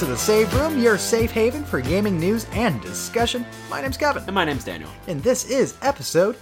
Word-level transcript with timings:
To 0.00 0.06
the 0.06 0.16
Save 0.16 0.54
Room, 0.54 0.78
your 0.80 0.96
safe 0.96 1.30
haven 1.30 1.62
for 1.62 1.82
gaming 1.82 2.18
news 2.18 2.46
and 2.52 2.80
discussion. 2.80 3.44
My 3.68 3.82
name's 3.82 3.98
Kevin, 3.98 4.22
And 4.24 4.34
my 4.34 4.46
name's 4.46 4.64
Daniel. 4.64 4.88
and 5.08 5.22
this 5.22 5.44
is 5.50 5.74
episode 5.82 6.36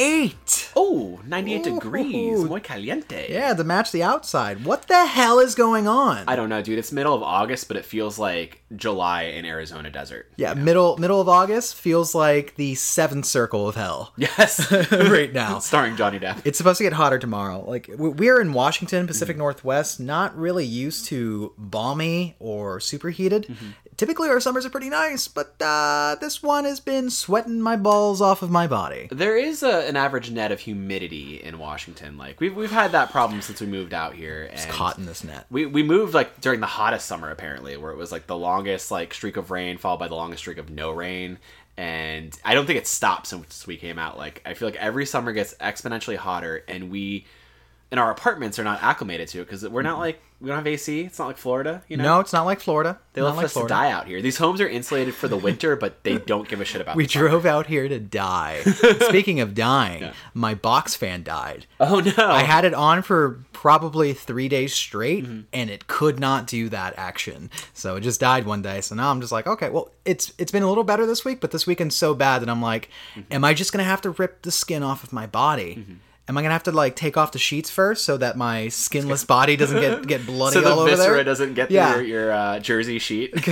98. 0.00 0.72
Oh, 0.76 1.20
98 1.26 1.66
Ooh. 1.66 1.74
degrees. 1.74 2.44
Muy 2.44 2.60
caliente. 2.60 3.28
Yeah, 3.30 3.54
to 3.54 3.64
match 3.64 3.92
the 3.92 4.02
outside. 4.02 4.64
What 4.64 4.86
the 4.88 5.06
hell 5.06 5.38
is 5.38 5.54
going 5.54 5.88
on? 5.88 6.24
I 6.28 6.36
don't 6.36 6.50
know, 6.50 6.60
dude. 6.60 6.78
It's 6.78 6.92
middle 6.92 7.14
of 7.14 7.22
August, 7.22 7.66
but 7.68 7.78
it 7.78 7.84
feels 7.86 8.18
like 8.18 8.62
July 8.76 9.22
in 9.22 9.44
Arizona 9.46 9.90
desert. 9.90 10.30
yeah, 10.36 10.52
middle 10.54 10.96
middle 10.98 11.20
of 11.20 11.28
August 11.28 11.76
feels 11.76 12.14
like 12.14 12.56
the 12.56 12.74
seventh 12.74 13.24
circle 13.24 13.68
of 13.68 13.74
hell 13.74 14.12
Yes. 14.16 14.70
right 14.92 15.32
now. 15.32 15.58
Starring 15.60 15.96
Johnny 15.96 16.18
Depp. 16.18 16.42
It's 16.44 16.58
supposed 16.58 16.78
to 16.78 16.84
get 16.84 16.92
hotter 16.92 17.18
tomorrow. 17.18 17.64
Like 17.66 17.88
we're 17.96 18.40
in 18.40 18.52
Washington, 18.52 18.86
Mm-hmm. 18.96 19.06
Pacific 19.08 19.36
Northwest, 19.36 19.98
not 20.00 20.36
really 20.36 20.64
used 20.64 21.06
to 21.06 21.52
balmy 21.58 22.36
or 22.38 22.80
superheated. 22.80 23.46
Mm-hmm. 23.46 23.66
Typically, 23.96 24.28
our 24.28 24.40
summers 24.40 24.66
are 24.66 24.70
pretty 24.70 24.90
nice, 24.90 25.26
but 25.26 25.54
uh, 25.60 26.16
this 26.20 26.42
one 26.42 26.64
has 26.64 26.80
been 26.80 27.08
sweating 27.08 27.60
my 27.60 27.76
balls 27.76 28.20
off 28.20 28.42
of 28.42 28.50
my 28.50 28.66
body. 28.66 29.08
There 29.10 29.36
is 29.36 29.62
a, 29.62 29.88
an 29.88 29.96
average 29.96 30.30
net 30.30 30.52
of 30.52 30.60
humidity 30.60 31.42
in 31.42 31.58
Washington. 31.58 32.18
Like 32.18 32.40
we've 32.40 32.54
we've 32.54 32.70
had 32.70 32.92
that 32.92 33.10
problem 33.10 33.40
since 33.40 33.60
we 33.60 33.66
moved 33.66 33.94
out 33.94 34.14
here. 34.14 34.50
And 34.52 34.70
Caught 34.70 34.98
in 34.98 35.06
this 35.06 35.24
net. 35.24 35.46
We, 35.50 35.64
we 35.64 35.82
moved 35.82 36.12
like 36.12 36.40
during 36.40 36.60
the 36.60 36.66
hottest 36.66 37.06
summer 37.06 37.30
apparently, 37.30 37.76
where 37.76 37.90
it 37.90 37.96
was 37.96 38.12
like 38.12 38.26
the 38.26 38.36
longest 38.36 38.90
like 38.90 39.14
streak 39.14 39.36
of 39.36 39.50
rain 39.50 39.78
followed 39.78 39.98
by 39.98 40.08
the 40.08 40.14
longest 40.14 40.40
streak 40.42 40.58
of 40.58 40.68
no 40.68 40.90
rain. 40.90 41.38
And 41.78 42.38
I 42.44 42.54
don't 42.54 42.66
think 42.66 42.78
it 42.78 42.86
stopped 42.86 43.26
since 43.26 43.66
we 43.66 43.76
came 43.76 43.98
out. 43.98 44.18
Like 44.18 44.42
I 44.44 44.54
feel 44.54 44.68
like 44.68 44.76
every 44.76 45.06
summer 45.06 45.32
gets 45.32 45.54
exponentially 45.54 46.16
hotter, 46.16 46.64
and 46.68 46.90
we 46.90 47.26
in 47.90 47.98
our 47.98 48.10
apartments 48.10 48.58
are 48.58 48.64
not 48.64 48.82
acclimated 48.82 49.28
to 49.28 49.40
it 49.40 49.44
because 49.44 49.66
we're 49.66 49.82
not 49.82 49.98
like 49.98 50.20
we 50.40 50.48
don't 50.48 50.56
have 50.56 50.66
AC. 50.66 51.00
It's 51.02 51.18
not 51.18 51.26
like 51.28 51.38
Florida, 51.38 51.82
you 51.88 51.96
know. 51.96 52.04
No, 52.04 52.20
it's 52.20 52.32
not 52.32 52.44
like 52.44 52.60
Florida. 52.60 52.98
They 53.14 53.20
not 53.22 53.28
left 53.28 53.36
like 53.38 53.44
us 53.46 53.52
Florida. 53.54 53.74
to 53.74 53.80
die 53.80 53.90
out 53.90 54.06
here. 54.06 54.20
These 54.20 54.36
homes 54.36 54.60
are 54.60 54.68
insulated 54.68 55.14
for 55.14 55.28
the 55.28 55.36
winter, 55.36 55.76
but 55.76 56.04
they 56.04 56.18
don't 56.18 56.46
give 56.46 56.60
a 56.60 56.64
shit 56.66 56.80
about. 56.82 56.94
We 56.96 57.06
drove 57.06 57.46
out 57.46 57.66
here 57.66 57.88
to 57.88 57.98
die. 57.98 58.60
Speaking 59.00 59.40
of 59.40 59.54
dying, 59.54 60.10
my 60.34 60.54
box 60.54 60.94
fan 60.94 61.22
died. 61.22 61.66
Oh 61.80 62.00
no! 62.00 62.26
I 62.30 62.42
had 62.42 62.64
it 62.66 62.74
on 62.74 63.00
for 63.02 63.44
probably 63.52 64.12
three 64.12 64.48
days 64.48 64.74
straight, 64.74 65.24
Mm-hmm. 65.24 65.40
and 65.54 65.70
it 65.70 65.86
could 65.86 66.20
not 66.20 66.46
do 66.46 66.68
that 66.68 66.92
action. 66.98 67.50
So 67.72 67.96
it 67.96 68.00
just 68.02 68.20
died 68.20 68.44
one 68.44 68.60
day. 68.62 68.80
So 68.82 68.94
now 68.94 69.10
I'm 69.10 69.20
just 69.20 69.32
like, 69.32 69.46
okay, 69.46 69.70
well, 69.70 69.90
it's 70.04 70.32
it's 70.38 70.52
been 70.52 70.62
a 70.62 70.68
little 70.68 70.84
better 70.84 71.06
this 71.06 71.24
week, 71.24 71.40
but 71.40 71.50
this 71.50 71.66
weekend's 71.66 71.96
so 71.96 72.14
bad 72.14 72.42
that 72.42 72.50
I'm 72.50 72.60
like, 72.62 72.90
Mm-hmm. 73.14 73.32
am 73.32 73.44
I 73.44 73.54
just 73.54 73.72
gonna 73.72 73.84
have 73.84 74.02
to 74.02 74.10
rip 74.10 74.42
the 74.42 74.50
skin 74.50 74.82
off 74.82 75.02
of 75.02 75.12
my 75.12 75.26
body? 75.26 75.86
Am 76.28 76.36
I 76.36 76.42
gonna 76.42 76.52
have 76.54 76.64
to 76.64 76.72
like 76.72 76.96
take 76.96 77.16
off 77.16 77.30
the 77.32 77.38
sheets 77.38 77.70
first 77.70 78.04
so 78.04 78.16
that 78.16 78.36
my 78.36 78.66
skinless 78.68 79.24
body 79.36 79.56
doesn't 79.56 79.80
get 79.80 80.06
get 80.06 80.26
bloody 80.26 80.54
so 80.54 80.60
the 80.60 80.70
all 80.70 80.80
over 80.80 80.90
viscera 80.90 81.14
there? 81.16 81.24
doesn't 81.24 81.54
get 81.54 81.70
Yeah. 81.70 81.92
through 81.92 82.02
your, 82.02 82.22
your 82.24 82.32
uh, 82.32 82.58
jersey 82.58 82.98
sheet. 82.98 83.32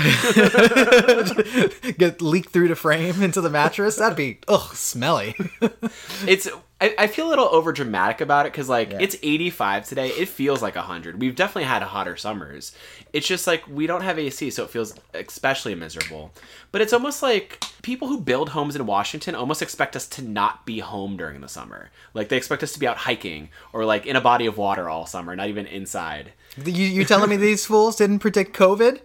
get 1.98 2.20
leaked 2.20 2.50
through 2.50 2.68
the 2.68 2.76
frame 2.76 3.22
into 3.22 3.40
the 3.40 3.50
mattress. 3.50 3.96
That'd 3.96 4.16
be 4.16 4.38
ugh, 4.48 4.74
smelly. 4.74 5.34
it's 6.26 6.48
I, 6.80 6.94
I 6.98 7.06
feel 7.06 7.28
a 7.28 7.30
little 7.30 7.48
over 7.50 7.72
dramatic 7.72 8.20
about 8.20 8.46
it 8.46 8.52
because 8.52 8.68
like 8.68 8.92
it's 8.92 9.16
85 9.22 9.88
today. 9.88 10.08
It 10.08 10.28
feels 10.28 10.60
like 10.60 10.74
100 10.74 11.20
we've 11.20 11.36
definitely 11.36 11.64
had 11.64 11.82
hotter 11.82 12.16
summers. 12.16 12.74
It's 13.12 13.26
just 13.26 13.46
like 13.46 13.66
we 13.68 13.86
don't 13.86 14.02
have 14.02 14.18
ac 14.18 14.50
so 14.50 14.64
it 14.64 14.70
feels 14.70 14.94
especially 15.14 15.74
miserable. 15.74 16.32
But 16.72 16.80
it's 16.80 16.92
almost 16.92 17.22
like 17.22 17.64
people 17.82 18.08
who 18.08 18.20
build 18.20 18.50
homes 18.50 18.74
in 18.74 18.86
washington 18.86 19.34
almost 19.34 19.62
expect 19.62 19.94
us 19.94 20.06
to 20.08 20.22
not 20.22 20.66
be 20.66 20.80
home 20.80 21.16
during 21.16 21.40
the 21.40 21.48
summer. 21.48 21.90
Like 22.12 22.28
they 22.28 22.36
expect 22.36 22.62
us 22.62 22.72
to 22.72 22.80
be 22.80 22.88
out 22.88 22.98
hiking 22.98 23.50
or 23.72 23.84
like 23.84 24.04
in 24.06 24.16
a 24.16 24.20
body 24.20 24.46
of 24.46 24.58
water 24.58 24.88
all 24.88 25.06
summer 25.06 25.36
not 25.36 25.48
even 25.48 25.66
inside. 25.66 26.32
You, 26.64 26.72
you 26.72 27.04
telling 27.04 27.30
me 27.30 27.36
these 27.36 27.66
fools 27.66 27.96
didn't 27.96 28.18
predict 28.18 28.56
COVID? 28.56 29.00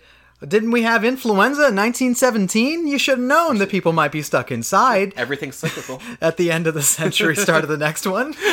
Didn't 0.48 0.72
we 0.72 0.84
have 0.84 1.04
influenza 1.04 1.68
in 1.68 1.76
1917? 1.76 2.88
You 2.88 2.98
should 2.98 3.18
have 3.18 3.28
known 3.28 3.58
that 3.58 3.70
people 3.70 3.92
might 3.92 4.12
be 4.12 4.22
stuck 4.22 4.52
inside 4.52 5.14
everything's 5.18 5.58
cyclical 5.58 6.02
at 6.22 6.38
the 6.38 6.50
end 6.50 6.66
of 6.66 6.74
the 6.74 6.82
century, 6.82 7.36
start 7.36 7.64
of 7.64 7.70
the 7.70 7.78
next 7.78 8.08
one. 8.08 8.34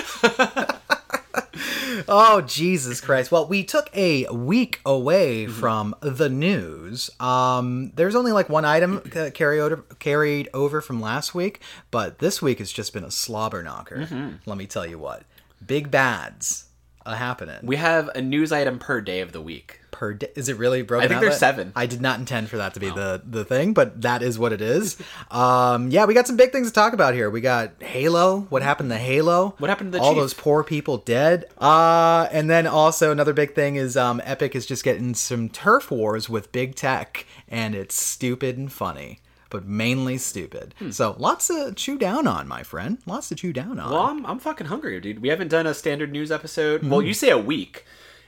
oh, 2.09 2.43
Jesus 2.45 3.01
Christ. 3.01 3.31
Well, 3.31 3.47
we 3.47 3.63
took 3.63 3.89
a 3.95 4.27
week 4.33 4.81
away 4.85 5.47
from 5.47 5.95
the 6.01 6.29
news. 6.29 7.09
Um, 7.21 7.93
there's 7.95 8.17
only 8.17 8.33
like 8.33 8.49
one 8.49 8.65
item 8.65 9.01
uh, 9.17 9.31
carry 9.33 9.61
over, 9.61 9.77
carried 10.01 10.49
over 10.53 10.81
from 10.81 11.01
last 11.01 11.37
week, 11.37 11.61
but 11.93 12.19
this 12.19 12.43
week 12.43 12.59
has 12.59 12.73
just 12.73 12.93
been 12.93 13.05
a 13.05 13.13
slobber 13.13 13.63
knocker. 13.63 14.09
Let 14.45 14.59
me 14.59 14.67
tell 14.67 14.87
you 14.87 14.99
what. 14.99 15.23
Big 15.65 15.93
bads 15.93 16.65
are 17.05 17.15
happening. 17.15 17.59
we 17.63 17.77
have 17.77 18.11
a 18.17 18.21
news 18.21 18.51
item 18.51 18.81
per 18.81 19.01
day 19.01 19.21
of 19.21 19.31
the 19.31 19.41
week 19.41 19.81
per 19.97 20.13
day. 20.13 20.29
Is 20.35 20.49
it 20.51 20.59
really 20.59 20.83
broken? 20.83 21.05
I 21.07 21.09
think 21.09 21.21
there's 21.21 21.35
that- 21.41 21.57
seven. 21.57 21.73
I 21.75 21.87
did 21.87 22.01
not 22.03 22.19
intend 22.19 22.51
for 22.51 22.59
that 22.59 22.75
to 22.75 22.81
be 22.81 22.91
the 22.91 23.23
the 23.25 23.45
thing, 23.45 23.73
but 23.73 24.03
that 24.03 24.23
is 24.23 24.39
what 24.39 24.53
it 24.53 24.61
is. 24.61 24.97
Um, 25.31 25.91
yeah, 25.91 26.05
we 26.05 26.13
got 26.13 26.27
some 26.27 26.37
big 26.37 26.53
things 26.53 26.69
to 26.69 26.75
talk 26.75 26.93
about 26.93 27.15
here. 27.15 27.31
We 27.31 27.41
got 27.41 27.83
Halo. 27.83 28.41
What 28.51 28.63
happened 28.63 28.91
to 28.91 28.99
Halo? 28.99 29.55
What 29.59 29.71
happened 29.71 29.93
to 29.93 29.99
the 29.99 30.05
all 30.05 30.13
Chief? 30.13 30.21
those 30.21 30.35
poor 30.35 30.63
people 30.63 30.99
dead? 30.99 31.47
Uh, 31.59 32.29
and 32.31 32.51
then 32.51 32.67
also 32.67 33.11
another 33.11 33.33
big 33.33 33.55
thing 33.55 33.77
is 33.77 33.97
um, 33.97 34.21
Epic 34.25 34.55
is 34.55 34.67
just 34.67 34.85
getting 34.85 35.15
some 35.15 35.49
turf 35.49 35.91
wars 35.91 36.29
with 36.29 36.53
big 36.53 36.75
tech, 36.75 37.25
and 37.49 37.75
it's 37.75 37.95
stupid 37.95 38.59
and 38.59 38.71
funny. 38.71 39.21
But 39.49 39.65
mainly 39.65 40.19
stupid. 40.19 40.75
Hmm. 40.81 40.91
So 40.91 41.15
lots 41.19 41.47
to 41.47 41.73
chew 41.75 41.99
down 41.99 42.27
on, 42.27 42.49
my 42.49 42.65
friend. 42.65 42.99
Lots 43.07 43.29
to 43.29 43.37
chew 43.37 43.53
down 43.53 43.79
on. 43.79 43.93
Well, 43.93 44.03
I'm, 44.03 44.27
I'm 44.27 44.39
fucking 44.41 44.67
hungry, 44.67 45.01
dude. 45.01 45.21
We 45.23 45.29
haven't 45.29 45.49
done 45.49 45.67
a 45.69 45.73
standard 45.73 46.11
news 46.11 46.33
episode. 46.33 46.83
Well, 46.83 47.01
you 47.01 47.15
say 47.15 47.31
a 47.31 47.39
week. 47.39 47.85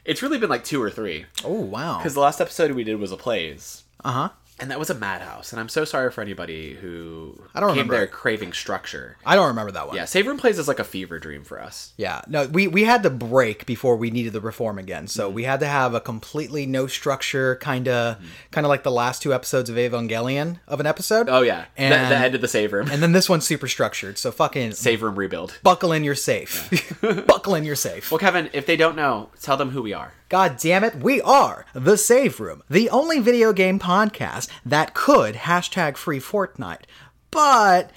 It's 0.08 0.22
really 0.22 0.38
been 0.38 0.48
like 0.48 0.64
two 0.64 0.82
or 0.82 0.90
three. 0.90 1.26
oh 1.44 1.60
wow. 1.60 1.98
Because 1.98 2.14
the 2.14 2.20
last 2.20 2.40
episode 2.40 2.72
we 2.72 2.82
did 2.82 2.96
was 2.98 3.12
a 3.12 3.16
plays. 3.16 3.84
Uh 4.02 4.12
huh. 4.12 4.28
And 4.60 4.70
that 4.70 4.78
was 4.78 4.90
a 4.90 4.94
madhouse. 4.94 5.52
And 5.52 5.60
I'm 5.60 5.68
so 5.68 5.84
sorry 5.84 6.10
for 6.10 6.20
anybody 6.20 6.74
who 6.74 7.40
I 7.54 7.60
don't 7.60 7.70
came 7.70 7.76
remember 7.78 7.96
there 7.96 8.06
craving 8.06 8.52
structure. 8.52 9.16
I 9.24 9.36
don't 9.36 9.48
remember 9.48 9.72
that 9.72 9.86
one. 9.86 9.96
Yeah, 9.96 10.04
Save 10.04 10.26
Room 10.26 10.36
Plays 10.36 10.58
is 10.58 10.68
like 10.68 10.78
a 10.78 10.84
fever 10.84 11.18
dream 11.18 11.44
for 11.44 11.60
us. 11.60 11.92
Yeah, 11.96 12.22
no, 12.26 12.46
we 12.46 12.66
we 12.66 12.84
had 12.84 13.02
to 13.04 13.10
break 13.10 13.66
before 13.66 13.96
we 13.96 14.10
needed 14.10 14.32
the 14.32 14.40
reform 14.40 14.78
again. 14.78 15.06
So 15.06 15.26
mm-hmm. 15.26 15.34
we 15.34 15.44
had 15.44 15.60
to 15.60 15.66
have 15.66 15.94
a 15.94 16.00
completely 16.00 16.66
no 16.66 16.86
structure 16.86 17.56
kind 17.56 17.88
of 17.88 18.16
mm-hmm. 18.16 18.26
kind 18.50 18.66
of 18.66 18.68
like 18.68 18.82
the 18.82 18.90
last 18.90 19.22
two 19.22 19.32
episodes 19.32 19.70
of 19.70 19.76
Evangelion 19.76 20.58
of 20.66 20.80
an 20.80 20.86
episode. 20.86 21.28
Oh, 21.28 21.42
yeah. 21.42 21.66
And- 21.76 21.92
the, 21.92 22.14
the 22.14 22.20
end 22.20 22.34
of 22.34 22.40
the 22.40 22.48
Save 22.48 22.72
Room. 22.72 22.88
and 22.90 23.02
then 23.02 23.12
this 23.12 23.28
one's 23.28 23.46
super 23.46 23.68
structured. 23.68 24.18
So 24.18 24.30
fucking 24.32 24.72
Save 24.72 25.02
Room 25.02 25.16
Rebuild. 25.16 25.58
buckle 25.62 25.92
in, 25.92 26.04
you're 26.04 26.14
safe. 26.14 26.68
buckle 27.26 27.54
in, 27.54 27.64
you're 27.64 27.76
safe. 27.76 28.10
Well, 28.10 28.18
Kevin, 28.18 28.50
if 28.52 28.66
they 28.66 28.76
don't 28.76 28.96
know, 28.96 29.30
tell 29.40 29.56
them 29.56 29.70
who 29.70 29.82
we 29.82 29.92
are. 29.92 30.12
God 30.28 30.58
damn 30.58 30.84
it, 30.84 30.96
we 30.96 31.22
are 31.22 31.64
The 31.72 31.96
Save 31.96 32.38
Room, 32.38 32.62
the 32.68 32.90
only 32.90 33.18
video 33.18 33.54
game 33.54 33.78
podcast 33.78 34.50
that 34.66 34.92
could 34.92 35.34
hashtag 35.34 35.96
free 35.96 36.20
Fortnite. 36.20 36.82
But 37.30 37.90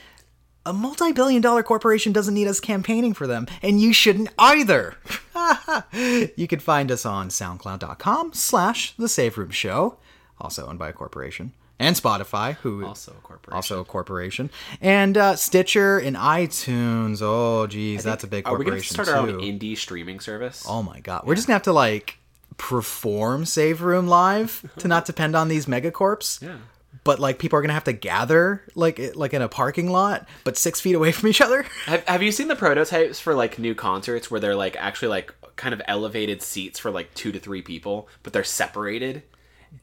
a 0.66 0.72
multi 0.72 1.12
billion 1.12 1.42
dollar 1.42 1.62
corporation 1.62 2.14
doesn't 2.14 2.34
need 2.34 2.48
us 2.48 2.62
campaigning 2.62 3.14
for 3.14 3.28
them, 3.28 3.48
and 3.62 3.82
you 3.82 3.92
shouldn't 3.92 4.30
either. 4.40 4.96
you 6.38 6.48
can 6.48 6.60
find 6.60 6.90
us 6.90 7.06
on 7.06 7.28
soundcloud.com 7.28 8.32
slash 8.32 8.96
The 8.96 9.10
Save 9.10 9.38
Room 9.38 9.52
Show, 9.52 9.98
also 10.40 10.68
owned 10.68 10.80
by 10.80 10.88
a 10.88 10.94
corporation. 10.94 11.52
And 11.80 11.98
Spotify, 11.98 12.54
who 12.58 12.86
Also 12.86 13.12
a 13.12 13.16
corporation. 13.16 13.56
also 13.56 13.82
a 13.82 13.84
corporation, 13.86 14.52
and 14.80 15.18
uh, 15.18 15.36
Stitcher 15.36 15.98
and 15.98 16.16
iTunes. 16.16 17.20
Oh, 17.22 17.68
geez, 17.68 18.04
that's 18.06 18.24
a 18.24 18.28
big 18.28 18.46
Corporation 18.46 18.72
Are 18.72 18.76
we 18.76 18.80
going 18.80 18.82
to 18.82 18.88
start 18.88 19.08
our 19.10 19.18
own 19.18 19.42
indie 19.42 19.76
streaming 19.76 20.22
service? 20.22 20.64
Oh 20.66 20.82
my 20.82 21.02
god. 21.02 21.24
We're 21.26 21.36
just 21.36 21.48
gonna 21.48 21.56
have 21.56 21.64
to 21.64 21.74
like 21.74 22.20
perform 22.62 23.44
Save 23.46 23.82
Room 23.82 24.08
live 24.08 24.64
to 24.78 24.88
not 24.88 25.06
depend 25.06 25.36
on 25.36 25.48
these 25.48 25.66
megacorps. 25.66 26.42
Yeah. 26.42 26.58
But 27.04 27.20
like 27.20 27.40
people 27.40 27.58
are 27.58 27.62
gonna 27.64 27.74
have 27.74 27.86
to 27.86 27.94
gather 27.94 28.62
like 28.76 29.00
like 29.16 29.34
in 29.34 29.42
a 29.42 29.50
parking 29.50 29.90
lot, 29.90 30.28
but 30.44 30.58
six 30.58 30.80
feet 30.80 30.94
away 30.94 31.12
from 31.12 31.30
each 31.30 31.42
other. 31.42 31.64
Have, 31.86 32.08
have 32.08 32.22
you 32.22 32.32
seen 32.32 32.48
the 32.48 32.56
prototypes 32.56 33.20
for 33.20 33.34
like 33.34 33.58
new 33.58 33.74
concerts 33.74 34.30
where 34.30 34.40
they're 34.40 34.56
like 34.56 34.76
actually 34.78 35.08
like 35.08 35.34
kind 35.56 35.74
of 35.74 35.82
elevated 35.88 36.42
seats 36.44 36.78
for 36.78 36.92
like 36.92 37.12
two 37.16 37.32
to 37.32 37.40
three 37.40 37.64
people, 37.64 38.08
but 38.22 38.34
they're 38.34 38.44
separated? 38.44 39.24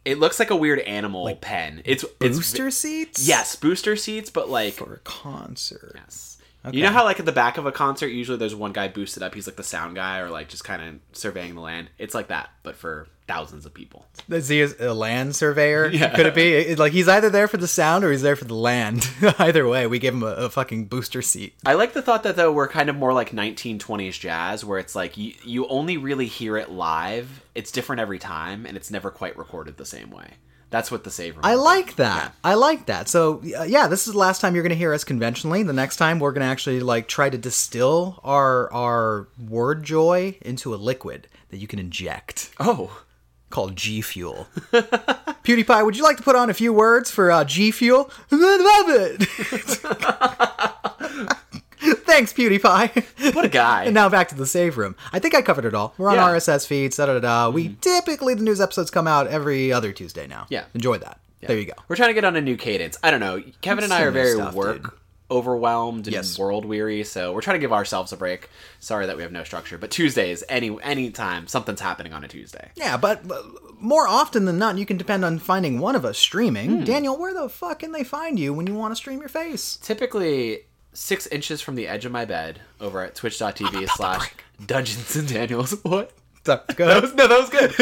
It 0.05 0.19
looks 0.21 0.39
like 0.39 0.51
a 0.51 0.57
weird 0.57 0.79
animal 0.81 1.25
like 1.25 1.41
pen. 1.41 1.83
It's 1.85 2.05
it's 2.21 2.37
Booster 2.37 2.71
seats? 2.71 3.27
yes, 3.27 3.57
booster 3.57 3.97
seats, 3.97 4.31
but 4.31 4.49
like 4.49 4.75
For 4.75 4.95
a 4.95 4.99
concert. 4.99 5.93
yes. 5.97 6.38
You 6.73 6.83
know 6.83 6.91
how 6.91 7.05
like 7.05 7.19
at 7.21 7.27
the 7.27 7.33
back 7.33 7.59
of 7.59 7.67
a 7.67 7.73
concert, 7.73 8.09
usually 8.09 8.39
there's 8.39 8.55
one 8.55 8.73
guy 8.73 8.89
boosted 8.89 9.23
up. 9.23 9.35
He's 9.35 9.47
like 9.47 9.57
the 9.57 9.63
sound 9.63 9.95
guy 9.97 10.19
or 10.19 10.31
like 10.31 10.49
just 10.49 10.65
kind 10.65 10.83
of 10.83 11.17
surveying 11.17 11.55
the 11.55 11.61
land. 11.61 11.91
It's 11.99 12.15
like 12.15 12.29
that, 12.29 12.51
but 12.63 12.77
for 12.77 13.09
thousands 13.27 13.67
of 13.67 13.75
people. 13.75 14.07
Is 14.31 14.49
he 14.49 14.63
a 14.63 14.95
land 14.95 15.37
surveyor? 15.37 15.91
Yeah. 15.99 16.15
Could 16.15 16.27
it 16.27 16.35
be? 16.35 16.53
It- 16.55 16.79
like 16.79 16.93
he's 16.93 17.09
either 17.09 17.29
there 17.31 17.49
for 17.49 17.57
the 17.59 17.69
sound 17.69 18.05
or 18.05 18.11
he's 18.11 18.23
there 18.23 18.37
for 18.37 18.45
the 18.47 18.55
land. 18.55 19.09
either 19.39 19.67
way, 19.69 19.87
we 19.87 19.99
give 19.99 20.15
him 20.15 20.23
a, 20.23 20.27
a 20.27 20.51
fucking 20.51 20.87
booster 20.87 21.23
seat. 21.23 21.55
I 21.67 21.75
like 21.75 21.93
the 21.93 22.03
thought 22.03 22.23
that 22.23 22.37
though 22.37 22.53
we're 22.53 22.69
kind 22.69 22.89
of 22.89 22.97
more 22.97 23.13
like 23.13 23.31
1920s 23.31 24.19
jazz, 24.19 24.65
where 24.65 24.79
it's 24.79 24.95
like 24.95 25.17
you, 25.17 25.35
you 25.45 25.67
only 25.69 25.97
really 25.97 26.27
hear 26.27 26.57
it 26.57 26.71
live. 26.71 27.43
It's 27.55 27.71
different 27.73 28.01
every 28.01 28.19
time, 28.19 28.65
and 28.67 28.77
it's 28.77 28.91
never 28.91 29.11
quite 29.11 29.37
recorded 29.37 29.77
the 29.77 29.85
same 29.85 30.11
way. 30.11 30.31
That's 30.71 30.91
what 30.91 31.05
the 31.05 31.11
save 31.11 31.37
room. 31.37 31.45
I 31.45 31.55
like 31.55 31.97
that. 31.97 32.35
I 32.45 32.55
like 32.55 32.87
that. 32.87 33.09
So 33.09 33.43
uh, 33.59 33.63
yeah, 33.63 33.87
this 33.89 34.07
is 34.07 34.13
the 34.13 34.19
last 34.19 34.41
time 34.41 34.55
you're 34.55 34.63
going 34.63 34.71
to 34.71 34.77
hear 34.77 34.93
us 34.93 35.05
conventionally. 35.05 35.63
The 35.63 35.73
next 35.73 35.97
time 35.97 36.19
we're 36.19 36.33
going 36.33 36.47
to 36.47 36.51
actually 36.51 36.81
like 36.81 37.09
try 37.09 37.31
to 37.31 37.39
distill 37.39 38.21
our 38.23 38.73
our 38.73 39.29
word 39.49 39.83
joy 39.83 40.37
into 40.43 40.75
a 40.75 40.77
liquid 40.77 41.29
that 41.51 41.57
you 41.59 41.67
can 41.67 41.79
inject. 41.79 42.51
Oh, 42.61 43.03
called 43.51 43.77
G 43.77 44.03
Fuel. 44.03 44.47
PewDiePie, 44.73 45.85
would 45.85 45.97
you 45.97 46.03
like 46.03 46.19
to 46.19 46.23
put 46.23 46.37
on 46.37 46.51
a 46.51 46.55
few 46.55 46.73
words 46.73 47.11
for 47.11 47.31
uh, 47.31 47.45
G 47.45 47.71
Fuel? 47.71 48.11
I 48.31 48.37
love 48.87 48.91
it. 49.01 49.23
PewDiePie. 52.39 53.35
What 53.35 53.45
a 53.45 53.49
guy. 53.49 53.85
And 53.89 53.95
now 53.95 54.09
back 54.09 54.29
to 54.29 54.35
the 54.35 54.47
save 54.47 54.79
room. 54.79 54.95
I 55.13 55.19
think 55.19 55.35
I 55.35 55.43
covered 55.43 55.65
it 55.65 55.75
all. 55.75 55.95
We're 55.99 56.11
on 56.11 56.17
Yeah. 56.17 56.29
RSS 56.29 56.67
feeds, 56.67 56.97
da 56.97 57.07
da 57.07 57.19
da. 57.19 57.51
We 57.51 57.71
typically 57.81 58.35
the 58.35 58.43
news 58.43 58.61
episodes 58.61 58.91
come 58.91 59.07
out 59.07 59.27
every 59.27 59.73
other 59.73 59.93
Tuesday 59.93 60.27
now. 60.27 60.47
Yeah. 60.49 60.65
enjoy 60.75 60.99
that. 60.99 61.21
There 61.41 61.57
you 61.59 61.67
go. 61.67 61.75
We're 61.89 61.97
trying 61.97 62.11
to 62.11 62.15
get 62.15 62.25
on 62.25 62.35
a 62.37 62.41
new 62.41 62.57
cadence. 62.57 62.99
I 63.03 63.11
don't 63.11 63.21
know. 63.21 63.43
Kevin 63.61 63.85
and 63.85 63.93
I 63.93 64.03
are 64.03 64.11
very 64.11 64.33
stuff, 64.35 64.55
work 64.55 64.83
dude. 64.83 64.91
overwhelmed 65.31 66.07
and 66.09 66.15
Yes. 66.15 66.37
world 66.39 66.65
weary, 66.65 67.05
so 67.05 67.33
we're 67.33 67.43
trying 67.43 67.55
to 67.57 67.61
give 67.61 67.73
ourselves 67.73 68.13
a 68.13 68.17
break. 68.17 68.49
Sorry 68.81 69.07
that 69.07 69.17
we 69.17 69.23
have 69.23 69.31
no 69.31 69.45
structure, 69.45 69.79
but 69.79 69.91
Tuesdays, 69.93 70.43
any 70.49 70.77
any 70.83 71.11
time 71.11 71.47
something's 71.47 71.81
happening 71.81 72.13
on 72.13 72.25
a 72.25 72.29
Tuesday. 72.29 72.71
Yeah, 72.75 72.97
but 72.97 73.31
uh, 73.31 73.41
more 73.79 74.09
often 74.09 74.47
than 74.47 74.59
not, 74.59 74.79
you 74.79 74.85
can 74.87 74.97
depend 74.97 75.25
on 75.25 75.39
finding 75.39 75.79
one 75.79 75.95
of 75.95 76.05
us 76.05 76.19
streaming. 76.19 76.83
Daniel, 76.85 77.17
where 77.17 77.33
the 77.35 77.49
fuck 77.49 77.79
can 77.81 77.93
they 77.93 78.03
find 78.05 78.37
you 78.39 78.53
when 78.53 78.67
you 78.67 78.75
want 78.75 78.91
to 78.93 78.97
stream 78.97 79.21
your 79.21 79.29
face? 79.29 79.77
Typically 79.81 80.63
six 80.99 81.27
inches 81.29 81.61
from 81.61 81.77
the 81.77 81.87
edge 81.87 82.05
of 82.05 82.13
my 82.13 82.25
bed 82.25 82.61
over 82.81 83.03
at 83.03 83.15
twitch.tv 83.15 83.89
slash 83.91 84.33
Dungeons 84.65 85.15
and 85.17 85.29
Daniels. 85.29 85.75
What? 85.85 86.13
Go 86.45 86.57
That 86.77 87.03
was, 87.03 87.15
no, 87.15 87.27
that 87.27 87.41
was 87.41 87.51
good. 87.51 87.73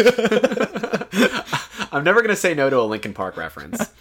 I'm 1.92 2.02
never 2.02 2.20
gonna 2.20 2.34
say 2.36 2.52
no 2.52 2.68
to 2.68 2.80
a 2.80 2.82
Linkin 2.82 3.14
Park 3.14 3.36
reference. 3.36 3.92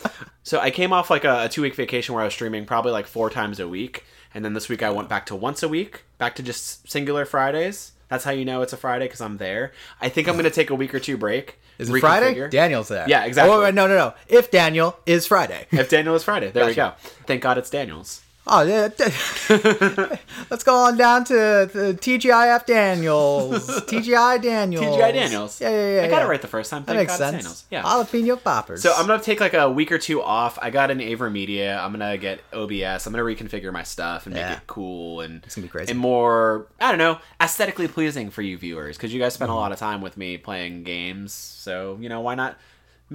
So 0.43 0.59
I 0.59 0.71
came 0.71 0.91
off 0.91 1.09
like 1.09 1.23
a, 1.23 1.43
a 1.45 1.49
two 1.49 1.61
week 1.61 1.75
vacation 1.75 2.13
where 2.15 2.21
I 2.23 2.25
was 2.25 2.33
streaming 2.33 2.65
probably 2.65 2.91
like 2.91 3.05
four 3.05 3.29
times 3.29 3.59
a 3.59 3.67
week, 3.67 4.05
and 4.33 4.43
then 4.43 4.53
this 4.53 4.67
week 4.67 4.81
I 4.81 4.89
went 4.89 5.07
back 5.07 5.27
to 5.27 5.35
once 5.35 5.61
a 5.61 5.69
week, 5.69 6.03
back 6.17 6.35
to 6.35 6.43
just 6.43 6.89
singular 6.89 7.25
Fridays. 7.25 7.91
That's 8.09 8.23
how 8.23 8.31
you 8.31 8.43
know 8.43 8.63
it's 8.63 8.73
a 8.73 8.77
Friday 8.77 9.05
because 9.05 9.21
I'm 9.21 9.37
there. 9.37 9.71
I 10.01 10.09
think 10.09 10.27
I'm 10.27 10.35
gonna 10.35 10.49
take 10.49 10.71
a 10.71 10.75
week 10.75 10.95
or 10.95 10.99
two 10.99 11.15
break. 11.17 11.59
Is 11.77 11.89
it 11.89 11.99
Friday? 11.99 12.49
Daniel's 12.49 12.87
there. 12.87 13.05
Yeah, 13.07 13.25
exactly. 13.25 13.53
Oh, 13.53 13.61
wait, 13.61 13.75
no, 13.75 13.85
no, 13.87 13.95
no. 13.95 14.13
If 14.27 14.49
Daniel 14.49 14.97
is 15.05 15.27
Friday. 15.27 15.67
If 15.71 15.89
Daniel 15.89 16.15
is 16.15 16.23
Friday, 16.23 16.49
there 16.49 16.65
we 16.65 16.73
go. 16.73 16.93
Thank 17.27 17.43
God 17.43 17.57
it's 17.57 17.69
Daniels. 17.69 18.21
Oh, 18.47 18.61
yeah. 18.61 18.89
Let's 20.51 20.63
go 20.63 20.75
on 20.75 20.97
down 20.97 21.23
to 21.25 21.33
the 21.33 21.97
TGIF 21.99 22.65
Daniels. 22.67 23.67
TGI 23.81 24.41
Daniels. 24.41 24.85
TGI 24.85 25.13
Daniels. 25.13 25.61
Yeah, 25.61 25.69
yeah, 25.71 25.95
yeah. 25.95 26.01
I 26.03 26.07
got 26.09 26.17
yeah. 26.19 26.25
it 26.25 26.29
right 26.29 26.41
the 26.41 26.47
first 26.47 26.69
time. 26.69 26.83
That 26.83 26.93
Thank 26.95 27.09
makes 27.09 27.13
God 27.13 27.31
sense. 27.31 27.35
Daniels. 27.43 27.65
Yeah. 27.71 27.81
Jalapeno 27.83 28.43
poppers. 28.43 28.83
So 28.83 28.93
I'm 28.95 29.07
gonna 29.07 29.21
take 29.23 29.39
like 29.39 29.53
a 29.55 29.69
week 29.69 29.91
or 29.91 29.97
two 29.97 30.21
off. 30.21 30.59
I 30.61 30.69
got 30.69 30.91
an 30.91 31.01
Aver 31.01 31.29
Media. 31.29 31.79
I'm 31.79 31.91
gonna 31.91 32.17
get 32.17 32.41
OBS. 32.53 33.07
I'm 33.07 33.13
gonna 33.13 33.23
reconfigure 33.23 33.73
my 33.73 33.83
stuff 33.83 34.25
and 34.27 34.35
make 34.35 34.45
it 34.45 34.67
cool 34.67 35.21
and 35.21 35.43
it's 35.43 35.55
gonna 35.55 35.65
be 35.65 35.69
crazy. 35.69 35.91
and 35.91 35.99
more. 35.99 36.67
I 36.79 36.89
don't 36.91 36.99
know, 36.99 37.17
aesthetically 37.41 37.87
pleasing 37.87 38.29
for 38.29 38.41
you 38.43 38.57
viewers 38.57 38.95
because 38.97 39.13
you 39.13 39.19
guys 39.19 39.25
Mm-hmm. 39.33 39.39
spend 39.43 39.51
a 39.51 39.55
lot 39.55 39.71
of 39.71 39.79
time 39.79 40.01
with 40.01 40.17
me 40.17 40.37
playing 40.37 40.83
games. 40.83 41.33
So 41.33 41.97
you 41.99 42.09
know 42.09 42.21
why 42.21 42.35
not 42.35 42.57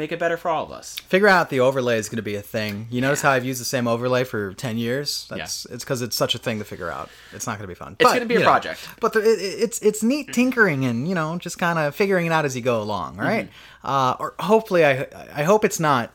make 0.00 0.12
it 0.12 0.18
better 0.18 0.36
for 0.36 0.48
all 0.48 0.64
of 0.64 0.72
us? 0.72 0.96
Figure 1.08 1.28
out 1.28 1.50
the 1.50 1.60
overlay 1.60 1.98
is 1.98 2.08
going 2.08 2.16
to 2.16 2.22
be 2.22 2.34
a 2.34 2.42
thing. 2.42 2.88
You 2.90 3.00
notice 3.00 3.22
how 3.22 3.30
I've 3.30 3.44
used 3.44 3.60
the 3.60 3.66
same 3.66 3.86
overlay 3.86 4.24
for 4.24 4.54
10 4.54 4.78
years? 4.78 5.26
That's 5.30 5.66
It's 5.66 5.84
because 5.84 6.02
it's 6.02 6.16
such 6.16 6.34
a 6.34 6.38
thing 6.38 6.58
to 6.58 6.64
figure 6.64 6.90
out. 6.90 7.10
It's 7.32 7.46
not 7.46 7.58
going 7.58 7.64
to 7.64 7.68
be 7.68 7.74
fun. 7.74 7.96
It's 8.00 8.12
gonna 8.12 8.26
be 8.26 8.36
a 8.36 8.40
know, 8.40 8.46
project. 8.46 8.80
But 9.00 9.12
the, 9.12 9.20
it, 9.20 9.38
it's 9.38 9.78
it's 9.80 10.02
neat 10.02 10.32
tinkering 10.32 10.84
and, 10.84 11.06
you 11.08 11.14
know, 11.14 11.38
just 11.38 11.58
kind 11.58 11.78
of 11.78 11.94
figuring 11.94 12.26
it 12.26 12.32
out 12.32 12.44
as 12.44 12.56
you 12.56 12.62
go 12.62 12.82
along, 12.82 13.16
right? 13.16 13.46
Mm-hmm. 13.46 13.86
Uh, 13.86 14.16
or 14.18 14.34
hopefully, 14.40 14.84
I, 14.84 15.06
I 15.32 15.44
hope 15.44 15.64
it's 15.64 15.80
not 15.80 16.12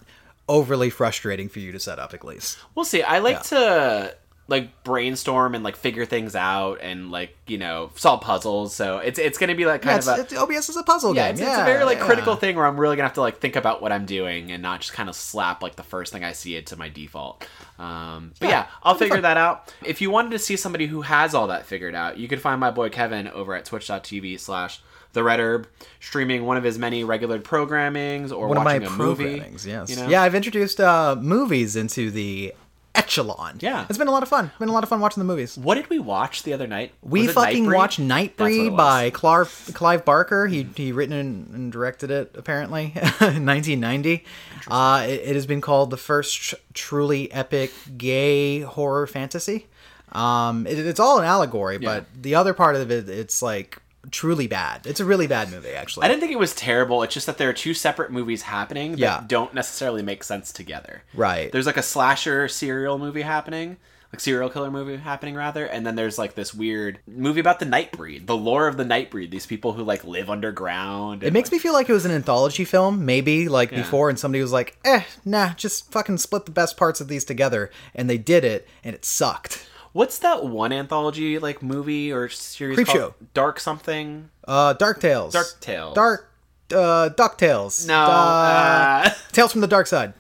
overly 0.48 0.90
frustrating 0.90 1.50
for 1.50 1.60
you 1.60 1.72
to 1.72 1.80
set 1.80 2.00
up 2.00 2.14
at 2.14 2.24
least. 2.24 2.58
We'll 2.76 2.86
see. 2.86 3.02
I 3.02 3.20
like 3.20 3.44
to 3.44 4.16
like 4.48 4.84
brainstorm 4.84 5.56
and 5.56 5.64
like 5.64 5.76
figure 5.76 6.06
things 6.06 6.36
out 6.36 6.76
and 6.82 7.10
like 7.10 7.36
you 7.48 7.58
know 7.58 7.90
solve 7.96 8.22
puzzles. 8.22 8.76
So 8.76 9.00
it's 9.00 9.18
it's 9.18 9.38
gonna 9.38 9.56
be 9.56 9.66
like 9.66 9.84
Yeah, 9.84 9.98
kind 10.00 10.20
it's, 10.20 10.34
of 10.34 10.38
a 10.38 10.42
OBS 10.42 10.70
is 10.70 10.78
a 10.78 10.84
puzzle 10.84 11.16
yeah, 11.16 11.28
game. 11.28 11.32
it's, 11.34 11.42
yeah, 11.42 11.52
it's 11.54 11.62
a 11.62 11.66
very 11.66 11.84
like 11.84 11.98
yeah. 11.98 12.06
critical 12.06 12.36
thing 12.36 12.56
where 12.56 12.66
I'm 12.66 12.80
really 12.80 12.96
gonna 12.96 13.08
have 13.08 13.16
to 13.16 13.22
like 13.22 13.40
think 13.40 13.56
about 13.56 13.82
what 13.82 13.92
I'm 13.92 14.06
doing 14.06 14.52
and 14.52 14.62
not 14.62 14.82
just 14.82 14.94
kind 14.94 15.10
of 15.10 15.16
slap 15.16 15.64
like 15.64 15.76
the 15.76 15.84
first 15.84 16.14
thing 16.14 16.24
I 16.24 16.34
see 16.34 16.56
it 16.56 16.68
to 16.68 16.78
my 16.78 16.90
default. 16.90 17.48
Um, 17.80 18.34
but 18.40 18.50
Yeah, 18.50 18.52
yeah, 18.52 18.68
I'll 18.84 18.96
figure 18.96 19.22
that 19.22 19.38
out. 19.38 19.74
If 19.84 20.00
you 20.00 20.12
wanted 20.12 20.32
to 20.32 20.40
see 20.40 20.56
somebody 20.58 20.86
who 20.86 21.02
has 21.02 21.34
all 21.34 21.48
that 21.48 21.66
figured 21.66 21.96
out, 21.96 22.18
you 22.18 22.28
can 22.28 22.40
find 22.40 22.60
my 22.60 22.72
boy 22.72 22.90
Kevin 22.90 23.28
over 23.30 23.56
at 23.56 23.66
twitch.tv 23.66 24.40
slash 24.40 24.80
the 25.14 25.24
red 25.24 25.40
herb 25.40 25.68
streaming 26.02 26.46
one 26.46 26.58
of 26.58 26.64
his 26.64 26.78
many 26.78 27.04
regular 27.04 27.40
programmings 27.40 28.32
or 28.32 28.48
One 28.48 28.58
of 28.58 28.64
my 28.64 28.80
watching 28.80 28.88
a 28.94 28.98
movie. 28.98 29.44
yes. 29.66 29.90
you 29.90 29.96
know? 29.96 30.08
Yeah, 30.08 30.22
I've 30.22 30.36
introduced 30.36 30.80
uh, 30.80 31.16
movies 31.20 31.76
into 31.76 32.12
the 32.12 32.54
echelon. 32.96 33.58
Yeah. 33.60 33.86
It's 33.90 33.98
been 33.98 34.08
a 34.08 34.12
lot 34.12 34.24
of 34.24 34.30
fun. 34.30 34.46
It's 34.46 34.58
been 34.58 34.70
a 34.70 34.74
lot 34.74 34.84
of 34.84 34.90
fun 34.90 35.00
watching 35.00 35.22
the 35.22 35.26
movies. 35.26 35.58
What 35.58 35.76
did 35.76 35.90
we 35.90 36.00
watch 36.00 36.44
the 36.44 36.54
other 36.54 36.68
night? 36.68 36.94
We 37.02 37.28
fucking 37.28 37.66
Nightbreed? 37.66 37.76
watched 37.76 37.98
That's 37.98 38.40
what 38.40 38.52
it 38.52 38.54
Nightbreed 38.72 38.78
by 38.78 39.10
Clive, 39.10 39.72
Clive 39.74 40.06
Barker. 40.06 40.48
He 40.48 40.68
he 40.76 40.92
written 40.92 41.16
and, 41.54 41.72
directed 41.72 42.12
it 42.12 42.32
apparently 42.36 42.86
in 42.96 43.46
1990. 43.46 44.24
Uh, 44.68 45.06
it, 45.08 45.22
it 45.22 45.36
has 45.36 45.46
been 45.46 45.62
called 45.62 45.90
the 45.90 45.98
first 45.98 46.42
tr- 46.42 46.56
truly 46.74 47.32
epic 47.32 47.72
gay 47.98 48.62
horror 48.62 49.08
fantasy. 49.08 49.68
Um, 50.12 50.66
it, 50.66 50.80
it's 50.80 51.00
all 51.00 51.20
an 51.20 51.26
allegory, 51.26 51.78
but 51.78 52.06
the 52.16 52.36
other 52.36 52.54
part 52.54 52.76
of 52.76 52.90
it, 52.90 53.10
it's 53.10 53.42
like 53.42 53.82
truly 54.12 54.48
bad. 54.48 54.86
It's 54.86 55.00
a 55.00 55.06
really 55.06 55.28
bad 55.28 55.52
movie, 55.52 55.70
actually. 55.70 56.06
I 56.06 56.08
didn't 56.08 56.22
think 56.22 56.32
it 56.32 56.40
was 56.40 56.54
terrible. 56.56 57.04
It's 57.04 57.14
just 57.14 57.26
that 57.28 57.38
there 57.38 57.50
are 57.50 57.54
two 57.54 57.74
separate 57.74 58.12
movies 58.12 58.44
happening 58.44 58.92
that 58.92 59.00
Yeah. 59.00 59.24
don't 59.28 59.54
necessarily 59.54 60.02
make 60.02 60.24
sense 60.24 60.52
together. 60.52 61.04
Right. 61.14 61.52
There's 61.52 61.66
like 61.66 61.78
a 61.78 61.84
slasher 61.84 62.48
serial 62.48 62.98
movie 62.98 63.24
happening, 63.24 63.78
like 64.14 64.20
serial 64.20 64.50
killer 64.50 64.72
movie 64.72 64.98
happening 64.98 65.36
rather, 65.36 65.66
and 65.66 65.86
then 65.86 65.96
there's 65.96 66.18
like 66.18 66.36
this 66.36 66.54
weird 66.54 67.00
movie 67.08 67.40
about 67.40 67.60
the 67.60 67.66
Nightbreed, 67.66 68.28
the 68.28 68.38
lore 68.38 68.68
of 68.68 68.78
the 68.78 68.86
Nightbreed. 68.86 69.32
These 69.32 69.46
people 69.48 69.74
who 69.74 69.84
like 69.84 70.04
live 70.04 70.30
underground. 70.30 71.24
It 71.24 71.34
makes 71.34 71.52
me 71.52 71.60
feel 71.60 71.74
like 71.74 71.90
it 71.90 71.94
was 71.94 72.06
an 72.06 72.12
anthology 72.12 72.64
film, 72.66 73.06
maybe 73.06 73.50
like 73.50 73.72
Yeah. 73.72 73.80
before, 73.82 74.10
and 74.10 74.18
somebody 74.20 74.42
was 74.42 74.52
like, 74.54 74.78
"Eh, 74.86 75.02
nah, 75.26 75.54
just 75.56 75.92
fucking 75.92 76.18
split 76.20 76.46
the 76.46 76.52
best 76.52 76.78
parts 76.78 77.02
of 77.02 77.08
these 77.08 77.26
together," 77.26 77.72
and 77.94 78.10
they 78.10 78.18
did 78.18 78.44
it, 78.46 78.68
and 78.84 78.96
it 78.96 79.04
sucked. 79.06 79.68
What's 79.96 80.20
that 80.20 80.44
one 80.44 80.74
anthology 80.74 81.40
like 81.40 81.64
movie 81.64 82.12
or 82.12 82.28
series 82.28 82.76
Creep 82.76 82.88
called? 82.88 82.98
Show. 82.98 83.16
Dark 83.34 83.62
something. 83.62 84.30
Uh, 84.46 84.74
Dark 84.74 85.00
Tales. 85.00 85.32
Dark 85.32 85.48
Tales. 85.62 85.96
Dark. 85.96 86.30
Uh, 86.70 87.12
Ducktales. 87.16 87.88
No. 87.88 88.02
Uh, 88.02 89.04
uh, 89.06 89.10
Tales 89.32 89.54
from 89.54 89.62
the 89.62 89.68
Dark 89.68 89.88
Side. 89.88 90.12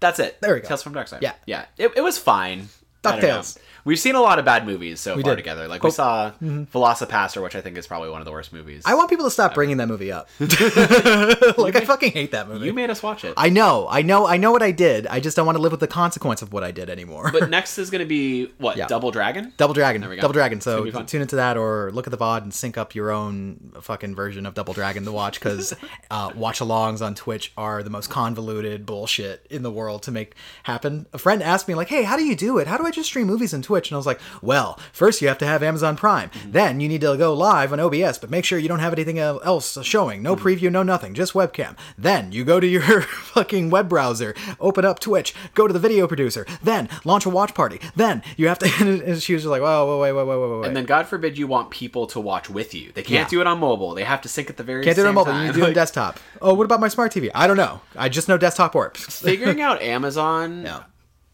That's 0.00 0.18
it. 0.18 0.40
There 0.40 0.54
we 0.54 0.60
go. 0.62 0.66
Tales 0.66 0.82
from 0.82 0.94
Dark 0.94 1.06
Side. 1.06 1.22
Yeah. 1.22 1.34
yeah. 1.46 1.66
It, 1.78 1.92
it 1.94 2.00
was 2.00 2.18
fine. 2.18 2.70
I 3.04 3.12
don't 3.12 3.22
know. 3.22 3.28
DuckTales. 3.38 3.58
We've 3.84 3.98
seen 3.98 4.14
a 4.14 4.20
lot 4.20 4.38
of 4.38 4.44
bad 4.44 4.66
movies 4.66 5.00
so 5.00 5.14
far 5.14 5.22
did. 5.22 5.26
Mm-hmm. 5.30 5.36
together. 5.36 5.68
Like 5.68 5.82
we 5.82 5.90
saw 5.90 6.32
Velocipastor, 6.42 7.42
which 7.42 7.54
I 7.54 7.60
think 7.60 7.76
is 7.76 7.86
probably 7.86 8.10
one 8.10 8.20
of 8.20 8.24
the 8.24 8.32
worst 8.32 8.52
movies. 8.52 8.82
I 8.84 8.94
want 8.94 9.10
people 9.10 9.24
to 9.24 9.30
stop 9.30 9.54
bringing 9.54 9.78
that 9.78 9.88
movie 9.88 10.12
up. 10.12 10.28
like 10.40 11.76
I 11.76 11.84
fucking 11.84 12.12
hate 12.12 12.32
that 12.32 12.48
movie. 12.48 12.66
you 12.66 12.72
made 12.72 12.90
us 12.90 13.02
watch 13.02 13.24
it. 13.24 13.34
I 13.36 13.48
know, 13.48 13.86
I 13.88 14.02
know, 14.02 14.26
I 14.26 14.36
know 14.36 14.52
what 14.52 14.62
I 14.62 14.70
did. 14.70 15.06
I 15.06 15.20
just 15.20 15.36
don't 15.36 15.46
want 15.46 15.56
to 15.56 15.62
live 15.62 15.72
with 15.72 15.80
the 15.80 15.86
consequence 15.86 16.42
of 16.42 16.52
what 16.52 16.64
I 16.64 16.70
did 16.70 16.90
anymore. 16.90 17.30
but 17.32 17.50
next 17.50 17.78
is 17.78 17.90
going 17.90 18.00
to 18.00 18.06
be 18.06 18.46
what? 18.58 18.76
Yeah. 18.76 18.86
Double 18.86 19.10
Dragon. 19.10 19.52
Double 19.56 19.74
Dragon. 19.74 20.08
we 20.08 20.16
go. 20.16 20.22
Double 20.22 20.32
Dragon. 20.34 20.60
So 20.60 20.72
gonna 20.72 20.84
be 20.84 20.90
fun. 20.90 21.06
tune 21.06 21.22
into 21.22 21.36
that 21.36 21.56
or 21.56 21.90
look 21.92 22.06
at 22.06 22.10
the 22.10 22.18
VOD 22.18 22.42
and 22.42 22.54
sync 22.54 22.78
up 22.78 22.94
your 22.94 23.10
own 23.10 23.72
fucking 23.80 24.14
version 24.14 24.46
of 24.46 24.54
Double 24.54 24.74
Dragon 24.74 25.04
to 25.04 25.12
watch 25.12 25.38
because 25.40 25.74
uh, 26.10 26.32
watch 26.34 26.60
alongs 26.60 27.04
on 27.04 27.14
Twitch 27.14 27.52
are 27.56 27.82
the 27.82 27.90
most 27.90 28.08
convoluted 28.10 28.86
bullshit 28.86 29.46
in 29.50 29.62
the 29.62 29.70
world 29.70 30.02
to 30.04 30.10
make 30.10 30.34
happen. 30.64 31.06
A 31.12 31.18
friend 31.18 31.42
asked 31.42 31.68
me, 31.68 31.74
like, 31.74 31.88
hey, 31.88 32.02
how 32.02 32.16
do 32.16 32.24
you 32.24 32.36
do 32.36 32.58
it? 32.58 32.66
How 32.66 32.76
do 32.76 32.86
I 32.86 32.90
just 32.90 33.08
stream 33.08 33.26
movies 33.26 33.54
on 33.54 33.62
Twitch? 33.70 33.88
And 33.90 33.94
I 33.96 33.98
was 33.98 34.06
like, 34.06 34.20
well, 34.42 34.78
first 34.92 35.22
you 35.22 35.28
have 35.28 35.38
to 35.38 35.46
have 35.46 35.62
Amazon 35.62 35.96
Prime. 35.96 36.28
Mm-hmm. 36.30 36.50
Then 36.52 36.80
you 36.80 36.88
need 36.88 37.02
to 37.02 37.16
go 37.16 37.32
live 37.34 37.72
on 37.72 37.78
OBS, 37.78 38.18
but 38.18 38.30
make 38.30 38.44
sure 38.44 38.58
you 38.58 38.68
don't 38.68 38.80
have 38.80 38.92
anything 38.92 39.18
else 39.20 39.78
showing. 39.84 40.22
No 40.22 40.34
Mm-hmm. 40.34 40.46
preview, 40.46 40.70
no 40.72 40.82
nothing, 40.82 41.14
just 41.14 41.32
webcam. 41.34 41.76
Then 41.98 42.32
you 42.32 42.44
go 42.44 42.58
to 42.58 42.66
your 42.66 43.02
fucking 43.34 43.70
web 43.70 43.88
browser, 43.88 44.34
open 44.58 44.84
up 44.84 44.98
Twitch, 44.98 45.34
go 45.54 45.66
to 45.66 45.72
the 45.72 45.78
video 45.78 46.06
producer, 46.08 46.46
then 46.62 46.88
launch 47.04 47.26
a 47.26 47.30
watch 47.30 47.54
party. 47.54 47.80
Then 47.94 48.22
you 48.36 48.48
have 48.48 48.58
to. 48.60 48.70
And 48.80 49.22
she 49.22 49.34
was 49.34 49.42
just 49.42 49.50
like, 49.50 49.62
whoa, 49.62 50.00
wait, 50.00 50.12
wait, 50.12 50.24
wait, 50.26 50.38
wait, 50.38 50.48
wait, 50.50 50.58
wait. 50.60 50.66
And 50.68 50.76
then, 50.76 50.84
God 50.84 51.06
forbid, 51.06 51.38
you 51.38 51.46
want 51.46 51.70
people 51.70 52.06
to 52.08 52.18
watch 52.20 52.48
with 52.50 52.74
you. 52.74 52.90
They 52.92 53.02
can't 53.02 53.26
Yeah. 53.26 53.28
do 53.28 53.40
it 53.40 53.46
on 53.46 53.58
mobile. 53.60 53.94
They 53.94 54.04
have 54.04 54.20
to 54.22 54.28
sync 54.28 54.50
at 54.50 54.56
the 54.56 54.62
very 54.64 54.82
Can't 54.84 54.96
do 54.96 55.04
it 55.04 55.08
on 55.08 55.14
mobile. 55.14 55.32
time. 55.32 55.46
You 55.46 55.52
do 55.52 55.62
it 55.64 55.68
on 55.68 55.72
desktop. 55.82 56.18
Oh, 56.42 56.54
what 56.54 56.64
about 56.64 56.80
my 56.80 56.88
smart 56.88 57.12
TV? 57.12 57.30
I 57.34 57.46
don't 57.46 57.56
know. 57.56 57.80
I 57.96 58.08
just 58.08 58.28
know 58.28 58.36
desktop 58.38 58.74
works. 58.74 59.20
figuring 59.20 59.60
out 59.60 59.80
Amazon 59.82 60.62
Yeah. 60.64 60.82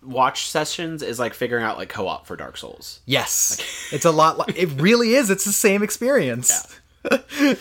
Watch 0.06 0.48
sessions 0.48 1.02
is 1.02 1.18
like 1.18 1.34
figuring 1.34 1.64
out 1.64 1.76
like 1.76 1.88
co-op 1.88 2.26
for 2.26 2.36
Dark 2.36 2.56
Souls. 2.56 3.00
Yes, 3.06 3.60
it's 3.92 4.04
a 4.04 4.10
lot. 4.10 4.38
Like, 4.38 4.56
it 4.56 4.70
really 4.80 5.14
is. 5.14 5.30
It's 5.30 5.44
the 5.44 5.52
same 5.52 5.82
experience. 5.82 6.50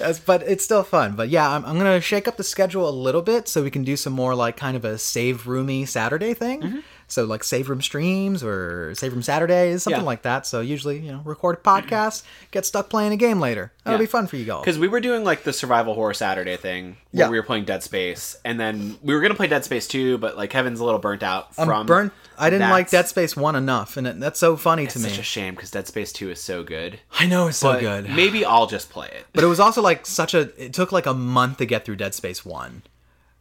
As- 0.01 0.19
but 0.25 0.41
it's 0.43 0.63
still 0.63 0.83
fun. 0.83 1.15
But 1.15 1.29
yeah, 1.29 1.49
I'm, 1.49 1.65
I'm 1.65 1.77
gonna 1.77 2.01
shake 2.01 2.27
up 2.27 2.37
the 2.37 2.43
schedule 2.43 2.87
a 2.87 2.91
little 2.91 3.21
bit 3.21 3.47
so 3.47 3.63
we 3.63 3.71
can 3.71 3.83
do 3.83 3.95
some 3.95 4.13
more 4.13 4.35
like 4.35 4.57
kind 4.57 4.75
of 4.75 4.85
a 4.85 4.97
save 4.97 5.47
roomy 5.47 5.85
Saturday 5.85 6.33
thing. 6.33 6.61
Mm-hmm. 6.61 6.79
So 7.07 7.25
like 7.25 7.43
save 7.43 7.69
room 7.69 7.81
streams 7.81 8.43
or 8.43 8.93
save 8.95 9.13
room 9.13 9.21
Saturdays, 9.21 9.83
something 9.83 10.01
Yeah. 10.01 10.05
like 10.05 10.23
that. 10.23 10.45
So 10.47 10.61
usually, 10.61 10.99
you 10.99 11.11
know, 11.11 11.21
record 11.23 11.55
a 11.55 11.59
podcast, 11.59 12.23
get 12.51 12.65
stuck 12.65 12.89
playing 12.89 13.11
a 13.13 13.17
game 13.17 13.39
later. 13.39 13.71
That'll 13.83 13.99
Yeah. 13.99 14.03
be 14.05 14.09
fun 14.09 14.25
for 14.27 14.37
you 14.37 14.45
guys. 14.45 14.61
Because 14.61 14.79
we 14.79 14.87
were 14.87 14.99
doing 14.99 15.23
like 15.23 15.43
the 15.43 15.53
survival 15.53 15.93
horror 15.93 16.13
Saturday 16.15 16.57
thing 16.57 16.97
where 17.11 17.25
Yeah. 17.25 17.29
we 17.29 17.37
were 17.37 17.43
playing 17.45 17.65
Dead 17.65 17.83
Space, 17.83 18.35
and 18.43 18.59
then 18.59 18.97
we 19.03 19.13
were 19.13 19.21
gonna 19.21 19.35
play 19.35 19.47
Dead 19.47 19.63
Space 19.63 19.87
2, 19.87 20.17
but 20.17 20.35
like 20.35 20.49
Kevin's 20.49 20.79
a 20.79 20.83
little 20.83 20.99
burnt 20.99 21.21
out 21.23 21.49
I'm 21.57 21.67
from 21.67 21.85
burnt. 21.85 22.13
I 22.37 22.49
didn't 22.49 22.69
like. 22.69 22.89
Dead 22.89 23.07
Space 23.07 23.37
One 23.37 23.55
enough, 23.55 23.95
and 23.95 24.07
it, 24.07 24.19
that's 24.19 24.39
so 24.39 24.57
funny 24.57 24.83
to 24.87 24.95
It's 24.95 24.97
me. 25.03 25.09
such 25.09 25.19
a 25.19 25.23
shame 25.23 25.55
because 25.55 25.71
Dead 25.71 25.87
Space 25.87 26.11
2 26.11 26.31
is 26.31 26.41
so 26.41 26.63
good. 26.63 26.99
I 27.17 27.27
know 27.27 27.47
it's 27.47 27.59
so 27.59 27.71
But 27.73 27.79
good. 27.79 28.09
maybe 28.09 28.43
I'll 28.43 28.67
just 28.67 28.89
play 28.89 29.07
it. 29.07 29.25
But 29.33 29.43
it 29.43 29.47
was 29.47 29.59
also 29.61 29.81
like 29.81 30.05
such 30.05 30.33
a. 30.33 30.49
It 30.61 30.73
took 30.73 30.91
like 30.91 31.05
a 31.05 31.13
month 31.13 31.59
to 31.59 31.65
get 31.65 31.85
through 31.85 31.95
Dead 31.95 32.13
Space 32.13 32.43
One, 32.43 32.81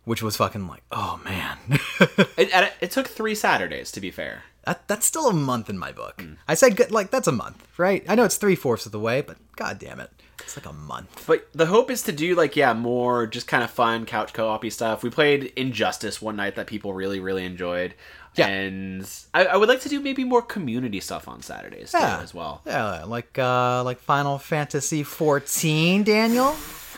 which 0.05 0.23
was 0.23 0.37
fucking 0.37 0.67
like, 0.69 0.83
oh 0.93 1.21
man, 1.25 1.59
It, 2.37 2.73
it, 2.81 2.91
took 2.91 3.09
three 3.09 3.35
Saturdays 3.35 3.91
to 3.93 4.01
be 4.01 4.11
fair. 4.11 4.43
that 4.65 4.87
that's 4.89 5.07
still 5.07 5.29
a 5.29 5.33
month 5.33 5.69
in 5.71 5.79
my 5.79 5.93
book. 5.93 6.19
Mm. 6.19 6.37
I 6.49 6.55
said 6.55 6.77
good, 6.77 6.91
like 6.91 7.11
that's 7.11 7.29
a 7.29 7.33
month, 7.33 7.67
right? 7.79 8.05
I 8.09 8.15
know 8.15 8.25
it's 8.25 8.37
three 8.37 8.57
fourths 8.57 8.87
of 8.87 8.93
the 8.93 9.01
way, 9.01 9.21
but 9.21 9.37
god 9.57 9.79
damn 9.79 10.01
it, 10.01 10.11
it's 10.41 10.57
like 10.57 10.67
a 10.67 10.73
month. 10.73 11.25
But 11.27 11.49
the 11.53 11.67
hope 11.67 11.91
is 11.91 12.03
to 12.03 12.13
do 12.13 12.35
like 12.35 12.57
yeah 12.57 12.73
more 12.75 13.27
just 13.27 13.47
kind 13.47 13.63
of 13.65 13.71
fun 13.71 14.05
couch 14.07 14.33
co-op 14.33 14.65
stuff. 14.71 15.03
We 15.03 15.11
played 15.11 15.53
Injustice 15.57 16.21
one 16.21 16.37
night 16.37 16.57
that 16.57 16.67
people 16.67 16.93
really 16.95 17.21
really 17.21 17.45
enjoyed. 17.45 17.95
Yeah. 18.37 18.49
And 18.49 19.09
I, 19.33 19.45
I 19.47 19.57
would 19.57 19.69
like 19.69 19.81
to 19.83 19.89
do 19.89 20.01
maybe 20.01 20.25
more 20.25 20.43
community 20.43 20.99
stuff 20.99 21.29
on 21.29 21.41
Saturdays 21.41 21.93
too, 21.93 21.99
Yeah, 21.99 22.21
as 22.21 22.35
well. 22.35 22.63
Yeah, 22.67 23.05
like 23.05 23.39
uh 23.39 23.85
like 23.85 24.01
Final 24.01 24.39
Fantasy 24.39 25.05
fourteen, 25.05 26.03
Daniel. 26.03 26.57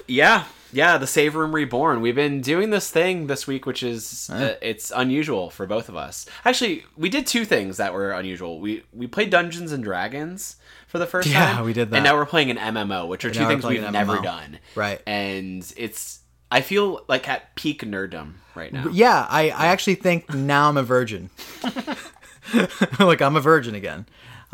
Yeah, 0.09 0.45
yeah, 0.73 0.99
the 0.99 1.07
Save 1.07 1.35
Room 1.35 1.55
Reborn. 1.55 2.01
We've 2.01 2.15
been 2.15 2.41
doing 2.41 2.71
this 2.71 2.91
thing 2.91 3.27
this 3.27 3.47
week, 3.47 3.67
which 3.67 3.83
is 3.83 4.29
uh, 4.31 4.55
it's 4.61 4.93
unusual 4.95 5.51
for 5.51 5.67
both 5.67 5.89
of 5.89 5.97
us. 5.97 6.27
Actually, 6.45 6.85
we 6.97 7.09
did 7.09 7.27
two 7.27 7.45
things 7.45 7.77
that 7.77 7.93
were 7.95 8.13
unusual. 8.13 8.61
We 8.61 8.85
we 8.93 9.07
played 9.07 9.31
Dungeons 9.31 9.73
and 9.73 9.83
Dragons 9.85 10.57
for 10.87 10.99
the 10.99 11.07
first 11.07 11.29
Yeah, 11.29 11.47
time. 11.47 11.57
Yeah, 11.57 11.63
we 11.65 11.73
did 11.73 11.91
that. 11.91 11.97
And 11.97 12.05
now 12.05 12.15
we're 12.17 12.27
playing 12.27 12.51
an 12.51 12.59
MMO, 12.59 13.09
which 13.09 13.25
are 13.25 13.31
two 13.31 13.47
things 13.47 13.65
we've 13.65 13.91
never 13.91 14.21
done. 14.21 14.59
Right. 14.75 15.01
And 15.07 15.71
it's 15.77 16.21
I 16.51 16.61
feel 16.61 17.05
like 17.09 17.29
at 17.29 17.55
peak 17.55 17.83
nerddom 17.83 18.35
right 18.55 18.73
now. 18.73 18.89
Yeah, 18.93 19.27
I 19.29 19.51
I 19.51 19.67
actually 19.67 19.97
think 19.97 20.33
now 20.33 20.69
I'm 20.69 20.77
a 20.77 20.83
virgin. 20.83 21.31
like 22.99 23.21
I'm 23.21 23.37
a 23.37 23.41
virgin 23.41 23.75
again. 23.75 24.07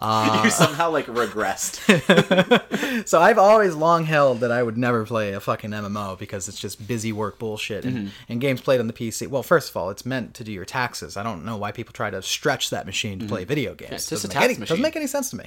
you 0.45 0.51
somehow 0.51 0.91
like 0.91 1.07
regressed. 1.07 1.79
So 3.07 3.21
I've 3.21 3.39
always 3.39 3.75
long 3.75 4.05
held 4.05 4.41
that 4.41 4.53
I 4.53 4.63
would 4.63 4.77
never 4.77 5.05
play 5.05 5.33
a 5.33 5.41
fucking 5.41 5.71
MMO 5.71 6.19
because 6.19 6.49
it's 6.49 6.59
just 6.59 6.87
busy 6.87 7.11
work 7.13 7.39
bullshit 7.39 7.85
and, 7.85 7.97
Mm-hmm. 7.97 8.09
and 8.29 8.41
games 8.41 8.61
played 8.61 8.81
on 8.81 8.87
the 8.87 8.93
PC. 8.93 9.27
Well, 9.29 9.43
first 9.43 9.71
of 9.71 9.77
all, 9.77 9.91
it's 9.91 10.05
meant 10.07 10.35
to 10.35 10.45
do 10.45 10.53
your 10.53 10.65
taxes. 10.65 11.17
I 11.17 11.23
don't 11.23 11.45
know 11.45 11.57
why 11.57 11.73
people 11.73 11.93
try 11.93 12.11
to 12.11 12.23
stretch 12.23 12.71
that 12.71 12.87
machine 12.87 13.19
to 13.21 13.27
play 13.27 13.45
video 13.45 13.75
games. 13.75 13.87
Mm-hmm. 13.89 13.95
it's 13.95 14.09
just 14.11 14.23
doesn't 14.23 14.31
a 14.31 14.35
make 14.35 14.41
tax 14.41 14.51
any, 14.51 14.61
machine. 14.61 14.73
Doesn't 14.75 14.83
make 14.83 14.97
any 14.97 15.07
sense 15.07 15.31
to 15.31 15.37
me. 15.37 15.45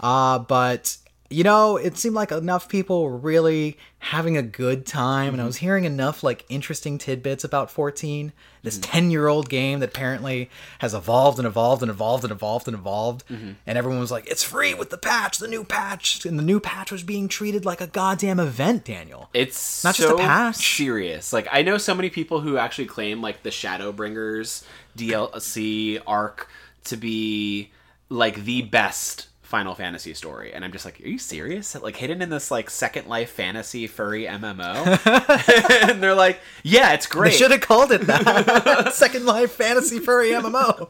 Uh, 0.00 0.38
but 0.40 0.96
you 1.28 1.42
know, 1.44 1.76
it 1.76 1.96
seemed 1.98 2.14
like 2.14 2.30
enough 2.30 2.68
people 2.68 3.02
were 3.04 3.16
really 3.16 3.76
having 3.98 4.36
a 4.36 4.42
good 4.42 4.86
time, 4.86 5.32
and 5.32 5.36
I 5.36 5.42
Mm-hmm. 5.42 5.46
was 5.46 5.56
hearing 5.56 5.84
enough 5.84 6.22
like 6.22 6.44
interesting 6.48 6.98
tidbits 6.98 7.42
about 7.42 7.70
14, 7.70 8.32
this 8.62 8.78
Mm-hmm. 8.78 8.90
10 8.92 9.10
year 9.10 9.26
old 9.26 9.48
game 9.48 9.80
that 9.80 9.88
apparently 9.88 10.48
has 10.78 10.94
evolved 10.94 11.38
and 11.38 11.46
evolved 11.46 11.82
and 11.82 11.90
evolved 11.90 12.22
and 12.24 12.30
evolved 12.32 12.68
and 12.68 12.76
evolved, 12.76 13.24
Mm-hmm. 13.28 13.52
and 13.66 13.78
everyone 13.78 13.98
was 14.00 14.10
like, 14.12 14.26
"It's 14.28 14.42
free 14.44 14.74
with 14.74 14.90
the 14.90 14.98
patch, 14.98 15.38
the 15.38 15.48
new 15.48 15.64
patch," 15.64 16.24
and 16.24 16.38
the 16.38 16.42
new 16.44 16.60
patch 16.60 16.92
was 16.92 17.02
being 17.02 17.26
treated 17.28 17.64
like 17.64 17.80
a 17.80 17.86
goddamn 17.88 18.38
event, 18.38 18.84
Daniel. 18.84 19.28
It's 19.34 19.82
Not 19.82 19.94
just 19.96 20.08
a 20.08 20.12
so 20.12 20.18
patch. 20.18 20.56
serious. 20.56 21.32
Like 21.32 21.48
I 21.50 21.62
know 21.62 21.78
so 21.78 21.94
many 21.94 22.10
people 22.10 22.40
who 22.40 22.56
actually 22.58 22.86
claim 22.86 23.20
like 23.20 23.42
the 23.42 23.50
Shadowbringers 23.50 24.62
DLC 24.96 26.00
arc 26.06 26.48
to 26.84 26.96
be 26.96 27.70
like 28.08 28.44
the 28.44 28.62
best 28.62 29.26
Final 29.46 29.74
Fantasy 29.76 30.12
story, 30.12 30.52
and 30.52 30.64
I'm 30.64 30.72
just 30.72 30.84
like, 30.84 31.00
are 31.00 31.06
you 31.08 31.18
serious? 31.18 31.74
Like 31.80 31.94
hidden 31.96 32.20
in 32.20 32.30
this 32.30 32.50
like 32.50 32.68
Second 32.68 33.06
Life 33.06 33.30
fantasy 33.30 33.86
furry 33.86 34.24
MMO, 34.24 35.88
and 35.88 36.02
they're 36.02 36.14
like, 36.16 36.40
yeah, 36.64 36.92
it's 36.94 37.06
great. 37.06 37.30
They 37.30 37.36
should 37.36 37.50
have 37.52 37.60
called 37.60 37.92
it 37.92 38.02
that. 38.08 38.90
Second 38.94 39.24
Life 39.24 39.52
Fantasy 39.52 40.00
Furry 40.00 40.30
MMO. 40.30 40.88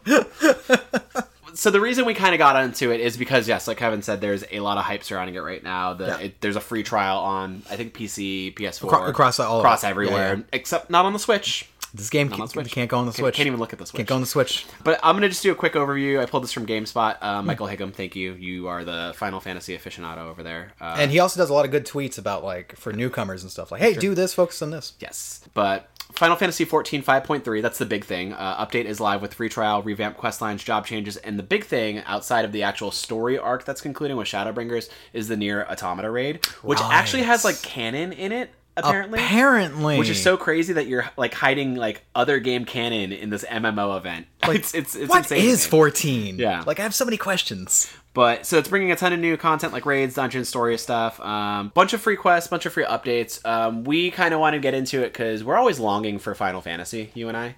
so 1.54 1.70
the 1.70 1.80
reason 1.80 2.04
we 2.06 2.14
kind 2.14 2.34
of 2.34 2.38
got 2.38 2.62
into 2.62 2.90
it 2.92 3.00
is 3.00 3.16
because 3.18 3.46
yes, 3.46 3.68
like 3.68 3.76
Kevin 3.76 4.00
said, 4.02 4.20
there's 4.22 4.44
a 4.50 4.60
lot 4.60 4.78
of 4.78 4.84
hype 4.84 5.04
surrounding 5.04 5.34
it 5.34 5.40
right 5.40 5.62
now. 5.62 5.92
The 5.94 6.06
Yeah. 6.06 6.18
it, 6.18 6.40
there's 6.40 6.56
a 6.56 6.60
free 6.60 6.82
trial 6.82 7.18
on 7.18 7.62
I 7.70 7.76
think 7.76 7.94
PC, 7.94 8.54
PS4, 8.54 8.86
Acro- 8.86 9.06
across 9.06 9.38
all 9.38 9.60
across 9.60 9.84
everywhere, 9.84 10.32
Yeah, 10.32 10.36
yeah. 10.38 10.42
except 10.52 10.90
not 10.90 11.04
on 11.04 11.12
the 11.12 11.18
Switch. 11.18 11.68
This 11.96 12.10
game 12.10 12.28
Not 12.28 12.52
can't, 12.52 12.70
can't 12.70 12.90
go 12.90 12.98
on 12.98 13.06
the 13.06 13.10
Can't- 13.12 13.16
Switch. 13.18 13.34
Can't 13.36 13.46
even 13.46 13.58
look 13.60 13.72
at 13.72 13.78
the 13.78 13.86
Switch. 13.86 13.98
Can't 13.98 14.08
go 14.08 14.14
on 14.16 14.20
the 14.20 14.26
Switch. 14.26 14.66
But 14.84 15.00
I'm 15.02 15.16
gonna 15.16 15.28
just 15.28 15.42
do 15.42 15.50
a 15.52 15.54
quick 15.54 15.72
overview. 15.74 16.20
I 16.20 16.26
pulled 16.26 16.42
this 16.44 16.52
from 16.52 16.66
GameSpot. 16.66 17.16
Uh, 17.20 17.42
Michael 17.42 17.66
Higham, 17.66 17.92
thank 17.92 18.14
you. 18.14 18.34
You 18.34 18.68
are 18.68 18.84
the 18.84 19.12
Final 19.16 19.40
Fantasy 19.40 19.76
aficionado 19.76 20.28
over 20.28 20.42
there. 20.42 20.72
Uh, 20.80 20.96
And 20.98 21.10
he 21.10 21.18
also 21.20 21.40
does 21.40 21.50
a 21.50 21.54
lot 21.54 21.64
of 21.64 21.70
good 21.70 21.86
tweets 21.86 22.18
about 22.18 22.44
like 22.44 22.76
for 22.76 22.92
newcomers 22.92 23.42
and 23.42 23.50
stuff 23.50 23.70
like, 23.72 23.80
hey, 23.80 23.94
do 23.94 24.14
this, 24.14 24.34
focus 24.34 24.62
on 24.62 24.70
this. 24.70 24.92
yes, 25.00 25.40
but 25.54 25.88
Final 26.12 26.36
Fantasy 26.36 26.64
14 26.64 27.02
5.3. 27.02 27.60
That's 27.62 27.78
the 27.78 27.84
big 27.86 28.04
thing. 28.04 28.32
Uh, 28.32 28.64
update 28.64 28.84
is 28.84 29.00
live 29.00 29.20
with 29.22 29.34
free 29.34 29.48
trial, 29.48 29.82
revamped 29.82 30.18
quest 30.18 30.40
lines, 30.40 30.62
job 30.62 30.86
changes, 30.86 31.16
and 31.16 31.36
the 31.38 31.42
big 31.42 31.64
thing 31.64 31.98
outside 32.06 32.44
of 32.44 32.52
the 32.52 32.62
actual 32.62 32.92
story 32.92 33.36
arc 33.36 33.64
that's 33.64 33.80
concluding 33.80 34.16
with 34.16 34.28
Shadowbringers 34.28 34.88
is 35.12 35.26
the 35.28 35.34
NieR 35.34 35.68
Automata 35.68 36.08
raid, 36.10 36.46
which 36.62 36.78
Right. 36.78 36.92
actually 36.92 37.22
has 37.24 37.44
like 37.44 37.60
canon 37.62 38.12
in 38.12 38.30
it. 38.32 38.50
Apparently, 38.76 39.18
Apparently, 39.18 39.98
which 39.98 40.10
is 40.10 40.22
so 40.22 40.36
crazy 40.36 40.74
that 40.74 40.86
you're 40.86 41.08
like 41.16 41.32
hiding 41.32 41.76
like 41.76 42.04
other 42.14 42.38
game 42.38 42.64
canon 42.66 43.12
in 43.12 43.30
this 43.30 43.44
MMO 43.44 43.96
event. 43.96 44.26
it's 44.44 44.74
it's 44.74 44.94
it's 44.94 45.08
What 45.08 45.30
insane. 45.30 45.56
to 45.56 45.68
14? 45.68 46.38
Yeah. 46.38 46.62
Like 46.66 46.78
I 46.78 46.82
have 46.82 46.94
so 46.94 47.04
many 47.04 47.16
questions. 47.16 47.90
But 48.12 48.46
so 48.46 48.56
it's 48.58 48.68
bringing 48.68 48.90
a 48.92 48.96
ton 48.96 49.12
of 49.12 49.18
new 49.18 49.36
content 49.36 49.72
like 49.72 49.84
raids, 49.86 50.14
dungeons, 50.14 50.48
story 50.48 50.76
stuff, 50.78 51.20
um, 51.20 51.70
bunch 51.74 51.92
of 51.92 52.00
free 52.00 52.16
quests, 52.16 52.48
bunch 52.48 52.64
of 52.66 52.72
free 52.72 52.84
updates. 52.84 53.44
Um, 53.46 53.84
we 53.84 54.10
kind 54.10 54.32
of 54.32 54.40
want 54.40 54.54
to 54.54 54.58
get 54.60 54.72
into 54.74 55.02
it 55.02 55.12
because 55.12 55.44
we're 55.44 55.56
always 55.56 55.78
longing 55.78 56.18
for 56.18 56.34
Final 56.34 56.60
Fantasy. 56.60 57.10
You 57.14 57.28
and 57.28 57.36
I. 57.36 57.56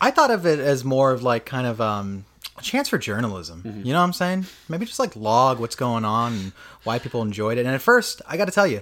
I 0.00 0.10
thought 0.10 0.30
of 0.30 0.46
it 0.46 0.60
as 0.60 0.84
more 0.84 1.12
of 1.12 1.22
like 1.22 1.44
kind 1.44 1.66
of 1.66 1.80
um 1.80 2.24
a 2.56 2.62
chance 2.62 2.88
for 2.88 2.98
journalism. 2.98 3.62
Mm-hmm. 3.62 3.86
You 3.86 3.92
know 3.92 4.00
what 4.00 4.06
I'm 4.06 4.12
saying? 4.12 4.46
Maybe 4.68 4.84
just 4.86 4.98
like 4.98 5.14
log 5.16 5.60
what's 5.60 5.76
going 5.76 6.04
on 6.04 6.32
and 6.32 6.52
why 6.84 6.98
people 6.98 7.22
enjoyed 7.22 7.56
it. 7.58 7.66
And 7.66 7.74
at 7.74 7.80
first, 7.82 8.20
I 8.26 8.36
got 8.36 8.46
to 8.46 8.50
tell 8.52 8.66
you, 8.66 8.80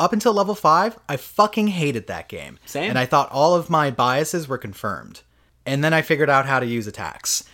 up 0.00 0.12
until 0.12 0.32
level 0.32 0.54
5, 0.54 0.98
I 1.08 1.16
fucking 1.16 1.68
hated 1.68 2.08
that 2.08 2.28
game. 2.28 2.58
Same. 2.64 2.88
And 2.88 2.98
I 2.98 3.06
thought 3.06 3.30
all 3.30 3.54
of 3.54 3.70
my 3.70 3.90
biases 3.90 4.48
were 4.48 4.58
confirmed. 4.58 5.20
And 5.66 5.84
then 5.84 5.92
I 5.92 6.02
figured 6.02 6.30
out 6.30 6.46
how 6.46 6.58
to 6.58 6.66
use 6.66 6.86
attacks. 6.86 7.44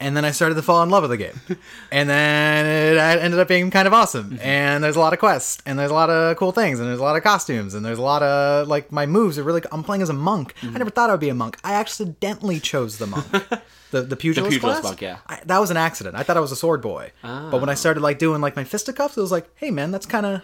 And 0.00 0.16
then 0.16 0.24
I 0.24 0.30
started 0.30 0.54
to 0.54 0.62
fall 0.62 0.82
in 0.82 0.88
love 0.88 1.02
with 1.02 1.10
the 1.10 1.18
game. 1.18 1.38
and 1.92 2.08
then 2.08 2.64
it 2.64 2.98
ended 2.98 3.38
up 3.38 3.48
being 3.48 3.70
kind 3.70 3.86
of 3.86 3.92
awesome. 3.92 4.30
Mm-hmm. 4.30 4.40
And 4.40 4.82
there's 4.82 4.96
a 4.96 5.00
lot 5.00 5.12
of 5.12 5.18
quests, 5.18 5.62
and 5.66 5.78
there's 5.78 5.90
a 5.90 5.94
lot 5.94 6.08
of 6.08 6.38
cool 6.38 6.52
things, 6.52 6.80
and 6.80 6.88
there's 6.88 7.00
a 7.00 7.02
lot 7.02 7.16
of 7.16 7.22
costumes, 7.22 7.74
and 7.74 7.84
there's 7.84 7.98
a 7.98 8.02
lot 8.02 8.22
of, 8.22 8.66
like, 8.66 8.90
my 8.90 9.04
moves 9.04 9.38
are 9.38 9.42
really. 9.42 9.60
I'm 9.70 9.84
playing 9.84 10.00
as 10.00 10.08
a 10.08 10.14
monk. 10.14 10.54
I 10.62 10.66
mm-hmm. 10.66 10.78
never 10.78 10.88
thought 10.88 11.10
I 11.10 11.12
would 11.12 11.20
be 11.20 11.28
a 11.28 11.34
monk. 11.34 11.58
I 11.62 11.74
accidentally 11.74 12.60
chose 12.60 12.98
the 12.98 13.06
monk. 13.06 13.26
The, 13.90 14.02
the 14.02 14.14
pugilist, 14.14 14.52
pugilist 14.52 14.82
class? 14.82 14.84
monk, 14.84 15.00
yeah. 15.02 15.18
I, 15.26 15.40
that 15.46 15.58
was 15.58 15.72
an 15.72 15.76
accident. 15.76 16.14
I 16.14 16.22
thought 16.22 16.36
I 16.36 16.40
was 16.40 16.52
a 16.52 16.56
sword 16.56 16.80
boy. 16.80 17.10
But 17.22 17.58
when 17.58 17.68
I 17.68 17.72
ah. 17.72 17.74
started, 17.74 18.02
like, 18.02 18.20
doing, 18.20 18.40
like, 18.40 18.54
my 18.54 18.62
fisticuffs, 18.62 19.18
it 19.18 19.20
was 19.20 19.32
like, 19.32 19.50
hey, 19.56 19.72
man, 19.72 19.90
that's 19.90 20.06
kind 20.06 20.24
of. 20.26 20.42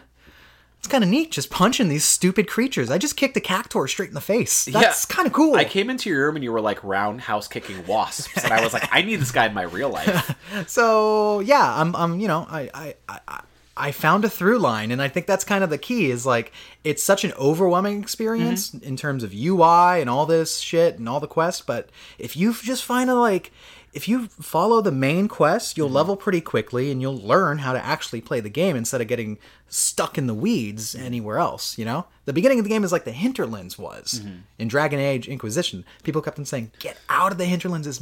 It's 0.86 0.92
kind 0.92 1.02
of 1.02 1.10
neat 1.10 1.32
just 1.32 1.50
punching 1.50 1.88
these 1.88 2.04
stupid 2.04 2.48
creatures. 2.48 2.90
I 2.90 2.98
just 2.98 3.16
kicked 3.16 3.36
a 3.36 3.40
cactuar 3.40 3.88
straight 3.88 4.08
in 4.08 4.14
the 4.14 4.20
face. 4.20 4.66
That's 4.66 5.04
kind 5.04 5.26
of 5.26 5.32
cool. 5.32 5.56
I 5.56 5.64
came 5.64 5.90
into 5.90 6.08
your 6.08 6.26
room 6.26 6.36
and 6.36 6.44
you 6.44 6.52
were 6.52 6.60
like 6.60 6.82
roundhouse 6.84 7.48
kicking 7.48 7.84
wasps, 7.86 8.44
and 8.44 8.52
I 8.52 8.62
was 8.62 8.72
like, 8.72 8.88
I 8.92 9.02
need 9.02 9.16
this 9.16 9.32
guy 9.32 9.46
in 9.46 9.54
my 9.54 9.62
real 9.62 9.90
life. 9.90 10.34
so 10.66 11.40
yeah 11.40 11.80
i'm, 11.80 11.94
I'm 11.96 12.20
you 12.20 12.28
know 12.28 12.46
I, 12.48 12.70
I 12.74 12.94
i 13.08 13.40
i 13.76 13.92
found 13.92 14.24
a 14.24 14.30
through 14.30 14.58
line 14.58 14.90
and 14.90 15.02
i 15.02 15.08
think 15.08 15.26
that's 15.26 15.44
kind 15.44 15.62
of 15.62 15.70
the 15.70 15.78
key 15.78 16.10
is 16.10 16.24
like 16.24 16.52
it's 16.84 17.02
such 17.02 17.24
an 17.24 17.32
overwhelming 17.38 18.00
experience 18.00 18.70
mm-hmm. 18.70 18.84
in 18.86 18.96
terms 18.96 19.22
of 19.22 19.32
ui 19.34 20.00
and 20.00 20.08
all 20.08 20.26
this 20.26 20.58
shit 20.58 20.98
and 20.98 21.08
all 21.08 21.20
the 21.20 21.26
quests 21.26 21.60
but 21.60 21.90
if 22.18 22.36
you 22.36 22.54
just 22.54 22.84
find 22.84 23.10
a 23.10 23.14
like 23.14 23.52
if 23.96 24.06
you 24.06 24.28
follow 24.28 24.80
the 24.80 24.92
main 24.92 25.26
quest 25.26 25.76
you'll 25.76 25.88
mm-hmm. 25.88 25.96
level 25.96 26.16
pretty 26.16 26.40
quickly 26.40 26.90
and 26.90 27.00
you'll 27.00 27.18
learn 27.18 27.58
how 27.58 27.72
to 27.72 27.84
actually 27.84 28.20
play 28.20 28.40
the 28.40 28.50
game 28.50 28.76
instead 28.76 29.00
of 29.00 29.08
getting 29.08 29.38
stuck 29.68 30.16
in 30.16 30.26
the 30.26 30.34
weeds 30.34 30.94
mm-hmm. 30.94 31.04
anywhere 31.06 31.38
else 31.38 31.76
you 31.78 31.84
know 31.84 32.06
the 32.26 32.32
beginning 32.32 32.58
of 32.58 32.64
the 32.64 32.68
game 32.68 32.84
is 32.84 32.92
like 32.92 33.04
the 33.04 33.12
hinterlands 33.12 33.78
was 33.78 34.20
mm-hmm. 34.20 34.36
in 34.58 34.68
dragon 34.68 35.00
age 35.00 35.26
inquisition 35.26 35.84
people 36.04 36.22
kept 36.22 36.38
on 36.38 36.44
saying 36.44 36.70
get 36.78 36.96
out 37.08 37.32
of 37.32 37.38
the 37.38 37.46
hinterlands 37.46 37.86
as 37.86 38.00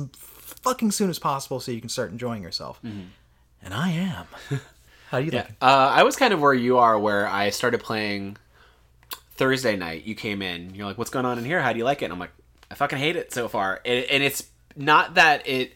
fucking 0.65 0.91
soon 0.91 1.11
as 1.11 1.19
possible 1.19 1.61
so 1.61 1.71
you 1.71 1.81
can 1.81 1.91
start 1.91 2.11
enjoying 2.11 2.43
yourself. 2.43 2.81
And 3.63 3.75
I 3.75 3.91
am. 3.91 4.27
How 5.11 5.19
do 5.19 5.25
you 5.25 5.31
think? 5.31 5.47
Uh, 5.61 5.93
I 5.95 6.03
was 6.03 6.17
kind 6.17 6.33
of 6.33 6.41
where 6.41 6.55
you 6.55 6.79
are, 6.79 6.99
where 6.99 7.29
I 7.29 7.51
started 7.51 7.81
playing 7.81 8.37
Thursday 9.33 9.77
night. 9.77 10.05
You 10.05 10.15
came 10.15 10.43
in, 10.43 10.75
you're 10.75 10.87
like, 10.87 10.99
"What's 10.99 11.11
going 11.11 11.27
on 11.27 11.39
in 11.39 11.45
here? 11.45 11.61
How 11.61 11.73
do 11.73 11.79
you 11.79 11.85
like 11.85 12.03
it?" 12.03 12.07
And 12.07 12.13
I'm 12.13 12.19
like, 12.19 12.33
"I 12.71 12.75
fucking 12.75 12.99
hate 12.99 13.15
it 13.15 13.33
so 13.33 13.47
far." 13.47 13.81
And, 13.85 14.05
and 14.07 14.23
it's 14.23 14.45
not 14.77 15.15
that 15.15 15.47
it 15.47 15.73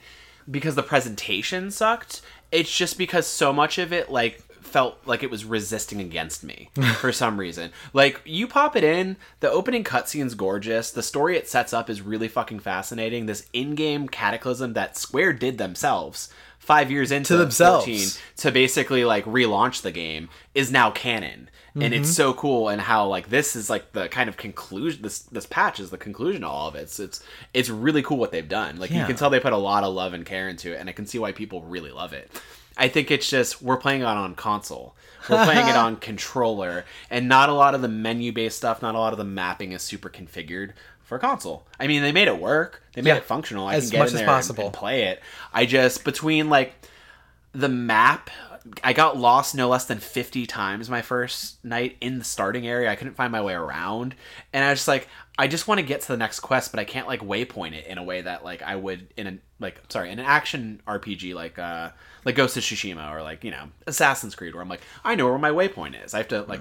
because 0.50 0.74
the 0.74 0.82
presentation 0.82 1.70
sucked. 1.70 2.22
It's 2.50 2.74
just 2.74 2.96
because 2.96 3.26
so 3.26 3.52
much 3.52 3.78
of 3.78 3.92
it 3.92 4.10
like 4.10 4.42
felt 4.68 4.98
like 5.06 5.22
it 5.22 5.30
was 5.30 5.44
resisting 5.44 6.00
against 6.00 6.44
me 6.44 6.70
for 6.96 7.10
some 7.12 7.38
reason. 7.38 7.70
Like 7.92 8.20
you 8.24 8.46
pop 8.46 8.76
it 8.76 8.84
in, 8.84 9.16
the 9.40 9.50
opening 9.50 9.84
cutscene's 9.84 10.34
gorgeous. 10.34 10.90
The 10.90 11.02
story 11.02 11.36
it 11.36 11.48
sets 11.48 11.72
up 11.72 11.90
is 11.90 12.02
really 12.02 12.28
fucking 12.28 12.60
fascinating. 12.60 13.26
This 13.26 13.46
in-game 13.52 14.08
cataclysm 14.08 14.74
that 14.74 14.96
Square 14.96 15.34
did 15.34 15.58
themselves 15.58 16.30
five 16.58 16.90
years 16.90 17.10
into 17.10 17.34
To 17.34 17.38
themselves. 17.38 17.86
14 17.86 18.08
to 18.36 18.52
basically 18.52 19.04
like 19.04 19.24
relaunch 19.24 19.82
the 19.82 19.92
game 19.92 20.28
is 20.54 20.70
now 20.70 20.90
canon. 20.90 21.50
And 21.82 21.92
Mm-hmm. 21.92 22.02
it's 22.02 22.10
so 22.14 22.32
cool, 22.34 22.68
and 22.68 22.80
how 22.80 23.06
like 23.06 23.28
this 23.28 23.54
is 23.56 23.68
like 23.70 23.92
the 23.92 24.08
kind 24.08 24.28
of 24.28 24.36
conclusion. 24.36 25.02
This 25.02 25.20
this 25.20 25.46
patch 25.46 25.80
is 25.80 25.90
the 25.90 25.98
conclusion 25.98 26.42
to 26.42 26.48
all 26.48 26.68
of 26.68 26.74
it. 26.74 26.80
It's 26.80 26.98
it's, 27.00 27.22
it's 27.54 27.68
really 27.70 28.02
cool 28.02 28.16
what 28.16 28.32
they've 28.32 28.48
done. 28.48 28.78
Like 28.78 28.90
you 28.90 29.04
can 29.04 29.16
tell 29.16 29.30
they 29.30 29.40
put 29.40 29.52
a 29.52 29.56
lot 29.58 29.84
of 29.84 29.94
love 29.94 30.12
and 30.14 30.24
care 30.26 30.48
into 30.48 30.72
it, 30.72 30.80
and 30.80 30.88
I 30.88 30.92
can 30.92 31.06
see 31.06 31.18
why 31.18 31.32
people 31.32 31.62
really 31.62 31.90
love 31.90 32.12
it. 32.12 32.30
I 32.76 32.88
think 32.88 33.10
it's 33.10 33.28
just 33.28 33.60
we're 33.62 33.76
playing 33.76 34.00
it 34.02 34.04
on 34.06 34.34
console. 34.34 34.94
We're 35.28 35.44
playing 35.44 35.66
it 35.68 35.74
on 35.76 35.96
controller, 36.10 36.84
and 37.10 37.28
not 37.28 37.48
a 37.48 37.52
lot 37.52 37.74
of 37.74 37.82
the 37.82 37.88
menu 37.88 38.32
based 38.32 38.56
stuff, 38.56 38.80
not 38.82 38.94
a 38.94 38.98
lot 38.98 39.12
of 39.12 39.18
the 39.18 39.24
mapping 39.24 39.72
is 39.72 39.82
super 39.82 40.08
configured 40.08 40.72
for 41.02 41.18
console. 41.18 41.66
I 41.80 41.86
mean, 41.86 42.02
they 42.02 42.12
made 42.12 42.28
it 42.28 42.38
work. 42.38 42.82
They 42.94 43.02
made 43.02 43.10
Yeah. 43.10 43.16
it 43.16 43.24
functional. 43.24 43.66
I 43.66 43.74
As 43.74 43.84
can 43.84 43.92
get 43.92 43.98
much 43.98 44.08
in 44.10 44.14
as 44.14 44.20
there 44.20 44.28
and- 44.28 44.28
possible. 44.28 44.64
and 44.66 44.72
play 44.74 45.04
it. 45.04 45.20
I 45.52 45.66
just 45.66 46.04
between 46.04 46.48
like 46.50 46.74
the 47.52 47.68
map 47.68 48.30
I 48.82 48.92
got 48.92 49.16
lost 49.16 49.54
no 49.54 49.68
less 49.68 49.84
than 49.84 49.98
50 49.98 50.46
times 50.46 50.88
my 50.90 51.02
first 51.02 51.64
night 51.64 51.96
in 52.00 52.18
the 52.18 52.24
starting 52.24 52.66
area. 52.66 52.90
I 52.90 52.96
couldn't 52.96 53.14
find 53.14 53.32
my 53.32 53.42
way 53.42 53.54
around. 53.54 54.14
And 54.52 54.64
I 54.64 54.70
was 54.70 54.80
just 54.80 54.88
like, 54.88 55.08
I 55.38 55.46
just 55.46 55.68
want 55.68 55.80
to 55.80 55.86
get 55.86 56.00
to 56.02 56.08
the 56.08 56.16
next 56.16 56.40
quest, 56.40 56.72
but 56.72 56.80
I 56.80 56.84
can't 56.84 57.06
like 57.06 57.20
waypoint 57.20 57.74
it 57.74 57.86
in 57.86 57.98
a 57.98 58.02
way 58.02 58.20
that 58.20 58.44
like 58.44 58.62
I 58.62 58.76
would 58.76 59.12
in 59.16 59.26
a 59.26 59.38
like 59.60 59.80
sorry, 59.88 60.10
in 60.10 60.18
an 60.18 60.24
action 60.24 60.80
RPG 60.86 61.34
like 61.34 61.58
uh 61.58 61.90
like 62.24 62.34
Ghost 62.34 62.56
of 62.56 62.62
Tsushima 62.62 63.12
or 63.12 63.22
like, 63.22 63.44
you 63.44 63.50
know, 63.50 63.68
Assassin's 63.86 64.34
Creed 64.34 64.54
where 64.54 64.62
I'm 64.62 64.68
like, 64.68 64.82
I 65.04 65.14
know 65.14 65.26
where 65.26 65.38
my 65.38 65.50
waypoint 65.50 66.04
is. 66.04 66.14
I 66.14 66.18
have 66.18 66.28
to 66.28 66.42
like 66.42 66.60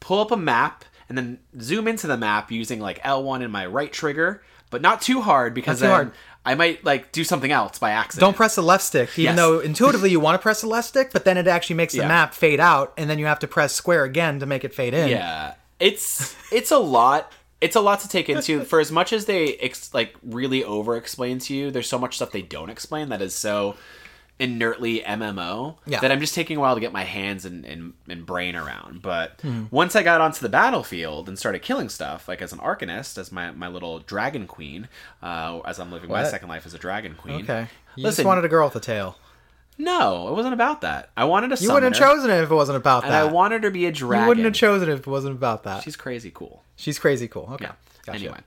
pull 0.00 0.20
up 0.20 0.30
a 0.30 0.36
map 0.36 0.84
and 1.08 1.16
then 1.16 1.38
zoom 1.60 1.86
into 1.86 2.06
the 2.06 2.16
map 2.16 2.50
using 2.50 2.80
like 2.80 3.02
L1 3.02 3.42
and 3.42 3.52
my 3.52 3.66
right 3.66 3.92
trigger, 3.92 4.42
but 4.70 4.82
not 4.82 5.00
too 5.00 5.20
hard 5.20 5.54
because 5.54 5.80
Not 5.80 5.86
then 5.86 5.94
hard. 5.94 6.12
I 6.46 6.54
might 6.54 6.84
like 6.84 7.12
do 7.12 7.24
something 7.24 7.50
else 7.52 7.78
by 7.78 7.90
accident. 7.90 8.20
Don't 8.20 8.36
press 8.36 8.54
the 8.54 8.62
left 8.62 8.84
stick, 8.84 9.10
even 9.18 9.24
Yes. 9.24 9.36
though 9.36 9.58
intuitively 9.70 10.10
you 10.10 10.20
want 10.20 10.34
to 10.38 10.42
press 10.42 10.60
the 10.62 10.68
left 10.68 10.88
stick, 10.88 11.10
but 11.12 11.24
then 11.24 11.36
it 11.36 11.46
actually 11.46 11.76
makes 11.76 11.92
the 11.92 12.00
Yeah. 12.00 12.08
map 12.08 12.32
fade 12.34 12.60
out, 12.60 12.92
and 12.96 13.10
then 13.10 13.18
you 13.18 13.26
have 13.26 13.40
to 13.40 13.48
press 13.48 13.74
square 13.74 14.04
again 14.04 14.38
to 14.40 14.46
make 14.46 14.64
it 14.64 14.72
fade 14.74 14.94
in. 14.94 15.08
Yeah, 15.10 15.54
it's 15.80 16.34
it's 16.52 16.70
a 16.70 16.78
lot. 16.78 17.32
It's 17.60 17.74
a 17.74 17.80
lot 17.80 18.00
to 18.00 18.08
take 18.08 18.28
into. 18.28 18.64
For 18.64 18.80
as 18.80 18.92
much 18.92 19.12
as 19.12 19.24
they 19.24 19.54
ex- 19.56 19.92
like 19.94 20.14
really 20.22 20.62
over 20.62 20.94
explain 20.96 21.38
to 21.40 21.54
you, 21.54 21.70
there's 21.70 21.88
so 21.88 21.98
much 21.98 22.16
stuff 22.16 22.30
they 22.30 22.42
don't 22.42 22.70
explain 22.70 23.08
that 23.08 23.20
is 23.22 23.34
so 23.34 23.76
inertly 24.38 25.02
MMO 25.04 25.76
Yeah. 25.86 26.00
that 26.00 26.12
I'm 26.12 26.20
just 26.20 26.34
taking 26.34 26.56
a 26.58 26.60
while 26.60 26.74
to 26.74 26.80
get 26.80 26.92
my 26.92 27.04
hands 27.04 27.44
and, 27.46 27.64
and, 27.64 27.94
and 28.08 28.26
brain 28.26 28.54
around. 28.54 29.00
But 29.02 29.40
Hmm. 29.42 29.64
once 29.70 29.96
I 29.96 30.02
got 30.02 30.20
onto 30.20 30.40
the 30.40 30.48
battlefield 30.50 31.28
and 31.28 31.38
started 31.38 31.62
killing 31.62 31.88
stuff, 31.88 32.28
like 32.28 32.42
as 32.42 32.52
an 32.52 32.58
Arcanist, 32.58 33.16
as 33.18 33.32
my, 33.32 33.50
my 33.52 33.68
little 33.68 34.00
dragon 34.00 34.46
queen, 34.46 34.88
uh, 35.22 35.60
as 35.64 35.78
I'm 35.78 35.90
living 35.90 36.10
my 36.10 36.24
second 36.24 36.48
life 36.48 36.66
as 36.66 36.74
a 36.74 36.78
dragon 36.78 37.14
queen. 37.14 37.42
Okay. 37.44 37.68
You 37.96 38.04
Listen, 38.04 38.22
just 38.22 38.26
wanted 38.26 38.44
a 38.44 38.48
girl 38.48 38.66
with 38.66 38.76
a 38.76 38.80
tail. 38.80 39.16
no, 39.78 40.28
it 40.28 40.32
wasn't 40.32 40.54
about 40.54 40.82
that. 40.82 41.10
I 41.16 41.24
wanted 41.24 41.52
a 41.52 41.56
You 41.62 41.72
wouldn't 41.72 41.94
have 41.96 42.02
chosen 42.08 42.30
it 42.30 42.42
if 42.42 42.50
it 42.50 42.54
wasn't 42.54 42.76
about 42.76 43.04
and 43.04 43.12
that. 43.12 43.22
I 43.22 43.24
wanted 43.32 43.62
her 43.62 43.70
to 43.70 43.72
be 43.72 43.86
a 43.86 43.92
dragon. 43.92 44.22
you 44.24 44.28
wouldn't 44.28 44.44
have 44.44 44.54
chosen 44.54 44.88
it 44.90 44.92
if 44.94 45.00
it 45.00 45.06
wasn't 45.06 45.34
about 45.34 45.62
that. 45.64 45.78
She's, 45.78 45.84
She's 45.94 45.96
crazy 45.96 46.30
cool. 46.34 46.62
She's 46.76 46.98
crazy 46.98 47.26
cool. 47.28 47.48
Okay. 47.54 47.64
Yeah. 47.66 47.72
Gotcha. 48.04 48.18
Anyway, 48.18 48.38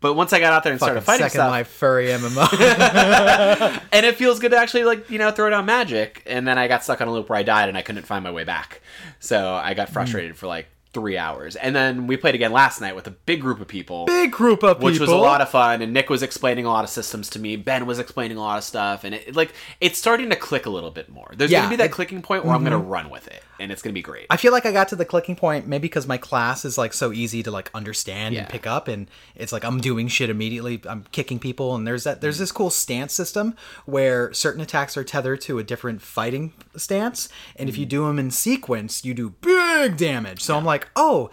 but 0.00 0.14
once 0.14 0.32
I 0.32 0.40
got 0.40 0.52
out 0.52 0.62
there 0.64 0.72
and 0.72 0.80
started 0.80 1.00
fighting 1.02 1.24
second 1.24 1.38
stuff, 1.40 1.50
life 1.50 1.68
furry 1.68 2.06
MMO. 2.08 3.82
and 3.92 4.06
it 4.06 4.16
feels 4.16 4.38
good 4.38 4.50
to 4.52 4.56
actually 4.56 4.84
like 4.84 5.10
you 5.10 5.18
know 5.18 5.30
throw 5.30 5.50
down 5.50 5.66
magic. 5.66 6.22
And 6.26 6.46
then 6.46 6.58
I 6.58 6.68
got 6.68 6.84
stuck 6.84 7.00
on 7.00 7.08
a 7.08 7.12
loop 7.12 7.28
where 7.28 7.38
I 7.38 7.42
died 7.42 7.68
and 7.68 7.76
I 7.78 7.82
couldn't 7.82 8.04
find 8.06 8.22
my 8.24 8.30
way 8.30 8.44
back, 8.44 8.80
so 9.20 9.54
I 9.54 9.70
Hmm. 9.72 9.76
got 9.76 9.88
frustrated 9.90 10.36
for 10.36 10.46
like 10.46 10.66
three 10.94 11.18
hours. 11.18 11.54
And 11.54 11.76
then 11.76 12.06
we 12.06 12.16
played 12.16 12.34
again 12.34 12.50
last 12.50 12.80
night 12.80 12.96
with 12.96 13.06
a 13.06 13.10
big 13.10 13.42
group 13.42 13.60
of 13.60 13.68
people. 13.68 14.06
Big 14.06 14.32
group 14.32 14.62
of 14.62 14.78
people. 14.78 14.86
which 14.90 14.98
was 14.98 15.10
a 15.10 15.16
lot 15.16 15.42
of 15.42 15.48
fun, 15.50 15.82
and 15.82 15.92
Nick 15.92 16.08
was 16.08 16.22
explaining 16.22 16.64
a 16.64 16.70
lot 16.70 16.82
of 16.82 16.88
systems 16.90 17.28
to 17.30 17.38
me. 17.38 17.56
Ben 17.56 17.84
was 17.84 17.98
explaining 17.98 18.38
a 18.38 18.40
lot 18.40 18.56
of 18.56 18.64
stuff, 18.64 19.04
and 19.04 19.14
it, 19.14 19.36
like 19.36 19.52
it's 19.82 19.98
starting 19.98 20.30
to 20.30 20.36
click 20.36 20.64
a 20.64 20.70
little 20.70 20.90
bit 20.90 21.10
more. 21.10 21.30
There's 21.36 21.50
Yeah, 21.50 21.58
gonna 21.60 21.70
be 21.70 21.76
that 21.76 21.84
it- 21.84 21.86
Mm-hmm. 21.88 21.94
clicking 21.94 22.22
point 22.22 22.44
where 22.46 22.54
I'm 22.54 22.64
gonna 22.64 22.78
run 22.78 23.10
with 23.10 23.28
it, 23.28 23.42
and 23.60 23.72
it's 23.72 23.82
gonna 23.82 23.92
be 23.94 24.02
great. 24.02 24.26
I 24.30 24.36
feel 24.36 24.52
like 24.52 24.66
I 24.66 24.72
got 24.72 24.88
to 24.88 24.96
the 24.96 25.04
clicking 25.04 25.36
point 25.36 25.66
maybe 25.66 25.82
because 25.82 26.06
my 26.06 26.18
class 26.18 26.64
is 26.64 26.78
like 26.78 26.92
so 26.92 27.12
easy 27.12 27.42
to 27.42 27.50
like 27.50 27.70
understand 27.74 28.34
Yeah. 28.34 28.42
and 28.42 28.48
pick 28.48 28.66
up 28.66 28.88
and 28.88 29.10
it's 29.34 29.52
like 29.52 29.64
I'm 29.64 29.80
doing 29.80 30.08
shit 30.08 30.30
immediately. 30.30 30.80
I'm 30.88 31.04
kicking 31.12 31.38
people 31.38 31.74
and 31.74 31.86
there's 31.86 32.04
that 32.04 32.20
there's 32.20 32.36
mm. 32.36 32.40
this 32.40 32.52
cool 32.52 32.70
stance 32.70 33.12
system 33.12 33.54
where 33.86 34.32
certain 34.32 34.60
attacks 34.60 34.96
are 34.96 35.04
tethered 35.04 35.40
to 35.42 35.58
a 35.58 35.64
different 35.64 36.02
fighting 36.02 36.52
stance 36.76 37.28
and 37.56 37.68
if 37.68 37.76
you 37.76 37.86
mm. 37.86 37.90
do 37.90 38.06
them 38.06 38.18
in 38.18 38.30
sequence, 38.30 39.04
you 39.04 39.14
do 39.14 39.30
big 39.30 39.96
damage. 39.96 40.42
So 40.42 40.56
I'm 40.56 40.64
like, 40.64 40.88
"Oh, 40.96 41.30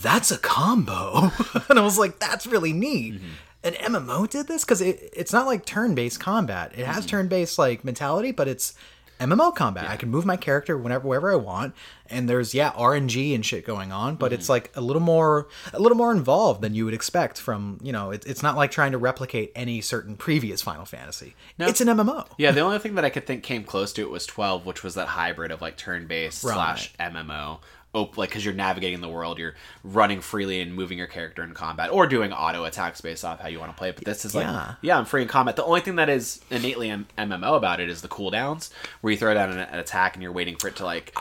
that's 0.00 0.30
a 0.30 0.38
combo." 0.38 1.30
and 1.68 1.78
I 1.78 1.82
was 1.82 1.98
like, 1.98 2.18
"That's 2.18 2.46
really 2.46 2.72
neat." 2.72 3.14
Mm-hmm. 3.14 3.26
An 3.62 3.74
MMO 3.74 4.28
did 4.28 4.48
this 4.48 4.64
cuz 4.64 4.80
it, 4.80 5.10
it's 5.12 5.32
not 5.32 5.46
like 5.46 5.66
turn-based 5.66 6.18
combat. 6.18 6.72
It 6.74 6.86
has 6.86 6.98
mm-hmm. 6.98 7.08
turn-based 7.08 7.58
like 7.58 7.84
mentality, 7.84 8.32
but 8.32 8.48
it's 8.48 8.74
MMO 9.20 9.54
combat. 9.54 9.88
I 9.88 9.96
can 9.96 10.10
move 10.10 10.24
my 10.24 10.36
character 10.36 10.76
whenever 10.76 11.06
wherever 11.06 11.30
I 11.32 11.36
want, 11.36 11.74
and 12.08 12.28
there's 12.28 12.54
yeah 12.54 12.72
RNG 12.72 13.34
and 13.34 13.44
shit 13.44 13.66
going 13.66 13.92
on, 13.92 14.16
but 14.16 14.32
it's 14.32 14.46
mm. 14.46 14.50
like 14.50 14.72
a 14.74 14.80
little 14.80 15.02
more 15.02 15.46
a 15.72 15.78
little 15.78 15.96
more 15.96 16.10
involved 16.10 16.62
than 16.62 16.74
you 16.74 16.84
would 16.86 16.94
expect 16.94 17.38
from 17.38 17.78
you 17.82 17.92
know. 17.92 18.10
It, 18.10 18.24
it's 18.26 18.42
not 18.42 18.56
like 18.56 18.70
trying 18.70 18.92
to 18.92 18.98
replicate 18.98 19.52
any 19.54 19.80
certain 19.80 20.16
previous 20.16 20.62
Final 20.62 20.84
Fantasy. 20.84 21.34
No. 21.58 21.66
It's 21.66 21.80
an 21.80 21.88
MMO. 21.88 22.26
Yeah, 22.38 22.50
the 22.52 22.60
only 22.60 22.78
thing 22.78 22.94
that 22.94 23.04
I 23.04 23.10
could 23.10 23.26
think 23.26 23.42
came 23.42 23.64
close 23.64 23.92
to 23.94 24.02
it 24.02 24.10
was 24.10 24.26
12, 24.26 24.64
which 24.66 24.82
was 24.82 24.94
that 24.94 25.08
hybrid 25.08 25.50
of 25.50 25.60
like 25.60 25.76
turn-based 25.76 26.42
Right. 26.42 26.54
slash 26.54 26.94
MMO. 26.98 27.58
Op- 27.92 28.16
like 28.16 28.28
because 28.28 28.44
you're 28.44 28.54
navigating 28.54 29.00
the 29.00 29.08
world, 29.08 29.38
you're 29.38 29.54
running 29.82 30.20
freely 30.20 30.60
and 30.60 30.72
moving 30.74 30.96
your 30.96 31.08
character 31.08 31.42
in 31.42 31.52
combat, 31.54 31.90
or 31.90 32.06
doing 32.06 32.32
auto 32.32 32.64
attacks 32.64 33.00
based 33.00 33.24
off 33.24 33.40
how 33.40 33.48
you 33.48 33.58
want 33.58 33.72
to 33.72 33.76
play 33.76 33.88
it. 33.88 33.96
But 33.96 34.04
this 34.04 34.24
is 34.24 34.32
like, 34.34 34.46
Yeah. 34.46 34.74
yeah, 34.80 34.96
I'm 34.98 35.04
free 35.04 35.22
in 35.22 35.28
combat. 35.28 35.56
The 35.56 35.64
only 35.64 35.80
thing 35.80 35.96
that 35.96 36.08
is 36.08 36.40
innately 36.50 36.88
M- 36.90 37.08
MMO 37.18 37.56
about 37.56 37.80
it 37.80 37.88
is 37.90 38.00
the 38.00 38.08
cooldowns, 38.08 38.70
where 39.00 39.10
you 39.10 39.16
throw 39.18 39.34
down 39.34 39.50
an, 39.50 39.58
an 39.58 39.78
attack 39.80 40.14
and 40.14 40.22
you're 40.22 40.30
waiting 40.30 40.54
for 40.56 40.68
it 40.68 40.76
to 40.76 40.84
like, 40.84 41.12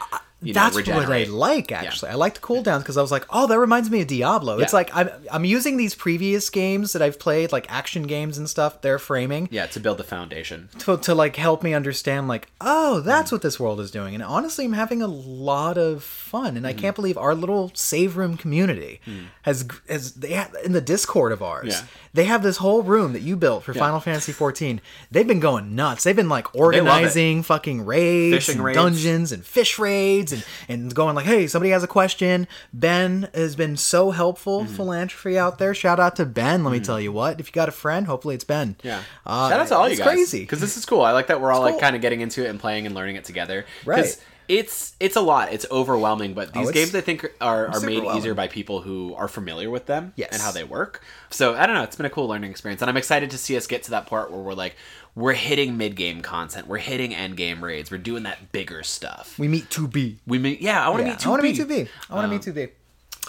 you 0.42 0.54
know, 0.54 0.60
That's 0.62 0.76
what 0.76 0.88
I 0.90 1.24
like 1.26 1.72
actually. 1.72 2.12
I 2.12 2.16
like 2.16 2.36
the 2.36 2.40
cooldowns 2.40 2.80
because 2.80 2.96
I 2.96 3.02
was 3.02 3.12
like, 3.12 3.26
oh, 3.30 3.46
that 3.48 3.60
reminds 3.60 3.90
me 3.90 4.00
of 4.02 4.08
Diablo. 4.08 4.60
It's 4.60 4.72
like 4.72 4.90
I'm 4.96 5.10
I'm 5.32 5.44
using 5.44 5.76
these 5.76 5.96
previous 5.96 6.50
games 6.50 6.94
that 6.94 7.02
I've 7.02 7.20
played, 7.20 7.52
like 7.52 7.70
action 7.70 8.04
games 8.04 8.38
and 8.38 8.50
stuff. 8.50 8.82
They're 8.82 9.00
framing 9.00 9.50
Yeah, 9.52 9.66
to 9.68 9.80
build 9.82 9.98
the 9.98 10.04
foundation. 10.06 10.70
to, 10.80 10.98
to 10.98 11.14
like 11.14 11.36
help 11.36 11.62
me 11.64 11.74
understand 11.74 12.28
like 12.30 12.48
oh 12.62 13.02
Mm. 13.02 13.06
that's 13.06 13.32
what 13.32 13.42
this 13.42 13.60
world 13.60 13.80
is 13.82 13.92
doing 13.92 14.14
and 14.16 14.24
honestly 14.24 14.66
i'm 14.66 14.74
having 14.74 15.02
a 15.02 15.08
lot 15.08 15.78
of 15.78 16.04
fun 16.04 16.58
and 16.58 16.66
i 16.66 16.74
Mm. 16.74 16.78
can't 16.78 16.96
believe 16.96 17.18
our 17.18 17.36
little 17.36 17.72
save 17.76 18.18
room 18.18 18.36
community 18.38 19.00
has 19.44 19.68
has 19.90 20.14
they 20.14 20.32
have, 20.32 20.56
in 20.64 20.72
the 20.72 20.82
discord 20.82 21.32
of 21.32 21.42
ours 21.44 21.68
Yeah. 21.74 21.82
They 22.14 22.26
have 22.26 22.42
this 22.44 22.58
whole 22.58 22.82
room 22.84 23.14
that 23.14 23.22
you 23.22 23.36
built 23.36 23.64
for 23.64 23.74
final 23.74 24.00
fantasy 24.00 24.32
14 24.32 24.82
they've 25.12 25.28
been 25.28 25.40
going 25.40 25.76
nuts 25.76 26.04
they've 26.04 26.16
been 26.16 26.30
like 26.30 26.54
organizing 26.56 27.44
fucking 27.44 27.86
raids 27.86 28.36
Fishing 28.36 28.56
and 28.58 28.64
raids. 28.66 28.76
dungeons 28.78 29.32
and 29.32 29.46
fish 29.46 29.78
raids 29.80 30.32
and 30.32 30.44
and 30.68 30.94
going 30.96 31.16
like 31.16 31.26
hey 31.26 31.48
somebody 31.48 31.72
has 31.72 31.84
a 31.84 31.88
question 31.88 32.48
ben 32.74 33.28
has 33.34 33.56
been 33.56 33.78
so 33.78 34.12
helpful 34.12 34.64
Mm-hmm. 34.64 34.76
philanthropy 34.76 35.38
out 35.38 35.58
there 35.60 35.74
shout 35.74 36.00
out 36.00 36.16
to 36.16 36.26
ben 36.26 36.64
let 36.64 36.72
me 36.72 36.80
tell 36.80 37.00
you 37.00 37.12
what 37.12 37.40
if 37.40 37.48
you 37.48 37.54
got 37.54 37.70
a 37.70 37.72
friend 37.72 38.08
hopefully 38.08 38.36
it's 38.36 38.44
ben 38.44 38.76
Yeah. 38.84 39.02
Uh, 39.26 39.50
Shout 39.50 39.60
out 39.60 39.68
to 39.68 39.76
all 39.78 39.86
you 39.88 39.92
it's 39.94 40.00
guys. 40.00 40.08
crazy 40.08 40.40
Because 40.42 40.60
this 40.62 40.76
is 40.78 40.86
cool. 40.86 41.02
I 41.02 41.12
like 41.12 41.28
that 41.28 41.40
we're 41.42 41.52
all 41.52 41.62
like 41.62 41.74
cool. 41.74 41.82
kind 41.82 41.96
of 41.96 42.02
getting 42.02 42.22
into 42.22 42.44
it 42.46 42.50
and 42.50 42.60
playing 42.60 42.86
and 42.86 42.96
learning 42.96 43.16
it 43.16 43.24
together. 43.26 43.66
Right. 43.86 44.18
It's 44.50 44.96
it's 45.00 45.16
a 45.16 45.22
lot. 45.22 45.54
It's 45.54 45.66
overwhelming, 45.72 46.34
but 46.34 46.54
these 46.54 46.70
Oh, 46.70 46.72
games 46.72 46.94
I 46.96 47.02
think 47.02 47.26
are, 47.40 47.68
are 47.68 47.80
made 47.82 48.04
easier 48.04 48.34
by 48.34 48.48
people 48.48 48.82
who 48.82 49.14
are 49.16 49.28
familiar 49.28 49.70
with 49.70 49.86
them 49.86 50.12
Yes. 50.16 50.30
and 50.34 50.42
how 50.42 50.52
they 50.52 50.64
work. 50.64 51.04
So 51.30 51.54
I 51.56 51.66
don't 51.68 51.76
know. 51.76 51.84
It's 51.84 51.96
been 51.96 52.08
a 52.08 52.10
cool 52.10 52.28
learning 52.28 52.50
experience, 52.50 52.82
and 52.82 52.90
I'm 52.90 52.98
excited 52.98 53.30
to 53.30 53.38
see 53.38 53.56
us 53.56 53.68
get 53.68 53.84
to 53.84 53.92
that 53.92 54.08
part 54.08 54.32
where 54.32 54.42
we're 54.42 54.56
like 54.56 54.76
we're 55.14 55.34
hitting 55.34 55.78
mid 55.78 55.96
game 55.96 56.22
content, 56.22 56.66
we're 56.68 56.80
hitting 56.80 57.14
end 57.14 57.38
game 57.38 57.64
raids, 57.64 57.92
we're 57.92 57.98
doing 58.00 58.24
that 58.24 58.52
bigger 58.52 58.82
stuff. 58.84 59.38
we 59.38 59.48
meet 59.48 59.70
two 59.70 59.88
B. 59.88 60.18
We 60.26 60.40
meet, 60.40 60.62
yeah. 60.62 60.84
I 60.86 60.90
want 60.90 61.02
to 61.02 61.06
Yeah, 61.06 61.12
meet 61.12 61.20
2B. 61.20 61.26
I 61.26 61.30
want 61.30 61.42
to 61.42 61.48
meet 61.48 61.58
2B. 61.58 61.88
I 62.10 62.14
want 62.16 62.26
um, 62.34 62.40
to 62.40 62.54
meet 62.54 62.70
2B. 62.70 62.72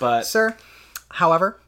but 0.00 0.22
Sir, 0.26 0.56
however, 1.10 1.58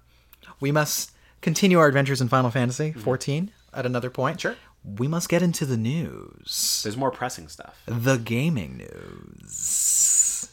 we 0.61 0.73
must 0.73 1.13
continue 1.41 1.79
our 1.79 1.89
adventures 1.89 2.21
in 2.21 2.29
Final 2.29 2.51
Fantasy 2.51 2.91
mm-hmm. 2.91 3.01
14 3.01 3.51
at 3.75 3.85
another 3.85 4.09
point. 4.11 4.41
Sure. 4.41 4.57
We 4.85 5.07
must 5.09 5.29
get 5.29 5.43
into 5.43 5.65
the 5.65 5.77
news. 5.77 6.81
there's 6.83 6.97
more 6.97 7.11
pressing 7.13 7.49
stuff. 7.49 7.81
The 7.87 8.17
gaming 8.17 8.77
news. 8.79 10.51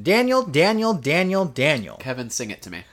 Daniel, 0.00 0.42
Daniel, 0.44 0.94
Daniel, 0.94 1.44
Daniel. 1.46 1.96
Kevin, 1.96 2.28
sing 2.30 2.50
it 2.50 2.60
to 2.62 2.70
me. 2.70 2.84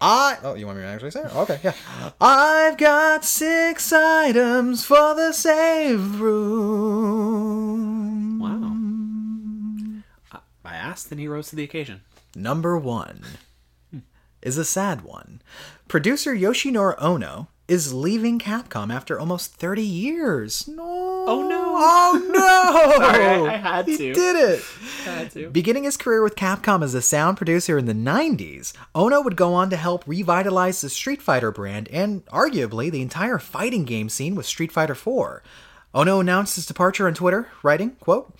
I 0.00 0.38
oh, 0.42 0.54
you 0.54 0.66
want 0.66 0.78
me 0.78 0.84
to 0.84 0.88
actually 0.88 1.12
say 1.12 1.22
it? 1.22 1.34
Okay, 1.34 1.60
yeah. 1.62 1.72
I've 2.20 2.76
got 2.76 3.24
six 3.24 3.92
items 3.92 4.84
for 4.84 5.14
the 5.14 5.32
save 5.32 6.20
room. 7.34 8.38
Wow. 8.40 8.76
I- 10.32 10.40
I 10.68 10.74
asked, 10.76 11.10
and 11.10 11.20
he 11.20 11.28
rose 11.28 11.48
to 11.48 11.56
the 11.56 11.62
occasion. 11.64 12.00
Number 12.34 12.76
one 12.76 13.22
is 14.42 14.58
a 14.58 14.64
sad 14.64 15.02
one. 15.02 15.40
Producer 15.88 16.34
Yoshinori 16.34 16.96
Ono 16.98 17.48
is 17.66 17.94
leaving 17.94 18.38
Capcom 18.38 18.92
after 18.92 19.18
almost 19.18 19.54
30 19.54 19.82
years. 19.82 20.68
No. 20.68 20.82
Oh, 21.26 21.48
no. 21.48 21.64
Oh 21.76 22.20
no! 22.32 22.96
Sorry, 23.06 23.24
I- 23.24 23.54
I 23.54 23.56
had 23.56 23.86
He 23.86 23.96
to. 23.96 24.12
did 24.12 24.36
it. 24.36 24.62
I 25.06 25.10
Had 25.10 25.30
to. 25.32 25.48
Beginning 25.50 25.84
his 25.84 25.96
career 25.96 26.22
with 26.22 26.36
Capcom 26.36 26.82
as 26.84 26.94
a 26.94 27.00
sound 27.02 27.36
producer 27.38 27.78
in 27.78 27.86
the 27.86 27.94
90s, 27.94 28.74
Ono 28.94 29.20
would 29.22 29.34
go 29.36 29.54
on 29.54 29.70
to 29.70 29.76
help 29.76 30.04
revitalize 30.06 30.80
the 30.82 30.90
Street 30.90 31.22
Fighter 31.22 31.50
brand 31.50 31.88
and 31.88 32.24
arguably 32.26 32.90
the 32.90 33.02
entire 33.02 33.38
fighting 33.38 33.84
game 33.84 34.08
scene 34.08 34.34
with 34.34 34.46
Street 34.46 34.70
Fighter 34.70 34.94
4. 34.94 35.42
Ono 35.94 36.20
announced 36.20 36.56
his 36.56 36.66
departure 36.66 37.06
on 37.06 37.14
Twitter, 37.14 37.48
writing, 37.62 37.92
quote, 38.00 38.34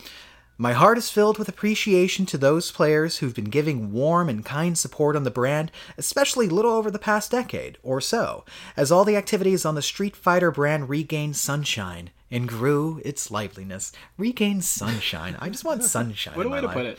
my 0.56 0.72
heart 0.72 0.98
is 0.98 1.10
filled 1.10 1.38
with 1.38 1.48
appreciation 1.48 2.26
to 2.26 2.38
those 2.38 2.70
players 2.70 3.18
who've 3.18 3.34
been 3.34 3.44
giving 3.46 3.92
warm 3.92 4.28
and 4.28 4.44
kind 4.44 4.78
support 4.78 5.16
on 5.16 5.24
the 5.24 5.30
brand, 5.30 5.72
especially 5.98 6.48
little 6.48 6.70
over 6.70 6.90
the 6.90 6.98
past 6.98 7.32
decade 7.32 7.76
or 7.82 8.00
so, 8.00 8.44
as 8.76 8.92
all 8.92 9.04
the 9.04 9.16
activities 9.16 9.64
on 9.64 9.74
the 9.74 9.82
Street 9.82 10.14
Fighter 10.14 10.52
brand 10.52 10.88
regained 10.88 11.36
sunshine 11.36 12.10
and 12.30 12.48
grew 12.48 13.00
its 13.04 13.30
liveliness. 13.30 13.92
Regained 14.16 14.64
sunshine. 14.64 15.36
I 15.40 15.48
just 15.48 15.64
want 15.64 15.82
sunshine. 15.84 16.36
What 16.36 16.46
a 16.46 16.48
in 16.48 16.50
my 16.50 16.56
way 16.56 16.60
to 16.60 16.66
life. 16.68 16.76
put 16.76 16.86
it. 16.86 16.98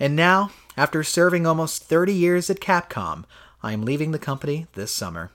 And 0.00 0.16
now, 0.16 0.50
after 0.76 1.04
serving 1.04 1.46
almost 1.46 1.84
30 1.84 2.12
years 2.12 2.50
at 2.50 2.60
Capcom, 2.60 3.24
I 3.62 3.72
am 3.72 3.84
leaving 3.84 4.10
the 4.10 4.18
company 4.18 4.66
this 4.74 4.92
summer. 4.92 5.30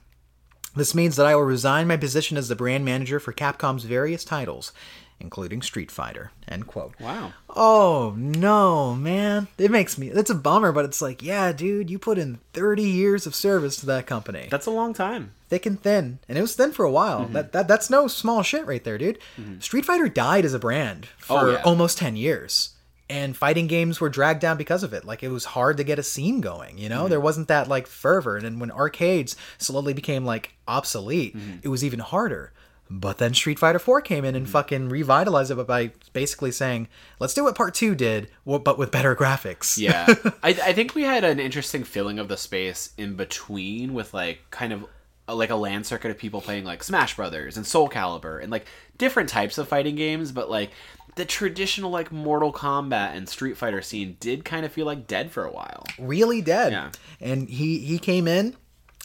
This 0.76 0.94
means 0.94 1.16
that 1.16 1.26
I 1.26 1.36
will 1.36 1.44
resign 1.44 1.86
my 1.86 1.96
position 1.96 2.36
as 2.36 2.48
the 2.48 2.56
brand 2.56 2.84
manager 2.84 3.20
for 3.20 3.32
Capcom's 3.32 3.84
various 3.84 4.24
titles, 4.24 4.72
including 5.20 5.62
Street 5.62 5.90
Fighter. 5.90 6.30
End 6.48 6.66
quote. 6.66 6.94
Wow. 7.00 7.32
Oh 7.48 8.14
no, 8.16 8.94
man. 8.94 9.48
It 9.58 9.70
makes 9.70 9.96
me 9.98 10.08
it's 10.08 10.30
a 10.30 10.34
bummer, 10.34 10.72
but 10.72 10.84
it's 10.84 11.00
like, 11.02 11.22
yeah, 11.22 11.52
dude, 11.52 11.90
you 11.90 11.98
put 11.98 12.18
in 12.18 12.40
30 12.52 12.82
years 12.82 13.26
of 13.26 13.34
service 13.34 13.76
to 13.76 13.86
that 13.86 14.06
company. 14.06 14.48
That's 14.50 14.66
a 14.66 14.70
long 14.70 14.92
time. 14.94 15.32
Thick 15.48 15.66
and 15.66 15.80
thin. 15.80 16.18
And 16.28 16.36
it 16.36 16.40
was 16.42 16.54
thin 16.56 16.72
for 16.72 16.84
a 16.84 16.90
while. 16.90 17.22
Mm-hmm. 17.24 17.32
That, 17.34 17.52
that 17.52 17.68
that's 17.68 17.90
no 17.90 18.08
small 18.08 18.42
shit 18.42 18.66
right 18.66 18.82
there, 18.82 18.98
dude. 18.98 19.18
Street 19.60 19.84
Fighter 19.84 20.08
died 20.08 20.44
as 20.44 20.54
a 20.54 20.58
brand 20.58 21.06
for 21.18 21.38
Oh, 21.40 21.50
yeah. 21.52 21.62
almost 21.62 21.98
10 21.98 22.16
years. 22.16 22.70
And 23.10 23.36
fighting 23.36 23.66
games 23.66 24.00
were 24.00 24.08
dragged 24.08 24.40
down 24.40 24.56
because 24.56 24.82
of 24.82 24.94
it. 24.94 25.04
Like 25.04 25.22
it 25.22 25.28
was 25.28 25.44
hard 25.44 25.76
to 25.76 25.84
get 25.84 25.98
a 25.98 26.02
scene 26.02 26.40
going, 26.40 26.78
you 26.78 26.88
know? 26.88 27.00
Mm-hmm. 27.02 27.10
There 27.10 27.20
wasn't 27.20 27.48
that 27.48 27.68
like 27.68 27.86
fervor. 27.86 28.36
And 28.36 28.44
then 28.46 28.58
when 28.58 28.70
arcades 28.70 29.36
slowly 29.58 29.92
became 29.92 30.24
like 30.24 30.54
obsolete, 30.66 31.36
Mm-hmm. 31.36 31.58
it 31.62 31.68
was 31.68 31.84
even 31.84 32.00
harder. 32.00 32.52
But 32.90 33.18
then 33.18 33.32
Street 33.34 33.58
Fighter 33.58 33.78
4 33.78 34.02
came 34.02 34.24
in 34.24 34.34
and 34.34 34.46
hmm. 34.46 34.52
fucking 34.52 34.88
revitalized 34.88 35.50
it 35.50 35.66
by 35.66 35.92
basically 36.12 36.52
saying, 36.52 36.88
let's 37.18 37.34
do 37.34 37.44
what 37.44 37.54
part 37.54 37.74
2 37.74 37.94
did, 37.94 38.30
but 38.44 38.78
with 38.78 38.90
better 38.90 39.16
graphics. 39.16 39.78
Yeah. 39.78 40.06
I, 40.42 40.50
I 40.50 40.72
think 40.72 40.94
we 40.94 41.02
had 41.02 41.24
an 41.24 41.40
interesting 41.40 41.84
filling 41.84 42.18
of 42.18 42.28
the 42.28 42.36
space 42.36 42.92
in 42.98 43.16
between 43.16 43.94
with 43.94 44.12
like 44.12 44.40
kind 44.50 44.72
of 44.72 44.86
a, 45.26 45.34
like 45.34 45.50
a 45.50 45.56
land 45.56 45.86
circuit 45.86 46.10
of 46.10 46.18
people 46.18 46.40
playing 46.40 46.64
like 46.64 46.82
Smash 46.82 47.16
Brothers 47.16 47.56
and 47.56 47.66
Soul 47.66 47.88
Calibur 47.88 48.42
and 48.42 48.52
like 48.52 48.66
different 48.98 49.28
types 49.28 49.58
of 49.58 49.68
fighting 49.68 49.96
games, 49.96 50.32
but 50.32 50.50
like 50.50 50.70
the 51.16 51.24
traditional 51.24 51.90
like 51.90 52.12
Mortal 52.12 52.52
Kombat 52.52 53.16
and 53.16 53.28
Street 53.28 53.56
Fighter 53.56 53.82
scene 53.82 54.16
did 54.20 54.44
kind 54.44 54.66
of 54.66 54.72
feel 54.72 54.86
like 54.86 55.06
dead 55.06 55.30
for 55.30 55.44
a 55.44 55.50
while. 55.50 55.84
really 55.98 56.42
dead. 56.42 56.72
Yeah. 56.72 56.90
And 57.20 57.48
he 57.48 57.78
he 57.78 57.98
came 57.98 58.28
in, 58.28 58.56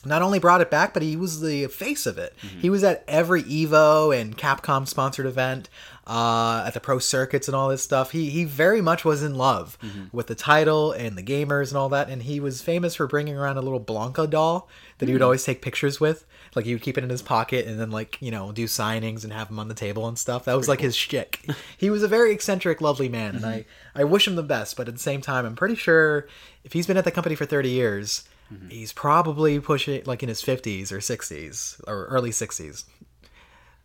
not 0.06 0.22
only 0.22 0.40
brought 0.40 0.62
it 0.62 0.72
back, 0.72 0.94
but 0.94 1.04
he 1.04 1.16
was 1.18 1.42
the 1.42 1.68
face 1.68 2.06
of 2.06 2.18
it. 2.18 2.34
Mm-hmm. 2.42 2.60
He 2.62 2.70
was 2.70 2.84
at 2.84 3.04
every 3.08 3.44
Evo 3.44 4.18
and 4.18 4.38
Capcom 4.38 4.88
sponsored 4.88 5.26
event, 5.26 5.70
uh, 6.08 6.64
at 6.66 6.74
the 6.74 6.80
pro 6.80 6.98
circuits 7.00 7.48
and 7.48 7.56
all 7.56 7.70
this 7.70 7.84
stuff. 7.84 8.12
He 8.12 8.30
he 8.30 8.44
very 8.46 8.82
much 8.82 9.04
was 9.06 9.22
in 9.22 9.36
love 9.36 9.78
Mm-hmm. 9.84 10.06
with 10.16 10.28
the 10.28 10.36
title 10.36 10.92
and 10.92 11.18
the 11.18 11.24
gamers 11.24 11.68
and 11.70 11.78
all 11.78 11.90
that. 11.90 12.10
And 12.10 12.24
he 12.24 12.40
was 12.40 12.62
famous 12.62 12.96
for 12.96 13.08
bringing 13.08 13.38
around 13.38 13.58
a 13.58 13.62
little 13.62 13.80
Blanka 13.80 14.30
doll 14.30 14.68
that 14.98 15.08
he 15.08 15.14
would 15.14 15.22
Mm. 15.22 15.26
always 15.26 15.44
take 15.44 15.62
pictures 15.62 16.00
with. 16.00 16.26
Like 16.56 16.66
he 16.66 16.74
would 16.74 16.82
keep 16.82 16.98
it 16.98 17.04
in 17.04 17.12
his 17.12 17.22
pocket 17.22 17.68
and 17.68 17.80
then 17.80 17.92
like 17.92 18.18
you 18.22 18.32
know 18.32 18.52
do 18.52 18.66
signings 18.66 19.24
and 19.24 19.32
have 19.32 19.50
him 19.50 19.60
on 19.60 19.68
the 19.68 19.76
table 19.76 20.08
and 20.08 20.18
stuff. 20.18 20.46
That 20.46 20.58
was 20.58 20.68
like 20.68 20.82
his 20.82 20.96
shtick. 20.96 21.46
he 21.78 21.90
was 21.92 22.02
a 22.02 22.08
very 22.08 22.32
eccentric, 22.34 22.82
lovely 22.82 23.08
man, 23.10 23.36
and 23.36 23.46
I 23.46 23.66
I 23.94 24.04
wish 24.06 24.28
him 24.28 24.36
the 24.36 24.42
best. 24.44 24.76
But 24.78 24.88
at 24.88 24.96
the 24.96 25.00
same 25.00 25.22
time, 25.22 25.46
I'm 25.46 25.56
pretty 25.56 25.76
sure 25.76 26.28
if 26.64 26.74
he's 26.74 26.88
been 26.88 26.98
at 26.98 27.04
the 27.06 27.12
company 27.12 27.36
for 27.36 27.46
30 27.46 27.70
years, 27.70 28.24
Mm-hmm. 28.52 28.70
he's 28.70 28.94
probably 28.94 29.60
pushing 29.60 30.02
like 30.06 30.24
in 30.24 30.30
his 30.30 30.42
50s 30.42 30.92
or 30.92 30.98
60s 30.98 31.80
or 31.88 32.06
early 32.06 32.32
60s. 32.32 32.86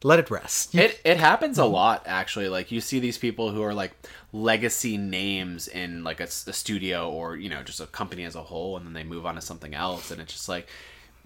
Let 0.02 0.18
it 0.18 0.30
rest. 0.30 0.74
It 0.74 1.00
it 1.04 1.18
happens 1.18 1.58
a 1.58 1.62
mm-hmm. 1.62 1.72
lot 1.72 2.02
actually. 2.06 2.48
Like 2.48 2.70
you 2.70 2.80
see 2.80 2.98
these 2.98 3.16
people 3.16 3.50
who 3.50 3.62
are 3.62 3.72
like 3.72 3.92
legacy 4.32 4.98
names 4.98 5.66
in 5.66 6.04
like 6.04 6.20
a 6.20 6.26
studio 6.26 7.10
or 7.10 7.36
you 7.36 7.48
know 7.48 7.62
just 7.62 7.80
a 7.80 7.86
company 7.86 8.24
as 8.24 8.34
a 8.34 8.42
whole, 8.42 8.76
and 8.76 8.84
then 8.86 8.92
they 8.92 9.04
move 9.04 9.24
on 9.24 9.34
to 9.36 9.40
something 9.40 9.74
else, 9.74 10.10
and 10.10 10.20
it's 10.20 10.32
just 10.32 10.48
like. 10.48 10.68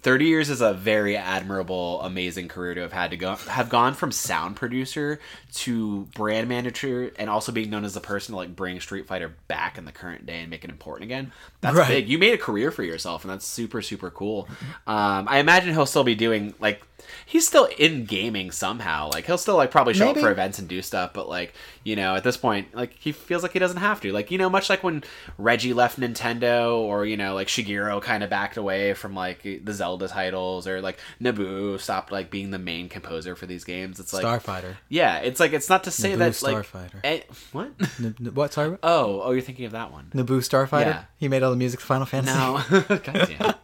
30 0.02 0.26
years 0.26 0.48
is 0.48 0.60
a 0.60 0.72
very 0.72 1.16
admirable 1.16 2.00
amazing 2.02 2.46
career 2.48 2.74
to 2.74 2.80
have 2.82 2.92
had 2.92 3.10
to 3.10 3.16
go 3.16 3.34
have 3.34 3.68
gone 3.68 3.94
from 3.94 4.12
sound 4.12 4.54
producer 4.56 5.18
to 5.52 6.02
brand 6.14 6.48
manager 6.48 7.10
and 7.18 7.28
also 7.28 7.50
being 7.50 7.68
known 7.70 7.84
as 7.84 7.94
the 7.94 8.00
person 8.00 8.32
to 8.32 8.36
like 8.36 8.54
bring 8.54 8.78
street 8.80 9.06
fighter 9.06 9.34
back 9.48 9.76
in 9.76 9.84
the 9.84 9.92
current 9.92 10.24
day 10.24 10.40
and 10.40 10.50
make 10.50 10.62
it 10.64 10.70
important 10.70 11.04
again. 11.04 11.32
That's 11.60 11.76
Right. 11.76 11.88
big. 11.88 12.08
You 12.08 12.18
made 12.18 12.32
a 12.34 12.38
career 12.38 12.70
for 12.70 12.84
yourself 12.84 13.24
and 13.24 13.32
that's 13.32 13.46
super 13.46 13.82
super 13.82 14.10
cool. 14.10 14.48
Um, 14.86 15.26
i 15.28 15.38
imagine 15.38 15.72
he'll 15.74 15.86
still 15.86 16.04
be 16.04 16.14
doing 16.14 16.54
like 16.60 16.80
he's 17.26 17.46
still 17.46 17.66
in 17.78 18.04
gaming 18.04 18.50
somehow 18.50 19.08
like 19.12 19.26
he'll 19.26 19.38
still 19.38 19.56
like 19.56 19.70
probably 19.70 19.94
show 19.94 20.06
Maybe. 20.06 20.20
up 20.20 20.24
for 20.26 20.30
events 20.32 20.58
and 20.58 20.68
do 20.68 20.82
stuff 20.82 21.12
but 21.12 21.28
like 21.28 21.54
you 21.84 21.96
know 21.96 22.14
at 22.16 22.24
this 22.24 22.36
point 22.36 22.74
like 22.74 22.92
he 22.98 23.12
feels 23.12 23.42
like 23.42 23.52
he 23.52 23.58
doesn't 23.58 23.78
have 23.78 24.00
to 24.00 24.12
like 24.12 24.30
you 24.30 24.38
know 24.38 24.50
much 24.50 24.68
like 24.68 24.82
when 24.82 25.02
reggie 25.38 25.72
left 25.72 25.98
nintendo 25.98 26.76
or 26.78 27.04
you 27.06 27.16
know 27.16 27.34
like 27.34 27.48
shigeru 27.48 28.00
kind 28.02 28.22
of 28.22 28.30
backed 28.30 28.56
away 28.56 28.94
from 28.94 29.14
like 29.14 29.42
the 29.42 29.72
zelda 29.72 30.08
titles 30.08 30.66
or 30.66 30.80
like 30.80 30.98
naboo 31.20 31.78
stopped 31.80 32.10
like 32.12 32.30
being 32.30 32.50
the 32.50 32.58
main 32.58 32.88
composer 32.88 33.34
for 33.36 33.46
these 33.46 33.64
games 33.64 34.00
it's 34.00 34.12
like 34.12 34.24
Starfighter. 34.24 34.76
yeah 34.88 35.18
it's 35.18 35.40
like 35.40 35.52
it's 35.52 35.68
not 35.68 35.84
to 35.84 35.90
say 35.90 36.12
Naboo 36.12 36.18
that 36.18 36.42
like 36.42 36.56
Starfighter. 36.56 37.00
eh, 37.04 37.20
what 37.52 37.70
N- 37.98 38.16
what? 38.34 38.52
Sorry. 38.52 38.76
oh 38.82 39.22
oh 39.22 39.30
you're 39.32 39.40
thinking 39.40 39.64
of 39.64 39.72
that 39.72 39.92
one 39.92 40.10
Naboo 40.14 40.38
Starfighter. 40.40 40.86
Yeah. 40.86 41.04
He 41.18 41.28
made 41.28 41.42
all 41.42 41.50
the 41.50 41.56
music 41.56 41.80
for 41.80 41.86
Final 41.86 42.06
Fantasy. 42.06 42.34
no, 42.34 43.54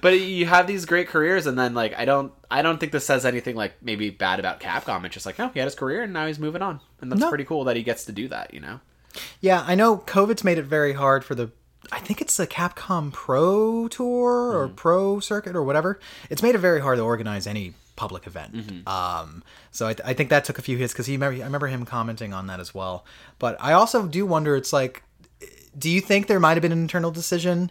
but 0.00 0.20
you 0.20 0.46
have 0.46 0.66
these 0.66 0.84
great 0.84 1.08
careers, 1.08 1.46
and 1.46 1.58
then 1.58 1.74
like 1.74 1.94
I 1.98 2.04
don't, 2.04 2.32
I 2.50 2.62
don't 2.62 2.78
think 2.78 2.92
this 2.92 3.04
says 3.06 3.24
anything 3.24 3.56
like 3.56 3.74
maybe 3.82 4.10
bad 4.10 4.38
about 4.40 4.60
Capcom. 4.60 5.04
It's 5.04 5.14
just 5.14 5.26
like 5.26 5.38
no, 5.38 5.48
he 5.48 5.58
had 5.58 5.66
his 5.66 5.74
career, 5.74 6.02
and 6.02 6.12
now 6.12 6.26
he's 6.26 6.38
moving 6.38 6.62
on, 6.62 6.80
and 7.00 7.10
that's 7.10 7.20
No. 7.20 7.28
pretty 7.28 7.44
cool 7.44 7.64
that 7.64 7.76
he 7.76 7.82
gets 7.82 8.04
to 8.06 8.12
do 8.12 8.28
that. 8.28 8.52
You 8.54 8.60
know, 8.60 8.80
Yeah, 9.40 9.64
I 9.66 9.74
know 9.74 9.98
COVID's 9.98 10.44
made 10.44 10.58
it 10.58 10.64
very 10.64 10.92
hard 10.94 11.24
for 11.24 11.34
the 11.34 11.50
I 11.92 12.00
think 12.00 12.20
it's 12.20 12.36
the 12.36 12.46
Capcom 12.48 13.12
Pro 13.12 13.86
Tour 13.88 14.56
or 14.58 14.68
Pro 14.68 15.20
Circuit 15.20 15.54
or 15.54 15.62
whatever. 15.62 16.00
It's 16.30 16.42
made 16.42 16.54
it 16.56 16.58
very 16.58 16.80
hard 16.80 16.98
to 16.98 17.04
organize 17.04 17.46
any 17.46 17.74
public 17.94 18.26
event. 18.26 18.86
Um, 18.88 19.42
so 19.70 19.86
I, 19.86 19.94
I 20.04 20.12
think 20.12 20.30
that 20.30 20.44
took 20.44 20.58
a 20.58 20.62
few 20.62 20.76
hits 20.76 20.92
because 20.92 21.06
he 21.06 21.12
remember, 21.14 21.40
I 21.40 21.44
remember 21.46 21.68
him 21.68 21.84
commenting 21.86 22.32
on 22.34 22.48
that 22.48 22.58
as 22.60 22.74
well. 22.74 23.04
But 23.38 23.56
I 23.60 23.72
also 23.72 24.06
do 24.06 24.26
wonder. 24.26 24.56
It's 24.56 24.72
like, 24.72 25.02
do 25.78 25.88
you 25.88 26.00
think 26.00 26.26
there 26.26 26.40
might 26.40 26.54
have 26.54 26.62
been 26.62 26.72
an 26.72 26.78
internal 26.82 27.10
decision 27.12 27.70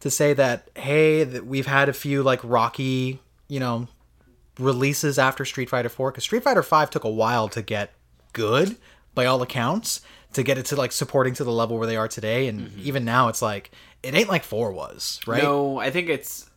to 0.00 0.10
say 0.10 0.34
that 0.34 0.68
hey, 0.76 1.24
that 1.24 1.46
we've 1.46 1.66
had 1.66 1.88
a 1.88 1.94
few 1.94 2.22
like 2.22 2.40
rocky, 2.44 3.20
you 3.48 3.58
know, 3.58 3.88
releases 4.58 5.18
after 5.18 5.44
Street 5.44 5.68
Fighter 5.70 5.88
4 5.88 6.10
because 6.10 6.24
Street 6.24 6.42
Fighter 6.42 6.62
5 6.62 6.90
took 6.90 7.04
a 7.04 7.10
while 7.10 7.48
to 7.50 7.62
get 7.62 7.92
good 8.32 8.76
by 9.14 9.26
all 9.26 9.42
accounts 9.42 10.00
to 10.32 10.42
get 10.42 10.58
it 10.58 10.66
to 10.66 10.76
like 10.76 10.92
supporting 10.92 11.32
to 11.34 11.44
the 11.44 11.52
level 11.52 11.78
where 11.78 11.86
they 11.86 11.96
are 11.96 12.08
today 12.08 12.48
and 12.48 12.70
even 12.78 13.04
now 13.04 13.28
it's 13.28 13.40
like 13.42 13.70
it 14.02 14.14
ain't 14.14 14.28
like 14.28 14.44
4 14.44 14.72
was, 14.72 15.20
right? 15.26 15.42
no, 15.42 15.78
I 15.78 15.90
think 15.90 16.08
it's 16.08 16.48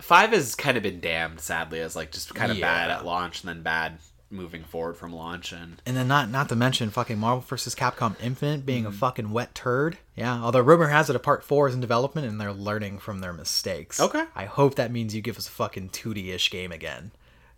five 0.00 0.30
has 0.30 0.54
kind 0.54 0.76
of 0.76 0.82
been 0.82 1.00
damned 1.00 1.40
sadly 1.40 1.80
as 1.80 1.94
like 1.96 2.10
just 2.12 2.34
kind 2.34 2.50
of 2.52 2.60
bad 2.60 2.90
at 2.90 3.04
launch 3.04 3.42
and 3.42 3.48
then 3.48 3.62
bad 3.62 3.98
moving 4.30 4.64
forward 4.64 4.96
from 4.96 5.12
launch 5.12 5.52
and 5.52 5.80
And 5.86 5.96
then 5.96 6.08
not 6.08 6.28
not 6.30 6.48
to 6.48 6.56
mention 6.56 6.90
fucking 6.90 7.18
Marvel 7.18 7.40
vs. 7.40 7.74
Capcom 7.76 8.16
Infinite 8.20 8.66
being 8.66 8.82
Mm-hmm. 8.84 8.92
a 8.94 8.96
fucking 8.96 9.30
wet 9.30 9.54
turd. 9.54 9.98
Yeah, 10.16 10.40
although 10.42 10.60
rumor 10.60 10.88
has 10.88 11.08
it 11.10 11.14
a 11.16 11.20
part 11.20 11.44
4 11.44 11.68
is 11.68 11.74
in 11.74 11.80
development 11.80 12.26
and 12.26 12.40
they're 12.40 12.52
learning 12.52 12.98
from 12.98 13.20
their 13.20 13.32
mistakes. 13.32 14.00
Okay. 14.00 14.24
I 14.34 14.44
hope 14.46 14.74
that 14.76 14.90
means 14.90 15.14
you 15.14 15.20
give 15.22 15.38
us 15.38 15.46
a 15.46 15.52
fucking 15.52 15.90
2D-ish 15.90 16.50
game 16.50 16.72
again. 16.72 17.12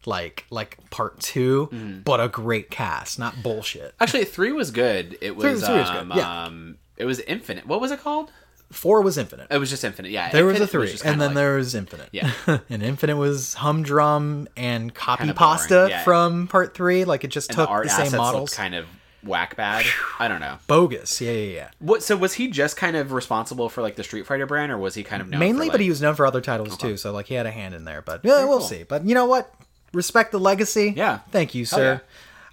Like 0.06 0.46
like 0.50 0.78
part 0.90 1.20
2, 1.20 1.68
Mm-hmm. 1.72 2.00
but 2.00 2.20
a 2.20 2.28
great 2.28 2.70
cast, 2.70 3.18
not 3.18 3.42
bullshit. 3.42 3.94
actually 4.00 4.24
three 4.24 4.52
was 4.52 4.70
good. 4.70 5.18
It 5.20 5.34
was 5.36 5.44
three 5.44 5.52
was 5.52 5.90
good, 5.90 5.96
um, 5.98 6.12
yeah. 6.14 6.44
um 6.44 6.78
it 6.96 7.04
was 7.04 7.20
infinite. 7.20 7.66
What 7.66 7.80
was 7.80 7.90
it 7.90 8.00
called? 8.00 8.30
4 8.72 9.00
was 9.02 9.16
Infinite. 9.16 9.46
It 9.50 9.58
was 9.58 9.70
just 9.70 9.84
infinite. 9.84 10.10
Yeah, 10.10 10.28
There 10.30 10.44
was 10.44 10.58
a 10.58 10.62
Infinite 10.62 10.70
three, 10.70 10.90
just 10.90 11.04
and 11.04 11.20
then 11.20 11.28
like- 11.30 11.34
there 11.36 11.56
was 11.56 11.74
Infinite. 11.76 12.08
Yeah. 12.10 12.32
and 12.68 12.82
Infinite 12.82 13.16
was 13.16 13.54
humdrum 13.54 14.48
and 14.56 14.92
copy 14.92 15.32
pasta 15.32 15.86
yeah. 15.88 16.02
from 16.02 16.48
Part 16.48 16.74
Three. 16.74 17.04
Like 17.04 17.22
it 17.22 17.28
just 17.28 17.50
and 17.50 17.56
took 17.58 17.68
the 17.68 17.82
the, 17.84 17.88
same 17.88 18.16
models. 18.16 18.54
kind 18.54 18.74
of 18.74 18.86
whack 19.22 19.56
bad. 19.56 19.84
I 20.18 20.26
don't 20.28 20.40
know. 20.40 20.58
Bogus. 20.66 21.20
Yeah, 21.20 21.30
yeah, 21.32 21.54
yeah. 21.54 21.70
What? 21.78 22.02
So 22.02 22.16
was 22.16 22.34
he 22.34 22.48
just 22.48 22.76
kind 22.76 22.96
of 22.96 23.12
responsible 23.12 23.68
for 23.68 23.82
like 23.82 23.94
the 23.94 24.02
Street 24.04 24.26
Fighter 24.26 24.46
brand, 24.46 24.72
or 24.72 24.78
was 24.78 24.94
he 24.96 25.04
kind 25.04 25.22
of 25.22 25.28
known 25.28 25.38
Mainly, 25.38 25.66
for, 25.66 25.72
but 25.72 25.80
he 25.80 25.88
was 25.88 26.02
known 26.02 26.16
for 26.16 26.26
other 26.26 26.40
titles 26.40 26.76
too. 26.76 26.96
So 26.96 27.12
like 27.12 27.26
he 27.26 27.34
had 27.34 27.46
a 27.46 27.52
hand 27.52 27.72
in 27.74 27.84
there. 27.84 28.02
But 28.02 28.22
yeah, 28.24 28.44
we'll 28.46 28.58
cool. 28.58 28.66
see. 28.66 28.82
But 28.82 29.04
you 29.06 29.14
know 29.14 29.26
what? 29.26 29.52
Respect 29.92 30.32
the 30.32 30.40
legacy. 30.40 30.92
Yeah. 30.96 31.20
Thank 31.30 31.54
you, 31.54 31.64
sir. 31.64 31.94
yeah. 31.94 31.98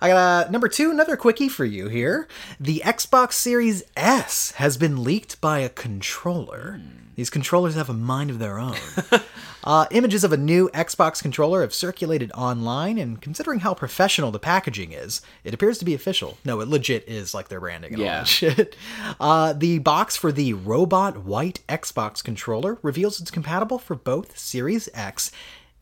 I 0.02 0.10
got 0.10 0.18
uh, 0.48 0.52
number 0.52 0.68
two, 0.68 0.92
another 0.92 1.16
quickie 1.16 1.48
for 1.48 1.64
you 1.64 1.88
here. 1.88 2.28
The 2.60 2.82
Xbox 2.84 3.34
Series 3.34 3.84
S 3.96 4.52
has 4.58 4.76
been 4.76 5.02
leaked 5.02 5.40
by 5.40 5.60
a 5.60 5.70
controller. 5.70 6.82
These 7.16 7.30
controllers 7.30 7.76
have 7.76 7.90
a 7.90 7.94
mind 7.94 8.30
of 8.30 8.40
their 8.40 8.60
own. 8.60 8.76
uh, 9.64 9.86
images 9.92 10.26
of 10.26 10.34
a 10.34 10.38
new 10.38 10.70
Xbox 10.74 11.22
controller 11.22 11.62
have 11.62 11.74
circulated 11.74 12.32
online, 12.34 12.98
and 12.98 13.22
considering 13.22 13.60
how 13.62 13.74
professional 13.74 14.32
the 14.32 14.40
packaging 14.40 14.92
is, 14.92 15.22
it 15.46 15.54
appears 15.54 15.78
to 15.78 15.86
be 15.86 15.94
official. 15.94 16.38
No, 16.44 16.60
it 16.60 16.68
legit 16.68 17.08
is 17.08 17.34
like 17.34 17.48
their 17.48 17.62
branding 17.62 17.94
and 17.94 18.02
all 18.02 18.08
that 18.10 18.28
shit. 18.28 18.76
Uh, 19.20 19.54
the 19.54 19.80
box 19.80 20.18
for 20.18 20.32
the 20.34 20.54
Robot 20.54 21.24
White 21.24 21.62
Xbox 21.70 22.22
controller 22.22 22.78
reveals 22.82 23.22
it's 23.22 23.32
compatible 23.32 23.78
for 23.78 23.96
both 23.96 24.38
Series 24.38 24.90
X 24.94 25.32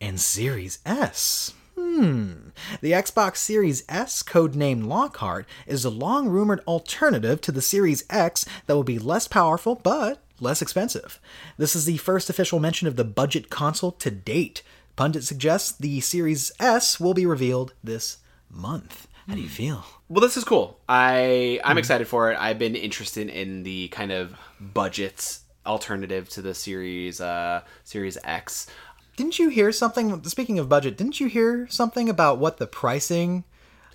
and 0.02 0.20
Series 0.20 0.80
S. 0.84 1.54
Hmm. 1.78 2.48
The 2.80 2.90
Xbox 2.90 3.36
Series 3.36 3.84
S, 3.88 4.22
codenamed 4.24 4.86
Lockhart, 4.86 5.46
is 5.66 5.84
a 5.84 5.90
long 5.90 6.28
rumored 6.28 6.60
alternative 6.66 7.40
to 7.42 7.52
the 7.52 7.62
Series 7.62 8.04
X 8.10 8.44
that 8.66 8.74
will 8.74 8.82
be 8.82 8.98
less 8.98 9.28
powerful 9.28 9.76
but 9.76 10.20
less 10.40 10.60
expensive. 10.60 11.20
This 11.56 11.76
is 11.76 11.84
the 11.84 11.98
first 11.98 12.28
official 12.28 12.58
mention 12.58 12.88
of 12.88 12.96
the 12.96 13.04
budget 13.04 13.48
console 13.48 13.92
to 13.92 14.10
date. 14.10 14.62
Pundit 14.96 15.22
suggests 15.22 15.70
the 15.70 16.00
Series 16.00 16.50
S 16.58 16.98
will 16.98 17.14
be 17.14 17.24
revealed 17.24 17.72
this 17.82 18.18
month. 18.50 19.06
How 19.28 19.36
do 19.36 19.40
you 19.40 19.48
feel? 19.48 19.84
Well, 20.08 20.20
this 20.20 20.36
is 20.36 20.42
cool. 20.42 20.80
I 20.88 21.60
I'm 21.64 21.78
excited 21.78 22.08
for 22.08 22.32
it. 22.32 22.36
I've 22.40 22.58
been 22.58 22.74
interested 22.74 23.28
in 23.28 23.62
the 23.62 23.86
kind 23.88 24.10
of 24.10 24.34
budget 24.60 25.38
alternative 25.64 26.28
to 26.28 26.42
the 26.42 26.54
series 26.54 27.20
uh 27.20 27.62
series 27.84 28.18
X. 28.24 28.66
Didn't 29.16 29.38
you 29.38 29.48
hear 29.48 29.72
something? 29.72 30.22
Speaking 30.24 30.58
of 30.58 30.68
budget, 30.68 30.96
didn't 30.96 31.20
you 31.20 31.26
hear 31.28 31.66
something 31.68 32.08
about 32.08 32.38
what 32.38 32.58
the 32.58 32.66
pricing 32.66 33.44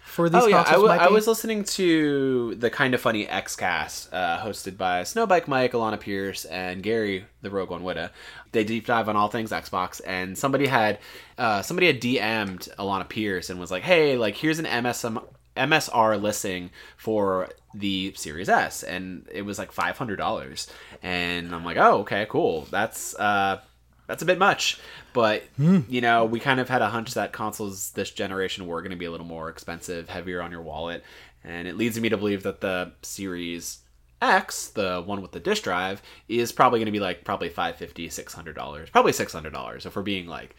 for 0.03 0.29
these 0.29 0.43
Oh 0.43 0.47
yeah, 0.47 0.61
I, 0.61 0.63
consoles 0.63 0.89
w- 0.89 1.01
I 1.01 1.09
was 1.09 1.27
listening 1.27 1.63
to 1.63 2.55
the 2.55 2.69
kind 2.69 2.93
of 2.93 3.01
funny 3.01 3.25
Xcast 3.25 4.09
uh, 4.13 4.39
hosted 4.39 4.77
by 4.77 5.01
Snowbike 5.03 5.47
Mike, 5.47 5.73
Alana 5.73 5.99
Pierce, 5.99 6.45
and 6.45 6.81
Gary 6.81 7.25
the 7.41 7.49
Rogue 7.49 7.69
One 7.69 7.83
Whitta. 7.83 8.11
They 8.51 8.63
deep 8.63 8.85
dive 8.85 9.09
on 9.09 9.15
all 9.15 9.27
things 9.27 9.51
Xbox, 9.51 10.01
and 10.05 10.37
somebody 10.37 10.67
had 10.67 10.99
uh, 11.37 11.61
somebody 11.61 11.87
had 11.87 12.01
DM'd 12.01 12.69
Alana 12.79 13.07
Pierce 13.07 13.49
and 13.49 13.59
was 13.59 13.69
like, 13.69 13.83
"Hey, 13.83 14.17
like 14.17 14.35
here's 14.35 14.59
an 14.59 14.65
MSM, 14.65 15.23
MSR 15.55 16.21
listing 16.21 16.69
for 16.95 17.49
the 17.73 18.13
Series 18.15 18.49
S," 18.49 18.83
and 18.83 19.27
it 19.31 19.41
was 19.41 19.59
like 19.59 19.71
five 19.71 19.97
hundred 19.97 20.15
dollars, 20.15 20.67
and 21.03 21.53
I'm 21.53 21.65
like, 21.65 21.77
"Oh, 21.77 21.99
okay, 21.99 22.25
cool. 22.29 22.67
That's 22.71 23.13
uh, 23.15 23.59
that's 24.07 24.23
a 24.23 24.25
bit 24.25 24.39
much." 24.39 24.79
But 25.13 25.43
hmm. 25.57 25.81
you 25.87 26.01
know, 26.01 26.25
we 26.25 26.39
kind 26.39 26.59
of 26.59 26.69
had 26.69 26.81
a 26.81 26.89
hunch 26.89 27.13
that 27.13 27.33
consoles 27.33 27.91
this 27.91 28.11
generation 28.11 28.67
were 28.67 28.81
going 28.81 28.91
to 28.91 28.97
be 28.97 29.05
a 29.05 29.11
little 29.11 29.25
more 29.25 29.49
expensive, 29.49 30.09
heavier 30.09 30.41
on 30.41 30.51
your 30.51 30.61
wallet, 30.61 31.03
and 31.43 31.67
it 31.67 31.77
leads 31.77 31.99
me 31.99 32.09
to 32.09 32.17
believe 32.17 32.43
that 32.43 32.61
the 32.61 32.91
Series 33.01 33.79
X, 34.21 34.69
the 34.69 35.03
one 35.05 35.21
with 35.21 35.31
the 35.31 35.39
disk 35.39 35.63
drive, 35.63 36.01
is 36.27 36.51
probably 36.51 36.79
going 36.79 36.87
to 36.87 36.91
be 36.91 36.99
like 36.99 37.23
probably 37.23 37.49
550 37.49 38.09
$600. 38.09 38.91
Probably 38.91 39.11
$600 39.11 39.85
if 39.85 39.95
we're 39.95 40.01
being 40.01 40.27
like 40.27 40.55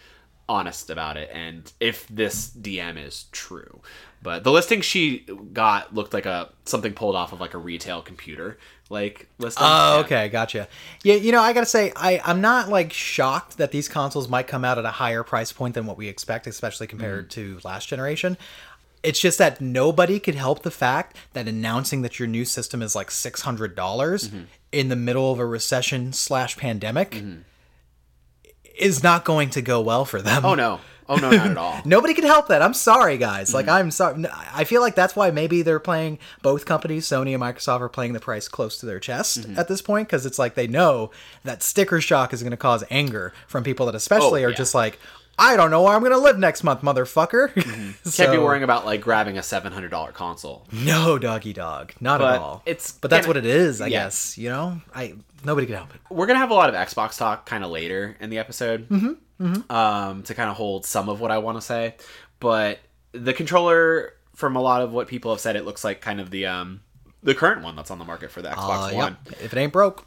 honest 0.49 0.91
about 0.91 1.17
it 1.17 1.31
and 1.33 1.73
if 1.81 2.07
this 2.09 2.51
DM 2.51 3.05
is 3.05 3.27
true. 3.33 3.81
But 4.23 4.43
the 4.43 4.51
listing 4.51 4.81
she 4.81 5.27
got 5.53 5.95
looked 5.95 6.13
like 6.13 6.27
a 6.27 6.51
something 6.65 6.93
pulled 6.93 7.15
off 7.15 7.33
of 7.33 7.41
like 7.41 7.55
a 7.55 7.59
retail 7.59 8.03
computer 8.03 8.59
like 8.91 9.29
listing. 9.39 9.65
Oh, 9.67 10.01
okay, 10.01 10.29
gotcha. 10.29 10.69
Yeah, 11.03 11.15
you 11.15 11.33
know, 11.33 11.41
I 11.41 11.53
gotta 11.53 11.67
say, 11.67 11.93
I 11.95 12.21
I'm 12.25 12.41
not 12.41 12.69
like 12.69 12.93
shocked 12.93 13.59
that 13.59 13.71
these 13.71 13.89
consoles 13.89 14.29
might 14.29 14.47
come 14.47 14.65
out 14.65 14.79
at 14.79 14.85
a 14.85 14.91
higher 14.91 15.23
price 15.23 15.53
point 15.53 15.75
than 15.75 15.87
what 15.87 15.97
we 15.97 16.09
expect, 16.09 16.47
especially 16.47 16.87
compared 16.87 17.27
mm. 17.27 17.31
to 17.33 17.61
last 17.65 17.89
generation. 17.89 18.37
It's 19.03 19.21
just 19.21 19.39
that 19.39 19.61
nobody 19.61 20.19
could 20.19 20.35
help 20.35 20.63
the 20.63 20.71
fact 20.71 21.17
that 21.33 21.47
announcing 21.47 22.03
that 22.03 22.19
your 22.19 22.27
new 22.27 22.45
system 22.45 22.83
is 22.83 22.97
like 22.97 23.11
six 23.11 23.43
hundred 23.43 23.77
dollars 23.77 24.29
mm-hmm. 24.29 24.45
in 24.73 24.89
the 24.89 24.97
middle 24.97 25.31
of 25.31 25.39
a 25.39 25.47
recession 25.47 26.13
slash 26.13 26.57
pandemic 26.57 27.13
mm-hmm. 27.13 27.41
Is 28.79 29.03
not 29.03 29.25
going 29.25 29.51
to 29.51 29.62
go 29.62 29.81
well 29.81 30.05
for 30.05 30.23
them. 30.23 30.45
Oh 30.45 30.55
no. 30.55 30.81
Oh 31.11 31.17
no, 31.17 31.31
not 31.31 31.47
at 31.47 31.57
all. 31.57 31.81
Nobody 31.87 32.12
can 32.12 32.25
help 32.25 32.49
that. 32.49 32.61
I'm 32.61 32.75
sorry, 32.75 33.17
guys. 33.17 33.55
Like, 33.55 33.64
mm-hmm. 33.64 33.75
I'm 33.75 33.91
sorry. 33.91 34.27
I 34.53 34.64
feel 34.64 34.83
like 34.83 34.95
that's 34.95 35.17
why 35.17 35.31
maybe 35.31 35.62
they're 35.62 35.81
playing 35.81 36.19
both 36.43 36.67
companies, 36.67 37.07
Sony 37.07 37.33
and 37.33 37.43
Microsoft, 37.43 37.81
are 37.81 37.88
playing 37.88 38.12
the 38.12 38.21
price 38.21 38.47
close 38.47 38.77
to 38.81 38.87
their 38.87 39.01
chest 39.01 39.41
mm-hmm. 39.41 39.59
at 39.59 39.69
this 39.69 39.81
point 39.81 40.09
because 40.09 40.27
it's 40.27 40.38
like 40.38 40.55
they 40.55 40.67
know 40.67 41.11
that 41.45 41.62
sticker 41.62 42.03
shock 42.03 42.35
is 42.35 42.43
going 42.43 42.51
to 42.51 42.59
cause 42.59 42.85
anger 42.91 43.33
from 43.47 43.64
people 43.64 43.87
that, 43.87 43.95
especially, 43.95 44.43
Oh, 44.45 44.49
are 44.49 44.51
yeah. 44.51 44.57
just 44.57 44.75
like, 44.75 44.99
I 45.40 45.57
don't 45.57 45.70
know 45.70 45.83
where 45.83 45.94
I'm 45.94 46.01
going 46.01 46.12
to 46.12 46.18
live 46.18 46.37
next 46.38 46.64
month, 46.64 46.83
motherfucker. 46.83 47.55
Can't 48.16 48.33
be 48.33 48.38
worrying 48.38 48.64
about 48.64 48.85
like 48.85 49.01
grabbing 49.01 49.38
a 49.38 49.42
seven 49.42 49.72
hundred 49.72 49.90
dollar 49.90 50.11
console. 50.12 50.66
No, 50.72 51.16
doggy 51.18 51.53
dog, 51.53 51.92
not 52.01 52.20
But 52.20 52.35
at 52.35 52.40
all. 52.40 52.62
it's 52.66 52.92
but 52.92 53.11
that's 53.11 53.27
what 53.27 53.37
it 53.37 53.46
is, 53.46 53.81
I 53.81 53.87
yeah. 53.87 54.05
guess. 54.05 54.37
You 54.37 54.48
know, 54.51 54.81
I 54.94 55.14
nobody 55.44 55.66
can 55.66 55.77
help 55.77 55.94
it. 55.94 56.01
We're 56.11 56.27
gonna 56.27 56.40
have 56.40 56.51
a 56.51 56.55
lot 56.55 56.68
of 56.68 56.74
Xbox 56.74 57.16
talk 57.16 57.46
kind 57.46 57.62
of 57.62 57.70
later 57.70 58.16
in 58.20 58.31
the 58.31 58.38
episode, 58.38 58.88
mm-hmm, 58.88 59.70
Um, 59.72 60.22
to 60.24 60.35
kind 60.35 60.51
of 60.51 60.57
hold 60.57 60.85
some 60.85 61.09
of 61.09 61.20
what 61.20 61.31
I 61.31 61.38
want 61.38 61.57
to 61.59 61.62
say. 61.62 61.94
But 62.40 62.81
the 63.12 63.33
controller, 63.33 64.14
from 64.35 64.57
a 64.57 64.61
lot 64.61 64.83
of 64.83 64.92
what 64.92 65.07
people 65.09 65.31
have 65.31 65.40
said, 65.40 65.55
it 65.57 65.64
looks 65.64 65.85
like 65.85 66.01
kind 66.01 66.20
of 66.20 66.31
the 66.31 66.46
um 66.46 66.81
the 67.22 67.35
current 67.35 67.62
one 67.62 67.77
that's 67.77 67.90
on 67.90 67.98
the 67.98 68.05
market 68.05 68.31
for 68.31 68.42
the 68.42 68.48
Xbox 68.48 68.92
Uh, 68.92 68.94
One, 68.96 69.16
yep. 69.27 69.40
If 69.42 69.53
it 69.53 69.59
ain't 69.59 69.72
broke, 69.72 70.05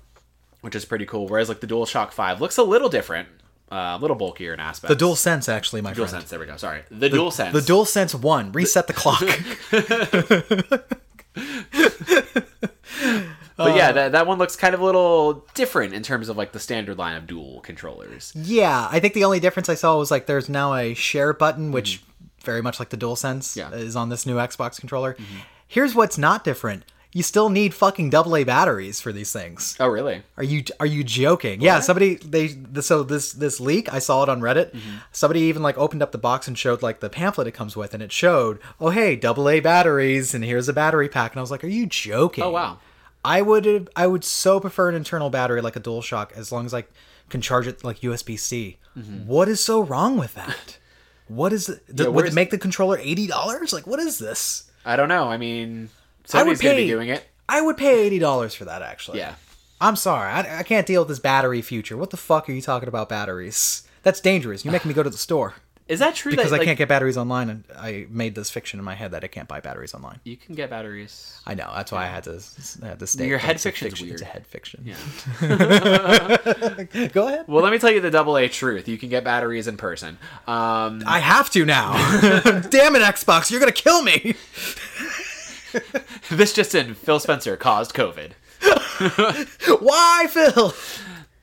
which 0.62 0.76
is 0.76 0.84
pretty 0.86 1.06
cool. 1.06 1.28
Whereas 1.28 1.48
like 1.50 1.60
the 1.62 1.67
DualShock 1.67 2.12
Five 2.12 2.39
looks 2.41 2.58
a 2.58 2.63
little 2.63 2.89
different, 2.89 3.28
uh, 3.72 3.76
a 3.76 4.00
little 4.00 4.18
bulkier 4.18 4.54
in 4.54 4.60
aspect. 4.60 4.90
the 4.90 4.96
Dual 4.96 5.16
Sense, 5.16 5.48
actually, 5.48 5.82
my 5.82 5.94
friend. 5.94 6.10
DualSense. 6.10 6.28
There 6.28 6.40
we 6.40 6.46
go. 6.46 6.58
Sorry, 6.58 6.82
the, 6.90 7.10
Dual 7.10 7.32
Sense. 7.32 7.54
The 7.54 7.62
Dual 7.62 7.86
Sense 7.86 8.14
One. 8.14 8.52
Reset 8.52 8.88
the 8.88 8.94
clock. 8.94 9.24
But 13.64 13.76
yeah, 13.76 13.90
uh, 13.90 13.92
that, 13.94 14.12
that 14.14 14.28
one 14.28 14.38
looks 14.38 14.56
kind 14.56 14.74
of 14.74 14.82
a 14.82 14.86
little 14.86 15.46
different 15.54 15.94
in 15.94 16.04
terms 16.04 16.30
of 16.30 16.38
like 16.38 16.52
the 16.52 16.60
standard 16.60 16.98
line 16.98 17.16
of 17.16 17.28
dual 17.28 17.62
controllers. 17.62 18.32
Yeah, 18.36 18.88
I 18.90 19.00
think 19.00 19.14
the 19.14 19.24
only 19.24 19.40
difference 19.40 19.70
I 19.70 19.76
saw 19.76 19.98
was 19.98 20.12
like 20.12 20.26
there's 20.26 20.50
now 20.50 20.74
a 20.74 20.94
share 20.94 21.34
button, 21.34 21.72
which 21.72 22.00
mm-hmm. 22.00 22.46
very 22.46 22.62
much 22.62 22.80
like 22.80 22.90
the 22.90 22.98
DualSense 22.98 23.56
Yeah. 23.56 23.72
is 23.72 23.96
on 23.96 24.10
this 24.10 24.26
new 24.26 24.38
Xbox 24.38 24.80
controller. 24.80 25.14
Mm-hmm. 25.14 25.40
Here's 25.68 25.96
what's 25.96 26.18
not 26.18 26.44
different. 26.44 26.84
You 27.13 27.24
still 27.24 27.50
need 27.50 27.74
fucking 27.74 28.15
AA 28.15 28.45
batteries 28.45 29.02
for 29.02 29.12
these 29.12 29.34
things. 29.34 29.76
Oh, 29.82 29.88
really? 29.88 30.24
Are 30.38 30.43
you 30.43 30.63
are 30.80 30.86
you 30.86 31.04
joking? 31.04 31.60
Yeah, 31.60 31.82
somebody 31.82 32.15
they 32.15 32.47
the, 32.47 32.82
so 32.82 33.04
this 33.04 33.34
this 33.34 33.60
leak 33.60 33.91
I 33.93 34.00
saw 34.00 34.24
it 34.24 34.30
on 34.30 34.39
Reddit. 34.39 34.71
Mm-hmm. 34.71 34.97
Somebody 35.12 35.41
even 35.41 35.62
like 35.62 35.78
opened 35.78 36.02
up 36.02 36.13
the 36.13 36.17
box 36.17 36.47
and 36.47 36.58
showed 36.58 36.82
like 36.82 37.02
the 37.02 37.10
pamphlet 37.10 37.47
it 37.47 37.52
comes 37.52 37.76
with, 37.76 37.93
and 37.93 38.02
it 38.02 38.13
showed, 38.13 38.60
oh 38.80 38.91
hey, 38.91 39.19
AA 39.21 39.60
batteries, 39.60 40.34
and 40.34 40.45
here's 40.45 40.69
a 40.69 40.74
battery 40.74 41.10
pack, 41.10 41.34
and 41.34 41.39
I 41.39 41.41
was 41.41 41.52
like, 41.52 41.63
are 41.63 41.67
you 41.67 41.86
joking? 41.86 42.45
Oh, 42.45 42.52
wow. 42.52 42.80
I 43.24 43.41
would 43.41 43.89
I 43.95 44.08
would 44.08 44.24
so 44.24 44.60
prefer 44.60 44.89
an 44.89 44.95
internal 44.95 45.30
battery 45.30 45.62
like 45.62 45.76
a 45.76 45.82
DualShock 45.82 46.32
as 46.32 46.52
long 46.52 46.65
as 46.65 46.74
I 46.74 46.86
can 47.30 47.41
charge 47.41 47.67
it 47.67 47.84
like 47.84 48.00
USB 48.00 48.39
C. 48.39 48.78
Mm-hmm. 48.97 49.28
What 49.28 49.47
is 49.47 49.62
so 49.62 49.82
wrong 49.82 50.17
with 50.17 50.34
that? 50.36 50.78
What 51.28 51.54
is 51.54 51.69
it? 51.69 52.12
would 52.12 52.26
it 52.26 52.34
make 52.34 52.52
the 52.52 52.58
controller 52.58 52.97
eighty 52.97 53.28
dollars? 53.28 53.74
Like 53.74 53.88
what 53.88 54.00
is 54.00 54.17
this? 54.17 54.69
I 54.84 54.95
don't 54.95 55.08
know. 55.08 55.30
I 55.30 55.38
mean, 55.38 55.89
I 56.34 56.44
would 56.44 56.58
somebody's 56.58 56.62
pay 56.62 56.76
be 56.84 56.88
doing 56.88 57.10
it. 57.10 57.26
I 57.50 57.62
would 57.62 57.78
pay 57.78 58.06
eighty 58.06 58.20
dollars 58.20 58.54
for 58.54 58.65
that 58.65 58.82
actually. 58.82 59.20
Yeah. 59.20 59.36
I'm 59.80 59.96
sorry, 59.96 60.30
I, 60.32 60.60
I 60.60 60.63
can't 60.63 60.86
deal 60.86 61.02
with 61.02 61.08
this 61.10 61.17
battery 61.20 61.62
future. 61.63 61.98
What 61.98 62.12
the 62.12 62.17
fuck 62.17 62.48
are 62.48 62.52
you 62.54 62.62
talking 62.62 62.88
about 62.88 63.10
batteries? 63.10 63.88
That's 64.04 64.20
dangerous. 64.22 64.63
You're 64.63 64.72
making 64.72 64.89
me 64.89 64.94
go 64.94 65.02
to 65.02 65.10
the 65.10 65.17
store 65.17 65.56
Is 65.88 65.98
that 66.00 66.13
true? 66.13 66.30
because 66.32 66.52
that, 66.52 66.58
I 66.58 66.60
like, 66.60 66.67
can't 66.67 66.78
get 66.78 66.88
batteries 66.88 67.17
online, 67.17 67.50
and 67.50 67.63
I 67.76 68.06
made 68.10 68.36
this 68.36 68.52
fiction 68.52 68.78
in 68.80 68.86
my 68.86 68.94
head 68.94 69.10
that 69.12 69.24
I 69.24 69.28
can't 69.28 69.48
buy 69.48 69.60
batteries 69.60 69.96
online. 69.96 70.20
You 70.24 70.38
can 70.38 70.54
get 70.54 70.70
batteries. 70.70 71.41
I 71.48 71.56
know 71.56 71.72
that's 71.76 71.91
why 71.91 72.04
I 72.04 72.08
had 72.08 72.24
to 72.26 72.39
I 72.84 72.88
had 72.89 73.00
to 73.00 73.08
state 73.08 73.28
Your 73.28 73.39
head 73.39 73.56
it's 73.56 73.65
a 73.65 73.72
fiction's 73.72 74.00
fiction. 74.00 74.10
It's 74.13 74.22
a 74.22 74.26
weird. 74.26 74.34
head 74.34 74.46
fiction. 74.46 74.84
Yeah. 74.86 74.98
Go 77.08 77.28
ahead. 77.28 77.46
Well, 77.48 77.63
let 77.63 77.72
me 77.72 77.80
tell 77.80 77.89
you 77.91 78.02
the 78.02 78.12
double 78.12 78.38
A 78.38 78.48
truth. 78.48 78.88
You 78.88 79.00
can 79.00 79.10
get 79.10 79.24
batteries 79.24 79.67
in 79.67 79.78
person. 79.78 80.20
Um, 80.48 81.02
I 81.08 81.17
have 81.20 81.50
to 81.52 81.65
now. 81.65 81.94
Damn 82.70 82.96
it, 82.96 83.02
Xbox! 83.02 83.50
You're 83.50 83.60
gonna 83.60 83.72
kill 83.72 84.04
me. 84.04 84.36
this 86.32 86.54
just 86.54 86.76
in: 86.76 86.94
Phil 86.94 87.20
Spencer 87.20 87.58
caused 87.58 87.94
COVID. 87.94 88.32
Why, 89.82 90.28
Phil? 90.30 90.74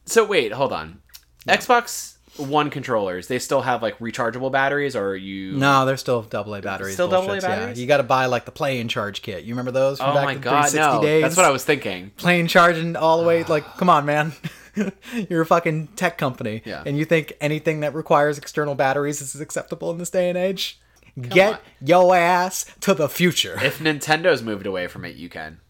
So 0.06 0.24
wait, 0.24 0.52
hold 0.52 0.72
on. 0.72 1.00
Xbox 1.46 2.16
One 2.36 2.70
controllers, 2.70 3.26
they 3.28 3.38
still 3.38 3.62
have 3.62 3.82
like 3.82 3.98
rechargeable 3.98 4.52
batteries, 4.52 4.94
or 4.94 5.08
are 5.08 5.16
you? 5.16 5.52
No, 5.52 5.84
they're 5.86 5.96
still 5.96 6.26
AA 6.32 6.60
batteries. 6.60 6.94
Still 6.94 7.12
AA 7.12 7.40
batteries? 7.40 7.78
Yeah, 7.78 7.82
you 7.82 7.86
got 7.86 7.96
to 7.98 8.02
buy 8.04 8.26
like 8.26 8.44
the 8.44 8.50
play 8.52 8.80
and 8.80 8.88
charge 8.88 9.22
kit. 9.22 9.44
You 9.44 9.54
remember 9.54 9.70
those? 9.72 9.98
From 9.98 10.10
Oh 10.10 10.14
back 10.14 10.24
my 10.24 10.32
in 10.32 10.40
god, 10.40 10.68
360 10.70 10.78
no! 10.96 11.02
days? 11.02 11.22
That's 11.22 11.36
what 11.36 11.46
I 11.46 11.50
was 11.50 11.64
thinking. 11.64 12.10
Play 12.10 12.22
playing 12.22 12.46
charging 12.48 12.96
all 12.96 13.20
the 13.20 13.26
way 13.26 13.42
like 13.44 13.64
come 13.76 13.90
on 13.90 14.04
man 14.06 14.32
you're 15.28 15.42
a 15.42 15.46
fucking 15.46 15.88
tech 15.96 16.18
company 16.18 16.62
Yeah. 16.64 16.82
and 16.86 16.96
you 16.96 17.04
think 17.04 17.32
anything 17.40 17.80
that 17.80 17.94
requires 17.94 18.38
external 18.38 18.74
batteries 18.76 19.20
is 19.20 19.40
acceptable 19.40 19.90
in 19.90 19.98
this 19.98 20.10
day 20.10 20.28
and 20.28 20.38
age 20.38 20.78
get 21.22 21.54
on. 21.54 21.58
yo 21.80 22.12
ass 22.12 22.66
to 22.80 22.94
the 22.94 23.08
future 23.08 23.58
If 23.62 23.78
Nintendo's 23.78 24.42
moved 24.42 24.66
away 24.66 24.86
from 24.86 25.04
it, 25.04 25.16
you 25.16 25.28
can. 25.28 25.60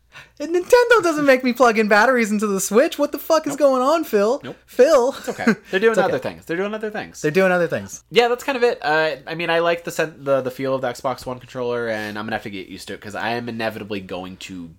and 0.41 0.53
nintendo 0.55 1.03
doesn't 1.03 1.27
make 1.27 1.45
me 1.45 1.53
plug 1.53 1.79
in 1.79 1.87
batteries 1.87 2.33
into 2.33 2.47
the 2.47 2.61
switch 2.61 2.99
what 2.99 3.13
the 3.13 3.19
fuck 3.21 3.47
is 3.47 3.55
going 3.55 3.81
on 3.83 4.03
phil 4.03 4.41
Nope. 4.43 4.57
phil 4.67 5.15
It's 5.19 5.29
Okay, 5.29 5.45
they're 5.71 5.79
doing 5.79 5.93
It's 5.93 5.99
okay. 5.99 6.09
other 6.09 6.19
things. 6.19 6.45
They're 6.45 6.57
doing 6.57 6.75
other 6.75 6.91
things. 6.91 7.23
they're 7.23 7.31
doing 7.31 7.53
other 7.53 7.69
things 7.69 8.03
yeah, 8.11 8.27
that's 8.29 8.43
kind 8.43 8.57
of 8.57 8.65
it. 8.65 8.79
Uh, 8.83 9.17
I 9.29 9.35
mean, 9.37 9.49
I 9.51 9.61
like 9.61 9.85
the 9.85 9.91
sen- 9.93 10.25
the 10.25 10.41
the 10.41 10.51
feel 10.51 10.75
of 10.75 10.81
the 10.83 10.89
Xbox 10.89 11.25
One 11.25 11.39
controller, 11.39 11.89
and 11.89 12.19
I'm 12.19 12.25
gonna 12.27 12.35
have 12.37 12.43
to 12.45 12.51
get 12.51 12.67
used 12.69 12.89
to 12.89 12.95
it 12.95 12.97
because 12.97 13.15
I 13.15 13.31
am 13.31 13.49
inevitably 13.49 14.01
going 14.01 14.37
to 14.49 14.71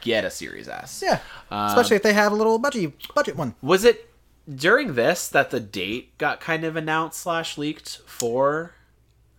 get 0.00 0.24
a 0.24 0.30
Series 0.30 0.68
S. 0.68 1.00
yeah 1.04 1.20
Um, 1.50 1.66
especially 1.68 1.96
if 1.96 2.02
they 2.02 2.12
have 2.14 2.32
a 2.32 2.36
little 2.36 2.58
budget 2.58 2.92
budget 3.14 3.36
one 3.36 3.54
Was 3.62 3.84
it 3.84 4.12
during 4.52 4.94
this 4.94 5.28
that 5.28 5.50
the 5.50 5.60
date 5.60 6.16
got 6.18 6.40
kind 6.40 6.64
of 6.64 6.74
announced 6.76 7.20
slash 7.20 7.56
leaked 7.58 7.98
for 8.06 8.72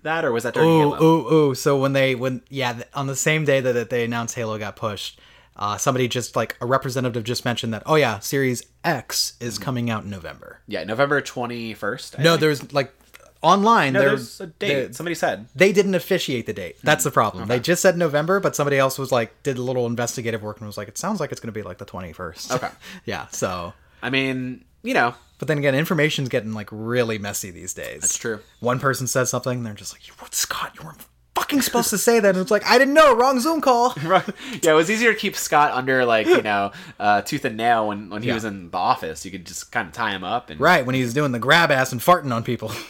that, 0.04 0.24
or 0.26 0.32
was 0.32 0.44
that 0.44 0.54
during 0.54 0.70
Ooh, 0.70 0.80
Halo? 0.96 1.04
ooh, 1.04 1.34
ooh. 1.52 1.56
So 1.56 1.78
when 1.80 1.94
they 1.94 2.16
when 2.16 2.42
yeah 2.50 2.82
on 2.94 3.08
the 3.08 3.16
same 3.16 3.46
day 3.46 3.60
that, 3.62 3.90
they 3.90 4.04
announced 4.06 4.36
Halo 4.36 4.58
got 4.58 4.76
pushed, 4.76 5.20
uh, 5.56 5.78
somebody 5.78 6.08
just 6.08 6.36
like 6.36 6.56
a 6.62 6.66
representative 6.66 7.24
just 7.24 7.46
mentioned 7.46 7.74
that 7.74 7.84
oh 7.86 7.96
yeah, 7.96 8.20
Series 8.20 8.64
X 8.84 9.34
is 9.40 9.56
Mm-hmm. 9.56 9.64
coming 9.64 9.90
out 9.90 10.04
in 10.04 10.10
November. 10.10 10.60
Yeah, 10.68 10.84
November 10.84 11.22
twenty 11.22 11.74
first. 11.74 12.18
No, 12.20 12.38
there's 12.38 12.72
like 12.74 12.94
online 13.42 13.94
no, 13.94 14.00
there 14.00 14.10
there's 14.10 14.42
a 14.42 14.48
date. 14.48 14.94
Somebody 14.96 15.16
said. 15.16 15.48
they 15.56 15.72
didn't 15.72 15.96
officiate 15.96 16.46
the 16.46 16.52
date. 16.54 16.76
That's 16.84 17.04
Hmm. 17.04 17.08
the 17.08 17.12
problem. 17.14 17.48
They 17.48 17.60
just 17.60 17.82
said 17.82 17.98
November, 17.98 18.40
but 18.42 18.54
somebody 18.56 18.78
else 18.78 18.98
was 19.00 19.12
like 19.14 19.44
did 19.44 19.58
a 19.58 19.62
little 19.62 19.86
investigative 19.86 20.42
work 20.44 20.58
and 20.60 20.68
was 20.68 20.78
like 20.78 20.88
it 20.90 20.98
sounds 20.98 21.20
like 21.22 21.32
it's 21.32 21.40
going 21.40 21.54
to 21.54 21.58
be 21.58 21.64
like 21.64 21.78
the 21.78 21.86
21st. 21.86 22.56
Okay. 22.56 22.70
yeah, 23.06 23.28
so 23.28 23.74
I 24.02 24.10
mean, 24.10 24.66
you 24.84 24.94
know, 24.94 25.14
but 25.40 25.48
then 25.48 25.58
again, 25.58 25.74
information's 25.74 26.30
getting 26.30 26.54
like 26.54 26.70
really 26.72 27.18
messy 27.18 27.50
these 27.50 27.74
days. 27.74 28.02
That's 28.02 28.18
true. 28.18 28.40
One 28.60 28.80
person 28.80 29.08
says 29.08 29.30
something, 29.32 29.58
and 29.58 29.66
they're 29.66 29.74
just 29.74 29.94
like, 29.94 30.08
"You, 30.08 30.14
Scott, 30.32 30.74
you 30.80 30.86
weren't 30.86 31.00
fucking 31.36 31.62
supposed 31.62 31.90
to 31.90 31.98
say 31.98 32.20
that." 32.20 32.30
And 32.36 32.38
it's 32.38 32.52
like, 32.52 32.66
I 32.66 32.78
didn't 32.78 32.94
know. 32.94 33.16
Wrong 33.16 33.40
Zoom 33.40 33.62
call. 33.62 33.96
yeah, 34.04 34.22
it 34.64 34.74
was 34.74 34.92
easier 34.92 35.14
to 35.14 35.20
keep 35.20 35.36
Scott 35.36 35.72
under 35.72 36.06
like 36.06 36.28
you 36.28 36.42
know 36.42 36.72
uh, 37.00 37.22
tooth 37.22 37.46
and 37.46 37.58
nail 37.58 37.88
when 37.88 38.10
when 38.10 38.22
he 38.22 38.28
Yeah. 38.28 38.36
was 38.36 38.46
in 38.46 38.70
the 38.70 38.78
office. 38.78 39.26
You 39.26 39.32
could 39.32 39.46
just 39.46 39.72
kind 39.72 39.88
of 39.88 39.94
tie 39.94 40.12
him 40.12 40.24
up 40.24 40.50
and 40.50 40.60
right 40.60 40.86
when 40.86 40.94
he 40.96 41.02
was 41.02 41.14
doing 41.14 41.32
the 41.32 41.40
grab 41.40 41.72
ass 41.72 41.92
and 41.92 42.00
farting 42.02 42.34
on 42.34 42.44
people. 42.44 42.72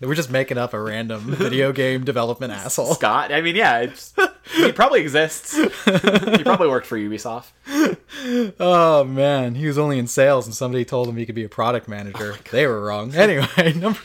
were 0.00 0.14
just 0.14 0.30
making 0.30 0.58
up 0.58 0.74
a 0.74 0.80
random 0.80 1.20
video 1.24 1.72
game 1.72 2.04
development 2.04 2.52
asshole. 2.52 2.94
Scott. 2.94 3.32
I 3.32 3.40
mean, 3.40 3.56
yeah, 3.56 3.78
it's, 3.80 4.12
he 4.54 4.72
probably 4.72 5.00
exists. 5.00 5.56
he 5.56 6.42
probably 6.42 6.68
worked 6.68 6.86
for 6.86 6.98
Ubisoft. 6.98 7.46
Oh 8.58 9.04
man, 9.04 9.54
he 9.54 9.66
was 9.66 9.78
only 9.78 9.98
in 9.98 10.06
sales, 10.06 10.46
and 10.46 10.54
somebody 10.54 10.84
told 10.84 11.08
him 11.08 11.16
he 11.16 11.26
could 11.26 11.34
be 11.34 11.44
a 11.44 11.48
product 11.48 11.86
manager. 11.86 12.32
Oh 12.34 12.38
they 12.50 12.66
were 12.66 12.80
wrong. 12.80 13.14
Anyway, 13.14 13.72
number 13.76 14.00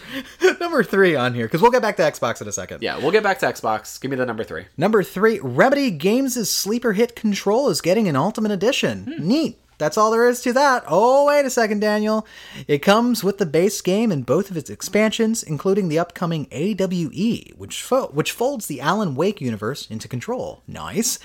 number 0.59 0.83
three 0.83 1.15
on 1.15 1.33
here 1.33 1.45
because 1.45 1.61
we'll 1.61 1.71
get 1.71 1.81
back 1.81 1.95
to 1.97 2.03
Xbox 2.03 2.41
in 2.41 2.47
a 2.47 2.51
second. 2.51 2.83
Yeah, 2.83 2.97
we'll 2.97 3.11
get 3.11 3.23
back 3.23 3.39
to 3.39 3.45
Xbox. 3.47 3.99
Give 3.99 4.11
me 4.11 4.17
the 4.17 4.25
number 4.25 4.43
three. 4.43 4.65
Number 4.77 5.01
three, 5.01 5.39
Remedy 5.39 5.89
Games' 5.91 6.49
sleeper 6.49 6.93
hit 6.93 7.15
Control 7.15 7.69
is 7.69 7.81
getting 7.81 8.07
an 8.07 8.15
Ultimate 8.15 8.51
Edition. 8.51 9.05
Hmm. 9.17 9.27
Neat. 9.27 9.57
That's 9.81 9.97
all 9.97 10.11
there 10.11 10.27
is 10.27 10.41
to 10.41 10.53
that. 10.53 10.83
Oh, 10.87 11.25
wait 11.25 11.43
a 11.43 11.49
second, 11.49 11.79
Daniel. 11.79 12.27
It 12.67 12.83
comes 12.83 13.23
with 13.23 13.39
the 13.39 13.47
base 13.47 13.81
game 13.81 14.11
and 14.11 14.23
both 14.23 14.51
of 14.51 14.55
its 14.55 14.69
expansions, 14.69 15.41
including 15.41 15.89
the 15.89 15.97
upcoming 15.97 16.47
AWE, 16.51 17.55
which 17.57 17.81
fo- 17.81 18.09
which 18.09 18.31
folds 18.31 18.67
the 18.67 18.79
Alan 18.79 19.15
Wake 19.15 19.41
universe 19.41 19.89
into 19.89 20.07
Control. 20.07 20.61
Nice. 20.67 21.17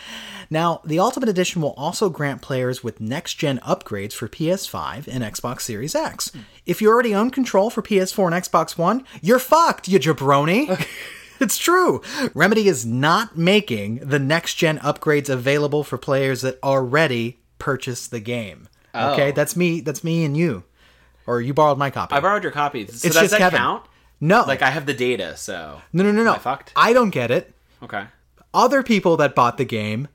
Now, 0.48 0.80
the 0.86 0.98
Ultimate 0.98 1.28
Edition 1.28 1.60
will 1.60 1.74
also 1.76 2.08
grant 2.08 2.40
players 2.40 2.82
with 2.82 2.98
next 2.98 3.34
gen 3.34 3.58
upgrades 3.58 4.14
for 4.14 4.26
PS5 4.26 5.06
and 5.06 5.22
Xbox 5.22 5.60
Series 5.60 5.94
X. 5.94 6.32
If 6.64 6.80
you 6.80 6.88
already 6.88 7.14
own 7.14 7.30
Control 7.30 7.68
for 7.68 7.82
PS4 7.82 8.32
and 8.32 8.42
Xbox 8.42 8.78
One, 8.78 9.04
you're 9.20 9.38
fucked, 9.38 9.86
you 9.86 10.00
jabroni. 10.00 10.82
It's 11.38 11.58
true. 11.58 12.00
Remedy 12.32 12.66
is 12.66 12.86
not 12.86 13.36
making 13.36 13.96
the 13.96 14.18
next 14.18 14.54
gen 14.54 14.78
upgrades 14.78 15.28
available 15.28 15.84
for 15.84 15.98
players 15.98 16.40
that 16.40 16.58
already 16.62 17.40
purchased 17.58 18.10
the 18.10 18.20
game. 18.20 18.68
Okay, 18.94 19.28
Oh. 19.28 19.32
that's 19.32 19.56
me. 19.56 19.80
That's 19.80 20.02
me 20.02 20.24
and 20.24 20.36
you. 20.36 20.64
Or 21.26 21.40
you 21.40 21.52
borrowed 21.52 21.78
my 21.78 21.90
copy. 21.90 22.14
I 22.14 22.20
borrowed 22.20 22.42
your 22.42 22.52
copy. 22.52 22.86
So 22.86 22.92
It's 22.92 23.02
does 23.02 23.14
just 23.14 23.30
that 23.32 23.38
Kevin. 23.38 23.58
count? 23.58 23.84
no, 24.20 24.44
Like 24.46 24.62
I 24.62 24.70
have 24.70 24.86
the 24.86 24.94
data, 24.94 25.36
so 25.36 25.80
no, 25.92 26.04
no, 26.04 26.12
no, 26.12 26.24
no. 26.24 26.34
I 26.34 26.38
fucked? 26.38 26.72
I 26.76 26.92
don't 26.92 27.10
get 27.10 27.30
it. 27.30 27.52
okay. 27.82 28.04
Other 28.54 28.82
people 28.82 29.18
that 29.18 29.34
bought 29.34 29.58
the 29.58 29.66
game 29.66 30.08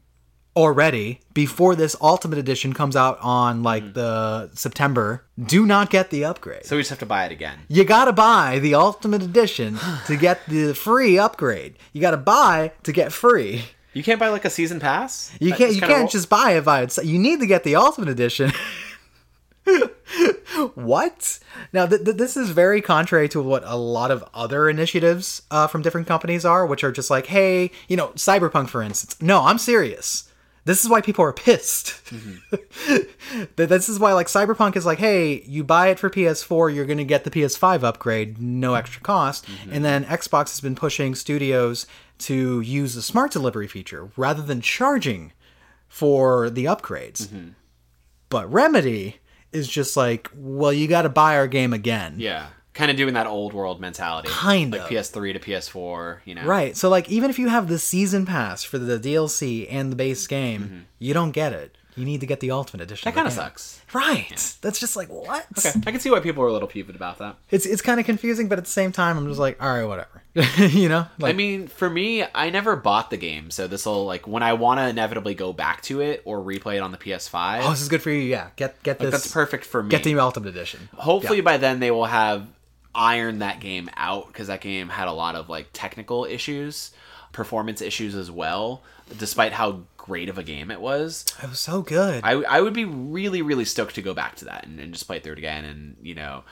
already 0.56 1.20
before 1.34 1.76
this 1.76 1.96
Ultimate 2.02 2.38
Edition 2.40 2.74
comes 2.74 2.96
out 2.96 3.18
on 3.22 3.64
like 3.64 3.84
hmm. 3.84 3.94
the 3.94 4.50
September 4.54 5.26
do 5.42 5.66
not 5.66 5.90
get 5.90 6.10
the 6.10 6.26
upgrade. 6.26 6.66
So 6.66 6.76
we 6.76 6.82
just 6.82 6.90
have 6.90 7.00
to 7.00 7.06
buy 7.06 7.26
it 7.26 7.32
again. 7.32 7.60
You 7.68 7.84
gotta 7.84 8.14
buy 8.14 8.60
the 8.60 8.76
Ultimate 8.76 9.22
Edition 9.22 9.78
to 10.08 10.16
get 10.16 10.46
the 10.48 10.74
free 10.74 11.18
upgrade. 11.18 11.78
You 11.94 12.02
gotta 12.02 12.18
buy 12.18 12.72
to 12.84 12.92
get 12.92 13.12
free. 13.14 13.64
You 13.94 14.04
can't 14.04 14.20
buy 14.20 14.30
like 14.30 14.46
a 14.46 14.50
season 14.50 14.80
pass. 14.80 15.32
You 15.40 15.54
can't. 15.54 15.74
You 15.74 15.82
can't 15.82 15.92
roll- 16.00 16.08
just 16.08 16.30
buy 16.30 16.52
it 16.52 16.64
by 16.66 16.82
itself. 16.84 17.06
You 17.08 17.20
need 17.20 17.40
to 17.42 17.46
get 17.46 17.64
the 17.64 17.76
Ultimate 17.76 18.10
Edition. 18.10 18.52
what? 20.76 21.40
Now, 21.74 21.86
th- 21.86 22.04
th- 22.04 22.18
this 22.18 22.38
is 22.38 22.50
very 22.52 22.82
contrary 22.82 23.30
to 23.30 23.42
what 23.42 23.64
a 23.66 23.76
lot 23.76 24.12
of 24.12 24.24
other 24.34 24.70
initiatives 24.70 25.42
uh, 25.52 25.68
from 25.68 25.82
different 25.82 26.08
companies 26.08 26.46
are, 26.46 26.66
which 26.66 26.84
are 26.84 26.92
just 26.92 27.10
like, 27.10 27.28
hey, 27.28 27.72
you 27.88 27.98
know, 27.98 28.10
Cyberpunk, 28.10 28.70
for 28.70 28.82
instance. 28.82 29.22
No, 29.22 29.42
I'm 29.44 29.58
serious. 29.58 30.28
This 30.64 30.84
is 30.84 30.90
why 30.90 31.02
people 31.02 31.26
are 31.26 31.34
pissed. 31.34 32.02
Th- 32.88 33.08
this 33.56 33.90
is 33.90 33.98
why, 34.00 34.14
like, 34.14 34.28
Cyberpunk 34.28 34.76
is 34.76 34.86
like, 34.86 35.00
hey, 35.00 35.42
you 35.48 35.64
buy 35.64 35.88
it 35.88 35.98
for 35.98 36.10
PS4, 36.10 36.74
you're 36.74 36.86
going 36.86 37.00
to 37.00 37.04
get 37.04 37.24
the 37.24 37.32
PS5 37.32 37.84
upgrade, 37.84 38.40
no 38.40 38.76
extra 38.76 39.02
cost. 39.02 39.48
And 39.72 39.84
then 39.84 40.06
Xbox 40.06 40.50
has 40.50 40.62
been 40.62 40.76
pushing 40.76 41.16
studios 41.16 41.88
to 42.22 42.62
use 42.62 42.96
the 42.96 43.02
smart 43.02 43.32
delivery 43.32 43.68
feature 43.68 44.10
rather 44.16 44.42
than 44.42 44.62
charging 44.62 45.34
for 45.88 46.50
the 46.50 46.66
upgrades. 46.66 47.28
Mm-hmm. 47.28 47.50
But 48.30 48.52
Remedy 48.52 49.18
is 49.52 49.68
just 49.68 49.98
like, 49.98 50.30
well, 50.34 50.72
you 50.72 50.88
got 50.88 51.02
to 51.02 51.10
buy 51.10 51.36
our 51.36 51.48
game 51.48 51.74
again. 51.74 52.16
Yeah, 52.18 52.48
kind 52.74 52.90
of 52.90 52.98
doing 52.98 53.14
that 53.16 53.28
old 53.28 53.54
world 53.54 53.82
mentality. 53.82 54.30
Kind 54.30 54.72
like 54.72 54.82
of. 54.82 54.90
PS3 54.90 55.34
to 55.34 55.40
PS4. 55.40 56.20
You 56.26 56.36
know. 56.36 56.46
Right. 56.46 56.78
So 56.78 56.90
like 56.90 57.10
even 57.10 57.30
if 57.30 57.38
you 57.38 57.50
have 57.50 57.68
the 57.68 57.80
season 57.80 58.26
pass 58.26 58.64
for 58.64 58.78
the 58.78 59.00
DLC 59.00 59.68
and 59.70 59.92
the 59.92 59.96
base 59.96 60.26
game, 60.28 60.62
mm-hmm. 60.62 60.80
you 61.00 61.14
don't 61.14 61.32
get 61.32 61.54
it. 61.54 61.78
You 61.96 62.06
need 62.06 62.22
to 62.22 62.26
get 62.26 62.40
the 62.40 62.52
ultimate 62.52 62.82
edition. 62.84 63.10
That 63.10 63.16
kind 63.16 63.28
of 63.28 63.34
sucks. 63.34 63.82
Right. 63.94 64.56
That's 64.62 64.80
just 64.80 64.96
like 64.96 65.10
what? 65.10 65.46
Okay, 65.58 65.72
I 65.86 65.92
can 65.92 66.00
see 66.00 66.10
why 66.10 66.22
people 66.22 66.44
are 66.44 66.48
a 66.48 66.54
little 66.54 66.68
peeved 66.68 66.96
about 66.96 67.18
that. 67.20 67.36
It's 67.50 67.66
it's 67.66 67.82
kind 67.82 68.00
of 68.00 68.06
confusing, 68.06 68.48
but 68.48 68.58
at 68.58 68.66
the 68.66 68.72
same 68.72 68.92
time, 68.92 69.18
I'm 69.18 69.28
just 69.28 69.40
like, 69.40 69.62
all 69.62 69.70
right, 69.70 69.84
whatever. 69.84 70.24
you 70.70 70.88
know? 70.88 71.08
Like, 71.20 71.34
I 71.34 71.38
mean, 71.38 71.68
for 71.68 71.90
me, 71.90 72.24
I 72.34 72.50
never 72.50 72.76
bought 72.76 73.10
the 73.10 73.18
game, 73.18 73.52
so 73.52 73.68
this 73.68 73.86
will 73.86 74.06
like 74.06 74.28
when 74.28 74.44
I 74.44 74.54
want 74.54 74.80
to 74.80 74.88
inevitably 74.88 75.36
go 75.36 75.52
back 75.52 75.82
to 75.84 76.00
it 76.02 76.22
or 76.26 76.40
replay 76.40 76.76
it 76.76 76.80
on 76.80 76.92
the 76.92 76.98
PS5. 76.98 77.62
oh, 77.64 77.72
this 77.72 77.82
is 77.82 77.90
good 77.90 78.02
for 78.02 78.10
you. 78.10 78.22
Yeah. 78.22 78.50
Get 78.56 78.82
get 78.84 79.00
this. 79.00 79.12
that's 79.12 79.32
perfect 79.32 79.66
for 79.66 79.84
me. 79.84 79.90
Get 79.90 80.04
the 80.04 80.18
ultimate 80.20 80.50
edition. 80.50 80.90
Hopefully 80.96 81.42
by 81.42 81.58
then 81.58 81.80
they 81.80 81.92
will 81.92 82.06
have 82.06 82.48
ironed 82.94 83.42
that 83.42 83.60
game 83.60 83.90
out 83.96 84.28
because 84.28 84.48
that 84.48 84.62
game 84.62 84.90
had 84.90 85.08
a 85.08 85.14
lot 85.14 85.36
of 85.36 85.50
like 85.50 85.68
technical 85.74 86.26
issues, 86.26 86.92
performance 87.32 87.82
issues 87.82 88.16
as 88.16 88.32
well. 88.32 88.84
Despite 89.18 89.52
how 89.52 89.82
great 90.02 90.30
of 90.30 90.38
a 90.40 90.44
game 90.44 90.72
it 90.72 90.82
was, 90.82 91.26
It 91.44 91.50
was 91.50 91.60
so 91.60 91.84
good. 91.84 92.24
I 92.24 92.32
I 92.32 92.62
would 92.62 92.74
be 92.74 92.86
really 92.86 93.42
really 93.42 93.66
stoked 93.66 93.96
to 93.96 94.02
go 94.02 94.14
back 94.14 94.36
to 94.38 94.46
that 94.46 94.66
and, 94.66 94.80
and 94.80 94.94
just 94.94 95.06
play 95.06 95.18
it 95.18 95.24
through 95.24 95.34
it 95.34 95.38
again. 95.38 95.64
And 95.64 95.96
you 96.02 96.16
know, 96.16 96.44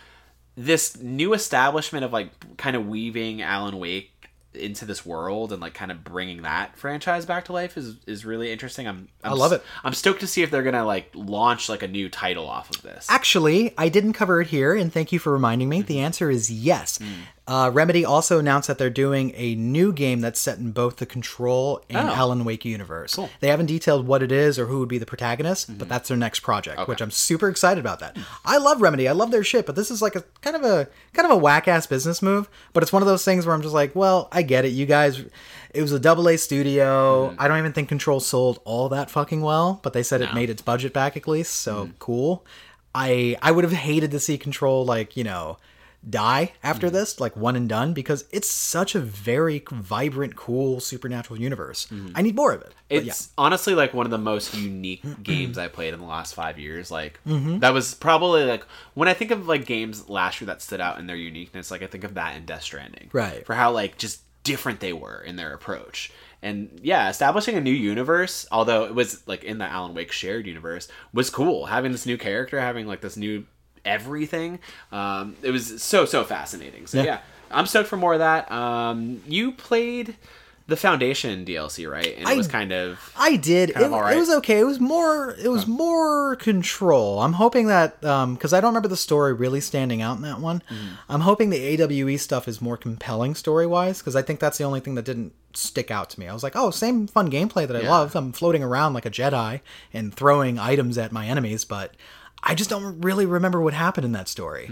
this 0.56 0.98
new 0.98 1.34
establishment 1.34 2.06
of 2.06 2.14
like 2.14 2.58
kind 2.58 2.76
of 2.76 2.88
weaving 2.88 3.42
Alan 3.42 3.80
Wake 3.80 4.20
into 4.54 4.84
this 4.86 5.06
world 5.06 5.52
and 5.52 5.62
like 5.62 5.74
kind 5.74 5.92
of 5.92 6.04
bringing 6.04 6.42
that 6.42 6.76
franchise 6.78 7.26
back 7.26 7.46
to 7.46 7.54
life 7.54 7.78
is 7.78 7.98
is 8.06 8.26
really 8.26 8.52
interesting. 8.52 8.88
I'm, 8.88 9.08
I'm 9.24 9.32
I 9.32 9.36
love 9.36 9.52
it. 9.52 9.64
I'm 9.84 9.94
stoked 9.94 10.22
to 10.22 10.28
see 10.28 10.44
if 10.44 10.52
they're 10.52 10.64
gonna 10.64 10.86
like 10.86 11.10
launch 11.16 11.70
like 11.70 11.84
a 11.84 11.88
new 11.88 12.08
title 12.08 12.48
off 12.48 12.70
of 12.70 12.82
this. 12.84 13.08
Actually, 13.10 13.74
I 13.78 13.90
didn't 13.90 14.14
cover 14.14 14.42
it 14.42 14.48
here, 14.48 14.76
and 14.76 14.94
thank 14.94 15.12
you 15.12 15.20
for 15.20 15.34
reminding 15.34 15.70
me. 15.70 15.82
The 15.82 15.96
mm-hmm. 15.96 16.06
answer 16.06 16.30
is 16.30 16.52
yes. 16.52 17.00
Mm. 17.00 17.14
Uh, 17.50 17.72
Remedy 17.72 18.06
also 18.06 18.38
announced 18.38 18.68
that 18.68 18.78
they're 18.78 18.92
doing 18.92 19.34
a 19.36 19.56
new 19.56 19.92
game 19.92 20.22
that's 20.22 20.40
set 20.40 20.60
in 20.60 20.70
both 20.70 20.98
the 20.98 21.06
Control 21.08 21.84
and 21.90 22.08
Oh. 22.08 22.14
Alan 22.14 22.46
Wake 22.46 22.64
universe. 22.64 23.18
They 23.40 23.48
haven't 23.48 23.66
detailed 23.66 24.06
what 24.06 24.22
it 24.22 24.32
is 24.32 24.60
or 24.60 24.68
who 24.68 24.78
would 24.78 24.88
be 24.88 25.00
the 25.00 25.08
protagonist, 25.08 25.66
but 25.68 25.78
mm-hmm. 25.78 25.90
that's 25.90 26.10
their 26.10 26.18
next 26.18 26.42
project, 26.42 26.88
which 26.88 27.02
I'm 27.02 27.10
super 27.10 27.50
excited 27.50 27.80
about. 27.80 28.02
That 28.02 28.16
I 28.46 28.58
love 28.58 28.84
Remedy, 28.84 29.08
I 29.08 29.14
love 29.14 29.32
their 29.32 29.44
shit, 29.44 29.66
but 29.66 29.76
this 29.76 29.90
is 29.90 30.00
like 30.00 30.16
a 30.16 30.24
kind 30.42 30.56
of 30.56 30.64
a 30.64 30.88
kind 31.14 31.26
of 31.26 31.32
a 31.32 31.38
whack 31.38 31.68
ass 31.68 31.88
business 31.88 32.22
move. 32.22 32.48
But 32.72 32.84
it's 32.84 32.94
one 32.94 33.02
of 33.02 33.08
those 33.08 33.26
things 33.26 33.48
where 33.48 33.56
I'm 33.56 33.64
just 33.64 33.74
like, 33.74 33.96
well, 33.96 34.28
I 34.32 34.44
get 34.44 34.64
it. 34.64 34.70
You 34.70 34.86
guys, 34.86 35.26
it 35.74 35.82
was 35.82 35.92
a 35.92 36.00
double 36.00 36.30
A 36.30 36.38
studio. 36.38 37.30
Mm-hmm. 37.30 37.42
I 37.42 37.48
don't 37.48 37.58
even 37.58 37.74
think 37.74 37.90
Control 37.90 38.20
sold 38.20 38.60
all 38.64 38.90
that 38.90 39.10
fucking 39.10 39.42
well, 39.42 39.80
but 39.82 39.94
they 39.94 40.04
said 40.04 40.22
it 40.22 40.36
made 40.36 40.52
its 40.52 40.62
budget 40.62 40.94
back 40.94 41.18
at 41.18 41.28
least, 41.28 41.54
so 41.56 41.86
mm-hmm. 41.86 41.94
cool. 41.98 42.46
I 42.94 43.38
I 43.42 43.50
would 43.50 43.64
have 43.64 43.74
hated 43.74 44.12
to 44.12 44.20
see 44.20 44.38
Control 44.38 44.86
like 44.86 45.18
you 45.18 45.24
know 45.24 45.58
die 46.08 46.52
after 46.64 46.88
Mm-hmm. 46.88 46.96
this 46.96 47.20
like 47.20 47.36
one 47.36 47.56
and 47.56 47.68
done 47.68 47.94
because 47.94 48.24
it's 48.32 48.50
such 48.50 48.96
a 48.96 49.00
very 49.00 49.64
vibrant 49.72 50.36
cool 50.36 50.80
supernatural 50.80 51.40
universe 51.40 51.88
i 52.16 52.22
need 52.22 52.36
more 52.36 52.54
of 52.54 52.62
it 52.62 52.74
It's 52.90 53.30
honestly 53.38 53.76
like 53.76 53.94
one 53.94 54.06
of 54.06 54.12
the 54.12 54.18
most 54.18 54.56
unique 54.56 55.04
games 55.24 55.58
I 55.58 55.68
played 55.68 55.94
in 55.94 56.00
the 56.00 56.06
last 56.06 56.34
five 56.34 56.58
years. 56.58 56.90
Like 56.90 57.20
that 57.26 57.74
was 57.74 57.94
probably 57.96 58.46
like 58.46 58.64
when 58.94 59.08
I 59.08 59.14
think 59.14 59.32
of 59.32 59.48
like 59.48 59.66
games 59.66 60.08
last 60.10 60.40
year 60.42 60.48
that 60.48 60.62
stood 60.62 60.82
out 60.82 61.00
in 61.00 61.06
their 61.08 61.16
uniqueness. 61.16 61.70
Like 61.70 61.84
I 61.84 61.88
think 61.88 62.04
of 62.04 62.14
that 62.16 62.36
and 62.36 62.46
Death 62.46 62.64
Stranding, 62.64 63.10
Right. 63.14 63.46
For 63.46 63.54
how 63.54 63.72
like 63.72 63.98
just 63.98 64.22
different 64.44 64.80
they 64.80 64.94
were 64.94 65.22
in 65.22 65.36
their 65.36 65.54
approach. 65.54 66.12
And 66.42 66.80
yeah, 66.82 67.10
establishing 67.10 67.56
a 67.56 67.62
new 67.62 67.74
universe, 67.74 68.48
although 68.52 68.86
it 68.86 68.96
was 68.96 69.28
like 69.28 69.44
in 69.44 69.58
the 69.58 69.66
Alan 69.66 69.94
Wake 69.94 70.12
shared 70.12 70.48
universe, 70.48 70.88
was 71.14 71.30
cool. 71.30 71.66
Having 71.68 71.92
this 71.92 72.06
new 72.06 72.18
character, 72.18 72.60
having 72.60 72.88
like 72.88 73.02
this 73.02 73.18
new 73.18 73.46
everything, 73.86 74.60
um, 74.92 75.36
it 75.42 75.52
was 75.52 75.82
so 75.82 76.06
so 76.06 76.24
fascinating. 76.24 76.88
So 76.88 76.98
Yeah. 77.00 77.04
yeah, 77.04 77.20
I'm 77.52 77.66
stoked 77.66 77.90
for 77.90 77.98
more 77.98 78.14
of 78.14 78.20
that. 78.20 78.52
Um, 78.52 79.22
you 79.28 79.52
played 79.52 80.16
the 80.68 80.78
Foundation 80.78 81.46
DLC, 81.46 81.90
right? 81.90 82.14
And 82.16 82.28
it 82.28 82.32
I- 82.32 82.36
was 82.36 82.48
kind 82.48 82.72
of 82.72 83.12
I 83.18 83.38
did. 83.38 83.72
It, 83.72 83.78
of 83.78 83.92
it 83.92 84.18
was 84.20 84.30
okay. 84.30 84.60
It 84.60 84.66
was 84.66 84.80
more. 84.80 85.36
It 85.44 85.48
was 85.50 85.66
more 85.66 86.36
control. 86.36 87.22
I'm 87.24 87.34
hoping 87.34 87.66
that 87.68 88.00
because 88.02 88.54
I 88.54 88.62
don't 88.62 88.70
remember 88.70 88.88
the 88.88 88.96
story 88.96 89.34
really 89.34 89.62
standing 89.62 90.04
out 90.04 90.18
in 90.18 90.22
that 90.24 90.40
one. 90.40 90.62
Mm. 90.70 90.76
I'm 91.10 91.22
hoping 91.22 91.50
the 91.50 91.58
AWE 91.82 92.18
stuff 92.18 92.48
is 92.48 92.62
more 92.62 92.78
compelling 92.78 93.34
story 93.34 93.66
wise 93.66 93.98
because 93.98 94.16
I 94.16 94.22
think 94.22 94.40
that's 94.40 94.60
the 94.60 94.64
only 94.64 94.80
thing 94.80 94.94
that 94.94 95.06
didn't 95.06 95.34
stick 95.56 95.90
out 95.90 96.12
to 96.12 96.20
me. 96.20 96.28
I 96.28 96.34
was 96.36 96.44
like, 96.44 96.56
oh, 96.56 96.70
same 96.70 97.08
fun 97.08 97.32
gameplay 97.32 97.66
that 97.68 97.76
I 97.76 97.82
Yeah. 97.82 97.90
love. 97.90 98.16
I'm 98.16 98.32
floating 98.32 98.62
around 98.62 98.94
like 98.94 99.08
a 99.08 99.10
Jedi 99.10 99.62
and 99.92 100.14
throwing 100.14 100.60
items 100.60 101.00
at 101.00 101.12
my 101.12 101.26
enemies, 101.26 101.66
but. 101.66 101.96
I 102.42 102.56
just 102.56 102.70
don't 102.70 103.02
really 103.02 103.26
remember 103.26 103.60
what 103.60 103.74
happened 103.74 104.06
in 104.06 104.14
that 104.14 104.28
story, 104.30 104.68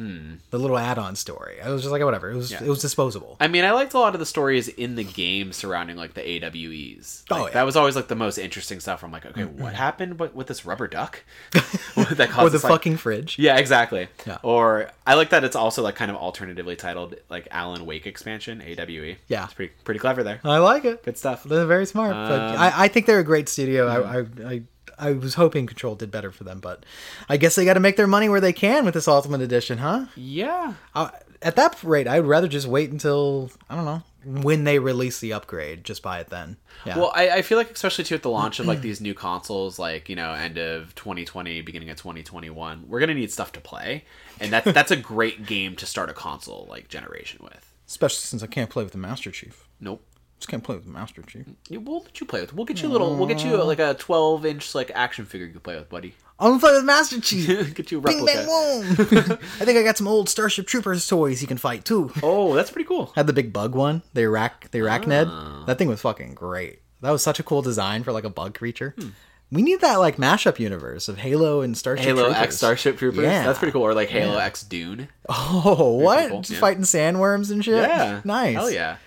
the 0.52 0.58
little 0.58 0.78
add-on 0.78 1.16
story. 1.16 1.58
I 1.62 1.70
was 1.70 1.82
just 1.82 1.92
like, 1.92 2.02
whatever. 2.02 2.32
It 2.32 2.36
was 2.36 2.50
Hmm. 2.50 2.64
Yeah. 2.64 2.68
it 2.68 2.70
was 2.70 2.80
disposable. 2.80 3.36
I 3.42 3.48
mean, 3.50 3.66
I 3.66 3.72
liked 3.72 3.94
a 3.94 4.00
lot 4.00 4.14
of 4.14 4.20
the 4.20 4.26
stories 4.26 4.68
in 4.70 4.96
the 4.96 5.04
game 5.04 5.52
surrounding 5.52 5.98
like 5.98 6.14
the 6.14 6.22
AWEs. 6.22 7.24
Oh, 7.30 7.48
yeah. 7.48 7.54
that 7.54 7.64
was 7.64 7.76
always 7.76 7.96
like 7.96 8.08
the 8.08 8.16
most 8.16 8.38
interesting 8.38 8.80
stuff. 8.80 9.04
I'm 9.04 9.12
like, 9.12 9.26
okay, 9.26 9.44
what 9.44 9.74
happened 9.74 10.18
with, 10.20 10.34
with 10.34 10.48
this 10.48 10.66
rubber 10.66 10.88
duck? 10.88 11.24
that 11.52 12.30
caused 12.30 12.38
Or 12.40 12.44
the 12.46 12.50
this, 12.52 12.64
like- 12.64 12.72
fucking 12.72 12.98
fridge. 12.98 13.38
Yeah, 13.38 13.58
exactly. 13.58 14.08
Yeah. 14.26 14.38
Or 14.44 14.90
I 15.06 15.16
like 15.16 15.30
that 15.32 15.44
it's 15.44 15.56
also 15.56 15.82
like 15.82 15.96
kind 15.96 16.10
of 16.10 16.18
alternatively 16.18 16.76
titled 16.78 17.16
like 17.30 17.48
Alan 17.52 17.86
Wake 17.86 18.08
expansion 18.08 18.62
AWE. 18.62 19.18
Yeah. 19.28 19.44
it's 19.46 19.54
pretty 19.54 19.74
pretty 19.84 20.00
clever 20.00 20.24
there. 20.24 20.40
I 20.44 20.60
like 20.60 20.86
it. 20.86 21.04
Good 21.04 21.18
stuff. 21.18 21.44
They're 21.44 21.66
very 21.66 21.86
smart, 21.86 22.14
but 22.14 22.40
Um, 22.40 22.56
I, 22.58 22.84
I 22.84 22.88
think 22.88 23.06
they're 23.08 23.20
a 23.20 23.24
great 23.26 23.50
studio. 23.50 23.88
I, 23.88 24.20
I, 24.20 24.26
I, 24.54 24.62
I 25.00 25.12
was 25.12 25.36
hoping 25.36 25.68
Control 25.68 25.96
did 25.96 26.12
better 26.12 26.32
for 26.32 26.44
them, 26.44 26.60
but 26.60 26.86
I 27.30 27.38
guess 27.38 27.56
they 27.56 27.66
got 27.66 27.76
to 27.76 27.80
make 27.80 27.98
their 27.98 28.08
money 28.08 28.30
where 28.30 28.42
they 28.42 28.54
can 28.54 28.86
with 28.86 28.94
this 28.94 29.08
Ultimate 29.08 29.42
Edition, 29.42 29.78
huh? 29.78 30.06
Yeah. 30.16 30.74
Uh, 30.96 31.10
at 31.42 31.56
that 31.56 31.84
rate, 31.84 32.08
I'd 32.08 32.26
rather 32.26 32.48
just 32.48 32.68
wait 32.68 32.92
until 32.92 33.52
I 33.70 33.76
don't 33.76 33.86
know 33.86 34.04
when 34.28 34.66
they 34.66 34.80
release 34.80 35.20
the 35.20 35.34
upgrade. 35.34 35.84
Just 35.84 36.02
buy 36.04 36.20
it 36.20 36.30
then. 36.30 36.58
Yeah. 36.86 36.98
Well, 36.98 37.12
I, 37.16 37.30
I 37.30 37.42
feel 37.42 37.58
like 37.58 37.72
especially 37.72 38.04
too 38.04 38.16
at 38.16 38.24
the 38.24 38.30
launch 38.30 38.60
of 38.60 38.66
like 38.66 38.82
these 38.82 39.00
new 39.00 39.14
consoles, 39.14 39.80
like 39.80 40.10
you 40.10 40.16
know, 40.16 40.34
end 40.34 40.58
of 40.58 40.94
2020, 40.96 41.62
beginning 41.62 41.90
of 41.90 41.98
2021, 41.98 42.86
we're 42.88 43.00
gonna 43.00 43.14
need 43.14 43.32
stuff 43.32 43.52
to 43.54 43.62
play, 43.62 44.04
and 44.40 44.52
that's 44.52 44.72
that's 44.72 44.92
a 44.92 44.98
great 44.98 45.46
game 45.46 45.76
to 45.78 45.86
start 45.86 46.10
a 46.10 46.14
console 46.14 46.68
like 46.70 46.90
generation 46.90 47.40
with. 47.44 47.74
Especially 47.88 48.18
since 48.22 48.44
I 48.44 48.48
can't 48.48 48.70
play 48.70 48.84
with 48.84 48.92
the 48.92 48.98
Master 48.98 49.32
Chief. 49.32 49.68
Nope. 49.80 50.04
Just 50.40 50.50
can't 50.50 50.64
play 50.64 50.76
with 50.76 50.86
Master 50.86 51.22
Chief. 51.24 51.46
You- 51.70 51.80
We'll 51.80 52.02
let 52.04 52.20
you 52.20 52.26
play 52.28 52.42
with. 52.42 52.54
We'll 52.54 52.66
get 52.66 52.82
you 52.82 52.88
a 52.90 52.92
little. 52.92 53.16
We'll 53.16 53.28
get 53.28 53.44
you 53.44 53.56
like 53.64 53.80
a 53.80 53.94
12 53.96 54.46
inch 54.46 54.76
like 54.76 54.92
action 54.94 55.26
figure 55.26 55.48
you 55.48 55.54
can 55.54 55.62
play 55.62 55.76
with, 55.76 55.90
buddy. 55.90 56.14
I'm 56.40 56.52
gonna 56.52 56.60
play 56.60 56.74
with 56.74 56.84
Master 56.86 57.20
Chief. 57.20 57.74
get 57.76 57.92
you 57.92 57.98
a 57.98 58.02
Bing 58.02 58.24
replica. 58.24 58.46
bang 58.48 59.28
boom. 59.28 59.38
I 59.60 59.66
think 59.66 59.80
I 59.80 59.84
got 59.84 59.98
some 59.98 60.08
old 60.08 60.30
Starship 60.30 60.68
Troopers 60.68 61.08
toys 61.08 61.42
you 61.42 61.48
can 61.48 61.58
fight 61.58 61.84
too. 61.86 62.12
Oh, 62.22 62.54
that's 62.54 62.70
pretty 62.70 62.88
cool. 62.88 63.12
had 63.16 63.26
the 63.26 63.34
big 63.34 63.52
bug 63.52 63.74
one, 63.74 64.04
They 64.14 64.22
the 64.22 64.28
Iraq, 64.28 64.70
the 64.70 64.80
Ned. 65.08 65.28
Ah. 65.32 65.64
That 65.66 65.80
thing 65.80 65.88
was 65.88 66.02
fucking 66.02 66.36
great. 66.36 66.82
That 67.02 67.10
was 67.10 67.24
such 67.24 67.40
a 67.40 67.44
cool 67.44 67.64
design 67.64 68.04
for 68.04 68.12
like 68.12 68.24
a 68.24 68.30
bug 68.30 68.54
creature. 68.56 68.94
Hmm. 69.00 69.10
We 69.52 69.62
need 69.64 69.80
that 69.82 69.96
like 69.96 70.18
mashup 70.18 70.60
universe 70.60 71.08
of 71.08 71.18
Halo 71.18 71.62
and 71.62 71.76
Starship 71.76 72.06
Halo 72.06 72.26
Troopers. 72.26 72.44
X 72.44 72.58
Starship 72.58 72.98
Troopers. 72.98 73.24
Yeah. 73.24 73.44
That's 73.46 73.58
pretty 73.58 73.72
cool. 73.72 73.82
Or 73.84 73.94
like 73.96 74.10
Halo 74.10 74.38
X 74.38 74.62
Dune. 74.62 75.08
Oh, 75.30 75.94
what? 76.04 76.30
cool, 76.30 76.42
Just 76.42 76.52
yeah. 76.54 76.60
fighting 76.60 76.84
sandworms 76.84 77.50
and 77.50 77.64
shit. 77.66 77.76
Yeah. 77.82 78.22
nice. 78.26 78.56
Hell 78.56 78.70
yeah. 78.70 78.98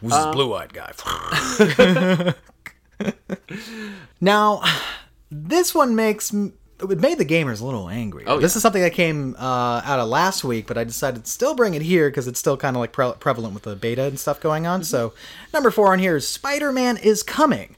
Who's 0.00 0.12
this 0.12 0.20
um, 0.20 0.32
blue-eyed 0.32 0.72
guy? 0.72 0.92
now, 4.20 4.62
this 5.30 5.74
one 5.74 5.94
makes 5.94 6.32
it 6.88 6.98
made 7.00 7.18
the 7.18 7.24
gamers 7.24 7.60
a 7.60 7.64
little 7.64 7.88
angry. 7.88 8.24
Oh, 8.26 8.38
this 8.38 8.54
yeah. 8.54 8.58
is 8.58 8.62
something 8.62 8.82
that 8.82 8.94
came 8.94 9.36
uh, 9.38 9.82
out 9.84 10.00
of 10.00 10.08
last 10.08 10.44
week, 10.44 10.66
but 10.66 10.78
I 10.78 10.84
decided 10.84 11.24
to 11.24 11.30
still 11.30 11.54
bring 11.54 11.74
it 11.74 11.82
here 11.82 12.08
because 12.08 12.26
it's 12.26 12.38
still 12.38 12.56
kind 12.56 12.76
of 12.76 12.80
like 12.80 12.92
pre- 12.92 13.12
prevalent 13.18 13.54
with 13.54 13.64
the 13.64 13.76
beta 13.76 14.04
and 14.04 14.18
stuff 14.18 14.40
going 14.40 14.66
on. 14.66 14.80
Mm-hmm. 14.80 14.84
So, 14.84 15.12
number 15.52 15.70
four 15.70 15.92
on 15.92 15.98
here 15.98 16.16
is 16.16 16.26
Spider-Man 16.26 16.96
is 16.96 17.22
coming. 17.22 17.76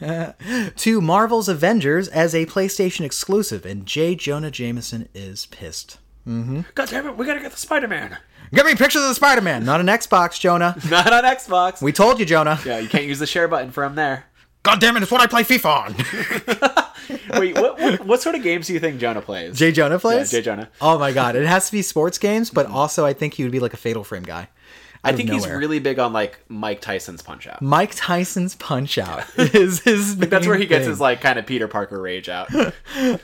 to 0.76 1.00
Marvel's 1.00 1.48
Avengers 1.48 2.08
as 2.08 2.34
a 2.34 2.44
PlayStation 2.46 3.04
exclusive, 3.04 3.64
and 3.64 3.86
J. 3.86 4.16
Jonah 4.16 4.50
Jameson 4.50 5.08
is 5.14 5.46
pissed. 5.46 5.98
Mm-hmm. 6.26 6.62
God 6.74 6.88
damn 6.88 7.06
it, 7.06 7.16
we 7.16 7.24
gotta 7.24 7.40
get 7.40 7.52
the 7.52 7.56
Spider 7.56 7.86
Man. 7.86 8.18
Give 8.54 8.66
me 8.66 8.74
pictures 8.74 9.02
of 9.02 9.08
the 9.08 9.14
Spider-Man, 9.14 9.64
not 9.64 9.80
an 9.80 9.86
Xbox, 9.86 10.38
Jonah. 10.38 10.76
Not 10.90 11.10
on 11.12 11.24
Xbox. 11.24 11.80
We 11.80 11.90
told 11.92 12.18
you, 12.18 12.26
Jonah. 12.26 12.60
yeah, 12.66 12.78
you 12.78 12.88
can't 12.88 13.04
use 13.04 13.18
the 13.18 13.26
share 13.26 13.48
button 13.48 13.70
from 13.70 13.94
there. 13.94 14.26
God 14.62 14.78
damn 14.80 14.96
it, 14.96 15.02
it's 15.02 15.10
what 15.10 15.20
I 15.20 15.26
play 15.26 15.42
FIFA 15.42 15.86
on. 16.76 17.40
Wait, 17.40 17.54
what, 17.54 17.80
what 17.80 18.06
what 18.06 18.22
sort 18.22 18.34
of 18.36 18.42
games 18.42 18.66
do 18.68 18.74
you 18.74 18.78
think 18.78 19.00
Jonah 19.00 19.22
plays? 19.22 19.58
Jay 19.58 19.72
Jonah 19.72 19.98
plays? 19.98 20.32
Yeah, 20.32 20.38
Jay 20.38 20.44
Jonah. 20.44 20.68
Oh 20.80 20.98
my 20.98 21.12
god, 21.12 21.34
it 21.34 21.46
has 21.46 21.66
to 21.66 21.72
be 21.72 21.82
sports 21.82 22.18
games, 22.18 22.50
but 22.50 22.66
also 22.66 23.04
I 23.04 23.12
think 23.12 23.34
he 23.34 23.42
would 23.42 23.50
be 23.52 23.58
like 23.58 23.74
a 23.74 23.76
Fatal 23.76 24.04
Frame 24.04 24.22
guy. 24.22 24.48
I 25.04 25.12
think 25.12 25.30
he's 25.30 25.48
really 25.48 25.80
big 25.80 25.98
on 25.98 26.12
like 26.12 26.38
Mike 26.48 26.80
Tyson's 26.80 27.22
Punch 27.22 27.48
Out. 27.48 27.60
Mike 27.60 27.92
Tyson's 27.96 28.54
Punch 28.54 28.98
Out 28.98 29.24
is 29.36 29.80
his. 29.80 30.16
That's 30.16 30.46
where 30.46 30.56
he 30.56 30.66
gets 30.66 30.82
thing. 30.82 30.90
his 30.90 31.00
like 31.00 31.20
kind 31.20 31.38
of 31.40 31.46
Peter 31.46 31.66
Parker 31.66 32.00
rage 32.00 32.28
out. 32.28 32.48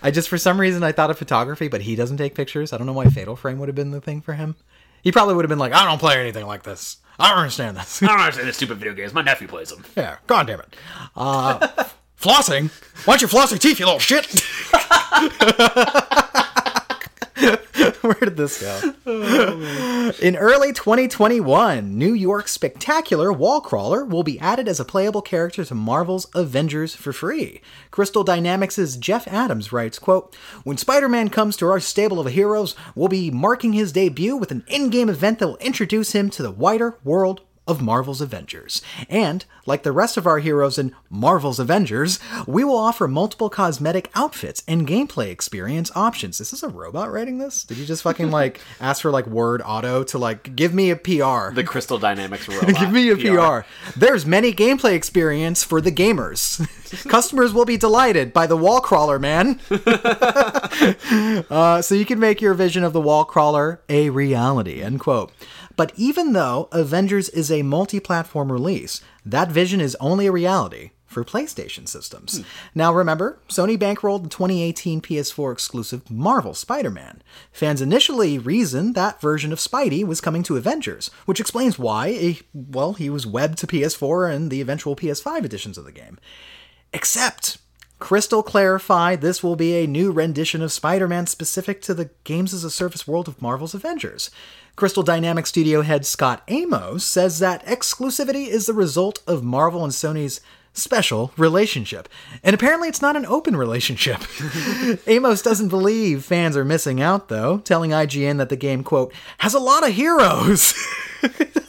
I 0.02 0.10
just 0.10 0.28
for 0.28 0.38
some 0.38 0.60
reason 0.60 0.82
I 0.82 0.90
thought 0.90 1.10
of 1.10 1.18
photography, 1.18 1.68
but 1.68 1.82
he 1.82 1.94
doesn't 1.94 2.16
take 2.16 2.34
pictures. 2.34 2.72
I 2.72 2.78
don't 2.78 2.86
know 2.86 2.92
why 2.92 3.06
Fatal 3.06 3.36
Frame 3.36 3.58
would 3.60 3.68
have 3.68 3.76
been 3.76 3.92
the 3.92 4.00
thing 4.00 4.20
for 4.20 4.34
him. 4.34 4.56
He 5.02 5.12
probably 5.12 5.34
would 5.34 5.44
have 5.44 5.48
been 5.50 5.58
like, 5.58 5.72
I 5.72 5.84
don't 5.84 5.98
play 5.98 6.18
anything 6.20 6.46
like 6.46 6.62
this. 6.62 6.98
I 7.18 7.30
don't 7.30 7.38
understand 7.38 7.76
this. 7.76 8.02
I 8.02 8.06
don't 8.06 8.20
understand 8.20 8.48
this 8.48 8.56
stupid 8.56 8.78
video 8.78 8.94
games. 8.94 9.12
My 9.12 9.22
nephew 9.22 9.48
plays 9.48 9.70
them. 9.70 9.84
yeah, 9.96 10.18
god 10.26 10.46
damn 10.46 10.60
it. 10.60 10.76
Uh, 11.16 11.58
flossing? 12.20 12.70
Why 13.06 13.14
don't 13.14 13.22
you 13.22 13.28
floss 13.28 13.50
your 13.50 13.58
teeth, 13.58 13.80
you 13.80 13.86
little 13.86 13.98
shit? 13.98 14.26
Where 18.00 18.14
did 18.14 18.36
this 18.36 18.60
go? 18.60 20.12
In 20.20 20.36
early 20.36 20.72
2021, 20.72 21.96
New 21.96 22.12
York's 22.12 22.52
Spectacular 22.52 23.32
Wall 23.32 23.60
Crawler 23.60 24.04
will 24.04 24.22
be 24.22 24.40
added 24.40 24.66
as 24.66 24.80
a 24.80 24.84
playable 24.84 25.22
character 25.22 25.64
to 25.64 25.74
Marvel's 25.74 26.26
Avengers 26.34 26.94
for 26.94 27.12
free. 27.12 27.60
Crystal 27.90 28.24
Dynamics' 28.24 28.96
Jeff 28.96 29.28
Adams 29.28 29.72
writes, 29.72 29.98
quote, 29.98 30.34
When 30.64 30.76
Spider-Man 30.76 31.28
comes 31.28 31.56
to 31.58 31.66
our 31.66 31.80
stable 31.80 32.18
of 32.18 32.32
heroes, 32.32 32.74
we'll 32.94 33.08
be 33.08 33.30
marking 33.30 33.72
his 33.72 33.92
debut 33.92 34.36
with 34.36 34.50
an 34.50 34.64
in-game 34.66 35.08
event 35.08 35.38
that 35.38 35.46
will 35.46 35.56
introduce 35.58 36.12
him 36.12 36.30
to 36.30 36.42
the 36.42 36.50
wider 36.50 36.98
world 37.04 37.42
of 37.68 37.82
Marvel's 37.82 38.20
Avengers. 38.20 38.82
And, 39.08 39.44
like 39.66 39.82
the 39.82 39.92
rest 39.92 40.16
of 40.16 40.26
our 40.26 40.38
heroes 40.38 40.78
in 40.78 40.94
Marvel's 41.10 41.60
Avengers, 41.60 42.18
we 42.46 42.64
will 42.64 42.78
offer 42.78 43.06
multiple 43.06 43.50
cosmetic 43.50 44.10
outfits 44.14 44.62
and 44.66 44.88
gameplay 44.88 45.28
experience 45.28 45.90
options. 45.94 46.40
Is 46.40 46.50
this 46.50 46.62
a 46.62 46.68
robot 46.68 47.12
writing 47.12 47.38
this? 47.38 47.64
Did 47.64 47.76
you 47.76 47.84
just 47.84 48.02
fucking 48.02 48.30
like 48.30 48.60
ask 48.80 49.02
for 49.02 49.10
like 49.10 49.26
word 49.26 49.60
auto 49.64 50.02
to 50.04 50.18
like 50.18 50.56
give 50.56 50.72
me 50.72 50.90
a 50.90 50.96
PR? 50.96 51.52
The 51.52 51.64
Crystal 51.64 51.98
Dynamics 51.98 52.48
robot. 52.48 52.74
Give 52.74 52.90
me 52.90 53.10
a 53.10 53.16
PR. 53.16 53.66
There's 53.96 54.24
many 54.24 54.52
gameplay 54.52 54.94
experience 54.94 55.62
for 55.62 55.80
the 55.82 55.92
gamers. 55.92 56.66
Customers 57.08 57.52
will 57.52 57.66
be 57.66 57.76
delighted 57.76 58.32
by 58.32 58.46
the 58.46 58.56
wall 58.56 58.80
crawler, 58.80 59.18
man. 59.18 59.60
uh, 61.50 61.82
so 61.82 61.94
you 61.94 62.06
can 62.06 62.18
make 62.18 62.40
your 62.40 62.54
vision 62.54 62.82
of 62.82 62.94
the 62.94 63.00
wall 63.00 63.26
crawler 63.26 63.82
a 63.90 64.08
reality. 64.08 64.80
End 64.80 64.98
quote. 64.98 65.30
But 65.78 65.92
even 65.94 66.32
though 66.32 66.68
Avengers 66.72 67.28
is 67.28 67.52
a 67.52 67.62
multi-platform 67.62 68.50
release, 68.50 69.00
that 69.24 69.52
vision 69.52 69.80
is 69.80 69.96
only 70.00 70.26
a 70.26 70.32
reality 70.32 70.90
for 71.06 71.24
PlayStation 71.24 71.86
systems. 71.86 72.42
Now 72.74 72.92
remember, 72.92 73.38
Sony 73.48 73.78
bankrolled 73.78 74.24
the 74.24 74.28
2018 74.28 75.00
PS4 75.00 75.52
exclusive 75.52 76.10
Marvel 76.10 76.52
Spider-Man. 76.52 77.22
Fans 77.52 77.80
initially 77.80 78.40
reasoned 78.40 78.96
that 78.96 79.20
version 79.20 79.52
of 79.52 79.60
Spidey 79.60 80.04
was 80.04 80.20
coming 80.20 80.42
to 80.42 80.56
Avengers, 80.56 81.12
which 81.26 81.38
explains 81.38 81.78
why, 81.78 82.10
eh, 82.10 82.34
well, 82.52 82.94
he 82.94 83.08
was 83.08 83.24
webbed 83.24 83.58
to 83.58 83.68
PS4 83.68 84.34
and 84.34 84.50
the 84.50 84.60
eventual 84.60 84.96
PS5 84.96 85.44
editions 85.44 85.78
of 85.78 85.84
the 85.84 85.92
game. 85.92 86.18
Except, 86.92 87.58
Crystal 87.98 88.44
clarified 88.44 89.20
this 89.20 89.42
will 89.42 89.56
be 89.56 89.74
a 89.74 89.86
new 89.86 90.12
rendition 90.12 90.62
of 90.62 90.72
Spider 90.72 91.08
Man 91.08 91.26
specific 91.26 91.82
to 91.82 91.94
the 91.94 92.10
games 92.24 92.54
as 92.54 92.62
a 92.62 92.70
service 92.70 93.08
world 93.08 93.26
of 93.26 93.42
Marvel's 93.42 93.74
Avengers. 93.74 94.30
Crystal 94.76 95.02
Dynamics 95.02 95.48
studio 95.48 95.82
head 95.82 96.06
Scott 96.06 96.42
Amos 96.46 97.04
says 97.04 97.40
that 97.40 97.66
exclusivity 97.66 98.46
is 98.46 98.66
the 98.66 98.72
result 98.72 99.20
of 99.26 99.42
Marvel 99.42 99.82
and 99.82 99.92
Sony's 99.92 100.40
special 100.72 101.32
relationship. 101.36 102.08
And 102.44 102.54
apparently 102.54 102.88
it's 102.88 103.02
not 103.02 103.16
an 103.16 103.26
open 103.26 103.56
relationship. 103.56 104.20
Amos 105.08 105.42
doesn't 105.42 105.68
believe 105.68 106.24
fans 106.24 106.56
are 106.56 106.64
missing 106.64 107.00
out, 107.00 107.28
though, 107.28 107.58
telling 107.58 107.90
IGN 107.90 108.38
that 108.38 108.48
the 108.48 108.56
game, 108.56 108.84
quote, 108.84 109.12
has 109.38 109.54
a 109.54 109.58
lot 109.58 109.86
of 109.86 109.94
heroes. 109.94 110.72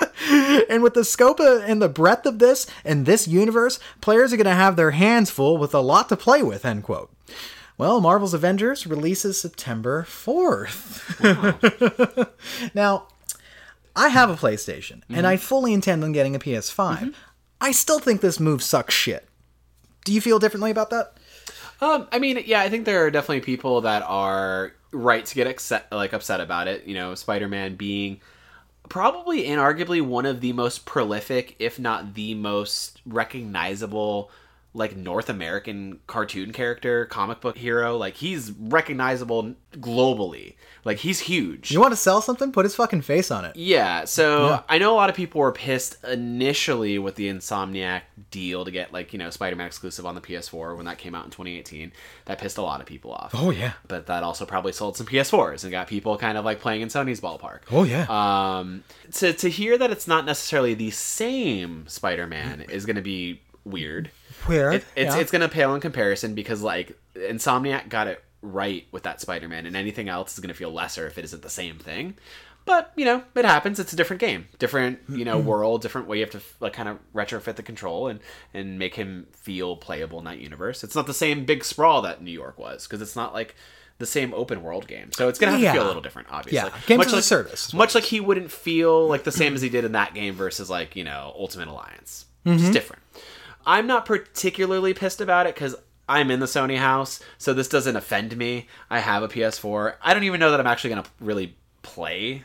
And 0.68 0.82
with 0.82 0.94
the 0.94 1.04
scope 1.04 1.38
of, 1.38 1.62
and 1.62 1.80
the 1.80 1.88
breadth 1.88 2.26
of 2.26 2.40
this 2.40 2.66
and 2.84 3.06
this 3.06 3.28
universe, 3.28 3.78
players 4.00 4.32
are 4.32 4.36
going 4.36 4.46
to 4.46 4.52
have 4.52 4.74
their 4.74 4.90
hands 4.90 5.30
full 5.30 5.56
with 5.58 5.74
a 5.74 5.80
lot 5.80 6.08
to 6.08 6.16
play 6.16 6.42
with, 6.42 6.64
end 6.64 6.82
quote. 6.82 7.12
Well, 7.78 8.00
Marvel's 8.00 8.34
Avengers 8.34 8.86
releases 8.86 9.40
September 9.40 10.04
4th. 10.08 11.14
now, 12.74 13.06
I 13.94 14.08
have 14.08 14.30
a 14.30 14.34
PlayStation, 14.34 15.02
and 15.08 15.26
I 15.26 15.36
fully 15.36 15.72
intend 15.72 16.02
on 16.02 16.12
getting 16.12 16.34
a 16.34 16.38
PS5. 16.38 17.14
I 17.60 17.72
still 17.72 17.98
think 17.98 18.20
this 18.20 18.40
move 18.40 18.62
sucks 18.62 18.94
shit. 18.94 19.28
Do 20.04 20.12
you 20.12 20.20
feel 20.20 20.38
differently 20.38 20.70
about 20.70 20.90
that? 20.90 21.14
Um, 21.80 22.08
I 22.12 22.18
mean, 22.18 22.42
yeah, 22.46 22.60
I 22.60 22.68
think 22.70 22.86
there 22.86 23.04
are 23.04 23.10
definitely 23.10 23.40
people 23.42 23.82
that 23.82 24.02
are 24.02 24.72
right 24.92 25.24
to 25.24 25.34
get 25.34 25.46
upset, 25.46 25.86
like 25.92 26.12
upset 26.12 26.40
about 26.40 26.68
it. 26.68 26.86
You 26.86 26.94
know, 26.94 27.14
Spider-Man 27.14 27.76
being 27.76 28.20
probably 28.88 29.44
inarguably 29.44 30.02
one 30.02 30.26
of 30.26 30.40
the 30.40 30.52
most 30.52 30.84
prolific, 30.84 31.56
if 31.58 31.78
not 31.78 32.14
the 32.14 32.34
most 32.34 33.00
recognizable 33.06 34.30
like 34.76 34.94
North 34.94 35.30
American 35.30 36.00
cartoon 36.06 36.52
character, 36.52 37.06
comic 37.06 37.40
book 37.40 37.56
hero. 37.56 37.96
Like 37.96 38.14
he's 38.14 38.52
recognizable 38.52 39.54
globally. 39.72 40.54
Like 40.84 40.98
he's 40.98 41.20
huge. 41.20 41.70
You 41.70 41.80
want 41.80 41.92
to 41.92 41.96
sell 41.96 42.20
something? 42.20 42.52
Put 42.52 42.66
his 42.66 42.74
fucking 42.74 43.00
face 43.00 43.30
on 43.30 43.46
it. 43.46 43.56
Yeah, 43.56 44.04
so 44.04 44.48
yeah. 44.48 44.62
I 44.68 44.78
know 44.78 44.92
a 44.92 44.96
lot 44.96 45.08
of 45.08 45.16
people 45.16 45.40
were 45.40 45.50
pissed 45.50 46.04
initially 46.04 46.98
with 46.98 47.14
the 47.14 47.28
Insomniac 47.28 48.02
deal 48.30 48.64
to 48.66 48.70
get 48.70 48.92
like, 48.92 49.12
you 49.14 49.18
know, 49.18 49.30
Spider-Man 49.30 49.66
exclusive 49.66 50.04
on 50.04 50.14
the 50.14 50.20
PS4 50.20 50.76
when 50.76 50.84
that 50.84 50.98
came 50.98 51.14
out 51.14 51.24
in 51.24 51.30
2018. 51.30 51.90
That 52.26 52.38
pissed 52.38 52.58
a 52.58 52.62
lot 52.62 52.80
of 52.80 52.86
people 52.86 53.12
off. 53.12 53.32
Oh 53.34 53.50
yeah. 53.50 53.72
But 53.88 54.06
that 54.06 54.22
also 54.22 54.44
probably 54.44 54.72
sold 54.72 54.98
some 54.98 55.06
PS4s 55.06 55.64
and 55.64 55.72
got 55.72 55.88
people 55.88 56.18
kind 56.18 56.36
of 56.36 56.44
like 56.44 56.60
playing 56.60 56.82
in 56.82 56.88
Sony's 56.88 57.20
ballpark. 57.20 57.60
Oh 57.72 57.84
yeah. 57.84 58.06
Um 58.10 58.84
to 59.14 59.32
to 59.32 59.48
hear 59.48 59.78
that 59.78 59.90
it's 59.90 60.06
not 60.06 60.26
necessarily 60.26 60.74
the 60.74 60.90
same 60.90 61.88
Spider-Man 61.88 62.60
is 62.68 62.84
going 62.84 62.96
to 62.96 63.02
be 63.02 63.40
weird. 63.64 64.10
Weird. 64.48 64.74
It, 64.74 64.84
it's 64.94 65.14
yeah. 65.14 65.20
it's 65.20 65.30
gonna 65.30 65.48
pale 65.48 65.74
in 65.74 65.80
comparison 65.80 66.34
because 66.34 66.62
like 66.62 66.98
Insomniac 67.14 67.88
got 67.88 68.06
it 68.06 68.22
right 68.42 68.86
with 68.92 69.02
that 69.04 69.20
Spider-Man, 69.20 69.66
and 69.66 69.76
anything 69.76 70.08
else 70.08 70.34
is 70.34 70.40
gonna 70.40 70.54
feel 70.54 70.70
lesser 70.70 71.06
if 71.06 71.18
it 71.18 71.24
isn't 71.24 71.42
the 71.42 71.50
same 71.50 71.78
thing. 71.78 72.14
But 72.66 72.92
you 72.96 73.04
know, 73.04 73.22
it 73.36 73.44
happens. 73.44 73.78
It's 73.78 73.92
a 73.92 73.96
different 73.96 74.20
game, 74.20 74.48
different 74.58 74.98
you 75.08 75.24
know 75.24 75.38
mm-hmm. 75.38 75.48
world, 75.48 75.82
different 75.82 76.08
way 76.08 76.18
you 76.18 76.24
have 76.24 76.32
to 76.32 76.40
like 76.58 76.72
kind 76.72 76.88
of 76.88 76.98
retrofit 77.14 77.54
the 77.54 77.62
control 77.62 78.08
and 78.08 78.20
and 78.52 78.78
make 78.78 78.96
him 78.96 79.28
feel 79.32 79.76
playable 79.76 80.18
in 80.18 80.24
that 80.24 80.38
universe. 80.38 80.82
It's 80.82 80.96
not 80.96 81.06
the 81.06 81.14
same 81.14 81.44
big 81.44 81.64
sprawl 81.64 82.02
that 82.02 82.22
New 82.22 82.32
York 82.32 82.58
was 82.58 82.86
because 82.86 83.00
it's 83.00 83.14
not 83.14 83.32
like 83.32 83.54
the 83.98 84.06
same 84.06 84.34
open 84.34 84.64
world 84.64 84.88
game. 84.88 85.12
So 85.12 85.28
it's 85.28 85.38
gonna 85.38 85.52
have 85.52 85.60
yeah. 85.60 85.72
to 85.72 85.78
feel 85.78 85.86
a 85.86 85.88
little 85.88 86.02
different, 86.02 86.28
obviously. 86.30 86.68
Yeah, 86.68 86.76
games 86.86 86.98
much 86.98 87.06
as 87.06 87.12
like, 87.12 87.20
a 87.20 87.24
service. 87.24 87.72
Much 87.72 87.94
like 87.94 88.04
he 88.04 88.18
wouldn't 88.18 88.50
feel 88.50 89.06
like 89.06 89.22
the 89.22 89.32
same 89.32 89.54
as 89.54 89.62
he 89.62 89.68
did 89.68 89.84
in 89.84 89.92
that 89.92 90.12
game 90.12 90.34
versus 90.34 90.68
like 90.68 90.96
you 90.96 91.04
know 91.04 91.32
Ultimate 91.38 91.68
Alliance. 91.68 92.26
Mm-hmm. 92.44 92.58
It's 92.64 92.70
different. 92.70 93.02
I'm 93.66 93.86
not 93.86 94.06
particularly 94.06 94.94
pissed 94.94 95.20
about 95.20 95.46
it 95.46 95.54
because 95.54 95.74
I'm 96.08 96.30
in 96.30 96.38
the 96.38 96.46
Sony 96.46 96.78
house, 96.78 97.20
so 97.36 97.52
this 97.52 97.68
doesn't 97.68 97.96
offend 97.96 98.36
me. 98.36 98.68
I 98.88 99.00
have 99.00 99.24
a 99.24 99.28
PS4. 99.28 99.94
I 100.00 100.14
don't 100.14 100.24
even 100.24 100.38
know 100.38 100.52
that 100.52 100.60
I'm 100.60 100.66
actually 100.66 100.90
going 100.90 101.02
to 101.02 101.10
really 101.20 101.56
play 101.82 102.44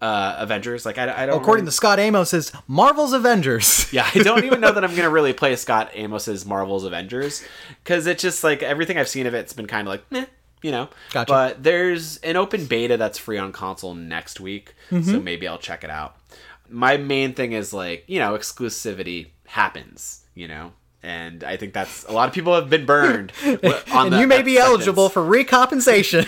uh, 0.00 0.36
Avengers. 0.38 0.86
Like 0.86 0.96
I, 0.96 1.22
I 1.22 1.26
don't. 1.26 1.40
According 1.40 1.64
really... 1.64 1.70
to 1.70 1.76
Scott 1.76 1.98
Amos's 1.98 2.52
Marvel's 2.66 3.12
Avengers. 3.12 3.86
yeah, 3.92 4.08
I 4.14 4.20
don't 4.20 4.44
even 4.44 4.60
know 4.60 4.72
that 4.72 4.82
I'm 4.82 4.90
going 4.96 5.02
to 5.02 5.10
really 5.10 5.34
play 5.34 5.56
Scott 5.56 5.90
Amos's 5.94 6.46
Marvel's 6.46 6.84
Avengers 6.84 7.44
because 7.84 8.06
it's 8.06 8.22
just 8.22 8.42
like 8.42 8.62
everything 8.62 8.96
I've 8.96 9.08
seen 9.08 9.26
of 9.26 9.34
it's 9.34 9.52
been 9.52 9.66
kind 9.66 9.86
of 9.86 9.92
like 9.92 10.10
meh. 10.10 10.26
You 10.62 10.70
know, 10.70 10.88
gotcha. 11.10 11.28
but 11.28 11.62
there's 11.64 12.18
an 12.18 12.36
open 12.36 12.66
beta 12.66 12.96
that's 12.96 13.18
free 13.18 13.36
on 13.36 13.50
console 13.50 13.94
next 13.94 14.38
week, 14.38 14.74
mm-hmm. 14.92 15.10
so 15.10 15.18
maybe 15.18 15.48
I'll 15.48 15.58
check 15.58 15.82
it 15.82 15.90
out. 15.90 16.16
My 16.68 16.96
main 16.96 17.34
thing 17.34 17.52
is 17.52 17.72
like 17.72 18.04
you 18.06 18.20
know 18.20 18.38
exclusivity 18.38 19.30
happens 19.46 20.21
you 20.34 20.48
know 20.48 20.72
and 21.02 21.42
I 21.42 21.56
think 21.56 21.72
that's 21.72 22.04
a 22.04 22.12
lot 22.12 22.28
of 22.28 22.34
people 22.34 22.54
have 22.54 22.70
been 22.70 22.86
burned. 22.86 23.32
and 23.44 24.14
you 24.14 24.26
may 24.26 24.42
be 24.42 24.58
eligible 24.58 25.08
for 25.08 25.22
recompensation, 25.22 26.26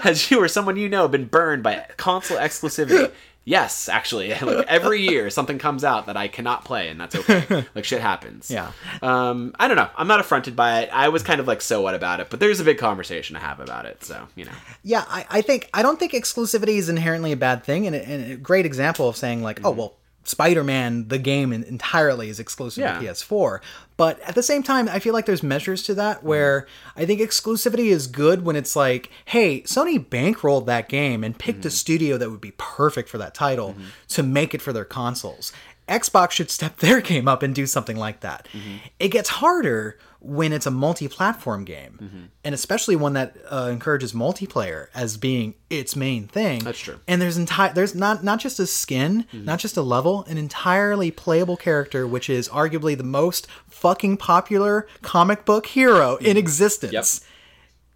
as 0.04 0.30
you 0.30 0.42
or 0.42 0.48
someone 0.48 0.76
you 0.76 0.88
know 0.88 1.06
been 1.06 1.26
burned 1.26 1.62
by 1.62 1.86
console 1.96 2.38
exclusivity. 2.38 3.12
Yes, 3.46 3.90
actually, 3.90 4.30
like 4.42 4.66
every 4.66 5.02
year 5.02 5.28
something 5.28 5.58
comes 5.58 5.84
out 5.84 6.06
that 6.06 6.16
I 6.16 6.28
cannot 6.28 6.64
play, 6.64 6.88
and 6.88 6.98
that's 6.98 7.14
okay. 7.14 7.66
Like 7.74 7.84
shit 7.84 8.00
happens. 8.00 8.50
Yeah. 8.50 8.72
Um, 9.02 9.54
I 9.58 9.68
don't 9.68 9.76
know. 9.76 9.90
I'm 9.96 10.08
not 10.08 10.18
affronted 10.18 10.56
by 10.56 10.80
it. 10.80 10.90
I 10.92 11.10
was 11.10 11.22
kind 11.22 11.40
of 11.40 11.46
like 11.46 11.60
so 11.60 11.82
what 11.82 11.94
about 11.94 12.20
it, 12.20 12.30
but 12.30 12.40
there's 12.40 12.58
a 12.60 12.64
big 12.64 12.78
conversation 12.78 13.34
to 13.34 13.40
have 13.40 13.60
about 13.60 13.84
it. 13.84 14.02
So 14.02 14.26
you 14.34 14.46
know. 14.46 14.52
Yeah, 14.82 15.04
I, 15.06 15.26
I 15.30 15.42
think 15.42 15.68
I 15.74 15.82
don't 15.82 15.98
think 15.98 16.12
exclusivity 16.12 16.76
is 16.78 16.88
inherently 16.88 17.32
a 17.32 17.36
bad 17.36 17.64
thing, 17.64 17.86
and 17.86 17.94
a, 17.94 18.08
and 18.08 18.32
a 18.32 18.36
great 18.36 18.66
example 18.66 19.08
of 19.08 19.16
saying 19.16 19.42
like, 19.42 19.60
oh, 19.60 19.70
mm-hmm. 19.70 19.80
oh 19.80 19.82
well 19.82 19.94
Spider-Man 20.24 21.08
the 21.08 21.18
game 21.18 21.52
entirely 21.52 22.28
is 22.28 22.40
exclusive 22.40 22.82
yeah. 22.82 22.98
to 22.98 23.04
PS4. 23.04 23.60
But 23.96 24.20
at 24.20 24.34
the 24.34 24.42
same 24.42 24.62
time, 24.62 24.88
I 24.88 24.98
feel 24.98 25.12
like 25.12 25.26
there's 25.26 25.42
measures 25.42 25.82
to 25.84 25.94
that 25.94 26.24
where 26.24 26.62
mm-hmm. 26.62 27.00
I 27.00 27.06
think 27.06 27.20
exclusivity 27.20 27.86
is 27.86 28.06
good 28.06 28.44
when 28.44 28.56
it's 28.56 28.74
like, 28.74 29.10
hey, 29.26 29.62
Sony 29.62 30.04
bankrolled 30.04 30.66
that 30.66 30.88
game 30.88 31.22
and 31.22 31.38
picked 31.38 31.60
mm-hmm. 31.60 31.68
a 31.68 31.72
studio 31.72 32.18
that 32.18 32.30
would 32.30 32.40
be 32.40 32.54
perfect 32.56 33.08
for 33.08 33.18
that 33.18 33.34
title 33.34 33.70
mm-hmm. 33.70 33.84
to 34.08 34.22
make 34.22 34.54
it 34.54 34.62
for 34.62 34.72
their 34.72 34.84
consoles. 34.84 35.52
Xbox 35.88 36.32
should 36.32 36.50
step 36.50 36.76
their 36.78 37.00
game 37.00 37.28
up 37.28 37.42
and 37.42 37.54
do 37.54 37.66
something 37.66 37.96
like 37.96 38.20
that. 38.20 38.48
Mm-hmm. 38.52 38.76
It 38.98 39.08
gets 39.08 39.28
harder 39.28 39.98
when 40.24 40.54
it's 40.54 40.64
a 40.64 40.70
multi-platform 40.70 41.64
game, 41.64 41.98
mm-hmm. 42.02 42.22
and 42.44 42.54
especially 42.54 42.96
one 42.96 43.12
that 43.12 43.36
uh, 43.50 43.68
encourages 43.70 44.14
multiplayer 44.14 44.88
as 44.94 45.18
being 45.18 45.54
its 45.68 45.94
main 45.94 46.26
thing. 46.26 46.64
That's 46.64 46.78
true. 46.78 46.98
And 47.06 47.20
there's 47.20 47.36
entire 47.36 47.74
there's 47.74 47.94
not 47.94 48.24
not 48.24 48.40
just 48.40 48.58
a 48.58 48.66
skin, 48.66 49.24
mm-hmm. 49.24 49.44
not 49.44 49.58
just 49.58 49.76
a 49.76 49.82
level, 49.82 50.24
an 50.24 50.38
entirely 50.38 51.10
playable 51.10 51.58
character, 51.58 52.06
which 52.06 52.30
is 52.30 52.48
arguably 52.48 52.96
the 52.96 53.04
most 53.04 53.46
fucking 53.68 54.16
popular 54.16 54.88
comic 55.02 55.44
book 55.44 55.66
hero 55.66 56.16
in 56.16 56.28
mm-hmm. 56.28 56.38
existence, 56.38 56.92
yep. 56.92 57.04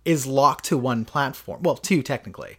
is 0.05 0.27
locked 0.27 0.67
to 0.67 0.77
one 0.77 1.07
platform. 1.07 1.63
Well, 1.63 1.77
two 1.77 2.03
technically. 2.03 2.59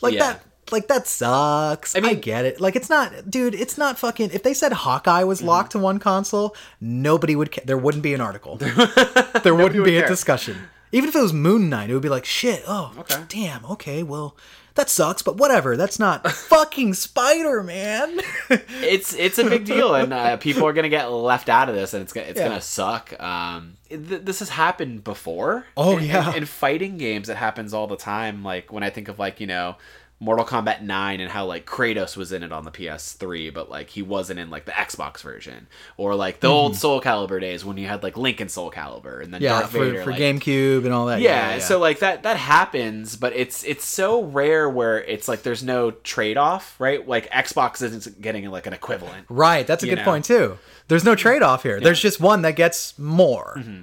Like 0.00 0.14
yeah. 0.14 0.20
that 0.20 0.44
like 0.72 0.88
that 0.88 1.06
sucks. 1.06 1.96
I 1.96 2.00
mean, 2.00 2.10
I 2.10 2.14
get 2.14 2.44
it. 2.44 2.60
Like 2.60 2.76
it's 2.76 2.90
not, 2.90 3.30
dude. 3.30 3.54
It's 3.54 3.78
not 3.78 3.98
fucking. 3.98 4.30
If 4.32 4.42
they 4.42 4.54
said 4.54 4.72
Hawkeye 4.72 5.24
was 5.24 5.38
mm-hmm. 5.38 5.48
locked 5.48 5.72
to 5.72 5.78
one 5.78 5.98
console, 5.98 6.54
nobody 6.80 7.36
would. 7.36 7.52
Ca- 7.52 7.62
there 7.64 7.78
wouldn't 7.78 8.02
be 8.02 8.14
an 8.14 8.20
article. 8.20 8.56
there 9.42 9.54
wouldn't 9.54 9.84
be 9.84 9.98
a 9.98 10.06
discussion. 10.06 10.68
Even 10.90 11.08
if 11.08 11.16
it 11.16 11.20
was 11.20 11.32
Moon 11.32 11.68
Knight, 11.68 11.90
it 11.90 11.94
would 11.94 12.02
be 12.02 12.08
like 12.08 12.24
shit. 12.24 12.62
Oh, 12.66 12.94
okay. 12.98 13.22
damn. 13.28 13.64
Okay, 13.66 14.02
well, 14.02 14.36
that 14.78 14.88
sucks, 14.88 15.22
but 15.22 15.36
whatever. 15.36 15.76
That's 15.76 15.98
not 15.98 16.30
fucking 16.32 16.94
Spider 16.94 17.62
Man. 17.62 18.20
it's 18.48 19.12
it's 19.14 19.38
a 19.38 19.44
big 19.44 19.64
deal, 19.64 19.94
and 19.94 20.12
uh, 20.12 20.36
people 20.38 20.66
are 20.66 20.72
gonna 20.72 20.88
get 20.88 21.10
left 21.10 21.48
out 21.48 21.68
of 21.68 21.74
this, 21.74 21.94
and 21.94 22.02
it's 22.02 22.12
gonna 22.12 22.28
it's 22.28 22.38
yeah. 22.38 22.48
gonna 22.48 22.60
suck. 22.60 23.20
Um, 23.20 23.74
th- 23.88 24.22
this 24.22 24.38
has 24.38 24.48
happened 24.48 25.04
before. 25.04 25.66
Oh 25.76 25.98
in, 25.98 26.04
yeah, 26.04 26.30
in, 26.30 26.38
in 26.38 26.44
fighting 26.46 26.96
games, 26.96 27.28
it 27.28 27.36
happens 27.36 27.74
all 27.74 27.86
the 27.86 27.96
time. 27.96 28.42
Like 28.42 28.72
when 28.72 28.82
I 28.82 28.90
think 28.90 29.08
of 29.08 29.18
like 29.18 29.40
you 29.40 29.46
know 29.46 29.76
Mortal 30.20 30.44
Kombat 30.44 30.82
9 30.82 31.20
and 31.20 31.30
how 31.30 31.46
like 31.46 31.64
Kratos 31.64 32.16
was 32.16 32.32
in 32.32 32.42
it 32.42 32.50
on 32.50 32.64
the 32.64 32.72
PS3 32.72 33.54
but 33.54 33.70
like 33.70 33.90
he 33.90 34.02
wasn't 34.02 34.40
in 34.40 34.50
like 34.50 34.64
the 34.64 34.72
Xbox 34.72 35.22
version 35.22 35.68
or 35.96 36.16
like 36.16 36.40
the 36.40 36.48
mm. 36.48 36.52
old 36.52 36.76
Soul 36.76 37.00
Calibur 37.00 37.40
days 37.40 37.64
when 37.64 37.76
you 37.76 37.86
had 37.86 38.02
like 38.02 38.16
Link 38.16 38.40
and 38.40 38.50
Soul 38.50 38.70
Calibur 38.70 39.22
and 39.22 39.32
then 39.32 39.40
yeah, 39.40 39.60
Darth 39.60 39.70
for, 39.70 39.78
Vader 39.78 40.02
for 40.02 40.10
like, 40.10 40.20
GameCube 40.20 40.84
and 40.84 40.92
all 40.92 41.06
that. 41.06 41.20
Yeah, 41.20 41.30
yeah, 41.30 41.54
yeah, 41.56 41.58
so 41.60 41.78
like 41.78 42.00
that 42.00 42.24
that 42.24 42.36
happens 42.36 43.14
but 43.14 43.32
it's 43.32 43.62
it's 43.62 43.84
so 43.84 44.24
rare 44.24 44.68
where 44.68 45.02
it's 45.04 45.28
like 45.28 45.42
there's 45.42 45.62
no 45.62 45.92
trade-off, 45.92 46.74
right? 46.80 47.06
Like 47.06 47.30
Xbox 47.30 47.80
isn't 47.82 48.20
getting 48.20 48.48
like 48.50 48.66
an 48.66 48.72
equivalent. 48.72 49.26
Right, 49.28 49.66
that's 49.66 49.84
a 49.84 49.86
good 49.86 49.98
know? 49.98 50.04
point 50.04 50.24
too. 50.24 50.58
There's 50.88 51.04
no 51.04 51.14
trade-off 51.14 51.62
here. 51.62 51.76
Yeah. 51.76 51.84
There's 51.84 52.00
just 52.00 52.20
one 52.20 52.42
that 52.42 52.56
gets 52.56 52.98
more. 52.98 53.54
Mm-hmm 53.58 53.82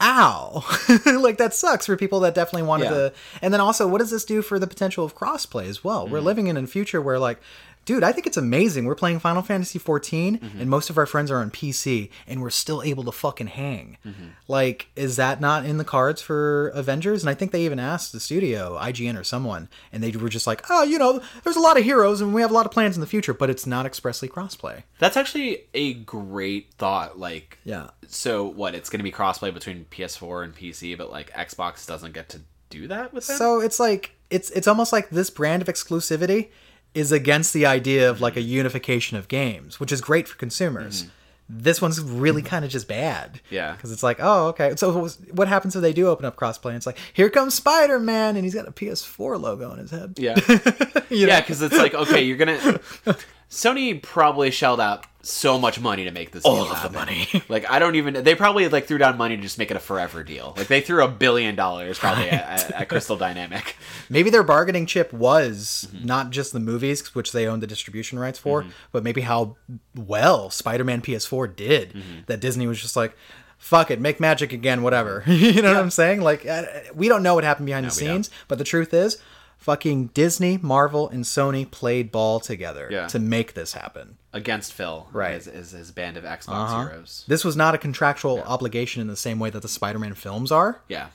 ow 0.00 0.64
like 1.06 1.38
that 1.38 1.52
sucks 1.52 1.86
for 1.86 1.96
people 1.96 2.20
that 2.20 2.34
definitely 2.34 2.66
wanted 2.66 2.84
yeah. 2.84 2.90
to 2.90 3.12
and 3.42 3.52
then 3.52 3.60
also 3.60 3.88
what 3.88 3.98
does 3.98 4.10
this 4.10 4.24
do 4.24 4.42
for 4.42 4.58
the 4.58 4.66
potential 4.66 5.04
of 5.04 5.16
crossplay 5.16 5.66
as 5.66 5.82
well 5.82 6.06
mm. 6.06 6.10
we're 6.10 6.20
living 6.20 6.46
in 6.46 6.56
a 6.56 6.66
future 6.66 7.02
where 7.02 7.18
like 7.18 7.40
dude, 7.84 8.02
I 8.02 8.12
think 8.12 8.26
it's 8.26 8.36
amazing. 8.36 8.84
We're 8.84 8.94
playing 8.94 9.18
Final 9.18 9.42
Fantasy 9.42 9.78
14 9.78 10.38
mm-hmm. 10.38 10.60
and 10.60 10.70
most 10.70 10.90
of 10.90 10.98
our 10.98 11.06
friends 11.06 11.30
are 11.30 11.38
on 11.38 11.50
PC 11.50 12.10
and 12.26 12.42
we're 12.42 12.50
still 12.50 12.82
able 12.82 13.04
to 13.04 13.12
fucking 13.12 13.48
hang. 13.48 13.98
Mm-hmm. 14.04 14.26
Like, 14.46 14.88
is 14.96 15.16
that 15.16 15.40
not 15.40 15.64
in 15.64 15.78
the 15.78 15.84
cards 15.84 16.20
for 16.20 16.68
Avengers? 16.68 17.22
And 17.22 17.30
I 17.30 17.34
think 17.34 17.52
they 17.52 17.64
even 17.64 17.78
asked 17.78 18.12
the 18.12 18.20
studio, 18.20 18.78
IGN 18.80 19.18
or 19.18 19.24
someone, 19.24 19.68
and 19.92 20.02
they 20.02 20.10
were 20.10 20.28
just 20.28 20.46
like, 20.46 20.64
oh, 20.70 20.82
you 20.82 20.98
know, 20.98 21.20
there's 21.44 21.56
a 21.56 21.60
lot 21.60 21.78
of 21.78 21.84
heroes 21.84 22.20
and 22.20 22.34
we 22.34 22.42
have 22.42 22.50
a 22.50 22.54
lot 22.54 22.66
of 22.66 22.72
plans 22.72 22.96
in 22.96 23.00
the 23.00 23.06
future, 23.06 23.34
but 23.34 23.50
it's 23.50 23.66
not 23.66 23.86
expressly 23.86 24.28
crossplay. 24.28 24.82
That's 24.98 25.16
actually 25.16 25.64
a 25.74 25.94
great 25.94 26.74
thought. 26.74 27.18
Like, 27.18 27.58
yeah. 27.64 27.90
So 28.06 28.46
what? 28.46 28.74
It's 28.74 28.90
going 28.90 29.00
to 29.00 29.04
be 29.04 29.12
crossplay 29.12 29.52
between 29.52 29.86
PS4 29.86 30.44
and 30.44 30.54
PC, 30.54 30.96
but 30.96 31.10
like 31.10 31.32
Xbox 31.32 31.86
doesn't 31.86 32.12
get 32.12 32.28
to 32.30 32.40
do 32.70 32.88
that 32.88 33.12
with 33.12 33.26
them. 33.26 33.36
So 33.36 33.60
it's 33.60 33.80
like 33.80 34.12
it's 34.30 34.50
it's 34.50 34.68
almost 34.68 34.92
like 34.92 35.10
this 35.10 35.30
brand 35.30 35.62
of 35.62 35.68
exclusivity 35.68 36.48
is 36.94 37.12
against 37.12 37.52
the 37.52 37.66
idea 37.66 38.10
of 38.10 38.20
like 38.20 38.36
a 38.36 38.40
unification 38.40 39.16
of 39.16 39.28
games, 39.28 39.78
which 39.78 39.92
is 39.92 40.00
great 40.00 40.28
for 40.28 40.36
consumers. 40.36 41.02
Mm-hmm. 41.02 41.12
This 41.50 41.80
one's 41.80 41.98
really 42.00 42.42
kind 42.42 42.64
of 42.64 42.70
just 42.70 42.88
bad. 42.88 43.40
Yeah. 43.48 43.72
Because 43.72 43.90
it's 43.90 44.02
like, 44.02 44.18
oh, 44.20 44.48
okay. 44.48 44.74
So 44.76 45.08
what 45.32 45.48
happens 45.48 45.74
if 45.74 45.80
they 45.80 45.94
do 45.94 46.08
open 46.08 46.26
up 46.26 46.36
crossplay? 46.36 46.68
And 46.70 46.76
it's 46.76 46.86
like, 46.86 46.98
here 47.14 47.30
comes 47.30 47.54
Spider 47.54 47.98
Man, 47.98 48.36
and 48.36 48.44
he's 48.44 48.54
got 48.54 48.68
a 48.68 48.72
PS4 48.72 49.40
logo 49.40 49.70
on 49.70 49.78
his 49.78 49.90
head. 49.90 50.14
Yeah. 50.18 50.34
yeah, 51.08 51.40
because 51.40 51.62
it's 51.62 51.76
like, 51.78 51.94
okay, 51.94 52.22
you're 52.22 52.36
going 52.36 52.58
to. 53.04 53.16
Sony 53.50 54.00
probably 54.00 54.50
shelled 54.50 54.80
out 54.80 55.06
so 55.22 55.58
much 55.58 55.80
money 55.80 56.04
to 56.04 56.10
make 56.10 56.32
this 56.32 56.44
all 56.44 56.62
of 56.62 56.68
happen. 56.68 56.92
the 56.92 56.98
money. 56.98 57.28
like 57.48 57.68
I 57.70 57.78
don't 57.78 57.94
even. 57.96 58.22
They 58.24 58.34
probably 58.34 58.68
like 58.68 58.86
threw 58.86 58.98
down 58.98 59.16
money 59.16 59.36
to 59.36 59.42
just 59.42 59.58
make 59.58 59.70
it 59.70 59.76
a 59.76 59.80
forever 59.80 60.22
deal. 60.22 60.54
Like 60.56 60.68
they 60.68 60.80
threw 60.80 61.02
a 61.02 61.08
billion 61.08 61.54
dollars 61.54 61.98
probably 61.98 62.24
right. 62.24 62.34
at, 62.34 62.70
at, 62.72 62.88
Crystal 62.88 63.16
Dynamic. 63.16 63.76
Maybe 64.10 64.30
their 64.30 64.42
bargaining 64.42 64.86
chip 64.86 65.12
was 65.12 65.88
mm-hmm. 65.90 66.06
not 66.06 66.30
just 66.30 66.52
the 66.52 66.60
movies, 66.60 67.14
which 67.14 67.32
they 67.32 67.46
owned 67.46 67.62
the 67.62 67.66
distribution 67.66 68.18
rights 68.18 68.38
for, 68.38 68.62
mm-hmm. 68.62 68.70
but 68.92 69.02
maybe 69.02 69.22
how 69.22 69.56
well 69.94 70.50
Spider-Man 70.50 71.02
PS4 71.02 71.54
did. 71.54 71.90
Mm-hmm. 71.90 72.20
That 72.26 72.40
Disney 72.40 72.66
was 72.66 72.80
just 72.80 72.96
like. 72.96 73.16
Fuck 73.60 73.90
it, 73.90 74.00
make 74.00 74.20
magic 74.20 74.52
again, 74.52 74.82
whatever. 74.82 75.24
you 75.26 75.60
know 75.62 75.70
yeah. 75.70 75.74
what 75.74 75.82
I'm 75.82 75.90
saying? 75.90 76.20
Like, 76.20 76.46
uh, 76.46 76.62
we 76.94 77.08
don't 77.08 77.24
know 77.24 77.34
what 77.34 77.42
happened 77.42 77.66
behind 77.66 77.82
no, 77.82 77.88
the 77.88 77.94
scenes, 77.96 78.30
but 78.46 78.56
the 78.56 78.62
truth 78.62 78.94
is, 78.94 79.18
fucking 79.58 80.06
Disney, 80.08 80.58
Marvel, 80.62 81.08
and 81.08 81.24
Sony 81.24 81.70
played 81.70 82.10
ball 82.10 82.40
together 82.40 82.88
Yeah. 82.90 83.06
to 83.08 83.18
make 83.18 83.54
this 83.54 83.74
happen. 83.74 84.16
against 84.32 84.72
Phil, 84.74 85.08
Right. 85.12 85.34
Is, 85.34 85.46
is 85.46 85.70
his 85.72 85.90
band 85.90 86.16
of 86.18 86.22
Xbox 86.24 86.48
Uh-huh. 86.48 86.80
heroes. 86.88 87.24
This 87.28 87.44
was 87.44 87.56
not 87.56 87.74
a 87.74 87.78
contractual 87.78 88.40
obligation 88.42 89.00
in 89.00 89.08
the 89.08 89.16
same 89.16 89.38
way 89.38 89.48
that 89.50 89.62
the 89.62 89.68
Spider-Man 89.68 90.14
films 90.14 90.52
are. 90.52 90.80
Yeah, 90.86 91.08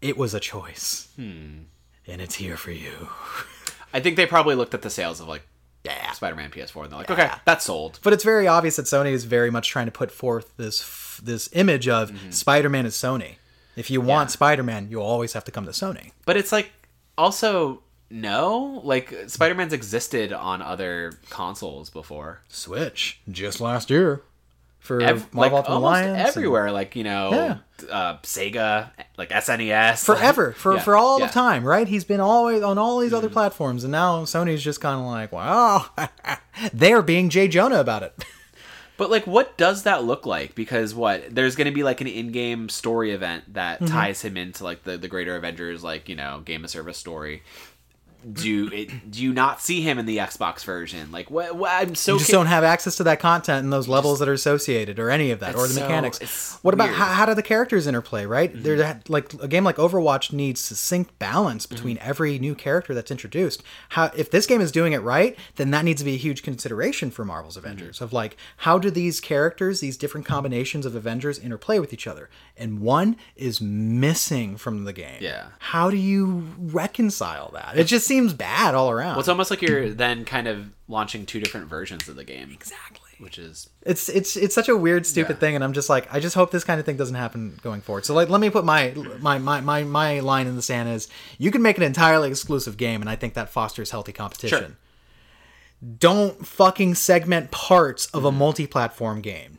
It 0.00 0.16
was 0.16 0.32
a 0.32 0.40
choice, 0.40 1.08
and 1.18 1.66
it's 2.06 2.36
here 2.36 2.56
for 2.56 2.70
you. 2.70 3.08
I 3.92 4.00
think 4.00 4.16
they 4.16 4.26
probably 4.26 4.54
looked 4.54 4.74
at 4.74 4.82
the 4.82 4.90
sales 4.90 5.20
of 5.20 5.26
like 5.28 5.42
Yeah. 5.84 6.12
Spider-Man 6.12 6.50
PS4 6.50 6.84
and 6.84 6.92
they're 6.92 6.98
like, 7.00 7.10
okay, 7.10 7.30
that's 7.44 7.64
sold. 7.64 7.98
But 8.02 8.12
it's 8.12 8.24
very 8.24 8.46
obvious 8.46 8.76
that 8.76 8.86
Sony 8.86 9.12
is 9.12 9.24
very 9.24 9.50
much 9.50 9.68
trying 9.68 9.86
to 9.86 9.92
put 9.92 10.10
forth 10.12 10.56
this 10.56 10.80
f- 10.82 11.20
this 11.22 11.48
image 11.52 11.88
of 11.88 12.12
Spider-Man 12.30 12.86
is 12.86 12.94
Sony. 12.94 13.36
If 13.74 13.90
you 13.90 14.00
want 14.00 14.28
Yeah. 14.30 14.34
Spider-Man, 14.34 14.88
you'll 14.90 15.02
always 15.02 15.32
have 15.34 15.44
to 15.44 15.50
come 15.50 15.64
to 15.66 15.72
Sony. 15.72 16.12
But 16.24 16.36
it's 16.36 16.52
like 16.52 16.72
also 17.18 17.82
no, 18.10 18.80
like 18.84 19.12
Spider-Man's 19.26 19.72
existed 19.72 20.32
on 20.32 20.62
other 20.62 21.12
consoles 21.30 21.90
before. 21.90 22.40
Switch 22.48 23.20
just 23.30 23.60
last 23.60 23.90
year 23.90 24.22
for 24.78 25.00
Ev- 25.02 25.34
like 25.34 25.50
almost 25.50 25.68
Alliance 25.70 26.18
and- 26.18 26.28
everywhere, 26.28 26.70
like 26.70 26.94
you 26.94 27.02
know, 27.02 27.30
Yeah. 27.80 27.90
uh, 27.90 28.18
Sega, 28.18 28.90
like 29.18 29.30
SNES, 29.30 30.04
forever 30.04 30.52
for 30.52 30.74
Yeah, 30.74 30.80
for 30.82 30.96
all 30.96 31.18
yeah. 31.18 31.24
of 31.26 31.32
time, 31.32 31.64
right? 31.64 31.88
He's 31.88 32.04
been 32.04 32.20
always 32.20 32.62
on 32.62 32.78
all 32.78 33.00
these 33.00 33.12
other 33.12 33.28
platforms, 33.28 33.82
and 33.82 33.90
now 33.90 34.22
Sony's 34.24 34.62
just 34.62 34.80
kind 34.80 35.00
of 35.00 35.06
like, 35.06 35.32
wow, 35.32 35.86
they're 36.72 37.02
being 37.02 37.28
Jay 37.28 37.48
Jonah 37.48 37.80
about 37.80 38.02
it. 38.04 38.24
But 38.96 39.10
like, 39.10 39.26
what 39.26 39.56
does 39.58 39.82
that 39.82 40.04
look 40.04 40.24
like? 40.26 40.54
Because 40.54 40.94
what 40.94 41.34
there's 41.34 41.54
going 41.56 41.66
to 41.66 41.74
be 41.74 41.82
like 41.82 42.00
an 42.00 42.06
in-game 42.06 42.68
story 42.68 43.12
event 43.12 43.54
that 43.54 43.80
Mm-hmm. 43.80 43.92
ties 43.92 44.22
him 44.22 44.36
into 44.36 44.64
like 44.64 44.84
the 44.84 44.96
the 44.96 45.08
greater 45.08 45.36
Avengers, 45.36 45.84
like 45.84 46.08
you 46.08 46.14
know, 46.16 46.40
game 46.44 46.64
of 46.64 46.70
service 46.70 46.96
story. 46.96 47.42
Do 48.32 48.68
it? 48.72 49.10
Do 49.10 49.22
you 49.22 49.32
not 49.32 49.60
see 49.60 49.82
him 49.82 49.98
in 49.98 50.06
the 50.06 50.16
Xbox 50.16 50.64
version? 50.64 51.12
Like, 51.12 51.30
what? 51.30 51.54
what 51.54 51.70
I'm 51.70 51.94
so 51.94 52.14
You 52.14 52.18
just 52.18 52.30
ca- 52.30 52.36
don't 52.38 52.46
have 52.46 52.64
access 52.64 52.96
to 52.96 53.04
that 53.04 53.20
content 53.20 53.62
and 53.62 53.72
those 53.72 53.86
levels 53.86 54.18
that 54.18 54.28
are 54.28 54.32
associated, 54.32 54.98
or 54.98 55.10
any 55.10 55.30
of 55.30 55.38
that, 55.40 55.54
or 55.54 55.62
the 55.68 55.74
so- 55.74 55.80
mechanics. 55.82 56.58
what 56.62 56.74
about 56.74 56.86
weird. 56.88 56.94
Mm-hmm. 56.96 57.02
how, 57.04 57.12
how 57.14 57.26
do 57.26 57.34
the 57.34 57.42
characters 57.42 57.86
interplay? 57.86 58.26
Right, 58.26 58.50
There's 58.52 58.80
that 58.80 59.08
like 59.08 59.32
a 59.34 59.46
game 59.48 59.62
like 59.62 59.76
Overwatch 59.76 60.32
needs 60.32 60.60
succinct 60.60 61.18
balance 61.18 61.66
between 61.66 61.96
Mm-hmm. 61.98 62.08
every 62.08 62.38
new 62.40 62.54
character 62.56 62.94
that's 62.94 63.10
introduced. 63.12 63.62
How 63.90 64.10
if 64.16 64.30
this 64.32 64.44
game 64.46 64.60
is 64.60 64.72
doing 64.72 64.92
it 64.92 64.98
right, 65.02 65.38
then 65.54 65.70
that 65.70 65.84
needs 65.84 66.00
to 66.00 66.04
be 66.04 66.14
a 66.14 66.18
huge 66.18 66.42
consideration 66.42 67.10
for 67.12 67.24
Marvel's 67.24 67.56
Mm-hmm. 67.56 67.66
Avengers. 67.66 68.00
Of 68.00 68.12
like, 68.12 68.36
how 68.58 68.78
do 68.78 68.90
these 68.90 69.20
characters, 69.20 69.78
these 69.80 69.96
different 69.96 70.26
combinations 70.26 70.84
of 70.84 70.96
Avengers, 70.96 71.38
interplay 71.38 71.78
with 71.78 71.92
each 71.92 72.06
other? 72.08 72.28
And 72.56 72.80
one 72.80 73.16
is 73.36 73.60
missing 73.60 74.56
from 74.56 74.84
the 74.84 74.92
game. 74.92 75.18
Yeah. 75.20 75.48
How 75.58 75.90
do 75.90 75.96
you 75.96 76.46
reconcile 76.58 77.50
that? 77.52 77.76
It 77.78 77.84
just 77.84 78.06
seems 78.06 78.15
bad 78.34 78.74
all 78.74 78.90
around. 78.90 79.12
Well, 79.12 79.20
it's 79.20 79.28
almost 79.28 79.50
like 79.50 79.62
you're 79.62 79.90
then 79.90 80.24
kind 80.24 80.46
of 80.48 80.70
launching 80.88 81.26
two 81.26 81.40
different 81.40 81.68
versions 81.68 82.08
of 82.08 82.16
the 82.16 82.24
game, 82.24 82.50
exactly. 82.52 83.10
which 83.18 83.38
is 83.38 83.68
It's 83.82 84.08
it's 84.08 84.36
it's 84.36 84.54
such 84.54 84.68
a 84.68 84.76
weird, 84.76 85.06
stupid 85.06 85.34
Yeah. 85.36 85.40
thing, 85.40 85.54
and 85.54 85.62
I'm 85.64 85.72
just 85.72 85.88
like, 85.88 86.12
I 86.12 86.20
just 86.20 86.34
hope 86.34 86.50
this 86.50 86.64
kind 86.64 86.78
of 86.80 86.86
thing 86.86 86.96
doesn't 86.96 87.14
happen 87.16 87.58
going 87.62 87.80
forward. 87.80 88.04
So 88.04 88.14
like, 88.14 88.28
let 88.28 88.40
me 88.40 88.50
put 88.50 88.64
my 88.64 88.92
my 89.20 89.38
my 89.38 89.60
my, 89.60 89.84
my 89.84 90.20
line 90.20 90.46
in 90.46 90.56
the 90.56 90.62
sand 90.62 90.88
is: 90.88 91.08
you 91.38 91.50
can 91.50 91.62
make 91.62 91.76
an 91.76 91.82
entirely 91.82 92.28
exclusive 92.30 92.76
game, 92.76 93.00
and 93.00 93.10
I 93.10 93.16
think 93.16 93.34
that 93.34 93.48
fosters 93.50 93.90
healthy 93.90 94.12
competition. 94.12 94.76
Don't 95.98 96.46
fucking 96.46 96.94
segment 96.94 97.50
parts 97.50 98.06
of 98.06 98.24
a 98.24 98.32
multi-platform 98.32 99.20
game 99.20 99.58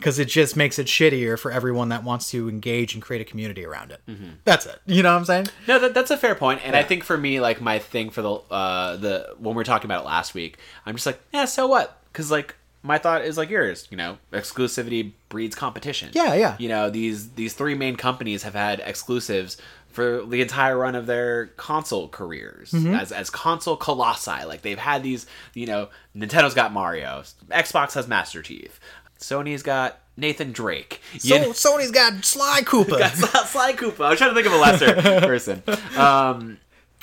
because 0.00 0.18
it 0.18 0.26
just 0.28 0.56
makes 0.56 0.78
it 0.78 0.86
shittier 0.86 1.38
for 1.38 1.52
everyone 1.52 1.90
that 1.90 2.02
wants 2.02 2.30
to 2.30 2.48
engage 2.48 2.94
and 2.94 3.02
create 3.02 3.20
a 3.20 3.24
community 3.24 3.64
around 3.64 3.92
it. 3.92 4.00
That's 4.44 4.66
it. 4.66 4.80
You 4.86 5.02
know 5.02 5.12
what 5.12 5.18
I'm 5.20 5.24
saying? 5.26 5.46
No, 5.68 5.78
that, 5.78 5.94
that's 5.94 6.10
a 6.10 6.16
fair 6.16 6.34
point. 6.34 6.60
and 6.64 6.74
I 6.74 6.82
think 6.82 7.04
for 7.04 7.16
me, 7.16 7.40
like 7.40 7.60
my 7.60 7.78
thing 7.78 8.10
for 8.10 8.22
the 8.22 8.32
uh 8.50 8.96
the 8.96 9.34
when 9.38 9.54
we 9.54 9.60
were 9.60 9.64
talking 9.64 9.86
about 9.86 10.02
it 10.04 10.06
last 10.06 10.34
week, 10.34 10.58
I'm 10.86 10.94
just 10.96 11.06
like, 11.06 11.20
yeah, 11.32 11.44
so 11.44 11.66
what? 11.66 11.98
Because 12.12 12.30
like 12.30 12.56
my 12.82 12.96
thought 12.98 13.22
is 13.22 13.36
like 13.36 13.50
yours, 13.50 13.86
you 13.90 13.96
know, 13.98 14.16
exclusivity 14.32 15.12
breeds 15.28 15.54
competition. 15.54 16.10
Yeah, 16.12 16.34
yeah. 16.34 16.56
You 16.58 16.68
know, 16.68 16.90
these 16.90 17.30
these 17.32 17.54
three 17.54 17.74
main 17.74 17.96
companies 17.96 18.42
have 18.42 18.54
had 18.54 18.80
exclusives 18.84 19.56
for 19.88 20.24
the 20.24 20.40
entire 20.40 20.78
run 20.78 20.94
of 20.94 21.06
their 21.06 21.46
console 21.56 22.08
careers 22.08 22.70
Mm-hmm. 22.70 22.94
as 22.94 23.12
as 23.12 23.28
console 23.28 23.76
colossi. 23.76 24.44
Like 24.46 24.62
they've 24.62 24.78
had 24.78 25.02
these, 25.02 25.26
you 25.54 25.66
know, 25.66 25.88
Nintendo's 26.16 26.54
got 26.54 26.72
Mario, 26.72 27.22
Xbox 27.48 27.94
has 27.94 28.06
Master 28.08 28.40
Chief, 28.42 28.78
Sony's 29.20 29.62
got 29.62 29.98
Nathan 30.16 30.52
Drake. 30.52 31.00
So 31.18 31.36
know- 31.38 31.50
Sony's 31.50 31.90
got 31.90 32.24
Sly 32.24 32.62
Cooper. 32.64 32.98
got 32.98 33.12
Sly 33.12 33.72
Cooper. 33.74 34.04
I 34.04 34.10
was 34.10 34.18
trying 34.18 34.30
to 34.30 34.34
think 34.34 34.46
of 34.46 34.52
a 34.52 34.56
lesser 34.58 34.94
person. 35.26 35.62
Um, 35.96 36.58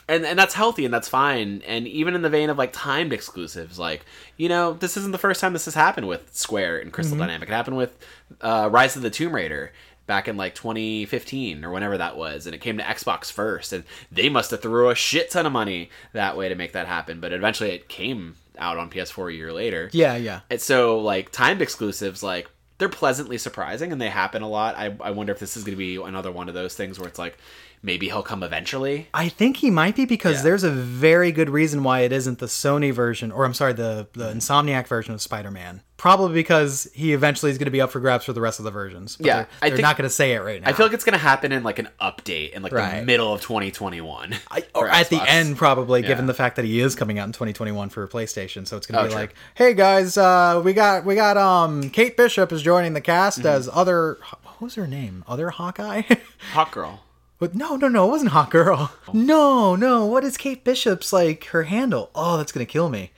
and 0.09 0.25
and 0.25 0.39
that's 0.39 0.53
healthy 0.53 0.85
and 0.85 0.93
that's 0.93 1.09
fine. 1.09 1.61
And 1.67 1.87
even 1.87 2.15
in 2.15 2.21
the 2.21 2.29
vein 2.29 2.49
of 2.49 2.57
like 2.57 2.71
timed 2.73 3.13
exclusives, 3.13 3.77
like 3.77 4.05
you 4.37 4.49
know, 4.49 4.73
this 4.73 4.97
isn't 4.97 5.11
the 5.11 5.17
first 5.17 5.41
time 5.41 5.53
this 5.53 5.65
has 5.65 5.75
happened 5.75 6.07
with 6.07 6.35
Square 6.35 6.79
and 6.79 6.91
Crystal 6.93 7.17
Dynamic. 7.17 7.49
It 7.49 7.53
happened 7.53 7.77
with 7.77 7.97
uh, 8.41 8.69
Rise 8.71 8.95
of 8.95 9.01
the 9.01 9.09
Tomb 9.09 9.35
Raider 9.35 9.71
back 10.05 10.29
in 10.29 10.37
like 10.37 10.55
2015 10.55 11.65
or 11.65 11.69
whenever 11.69 11.97
that 11.97 12.15
was 12.15 12.45
and 12.45 12.55
it 12.55 12.59
came 12.61 12.77
to 12.77 12.83
xbox 12.85 13.29
first 13.29 13.73
and 13.73 13.83
they 14.09 14.29
must 14.29 14.51
have 14.51 14.61
threw 14.61 14.89
a 14.89 14.95
shit 14.95 15.29
ton 15.29 15.45
of 15.45 15.51
money 15.51 15.89
that 16.13 16.37
way 16.37 16.47
to 16.47 16.55
make 16.55 16.71
that 16.71 16.87
happen 16.87 17.19
but 17.19 17.33
eventually 17.33 17.71
it 17.71 17.89
came 17.89 18.33
out 18.59 18.77
on 18.77 18.89
ps4 18.89 19.31
a 19.31 19.35
year 19.35 19.53
later 19.53 19.89
yeah, 19.93 20.15
yeah. 20.15 20.41
and 20.49 20.61
so 20.61 20.99
like 20.99 21.31
timed 21.31 21.61
exclusives 21.61 22.23
like 22.23 22.49
they're 22.77 22.89
pleasantly 22.89 23.37
surprising 23.37 23.91
and 23.91 24.01
they 24.01 24.09
happen 24.09 24.41
a 24.41 24.49
lot 24.49 24.75
i, 24.77 24.95
I 25.01 25.11
wonder 25.11 25.33
if 25.33 25.39
this 25.39 25.57
is 25.57 25.63
going 25.63 25.75
to 25.75 25.77
be 25.77 25.95
another 25.95 26.31
one 26.31 26.47
of 26.47 26.55
those 26.55 26.75
things 26.75 26.99
where 26.99 27.07
it's 27.07 27.19
like 27.19 27.37
maybe 27.83 28.07
he'll 28.07 28.23
come 28.23 28.43
eventually 28.43 29.07
I 29.13 29.29
think 29.29 29.57
he 29.57 29.69
might 29.71 29.95
be 29.95 30.05
because 30.05 30.37
Yeah. 30.37 30.41
there's 30.43 30.63
a 30.63 30.71
very 30.71 31.31
good 31.31 31.49
reason 31.49 31.83
why 31.83 32.01
it 32.01 32.11
isn't 32.11 32.39
the 32.39 32.45
Sony 32.47 32.91
version, 32.93 33.31
or 33.31 33.45
I'm 33.45 33.53
sorry, 33.53 33.73
the 33.73 34.07
the 34.13 34.31
Insomniac 34.33 34.87
version 34.87 35.13
of 35.13 35.21
Spider-Man. 35.21 35.81
Probably 35.97 36.31
because 36.33 36.87
he 36.93 37.13
eventually 37.13 37.49
is 37.51 37.57
going 37.57 37.65
to 37.65 37.71
be 37.71 37.81
up 37.81 37.89
for 37.91 37.99
grabs 37.99 38.23
for 38.25 38.31
the 38.33 38.39
rest 38.41 38.59
of 38.59 38.65
the 38.65 38.71
versions. 38.71 39.15
But 39.17 39.25
Yeah, 39.25 39.33
they're, 39.35 39.47
I 39.63 39.69
they're 39.69 39.77
think- 39.77 39.81
not 39.87 39.97
going 39.97 40.07
to 40.07 40.13
say 40.13 40.33
it 40.33 40.39
right 40.43 40.61
now. 40.61 40.69
i 40.69 40.73
feel 40.73 40.85
like 40.85 40.93
it's 40.93 41.03
going 41.03 41.13
to 41.17 41.17
happen 41.19 41.51
in 41.51 41.63
like 41.63 41.79
an 41.79 41.89
update 41.99 42.51
in 42.51 42.61
like 42.61 42.71
the 42.71 43.01
middle 43.03 43.33
of 43.33 43.41
2021 43.41 44.35
I- 44.51 44.63
or 44.75 44.87
at 44.89 45.09
the 45.09 45.19
end, 45.27 45.57
probably, 45.57 46.03
given 46.03 46.27
the 46.27 46.35
fact 46.35 46.55
that 46.57 46.65
he 46.65 46.79
is 46.79 46.93
coming 46.95 47.17
out 47.17 47.25
in 47.25 47.31
2021 47.33 47.89
for 47.89 48.07
PlayStation. 48.07 48.67
So 48.67 48.77
it's 48.77 48.85
going 48.85 48.95
to 48.97 49.01
Oh, 49.01 49.03
be 49.05 49.09
true. 49.11 49.19
like, 49.21 49.33
"Hey 49.55 49.73
guys, 49.73 50.17
uh, 50.17 50.61
we 50.63 50.73
got 50.73 51.03
we 51.03 51.15
got 51.15 51.35
um 51.37 51.89
Kate 51.89 52.15
Bishop 52.15 52.51
is 52.51 52.61
joining 52.61 52.93
the 52.93 53.01
cast 53.01 53.39
Mm-hmm. 53.39 53.47
as 53.47 53.67
other 53.73 54.19
what 54.43 54.61
was 54.61 54.75
her 54.75 54.85
name? 54.87 55.23
Other 55.27 55.49
Hawkeye." 55.49 56.03
hot 56.53 56.71
girl 56.71 57.01
But 57.39 57.53
no, 57.53 57.75
no, 57.75 57.87
no, 57.87 58.07
it 58.07 58.11
wasn't 58.11 58.31
Hot 58.31 58.49
Girl. 58.49 58.91
Oh. 59.07 59.11
No, 59.13 59.75
no. 59.75 60.05
What 60.05 60.23
is 60.23 60.37
Kate 60.37 60.63
Bishop's 60.63 61.13
like 61.13 61.45
her 61.45 61.63
handle? 61.63 62.09
Oh, 62.15 62.37
that's 62.37 62.51
gonna 62.51 62.65
kill 62.65 62.89
me. 62.89 63.11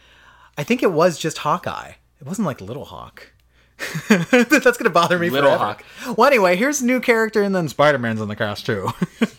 I 0.58 0.64
think 0.64 0.84
it 0.84 0.92
was 0.92 1.18
just 1.18 1.40
Hawkeye. 1.40 1.94
It 2.20 2.28
wasn't 2.28 2.46
like 2.46 2.60
Little 2.60 2.86
Hawk. 2.86 3.32
that's 4.10 4.78
gonna 4.78 4.90
bother 4.90 5.18
me 5.18 5.30
Little 5.30 5.52
forever. 5.52 5.64
Hawk. 5.64 5.86
Well, 6.18 6.28
anyway, 6.28 6.58
here's 6.58 6.82
a 6.82 6.86
new 6.86 7.00
character, 7.00 7.42
and 7.42 7.56
then 7.56 7.70
Spider 7.70 7.98
Man's 7.98 8.20
on 8.20 8.28
the 8.28 8.36
cast 8.36 8.66
too. 8.66 8.90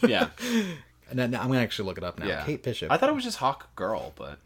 yeah 0.07 0.29
and 1.11 1.21
I'm 1.21 1.31
gonna 1.31 1.59
actually 1.59 1.87
look 1.87 1.99
it 1.99 2.05
up 2.05 2.19
now. 2.19 2.27
yeah 2.27 2.45
Kate 2.45 2.63
Bishop, 2.63 2.91
i 2.91 2.97
thought 2.97 3.09
it 3.09 3.15
was 3.15 3.25
just 3.25 3.39
hawk 3.39 3.75
girl 3.77 4.13
but 4.17 4.39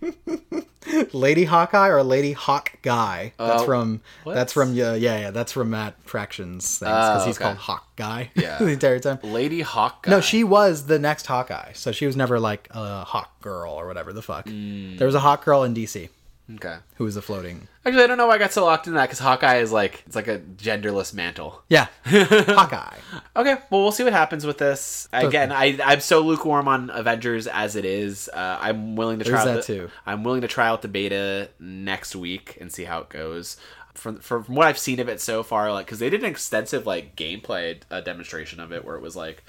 Lady 1.12 1.44
Hawkeye 1.44 1.88
or 1.88 2.02
Lady 2.02 2.32
Hawk 2.32 2.72
Guy. 2.82 3.32
That's 3.38 3.62
Uh, 3.62 3.64
from. 3.66 4.00
what? 4.22 4.34
That's 4.34 4.52
from 4.52 4.74
yeah, 4.74 4.94
yeah, 4.94 5.18
yeah. 5.18 5.30
That's 5.30 5.52
from 5.52 5.70
Matt 5.70 5.94
Fraction's 6.04 6.78
things 6.78 6.90
because 6.90 7.22
Oh, 7.22 7.26
he's 7.26 7.36
okay. 7.36 7.44
called 7.44 7.56
Hawk 7.58 7.96
Guy. 7.96 8.30
Yeah. 8.36 8.58
the 8.58 8.66
entire 8.68 8.98
time. 8.98 9.18
lady 9.22 9.62
hawk 9.62 10.06
No, 10.06 10.20
she 10.20 10.44
was 10.44 10.86
the 10.86 10.98
next 10.98 11.26
Hawkeye, 11.26 11.72
so 11.72 11.90
she 11.92 12.06
was 12.06 12.16
never 12.16 12.38
like 12.38 12.68
a 12.70 13.04
hawk 13.04 13.40
girl 13.40 13.72
or 13.72 13.86
whatever 13.86 14.12
the 14.12 14.22
fuck. 14.22 14.46
Mm. 14.46 14.98
There 14.98 15.06
was 15.06 15.14
a 15.14 15.20
hawk 15.20 15.44
girl 15.44 15.62
in 15.64 15.74
DC 15.74 16.08
okay 16.56 16.76
who 16.96 17.04
was 17.04 17.16
a 17.16 17.22
floating. 17.22 17.68
actually 17.86 18.02
i 18.02 18.06
don't 18.06 18.18
know 18.18 18.26
why 18.26 18.34
i 18.34 18.38
got 18.38 18.52
so 18.52 18.64
locked 18.64 18.86
into 18.86 18.98
that 18.98 19.06
because 19.06 19.18
hawkeye 19.18 19.56
is 19.56 19.72
like 19.72 20.02
it's 20.06 20.14
like 20.14 20.28
a 20.28 20.38
genderless 20.38 21.14
mantle 21.14 21.62
Yeah, 21.68 21.86
Hawkeye. 22.04 22.98
Okay, 23.36 23.56
well, 23.70 23.82
we'll 23.82 23.92
see 23.92 24.04
what 24.04 24.12
happens 24.12 24.44
with 24.46 24.58
this. 24.58 25.08
Again, 25.12 25.50
I 25.50 25.78
I'm 25.84 26.00
so 26.00 26.20
lukewarm 26.20 26.68
on 26.68 26.90
Avengers 26.90 27.46
as 27.46 27.74
it 27.76 27.84
is. 27.84 28.28
Uh, 28.32 28.58
I'm 28.60 28.96
willing 28.96 29.18
to 29.18 29.24
try 29.24 29.44
There's 29.44 29.48
out 29.48 29.66
that 29.66 29.66
the, 29.66 29.78
too. 29.86 29.90
I'm 30.06 30.22
willing 30.24 30.42
to 30.42 30.48
try 30.48 30.68
out 30.68 30.82
the 30.82 30.88
beta 30.88 31.48
next 31.58 32.14
week 32.14 32.58
and 32.60 32.70
see 32.70 32.84
how 32.84 33.00
it 33.00 33.08
goes. 33.08 33.56
From 33.94 34.18
from 34.18 34.42
what 34.44 34.66
I've 34.66 34.78
seen 34.78 35.00
of 35.00 35.08
it 35.08 35.20
so 35.20 35.42
far, 35.42 35.72
like 35.72 35.86
because 35.86 35.98
they 35.98 36.10
did 36.10 36.20
an 36.20 36.30
extensive 36.30 36.86
like 36.86 37.16
gameplay 37.16 37.78
uh, 37.90 38.00
demonstration 38.00 38.60
of 38.60 38.72
it, 38.72 38.84
where 38.84 38.96
it 38.96 39.02
was 39.02 39.16
like, 39.16 39.44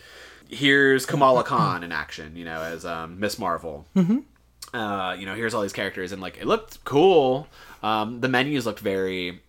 here's 0.48 1.06
Kamala 1.06 1.44
Khan 1.44 1.84
in 1.84 1.92
action, 1.92 2.36
you 2.36 2.46
know, 2.46 2.62
as 2.62 2.86
um, 2.86 3.20
Miss 3.20 3.38
Marvel. 3.38 3.86
Mm-hmm. 3.96 4.20
Uh, 4.76 5.14
you 5.18 5.26
know, 5.26 5.36
here's 5.36 5.54
all 5.54 5.62
these 5.62 5.74
characters, 5.74 6.12
and 6.12 6.22
like 6.22 6.38
it 6.38 6.46
looked 6.46 6.84
cool. 6.84 7.48
Um, 7.82 8.20
the 8.22 8.28
menus 8.28 8.66
looked 8.66 8.80
very 8.82 9.42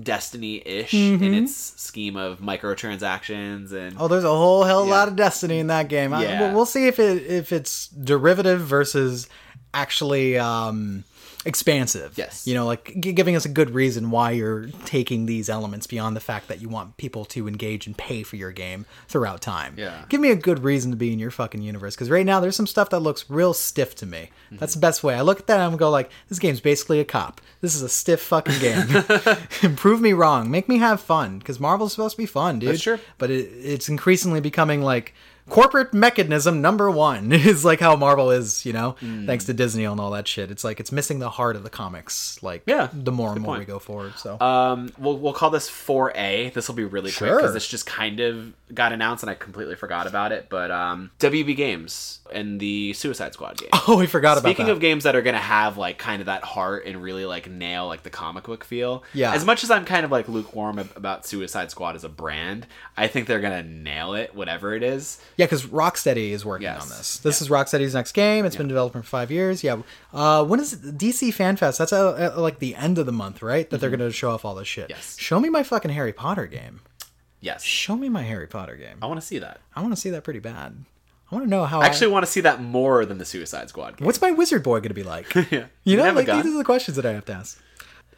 Destiny-ish 0.00 0.90
Mm-hmm. 0.92 1.24
in 1.24 1.34
its 1.44 1.54
scheme 1.80 2.16
of 2.16 2.40
microtransactions 2.40 3.72
and 3.72 3.96
Oh, 3.98 4.08
there's 4.08 4.24
a 4.24 4.28
whole 4.28 4.62
hell 4.64 4.84
Yeah. 4.84 4.90
lot 4.92 5.08
of 5.08 5.16
Destiny 5.16 5.58
in 5.58 5.68
that 5.68 5.88
game. 5.88 6.12
Yeah. 6.12 6.40
we'll- 6.42 6.54
we'll 6.54 6.66
see 6.66 6.86
if 6.86 6.98
it 6.98 7.22
if 7.26 7.50
it's 7.50 7.88
derivative 7.88 8.60
versus 8.60 9.26
actually 9.72 10.36
um, 10.38 11.04
expansive. 11.46 12.16
Yes. 12.16 12.46
You 12.46 12.54
know, 12.54 12.66
like 12.66 12.94
g- 13.00 13.12
giving 13.12 13.36
us 13.36 13.44
a 13.44 13.48
good 13.48 13.70
reason 13.70 14.10
why 14.10 14.32
you're 14.32 14.66
taking 14.84 15.26
these 15.26 15.48
elements 15.48 15.86
beyond 15.86 16.16
the 16.16 16.20
fact 16.20 16.48
that 16.48 16.60
you 16.60 16.68
want 16.68 16.96
people 16.96 17.24
to 17.26 17.48
engage 17.48 17.86
and 17.86 17.96
pay 17.96 18.22
for 18.22 18.36
your 18.36 18.52
game 18.52 18.86
throughout 19.08 19.40
time. 19.40 19.74
Yeah. 19.76 20.04
Give 20.08 20.20
me 20.20 20.30
a 20.30 20.36
good 20.36 20.62
reason 20.64 20.90
to 20.90 20.96
be 20.96 21.12
in 21.12 21.18
your 21.18 21.30
fucking 21.30 21.62
universe 21.62 21.94
because 21.94 22.10
right 22.10 22.26
now 22.26 22.40
there's 22.40 22.56
some 22.56 22.66
stuff 22.66 22.90
that 22.90 23.00
looks 23.00 23.28
real 23.30 23.54
stiff 23.54 23.94
to 23.96 24.06
me. 24.06 24.30
Mm-hmm. 24.46 24.56
That's 24.56 24.74
the 24.74 24.80
best 24.80 25.02
way. 25.04 25.14
I 25.14 25.22
look 25.22 25.40
at 25.40 25.46
that 25.46 25.60
and 25.60 25.62
I'm 25.62 25.76
go 25.76 25.90
like, 25.90 26.10
this 26.28 26.38
game's 26.38 26.60
basically 26.60 27.00
a 27.00 27.04
cop. 27.04 27.40
This 27.60 27.74
is 27.74 27.82
a 27.82 27.88
stiff 27.88 28.20
fucking 28.20 28.58
game. 28.58 28.86
Prove 29.76 30.00
me 30.00 30.12
wrong. 30.12 30.50
Make 30.50 30.68
me 30.68 30.78
have 30.78 31.00
fun 31.00 31.38
because 31.38 31.60
Marvel's 31.60 31.92
supposed 31.92 32.16
to 32.16 32.22
be 32.22 32.26
fun, 32.26 32.58
dude. 32.58 32.70
That's 32.70 32.82
true. 32.82 32.98
But 33.18 33.30
it, 33.30 33.50
it's 33.52 33.88
increasingly 33.88 34.40
becoming 34.40 34.82
like 34.82 35.14
corporate 35.48 35.94
mechanism 35.94 36.60
number 36.60 36.90
one 36.90 37.32
is 37.32 37.64
like 37.64 37.80
how 37.80 37.94
Marvel 37.96 38.30
is, 38.30 38.66
you 38.66 38.72
know, 38.72 38.96
Mm. 39.00 39.26
thanks 39.26 39.44
to 39.46 39.54
Disney 39.54 39.84
and 39.84 40.00
all 40.00 40.10
that 40.12 40.26
shit. 40.26 40.50
It's 40.50 40.64
like 40.64 40.80
it's 40.80 40.90
missing 40.92 41.18
the 41.18 41.30
heart 41.30 41.54
of 41.56 41.62
the 41.62 41.70
comics. 41.70 42.42
Like, 42.42 42.62
Yeah, 42.66 42.88
the 42.92 43.12
more 43.12 43.32
and 43.32 43.40
more 43.40 43.54
point. 43.56 43.60
we 43.60 43.64
go 43.66 43.78
forward. 43.78 44.14
So 44.18 44.38
Um, 44.40 44.90
we'll 44.98 45.18
we'll 45.18 45.32
call 45.32 45.50
this 45.50 45.68
4A. 45.70 46.52
This 46.52 46.68
will 46.68 46.74
be 46.74 46.84
really 46.84 47.10
quick 47.12 47.28
Sure. 47.28 47.36
because 47.36 47.52
this 47.54 47.66
just 47.68 47.86
kind 47.86 48.20
of 48.20 48.52
got 48.74 48.92
announced 48.92 49.22
and 49.22 49.30
I 49.30 49.34
completely 49.34 49.76
forgot 49.76 50.06
about 50.06 50.32
it. 50.32 50.46
But 50.48 50.70
um, 50.70 51.10
WB 51.20 51.54
Games 51.56 52.18
and 52.32 52.58
the 52.60 52.92
Suicide 52.92 53.32
Squad 53.32 53.58
game. 53.58 53.68
oh, 53.88 53.96
we 53.98 54.06
forgot 54.06 54.38
about 54.38 54.48
Speaking 54.48 54.66
that. 54.66 54.72
of 54.72 54.80
games 54.80 55.04
that 55.04 55.14
are 55.16 55.22
gonna 55.22 55.38
have 55.38 55.76
like 55.78 55.98
kind 55.98 56.20
of 56.20 56.26
that 56.26 56.42
heart 56.44 56.86
and 56.86 57.02
really 57.02 57.24
like 57.24 57.50
nail 57.50 57.86
like 57.86 58.02
the 58.02 58.10
comic 58.10 58.44
book 58.44 58.64
feel. 58.64 59.04
Yeah. 59.14 59.32
As 59.32 59.44
much 59.44 59.64
as 59.64 59.70
I'm 59.70 59.84
kind 59.84 60.04
of 60.04 60.10
like 60.10 60.28
lukewarm 60.28 60.78
about 60.78 61.26
Suicide 61.26 61.70
Squad 61.70 61.96
as 61.96 62.04
a 62.04 62.08
brand, 62.08 62.66
I 62.96 63.06
think 63.08 63.26
they're 63.26 63.40
gonna 63.40 63.62
nail 63.62 64.14
it, 64.14 64.34
whatever 64.34 64.74
it 64.74 64.82
is. 64.82 65.20
Yeah, 65.36 65.46
because 65.46 65.66
Rocksteady 65.66 66.30
is 66.30 66.44
working 66.44 66.64
Yes. 66.64 66.82
on 66.82 66.88
this. 66.88 67.18
This 67.18 67.40
is 67.42 67.48
Rocksteady's 67.48 67.94
next 67.94 68.12
game. 68.12 68.44
It's 68.44 68.56
been 68.56 68.68
developed 68.68 68.94
for 68.94 69.02
five 69.02 69.30
years. 69.30 69.62
Yeah. 69.64 69.82
Uh, 70.12 70.44
when 70.44 70.60
is 70.60 70.72
it? 70.72 70.96
DC 70.98 71.32
Fan 71.32 71.56
Fest? 71.56 71.78
That's 71.78 71.92
uh 71.92 72.32
uh 72.36 72.40
like 72.40 72.58
the 72.58 72.74
end 72.74 72.98
of 72.98 73.06
the 73.06 73.12
month, 73.12 73.42
right? 73.42 73.68
That 73.70 73.80
they're 73.80 73.90
going 73.90 74.00
to 74.00 74.10
show 74.12 74.30
off 74.30 74.44
all 74.44 74.54
this 74.54 74.66
shit. 74.68 74.84
Mm-hmm. 74.84 74.92
Yes. 74.96 75.18
Show 75.18 75.38
me 75.40 75.48
my 75.48 75.62
fucking 75.62 75.90
Harry 75.90 76.12
Potter 76.12 76.46
game. 76.46 76.80
Yes. 77.40 77.62
Show 77.62 77.96
me 77.96 78.08
my 78.08 78.22
Harry 78.22 78.46
Potter 78.46 78.76
game. 78.76 78.96
I 79.02 79.06
want 79.06 79.20
to 79.20 79.26
see 79.26 79.38
that. 79.38 79.60
I 79.74 79.80
want 79.82 79.94
to 79.94 80.00
see 80.00 80.10
that 80.10 80.24
pretty 80.24 80.40
bad. 80.40 80.84
I 81.36 81.40
want 81.40 81.50
to 81.50 81.50
know 81.50 81.64
how. 81.66 81.80
I 81.80 81.86
actually 81.86 82.06
I, 82.08 82.10
want 82.12 82.24
to 82.24 82.30
see 82.32 82.40
that 82.40 82.62
more 82.62 83.04
than 83.04 83.18
the 83.18 83.24
Suicide 83.26 83.68
Squad 83.68 83.98
game. 83.98 84.06
what's 84.06 84.20
my 84.22 84.30
wizard 84.30 84.62
boy 84.62 84.78
going 84.78 84.88
to 84.88 84.94
be 84.94 85.02
like? 85.02 85.32
Yeah. 85.50 85.66
You 85.84 85.96
know, 85.98 86.10
like 86.12 86.26
these 86.26 86.46
are 86.46 86.56
the 86.56 86.64
questions 86.64 86.96
that 86.96 87.04
I 87.06 87.12
have 87.12 87.26
to 87.26 87.32
ask. 87.34 87.60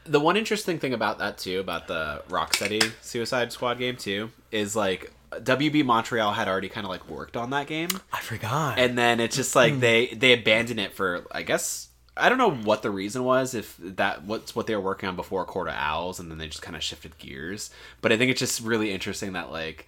The 0.04 0.20
one 0.20 0.36
interesting 0.36 0.78
thing 0.78 0.94
about 0.94 1.18
that 1.18 1.36
too, 1.36 1.58
about 1.60 1.86
the 1.88 2.22
Rocksteady 2.28 2.92
Suicide 3.02 3.52
Squad 3.52 3.78
game 3.78 3.96
too, 3.96 4.30
is 4.52 4.74
like 4.76 5.12
WB 5.32 5.84
Montreal 5.84 6.32
had 6.32 6.46
already 6.48 6.68
kind 6.70 6.86
of 6.86 6.90
like 6.90 7.10
worked 7.10 7.36
on 7.36 7.50
that 7.50 7.66
game, 7.66 7.88
I 8.12 8.20
forgot. 8.20 8.78
and 8.78 8.96
then 8.96 9.18
it's 9.20 9.34
just 9.36 9.52
Hmm. 9.52 9.58
like 9.58 9.80
they 9.80 10.06
they 10.06 10.32
abandoned 10.32 10.78
it 10.80 10.94
for 10.94 11.26
I 11.32 11.42
guess 11.42 11.88
I 12.16 12.28
don't 12.30 12.38
know 12.38 12.50
what 12.52 12.82
the 12.82 12.90
reason 12.90 13.24
was 13.24 13.52
if 13.54 13.76
that 13.78 14.24
what's 14.24 14.54
what 14.56 14.66
they 14.66 14.74
were 14.74 14.80
working 14.80 15.08
on 15.08 15.16
before 15.16 15.44
Court 15.44 15.68
of 15.68 15.74
Owls, 15.74 16.20
and 16.20 16.30
then 16.30 16.38
they 16.38 16.46
just 16.46 16.62
kind 16.62 16.76
of 16.76 16.82
shifted 16.82 17.18
gears. 17.18 17.70
But 18.00 18.12
I 18.12 18.16
think 18.16 18.30
it's 18.30 18.40
just 18.40 18.60
really 18.62 18.92
interesting 18.92 19.34
that 19.34 19.50
like 19.52 19.86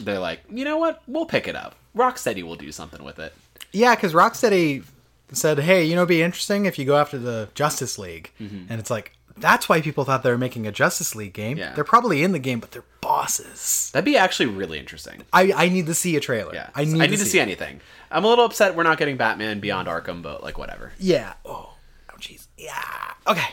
they're 0.00 0.18
like, 0.18 0.40
you 0.50 0.64
know 0.64 0.78
what, 0.78 1.00
we'll 1.06 1.26
pick 1.26 1.46
it 1.48 1.54
up. 1.56 1.74
Rocksteady 1.98 2.42
will 2.42 2.56
do 2.56 2.72
something 2.72 3.04
with 3.04 3.18
it. 3.18 3.34
Yeah, 3.72 3.94
because 3.94 4.14
Rocksteady 4.14 4.84
said, 5.32 5.58
"Hey, 5.58 5.84
you 5.84 5.94
know, 5.94 6.02
it'd 6.02 6.08
be 6.08 6.22
interesting 6.22 6.64
if 6.64 6.78
you 6.78 6.84
go 6.84 6.96
after 6.96 7.18
the 7.18 7.48
Justice 7.54 7.98
League," 7.98 8.32
and 8.38 8.70
it's 8.80 8.90
like 8.90 9.12
that's 9.36 9.68
why 9.68 9.80
people 9.80 10.04
thought 10.04 10.22
they 10.22 10.30
were 10.30 10.38
making 10.38 10.66
a 10.66 10.72
Justice 10.72 11.14
League 11.14 11.32
game. 11.32 11.52
Mm-hmm. 11.56 11.58
Yeah. 11.60 11.74
They're 11.74 11.84
probably 11.84 12.22
in 12.22 12.32
the 12.32 12.38
game, 12.38 12.60
but 12.60 12.70
they're 12.72 12.84
bosses. 13.00 13.90
That'd 13.92 14.04
be 14.04 14.16
actually 14.16 14.46
really 14.46 14.78
interesting. 14.78 15.22
I, 15.32 15.52
I 15.52 15.68
need 15.68 15.86
to 15.86 15.94
see 15.94 16.16
a 16.16 16.20
trailer. 16.20 16.54
Yeah, 16.54 16.70
I 16.74 16.84
need, 16.84 17.00
I 17.00 17.06
need 17.06 17.18
to 17.18 17.24
see 17.24 17.40
anything. 17.40 17.80
I'm 18.10 18.24
a 18.24 18.28
little 18.28 18.44
upset 18.44 18.74
we're 18.74 18.82
not 18.84 18.98
getting 18.98 19.16
Batman 19.16 19.60
Beyond 19.60 19.88
Arkham, 19.88 20.22
but 20.22 20.42
like 20.42 20.58
whatever. 20.58 20.92
Yeah. 20.98 21.34
Oh, 21.44 21.74
oh, 22.10 22.14
jeez. 22.18 22.46
Yeah. 22.56 22.82
Okay. 23.26 23.48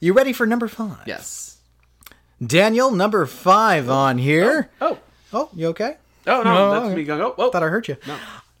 You 0.00 0.14
ready 0.14 0.32
for 0.32 0.46
number 0.46 0.68
five? 0.68 1.06
Yes. 1.06 1.58
Daniel, 2.44 2.90
number 2.90 3.26
five 3.26 3.90
on 3.90 4.16
here. 4.18 4.70
Oh. 4.80 4.98
Oh, 5.32 5.50
you 5.54 5.68
okay? 5.68 5.96
Oh 6.26 6.42
no, 6.42 6.54
No, 6.54 6.70
that's 6.72 6.84
okay. 6.86 6.94
me 6.94 7.04
going. 7.04 7.20
Oh, 7.22 7.30
whoa. 7.36 7.50
Thought 7.50 7.62
I 7.62 7.68
hurt 7.68 7.88
you. 7.88 7.96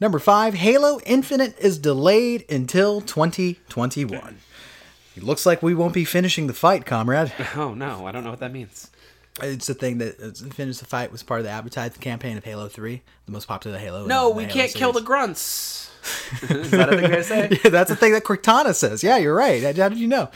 Number 0.00 0.18
five, 0.18 0.54
Halo 0.54 0.98
Infinite 1.04 1.58
is 1.58 1.78
delayed 1.78 2.50
until 2.50 3.00
2021. 3.02 4.38
It 5.16 5.22
looks 5.22 5.44
like 5.44 5.62
we 5.62 5.74
won't 5.74 5.92
be 5.92 6.04
finishing 6.04 6.46
the 6.46 6.54
fight, 6.54 6.86
comrade. 6.86 7.32
oh 7.56 7.74
no, 7.74 8.06
I 8.06 8.12
don't 8.12 8.24
know 8.24 8.30
what 8.30 8.40
that 8.40 8.52
means. 8.52 8.90
It's 9.42 9.66
the 9.66 9.74
thing 9.74 9.98
that 9.98 10.36
finish 10.54 10.78
the 10.78 10.86
fight 10.86 11.12
was 11.12 11.22
part 11.22 11.40
of 11.40 11.44
the 11.44 11.50
advertising 11.50 12.00
campaign 12.00 12.36
of 12.36 12.44
Halo 12.44 12.68
3, 12.68 13.00
the 13.26 13.32
most 13.32 13.46
popular 13.46 13.78
Halo. 13.78 14.06
No, 14.06 14.30
we 14.30 14.42
Halo 14.44 14.54
can't 14.54 14.72
kill 14.72 14.92
the 14.92 15.00
grunts. 15.00 15.90
Is 16.42 16.70
that 16.72 16.92
a 16.92 16.96
thing 16.98 17.10
they 17.10 17.22
say? 17.22 17.48
Yeah, 17.64 17.70
that's 17.70 17.90
the 17.90 17.96
thing 17.96 18.12
that 18.12 18.24
Cortana 18.24 18.74
says. 18.74 19.02
Yeah, 19.02 19.18
you're 19.18 19.34
right. 19.34 19.62
How 19.62 19.88
did 19.88 19.98
you 19.98 20.08
know? 20.08 20.30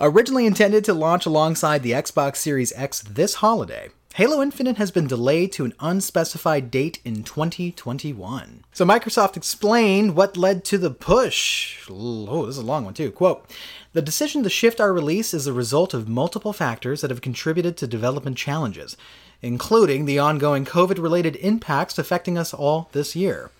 Originally 0.00 0.44
intended 0.46 0.84
to 0.86 0.94
launch 0.94 1.24
alongside 1.26 1.82
the 1.82 1.92
Xbox 1.92 2.36
Series 2.36 2.72
X 2.74 3.00
this 3.02 3.34
holiday, 3.34 3.88
Halo 4.16 4.40
Infinite 4.40 4.78
has 4.78 4.90
been 4.90 5.06
delayed 5.06 5.52
to 5.52 5.66
an 5.66 5.74
unspecified 5.78 6.70
date 6.70 7.00
in 7.04 7.22
2021. 7.22 8.64
So 8.72 8.86
Microsoft 8.86 9.36
explained 9.36 10.16
what 10.16 10.38
led 10.38 10.64
to 10.64 10.78
the 10.78 10.90
push. 10.90 11.86
Oh, 11.90 12.46
this 12.46 12.56
is 12.56 12.62
a 12.62 12.64
long 12.64 12.86
one 12.86 12.94
too. 12.94 13.12
Quote, 13.12 13.46
the 13.92 14.00
decision 14.00 14.42
to 14.42 14.48
shift 14.48 14.80
our 14.80 14.90
release 14.90 15.34
is 15.34 15.44
the 15.44 15.52
result 15.52 15.92
of 15.92 16.08
multiple 16.08 16.54
factors 16.54 17.02
that 17.02 17.10
have 17.10 17.20
contributed 17.20 17.76
to 17.76 17.86
development 17.86 18.38
challenges, 18.38 18.96
including 19.42 20.06
the 20.06 20.18
ongoing 20.18 20.64
COVID 20.64 20.96
related 20.96 21.36
impacts 21.36 21.98
affecting 21.98 22.38
us 22.38 22.54
all 22.54 22.88
this 22.92 23.14
year. 23.16 23.50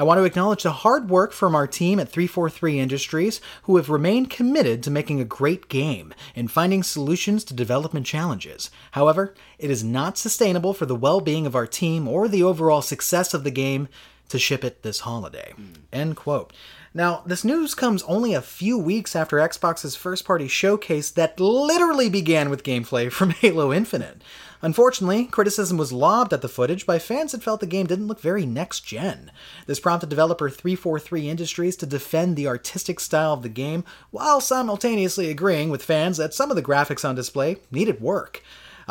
I 0.00 0.02
want 0.02 0.16
to 0.16 0.24
acknowledge 0.24 0.62
the 0.62 0.72
hard 0.72 1.10
work 1.10 1.30
from 1.30 1.54
our 1.54 1.66
team 1.66 2.00
at 2.00 2.08
343 2.08 2.78
Industries 2.78 3.38
who 3.64 3.76
have 3.76 3.90
remained 3.90 4.30
committed 4.30 4.82
to 4.82 4.90
making 4.90 5.20
a 5.20 5.26
great 5.26 5.68
game 5.68 6.14
and 6.34 6.50
finding 6.50 6.82
solutions 6.82 7.44
to 7.44 7.52
development 7.52 8.06
challenges. 8.06 8.70
However, 8.92 9.34
it 9.58 9.70
is 9.70 9.84
not 9.84 10.16
sustainable 10.16 10.72
for 10.72 10.86
the 10.86 10.96
well 10.96 11.20
being 11.20 11.44
of 11.46 11.54
our 11.54 11.66
team 11.66 12.08
or 12.08 12.28
the 12.28 12.42
overall 12.42 12.80
success 12.80 13.34
of 13.34 13.44
the 13.44 13.50
game 13.50 13.88
to 14.30 14.38
ship 14.38 14.64
it 14.64 14.82
this 14.82 15.00
holiday. 15.00 15.52
Hmm. 15.54 15.64
End 15.92 16.16
quote. 16.16 16.54
Now, 16.94 17.22
this 17.26 17.44
news 17.44 17.74
comes 17.74 18.02
only 18.04 18.32
a 18.32 18.40
few 18.40 18.78
weeks 18.78 19.14
after 19.14 19.36
Xbox's 19.36 19.96
first 19.96 20.24
party 20.24 20.48
showcase 20.48 21.10
that 21.10 21.38
literally 21.38 22.08
began 22.08 22.48
with 22.48 22.64
gameplay 22.64 23.12
from 23.12 23.30
Halo 23.42 23.70
Infinite. 23.70 24.22
Unfortunately, 24.62 25.24
criticism 25.24 25.78
was 25.78 25.92
lobbed 25.92 26.32
at 26.32 26.42
the 26.42 26.48
footage 26.48 26.84
by 26.84 26.98
fans 26.98 27.32
that 27.32 27.42
felt 27.42 27.60
the 27.60 27.66
game 27.66 27.86
didn't 27.86 28.06
look 28.06 28.20
very 28.20 28.44
next 28.44 28.80
gen. 28.80 29.30
This 29.66 29.80
prompted 29.80 30.10
developer 30.10 30.50
343 30.50 31.30
Industries 31.30 31.76
to 31.76 31.86
defend 31.86 32.36
the 32.36 32.46
artistic 32.46 33.00
style 33.00 33.32
of 33.32 33.42
the 33.42 33.48
game 33.48 33.84
while 34.10 34.40
simultaneously 34.40 35.30
agreeing 35.30 35.70
with 35.70 35.82
fans 35.82 36.18
that 36.18 36.34
some 36.34 36.50
of 36.50 36.56
the 36.56 36.62
graphics 36.62 37.08
on 37.08 37.14
display 37.14 37.56
needed 37.70 38.00
work. 38.00 38.42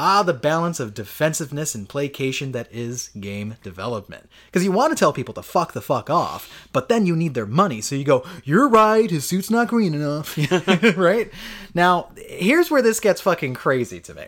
Ah, 0.01 0.23
the 0.23 0.33
balance 0.33 0.79
of 0.79 0.93
defensive,ness 0.93 1.75
and 1.75 1.89
placation 1.89 2.53
that 2.53 2.69
is 2.71 3.09
game 3.19 3.57
development. 3.63 4.29
Because 4.45 4.63
you 4.63 4.71
want 4.71 4.93
to 4.93 4.97
tell 4.97 5.11
people 5.11 5.33
to 5.33 5.41
fuck 5.41 5.73
the 5.73 5.81
fuck 5.81 6.09
off, 6.09 6.69
but 6.71 6.87
then 6.87 7.05
you 7.05 7.17
need 7.17 7.33
their 7.33 7.45
money, 7.45 7.81
so 7.81 7.95
you 7.95 8.05
go, 8.05 8.25
you're 8.45 8.69
right, 8.69 9.11
his 9.11 9.27
suit's 9.27 9.49
not 9.49 9.67
green 9.67 9.93
enough. 9.93 10.37
right? 10.97 11.29
Now, 11.73 12.11
here's 12.15 12.71
where 12.71 12.81
this 12.81 13.01
gets 13.01 13.19
fucking 13.19 13.55
crazy 13.55 13.99
to 13.99 14.13
me. 14.13 14.23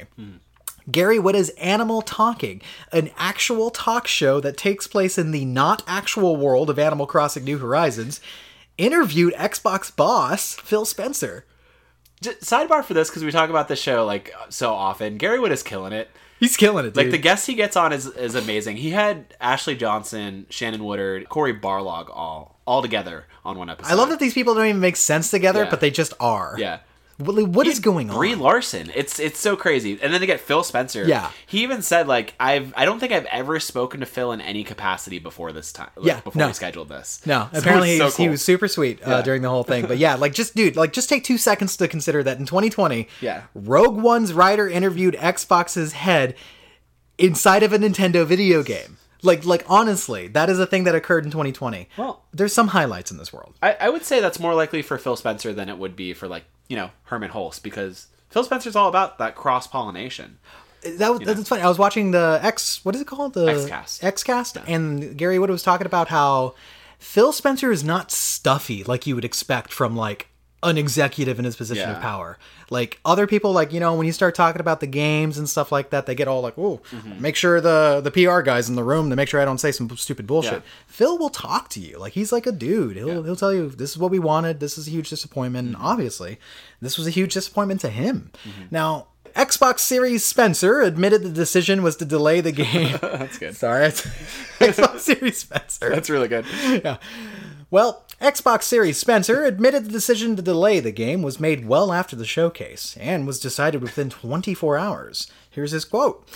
Gary 0.90 1.18
Whitta's 1.20 1.50
Animal 1.52 2.02
Talking, 2.02 2.62
an 2.92 3.12
actual 3.18 3.70
talk 3.70 4.08
show 4.08 4.40
that 4.40 4.58
takes 4.58 4.88
place 4.88 5.18
in 5.18 5.32
the 5.32 5.46
not 5.46 5.84
actual 5.88 6.38
world 6.38 6.70
of 6.70 6.80
Animal 6.80 7.06
Crossing 7.06 7.44
New 7.44 7.58
Horizons, 7.60 8.22
interviewed 8.78 9.34
Xbox 9.36 9.94
boss 9.96 10.56
Phil 10.56 10.86
Spencer. 10.86 11.46
Sidebar 12.22 12.84
for 12.84 12.94
this 12.94 13.10
because 13.10 13.24
we 13.24 13.32
talk 13.32 13.50
about 13.50 13.68
this 13.68 13.82
show 13.82 14.06
like 14.06 14.32
so 14.50 14.72
often. 14.74 15.18
Gary 15.18 15.40
Whitta 15.40 15.52
is 15.54 15.64
killing 15.64 15.92
it. 15.94 16.10
He's 16.40 16.56
killing 16.58 16.86
it, 16.86 16.90
dude. 16.94 16.98
Like 16.98 17.12
the 17.12 17.18
guests 17.18 17.46
he 17.48 17.54
gets 17.56 17.76
on 17.76 17.92
is 17.94 18.06
is 18.08 18.36
amazing. 18.36 18.78
He 18.78 18.92
had 18.92 19.36
Ashley 19.40 19.76
Johnson, 19.76 20.46
Shannon 20.50 20.84
Woodward, 20.84 21.30
Cory 21.30 21.54
Barlog 21.54 22.10
all 22.12 22.60
all 22.68 22.82
together 22.82 23.26
on 23.44 23.58
one 23.58 23.70
episode. 23.70 23.92
I 23.92 23.96
love 23.96 24.10
that 24.10 24.20
these 24.20 24.34
people 24.36 24.54
don't 24.54 24.66
even 24.68 24.82
make 24.82 24.96
sense 24.98 25.32
together, 25.32 25.64
Yeah. 25.64 25.70
but 25.70 25.82
they 25.82 25.90
just 25.92 26.14
are. 26.20 26.56
Yeah. 26.58 26.80
What, 27.18 27.48
what 27.50 27.68
is 27.68 27.80
going 27.80 28.10
on? 28.10 28.16
Brie 28.18 28.36
Larson. 28.36 28.92
It's 28.96 29.20
it's 29.20 29.40
so 29.40 29.56
crazy. 29.56 30.00
And 30.02 30.14
then 30.14 30.20
they 30.22 30.28
get 30.28 30.40
Phil 30.40 30.64
Spencer. 30.64 31.04
Yeah. 31.08 31.30
He 31.46 31.62
even 31.64 31.82
said 31.82 32.08
like 32.08 32.34
I've 32.40 32.74
I 32.76 32.86
don't 32.86 33.00
think 33.00 33.12
I've 33.12 33.26
ever 33.26 33.60
spoken 33.60 34.00
to 34.00 34.06
Phil 34.06 34.32
in 34.32 34.42
any 34.42 34.64
capacity 34.64 35.20
before 35.20 35.52
this 35.52 35.72
time. 35.72 35.90
like, 35.96 36.06
Yeah, 36.08 36.22
Before 36.22 36.40
no. 36.40 36.48
we 36.48 36.54
scheduled 36.54 36.90
this. 36.90 37.22
No, 37.26 37.48
So 37.54 37.60
apparently 37.60 37.92
he, 37.92 37.98
so 38.00 38.06
was, 38.06 38.18
he 38.18 38.30
was 38.30 38.42
super 38.44 38.68
sweet 38.68 39.02
uh, 39.06 39.10
Yeah. 39.10 39.22
during 39.22 39.42
the 39.44 39.50
whole 39.50 39.64
thing. 39.64 39.86
But 39.86 39.98
yeah, 40.00 40.16
like 40.16 40.34
just 40.34 40.56
dude, 40.56 40.76
like 40.76 40.94
just 40.94 41.10
take 41.10 41.24
two 41.24 41.38
seconds 41.38 41.78
to 41.78 41.88
consider 41.88 42.24
that 42.24 42.40
in 42.40 42.46
2020, 42.46 43.08
Yeah. 43.22 43.44
Rogue 43.54 43.98
One's 44.02 44.34
writer 44.34 44.68
interviewed 44.68 45.16
Xbox's 45.16 45.94
head 45.94 46.36
inside 47.18 47.62
of 47.64 47.72
a 47.74 47.78
Nintendo 47.78 48.26
video 48.26 48.64
game. 48.64 48.98
Like, 49.24 49.46
like 49.46 49.64
honestly, 49.68 50.28
that 50.30 50.50
is 50.50 50.60
a 50.60 50.66
thing 50.66 50.84
that 50.86 50.96
occurred 50.96 51.26
in 51.26 51.32
2020. 51.32 51.88
Well- 51.98 52.24
there's 52.34 52.54
some 52.54 52.70
highlights 52.70 53.12
in 53.12 53.18
this 53.18 53.32
world. 53.32 53.56
I, 53.62 53.74
I 53.80 53.90
would 53.90 54.04
say 54.06 54.20
that's 54.20 54.40
more 54.40 54.54
likely 54.56 54.82
for 54.82 54.98
Phil 54.98 55.16
Spencer 55.16 55.54
than 55.54 55.70
it 55.70 55.78
would 55.78 55.96
be 55.96 56.14
for 56.14 56.28
like, 56.28 56.46
you 56.68 56.76
know, 56.76 56.90
Hermen 57.04 57.30
Hulst 57.32 57.62
because 57.64 58.08
Phil 58.30 58.44
Spencer's 58.44 58.76
all 58.76 58.88
about 58.90 59.18
that 59.20 59.36
cross 59.36 59.68
pollination. 59.68 60.38
That 60.84 61.10
was 61.12 61.20
that's 61.20 61.48
funny. 61.48 61.62
I 61.62 61.68
was 61.68 61.78
watching 61.78 62.10
the 62.10 62.40
X. 62.42 62.84
What 62.84 62.96
is 62.96 63.02
it 63.02 63.08
called? 63.08 63.36
The 63.36 63.46
Xcast. 63.46 64.00
Xcast, 64.02 64.64
and 64.68 65.16
Gary 65.16 65.38
Whitta 65.38 65.50
was 65.50 65.62
talking 65.62 65.86
about 65.86 66.08
how 66.08 66.56
Phil 66.98 67.32
Spencer 67.32 67.72
is 67.72 67.84
not 67.84 68.10
stuffy 68.12 68.84
like 68.84 69.06
you 69.06 69.14
would 69.14 69.26
expect 69.26 69.72
from 69.72 69.96
like 69.96 70.30
an 70.64 70.78
executive 70.78 71.40
in 71.40 71.46
his 71.46 71.56
position 71.56 71.90
of 71.90 72.02
power. 72.02 72.38
Like 72.70 73.00
other 73.04 73.28
people, 73.28 73.52
like 73.52 73.74
you 73.74 73.80
know, 73.80 73.96
when 73.96 74.06
you 74.06 74.14
start 74.14 74.36
talking 74.36 74.62
about 74.62 74.80
the 74.80 74.88
games 74.88 75.38
and 75.38 75.50
stuff 75.50 75.72
like 75.72 75.90
that, 75.90 76.06
they 76.06 76.16
get 76.16 76.28
all 76.28 76.42
like, 76.42 76.54
"Oh, 76.58 76.82
make 77.20 77.36
sure 77.36 77.60
the 77.60 78.00
the 78.02 78.12
PR 78.12 78.42
guys 78.42 78.70
in 78.70 78.76
the 78.76 78.84
room 78.84 79.10
to 79.10 79.16
make 79.16 79.28
sure 79.28 79.42
I 79.42 79.46
don't 79.46 79.58
say 79.58 79.72
some 79.72 79.90
stupid 79.98 80.28
bullshit." 80.28 80.54
Yeah. 80.54 80.60
Phil 80.88 81.18
will 81.18 81.30
talk 81.30 81.70
to 81.70 81.80
you 81.80 81.98
like 81.98 82.14
he's 82.14 82.32
like 82.32 82.46
a 82.46 82.52
dude. 82.52 82.96
He'll 82.98 83.24
he'll 83.24 83.36
tell 83.36 83.54
you 83.54 83.70
this 83.70 83.92
is 83.92 83.98
what 83.98 84.12
we 84.12 84.20
wanted. 84.20 84.60
This 84.60 84.78
is 84.78 84.88
a 84.88 84.92
huge 84.92 85.10
disappointment. 85.10 85.68
And 85.68 85.76
obviously, 85.78 86.40
this 86.80 86.98
was 86.98 87.08
a 87.08 87.12
huge 87.12 87.34
disappointment 87.34 87.82
to 87.82 87.90
him. 87.90 88.32
Mm-hmm. 88.44 88.64
Now. 88.72 89.08
Xbox 89.34 89.80
Series 89.80 90.26
Spencer 90.26 90.82
admitted 90.82 91.24
the 91.24 91.30
decision 91.30 91.84
was 91.84 91.96
to 91.96 92.04
delay 92.04 92.42
the 92.42 92.52
game. 92.64 92.98
That's 93.02 93.38
good. 93.38 93.56
Sorry, 93.56 93.86
Xbox 94.60 95.00
Series 95.00 95.38
Spencer. 95.38 95.90
That's 95.90 96.10
really 96.10 96.28
good. 96.28 96.46
Yeah. 96.84 96.98
Well, 97.72 98.04
Xbox 98.20 98.64
Series 98.64 98.98
Spencer 98.98 99.46
admitted 99.46 99.86
the 99.86 99.92
decision 99.94 100.36
to 100.36 100.42
delay 100.42 100.82
the 100.82 100.92
game 100.92 101.22
was 101.22 101.40
made 101.40 101.66
well 101.66 101.94
after 101.94 102.18
the 102.18 102.26
showcase 102.26 102.98
and 103.00 103.26
was 103.26 103.40
decided 103.40 103.82
within 103.82 104.10
24 104.10 104.78
hours. 104.78 105.32
Here's 105.50 105.72
his 105.72 105.86
quote. 105.86 106.28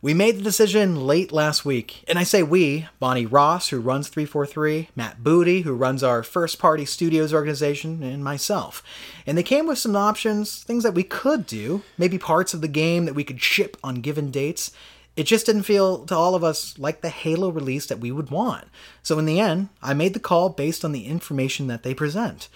We 0.00 0.14
made 0.14 0.38
the 0.38 0.42
decision 0.42 1.04
late 1.04 1.32
last 1.32 1.64
week, 1.64 2.04
and 2.06 2.16
I 2.16 2.22
say 2.22 2.44
we, 2.44 2.86
Bonnie 3.00 3.26
Ross, 3.26 3.70
who 3.70 3.80
runs 3.80 4.06
343, 4.08 4.90
Matt 4.94 5.24
Booty, 5.24 5.62
who 5.62 5.74
runs 5.74 6.04
our 6.04 6.22
first 6.22 6.60
party 6.60 6.84
studios 6.84 7.34
organization, 7.34 8.04
and 8.04 8.22
myself. 8.22 8.80
And 9.26 9.36
they 9.36 9.42
came 9.42 9.66
with 9.66 9.78
some 9.78 9.96
options, 9.96 10.62
things 10.62 10.84
that 10.84 10.94
we 10.94 11.02
could 11.02 11.44
do, 11.44 11.82
maybe 11.98 12.18
parts 12.18 12.54
of 12.54 12.60
the 12.60 12.68
game 12.68 13.04
that 13.06 13.14
we 13.16 13.24
could 13.24 13.42
ship 13.42 13.76
on 13.82 13.96
given 13.96 14.30
dates. 14.30 14.70
It 15.16 15.24
just 15.24 15.46
didn't 15.46 15.62
feel 15.62 16.04
to 16.06 16.14
all 16.14 16.34
of 16.34 16.42
us 16.42 16.78
like 16.78 17.00
the 17.00 17.08
Halo 17.08 17.50
release 17.50 17.86
that 17.86 18.00
we 18.00 18.10
would 18.10 18.30
want. 18.30 18.66
So 19.02 19.18
in 19.18 19.26
the 19.26 19.38
end, 19.38 19.68
I 19.82 19.94
made 19.94 20.14
the 20.14 20.20
call 20.20 20.48
based 20.48 20.84
on 20.84 20.92
the 20.92 21.06
information 21.06 21.68
that 21.68 21.82
they 21.82 21.94
present. 21.94 22.48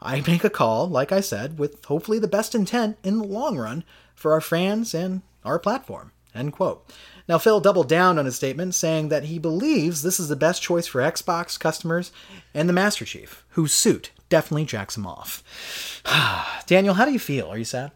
I 0.00 0.22
make 0.26 0.44
a 0.44 0.50
call, 0.50 0.88
like 0.88 1.10
I 1.12 1.20
said, 1.20 1.58
with 1.58 1.84
hopefully 1.86 2.18
the 2.18 2.28
best 2.28 2.54
intent 2.54 2.98
in 3.02 3.18
the 3.18 3.24
long 3.24 3.56
run 3.56 3.84
for 4.14 4.32
our 4.32 4.40
fans 4.40 4.94
and 4.94 5.22
our 5.44 5.58
platform. 5.58 6.12
End 6.34 6.52
quote. 6.52 6.88
Now, 7.28 7.38
Phil 7.38 7.60
doubled 7.60 7.88
down 7.88 8.18
on 8.18 8.26
his 8.26 8.36
statement, 8.36 8.74
saying 8.74 9.08
that 9.08 9.24
he 9.24 9.38
believes 9.38 10.02
this 10.02 10.20
is 10.20 10.28
the 10.28 10.36
best 10.36 10.60
choice 10.60 10.86
for 10.86 11.00
Xbox 11.00 11.58
customers 11.58 12.12
and 12.52 12.68
the 12.68 12.74
Master 12.74 13.04
Chief, 13.04 13.44
whose 13.50 13.72
suit 13.72 14.10
definitely 14.28 14.66
jacks 14.66 14.96
him 14.96 15.06
off. 15.06 15.42
Daniel, 16.66 16.94
how 16.94 17.06
do 17.06 17.12
you 17.12 17.18
feel? 17.18 17.48
Are 17.48 17.56
you 17.56 17.64
sad? 17.64 17.92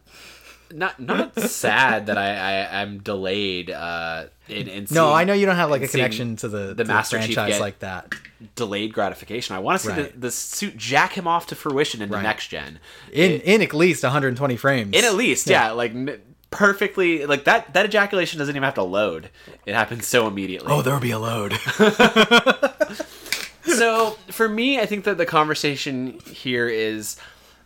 Not 0.71 0.99
not 0.99 1.39
sad 1.39 2.07
that 2.07 2.17
I, 2.17 2.35
I 2.35 2.81
I'm 2.81 2.99
delayed. 2.99 3.71
Uh, 3.71 4.25
in, 4.47 4.67
in 4.67 4.87
No, 4.91 5.13
I 5.13 5.23
know 5.23 5.33
you 5.33 5.45
don't 5.45 5.55
have 5.55 5.69
like 5.69 5.81
a 5.81 5.87
connection 5.87 6.35
to 6.37 6.47
the, 6.47 6.73
the 6.73 6.83
to 6.83 6.85
Master 6.85 7.17
the 7.17 7.23
franchise 7.23 7.59
like 7.59 7.79
that. 7.79 8.13
delayed 8.55 8.93
gratification. 8.93 9.55
I 9.55 9.59
want 9.59 9.81
to 9.81 9.87
see 9.87 9.93
Right. 9.93 10.13
the, 10.13 10.19
the 10.19 10.31
suit 10.31 10.77
jack 10.77 11.13
him 11.13 11.27
off 11.27 11.47
to 11.47 11.55
fruition 11.55 12.01
in 12.01 12.09
Right. 12.09 12.19
the 12.19 12.23
next 12.23 12.47
gen. 12.49 12.79
In 13.11 13.41
in 13.41 13.61
at 13.61 13.73
least 13.73 14.03
120 14.03 14.55
frames. 14.57 14.95
In 14.95 15.05
at 15.05 15.15
least, 15.15 15.47
yeah, 15.47 15.71
like 15.71 15.93
perfectly. 16.51 17.25
Like 17.25 17.45
that 17.45 17.73
that 17.73 17.85
ejaculation 17.85 18.39
doesn't 18.39 18.55
even 18.55 18.63
have 18.63 18.75
to 18.75 18.83
load. 18.83 19.29
It 19.65 19.73
happens 19.73 20.07
so 20.07 20.27
immediately. 20.27 20.71
Oh, 20.71 20.81
there'll 20.81 20.99
be 20.99 21.11
a 21.11 21.19
load. 21.19 21.53
so 23.65 24.11
for 24.29 24.49
me, 24.49 24.79
I 24.79 24.85
think 24.85 25.05
that 25.05 25.17
the 25.17 25.25
conversation 25.25 26.19
here 26.25 26.67
is 26.67 27.17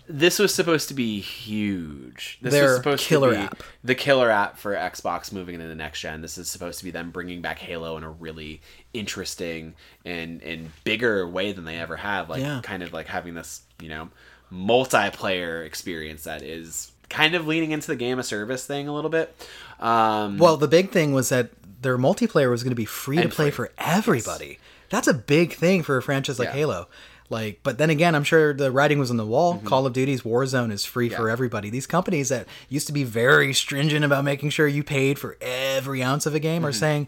this 0.08 0.38
was 0.40 0.54
supposed 0.54 0.88
to 0.90 0.94
be 0.94 1.20
huge. 1.22 2.38
This 2.42 2.54
Their 2.54 2.64
was 2.66 2.76
supposed 2.78 3.04
killer 3.06 3.32
to 3.32 3.38
be 3.38 3.44
app. 3.44 3.64
the 3.84 3.96
killer 3.96 4.30
app 4.30 4.58
for 4.58 4.74
Xbox 4.76 5.32
moving 5.32 5.56
into 5.56 5.68
the 5.68 5.76
next 5.76 6.02
gen. 6.02 6.22
This 6.22 6.38
is 6.38 6.50
supposed 6.50 6.80
to 6.80 6.86
be 6.86 6.92
them 6.92 7.12
bringing 7.12 7.42
back 7.42 7.60
Halo 7.60 7.96
in 7.98 8.04
a 8.04 8.10
really 8.10 8.62
interesting 8.94 9.74
and 10.06 10.42
and 10.42 10.72
bigger 10.84 11.28
way 11.28 11.52
than 11.54 11.66
they 11.66 11.78
ever 11.78 11.96
have. 11.98 12.30
Like 12.30 12.42
Yeah. 12.42 12.60
kind 12.64 12.84
of 12.84 12.92
like 12.94 13.08
having 13.08 13.34
this, 13.34 13.62
you 13.82 13.90
know, 13.90 14.10
multiplayer 14.52 15.66
experience 15.66 16.24
that 16.24 16.42
is 16.42 16.92
kind 17.10 17.36
of 17.36 17.48
leaning 17.48 17.72
into 17.72 17.88
the 17.88 17.96
game 17.96 18.20
of 18.20 18.26
service 18.26 18.66
thing 18.66 18.88
a 18.88 18.94
little 18.94 19.10
bit. 19.10 19.36
Um, 19.80 20.38
well, 20.38 20.58
the 20.58 20.68
big 20.68 20.92
thing 20.92 21.14
was 21.14 21.30
that 21.30 21.50
their 21.82 21.98
multiplayer 21.98 22.50
was 22.50 22.64
going 22.64 22.72
to 22.72 22.76
be 22.76 22.86
free 22.86 23.18
to 23.18 23.30
play 23.30 23.52
free. 23.52 23.68
for 23.68 23.72
everybody. 23.78 24.60
That's 24.90 25.08
a 25.08 25.14
big 25.14 25.54
thing 25.54 25.84
for 25.84 25.98
a 25.98 26.02
franchise 26.02 26.40
like 26.40 26.50
Yeah. 26.50 26.54
Halo. 26.54 26.88
Like, 27.30 27.62
but 27.64 27.78
then 27.78 27.90
again, 27.90 28.16
I'm 28.16 28.24
sure 28.24 28.54
the 28.54 28.72
writing 28.72 29.00
was 29.00 29.10
on 29.10 29.18
the 29.18 29.26
wall. 29.26 29.60
Call 29.64 29.86
of 29.86 29.94
Duty's 29.94 30.22
Warzone 30.22 30.72
is 30.72 30.86
free 30.86 31.10
for 31.10 31.24
Mm-hmm. 31.24 31.30
Everybody. 31.32 31.70
These 31.70 31.88
companies 31.88 32.30
that 32.30 32.48
used 32.70 32.88
to 32.88 32.94
be 32.94 33.04
very 33.04 33.54
stringent 33.54 34.06
about 34.06 34.24
making 34.24 34.50
sure 34.52 34.68
you 34.68 34.84
paid 34.84 35.18
for 35.18 35.38
every 35.42 36.04
ounce 36.04 36.26
of 36.26 36.36
a 36.36 36.40
game 36.40 36.66
are 36.66 36.72
saying, 36.74 37.08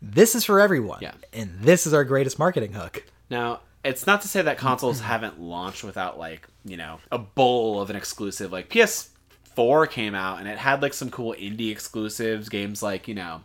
"This 0.00 0.34
is 0.34 0.44
for 0.44 0.60
everyone," 0.60 1.00
Mm-hmm. 1.00 1.18
Yeah. 1.34 1.40
and 1.42 1.58
this 1.60 1.86
is 1.86 1.92
our 1.92 2.04
greatest 2.04 2.38
marketing 2.38 2.72
hook. 2.72 3.04
Now, 3.28 3.60
it's 3.84 4.06
not 4.06 4.22
to 4.22 4.28
say 4.28 4.40
that 4.42 4.56
consoles 4.58 5.00
haven't 5.00 5.40
launched 5.40 5.84
without 5.84 6.18
like, 6.18 6.46
you 6.64 6.76
know, 6.76 6.98
a 7.12 7.18
bowl 7.18 7.80
of 7.80 7.90
an 7.90 7.96
exclusive. 7.96 8.50
Like 8.52 8.68
PS4 8.70 9.90
came 9.90 10.14
out 10.14 10.38
and 10.38 10.48
it 10.48 10.58
had 10.58 10.82
like 10.82 10.94
some 10.94 11.10
cool 11.10 11.34
indie 11.38 11.70
exclusives, 11.70 12.48
games 12.48 12.82
like, 12.82 13.08
you 13.08 13.14
know, 13.14 13.42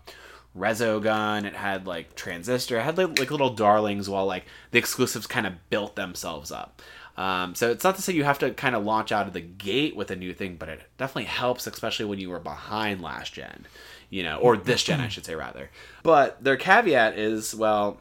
Resogun, 0.58 1.46
it 1.46 1.56
had 1.56 1.88
like 1.88 2.16
Transistor, 2.16 2.78
it 2.78 2.84
had 2.84 2.98
like, 2.98 3.20
like 3.20 3.32
little 3.32 3.54
darlings 3.54 4.10
while 4.10 4.26
like 4.26 4.46
the 4.72 4.80
exclusives 4.80 5.28
kind 5.28 5.48
of 5.48 5.54
built 5.70 5.96
themselves 5.96 6.52
up. 6.52 6.82
Um, 7.18 7.56
so 7.56 7.70
it's 7.70 7.84
not 7.84 7.96
to 7.98 8.02
say 8.02 8.14
you 8.14 8.24
have 8.24 8.40
to 8.40 8.52
kind 8.52 8.76
of 8.76 8.84
launch 8.86 9.12
out 9.12 9.28
of 9.28 9.34
the 9.34 9.42
gate 9.42 9.96
with 9.96 10.12
a 10.12 10.16
new 10.16 10.34
thing, 10.34 10.56
but 10.56 10.70
it 10.70 10.82
definitely 10.98 11.26
helps, 11.26 11.68
especially 11.68 12.06
when 12.06 12.20
you 12.20 12.30
were 12.30 12.40
behind 12.40 13.02
last 13.02 13.34
gen, 13.34 13.66
you 14.10 14.24
know, 14.24 14.38
or 14.38 14.58
this 14.58 14.84
gen, 14.84 15.02
I 15.02 15.08
should 15.08 15.26
say 15.26 15.36
rather. 15.36 15.70
But 16.04 16.44
their 16.44 16.58
caveat 16.58 17.18
is, 17.18 17.54
well, 17.54 17.98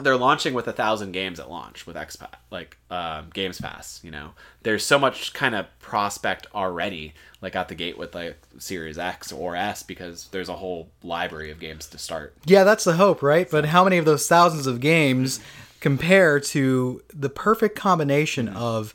they're 0.00 0.16
launching 0.16 0.54
with 0.54 0.66
a 0.68 0.72
thousand 0.72 1.12
games 1.12 1.38
at 1.38 1.50
launch 1.50 1.86
with 1.86 1.96
XPass, 1.96 2.30
like 2.50 2.78
um, 2.90 3.28
Games 3.34 3.60
Pass. 3.60 4.00
You 4.02 4.10
know, 4.10 4.30
there's 4.62 4.84
so 4.86 4.98
much 4.98 5.34
kind 5.34 5.54
of 5.54 5.66
prospect 5.80 6.46
already, 6.54 7.12
like 7.42 7.54
out 7.56 7.68
the 7.68 7.74
gate 7.74 7.98
with 7.98 8.14
like 8.14 8.38
Series 8.58 8.96
X 8.98 9.32
or 9.32 9.54
S, 9.54 9.82
because 9.82 10.28
there's 10.28 10.48
a 10.48 10.56
whole 10.56 10.88
library 11.02 11.50
of 11.50 11.60
games 11.60 11.86
to 11.88 11.98
start. 11.98 12.34
Yeah, 12.46 12.64
that's 12.64 12.84
the 12.84 12.94
hope, 12.94 13.22
right? 13.22 13.50
But 13.50 13.66
how 13.66 13.84
many 13.84 13.98
of 13.98 14.04
those 14.06 14.26
thousands 14.26 14.66
of 14.66 14.80
games 14.80 15.40
compare 15.80 16.40
to 16.40 17.02
the 17.12 17.28
perfect 17.28 17.76
combination 17.78 18.46
Mm-hmm. 18.46 18.56
of 18.56 18.94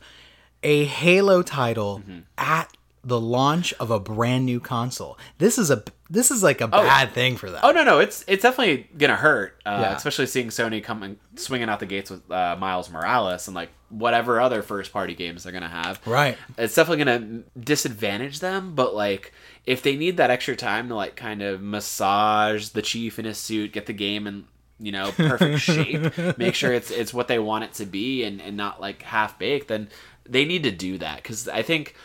a 0.63 0.85
Halo 0.85 1.43
title 1.43 2.01
at 2.39 2.75
the 3.03 3.19
launch 3.19 3.73
of 3.75 3.89
a 3.91 3.99
brand 3.99 4.45
new 4.45 4.59
console? 4.59 5.17
This 5.37 5.57
is 5.57 5.71
a 5.71 5.83
this 6.09 6.31
is 6.31 6.41
like 6.41 6.61
a 6.61 6.67
bad 6.67 7.11
thing 7.11 7.35
for 7.37 7.49
them. 7.51 7.59
Oh 7.63 7.71
no, 7.71 7.83
no, 7.83 7.99
it's 7.99 8.23
it's 8.27 8.43
definitely 8.43 8.89
gonna 8.97 9.15
hurt, 9.15 9.61
uh, 9.65 9.77
Yeah. 9.81 9.95
especially 9.95 10.25
seeing 10.27 10.47
Sony 10.47 10.83
coming 10.83 11.17
swinging 11.35 11.69
out 11.69 11.79
the 11.79 11.85
gates 11.85 12.09
with 12.09 12.29
uh, 12.31 12.55
Miles 12.59 12.89
Morales 12.89 13.47
and 13.47 13.55
like 13.55 13.69
whatever 13.89 14.41
other 14.41 14.61
first 14.61 14.91
party 14.91 15.15
games 15.15 15.43
they're 15.43 15.53
gonna 15.53 15.67
have. 15.69 15.99
Right. 16.05 16.37
It's 16.57 16.75
definitely 16.75 17.03
gonna 17.05 17.43
disadvantage 17.59 18.39
them, 18.39 18.75
but 18.75 18.93
like 18.95 19.33
if 19.65 19.81
they 19.81 19.95
need 19.95 20.17
that 20.17 20.29
extra 20.29 20.55
time 20.55 20.87
to 20.89 20.95
like 20.95 21.15
kind 21.15 21.41
of 21.41 21.61
massage 21.61 22.69
the 22.69 22.81
chief 22.81 23.19
in 23.19 23.25
his 23.25 23.37
suit, 23.37 23.73
get 23.73 23.85
the 23.85 23.93
game 23.93 24.27
in 24.27 24.45
you 24.79 24.91
know 24.91 25.11
perfect 25.11 25.59
shape, 25.61 26.37
make 26.37 26.55
sure 26.55 26.71
it's 26.73 26.91
it's 26.91 27.13
what 27.13 27.27
they 27.27 27.39
want 27.39 27.63
it 27.65 27.73
to 27.73 27.85
be, 27.85 28.23
and 28.23 28.41
and 28.41 28.55
not 28.57 28.79
like 28.81 29.01
half 29.03 29.37
baked, 29.39 29.67
then 29.69 29.89
they 30.29 30.45
need 30.45 30.63
to 30.63 30.71
do 30.71 30.97
that 30.99 31.17
because 31.17 31.47
I 31.47 31.61
think 31.63 31.95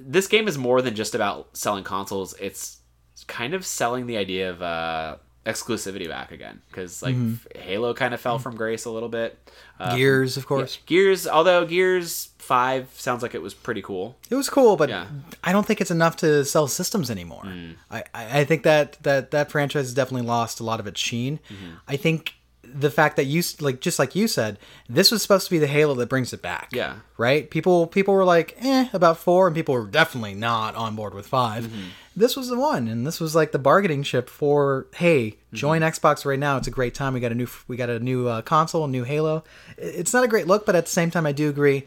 this 0.00 0.26
game 0.26 0.48
is 0.48 0.56
more 0.58 0.82
than 0.82 0.94
just 0.94 1.14
about 1.14 1.56
selling 1.56 1.84
consoles. 1.84 2.34
It's 2.40 2.78
kind 3.26 3.54
of 3.54 3.64
selling 3.66 4.06
the 4.06 4.16
idea 4.16 4.50
of 4.50 4.62
uh, 4.62 5.16
exclusivity 5.44 6.08
back 6.08 6.30
again 6.30 6.60
because 6.70 7.02
like 7.02 7.16
Halo 7.56 7.94
kind 7.94 8.12
of 8.14 8.20
fell 8.20 8.38
from 8.38 8.54
grace 8.56 8.84
a 8.84 8.90
little 8.90 9.08
bit. 9.08 9.38
Uh, 9.80 9.96
Gears, 9.96 10.36
of 10.36 10.46
course. 10.46 10.78
Gears, 10.86 11.26
although 11.26 11.64
Gears 11.66 12.30
Five 12.38 12.88
sounds 12.96 13.22
like 13.22 13.34
it 13.34 13.42
was 13.42 13.52
pretty 13.52 13.82
cool. 13.82 14.16
It 14.30 14.34
was 14.34 14.48
cool, 14.48 14.76
but 14.76 14.88
Yeah. 14.88 15.06
I 15.44 15.52
don't 15.52 15.66
think 15.66 15.82
it's 15.82 15.90
enough 15.90 16.16
to 16.18 16.44
sell 16.46 16.66
systems 16.66 17.10
anymore. 17.10 17.42
I, 17.90 18.04
I 18.14 18.40
I 18.40 18.44
think 18.44 18.62
that, 18.62 18.96
that 19.02 19.32
that 19.32 19.50
franchise 19.50 19.84
has 19.86 19.94
definitely 19.94 20.26
lost 20.26 20.58
a 20.60 20.64
lot 20.64 20.80
of 20.80 20.86
its 20.86 20.98
sheen. 21.00 21.40
I 21.86 21.96
think 21.96 22.34
the 22.72 22.90
fact 22.90 23.16
that 23.16 23.24
you 23.24 23.42
like 23.60 23.80
just 23.80 23.98
like 23.98 24.14
you 24.14 24.28
said, 24.28 24.58
this 24.88 25.10
was 25.10 25.22
supposed 25.22 25.46
to 25.46 25.50
be 25.50 25.58
the 25.58 25.66
Halo 25.66 25.94
that 25.94 26.08
brings 26.08 26.32
it 26.32 26.42
back. 26.42 26.68
Yeah. 26.72 26.96
Right? 27.16 27.50
People 27.50 27.86
people 27.86 28.14
were 28.14 28.24
like, 28.24 28.56
eh, 28.60 28.88
about 28.92 29.18
four, 29.18 29.46
and 29.46 29.56
people 29.56 29.74
were 29.74 29.86
definitely 29.86 30.34
not 30.34 30.74
on 30.74 30.96
board 30.96 31.14
with 31.14 31.26
5 31.26 31.72
This 32.16 32.36
was 32.36 32.48
the 32.48 32.58
one, 32.58 32.88
and 32.88 33.06
this 33.06 33.20
was 33.20 33.34
like 33.34 33.52
the 33.52 33.58
bargaining 33.58 34.02
chip 34.02 34.28
for 34.28 34.86
hey, 34.94 35.36
join 35.52 35.82
Xbox 35.82 36.24
right 36.24 36.38
now. 36.38 36.56
It's 36.56 36.68
a 36.68 36.72
great 36.72 36.94
time. 36.94 37.14
We 37.14 37.20
got 37.20 37.32
a 37.32 37.36
new 37.36 37.48
we 37.68 37.76
got 37.76 37.90
a 37.90 38.00
new 38.00 38.28
uh, 38.28 38.42
console, 38.42 38.84
a 38.84 38.88
new 38.88 39.04
Halo. 39.04 39.44
It's 39.76 40.12
not 40.12 40.24
a 40.24 40.28
great 40.28 40.46
look, 40.46 40.66
but 40.66 40.74
at 40.74 40.86
the 40.86 40.90
same 40.90 41.10
time, 41.10 41.26
I 41.26 41.32
do 41.32 41.48
agree 41.48 41.86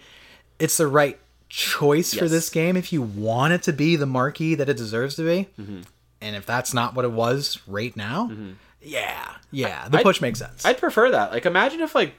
it's 0.59 0.77
the 0.77 0.87
right 0.87 1.19
choice 1.49 2.13
for 2.13 2.29
this 2.29 2.49
game 2.49 2.77
if 2.77 2.93
you 2.93 3.01
want 3.01 3.51
it 3.51 3.63
to 3.63 3.73
be 3.73 3.97
the 3.97 4.05
marquee 4.05 4.55
that 4.55 4.69
it 4.69 4.77
deserves 4.77 5.15
to 5.15 5.23
be. 5.23 5.49
Mm-hmm. 5.59 5.81
And 6.21 6.35
if 6.35 6.45
that's 6.45 6.73
not 6.73 6.93
what 6.93 7.03
it 7.03 7.11
was 7.11 7.59
right 7.67 7.95
now, 7.97 8.29
yeah, 8.81 9.35
yeah, 9.51 9.87
the 9.89 9.97
I'd- 9.97 10.03
push 10.03 10.21
makes 10.21 10.39
sense. 10.39 10.65
I'd 10.65 10.77
prefer 10.77 11.11
that. 11.11 11.31
Like, 11.31 11.45
imagine 11.45 11.81
if 11.81 11.95
like 11.95 12.13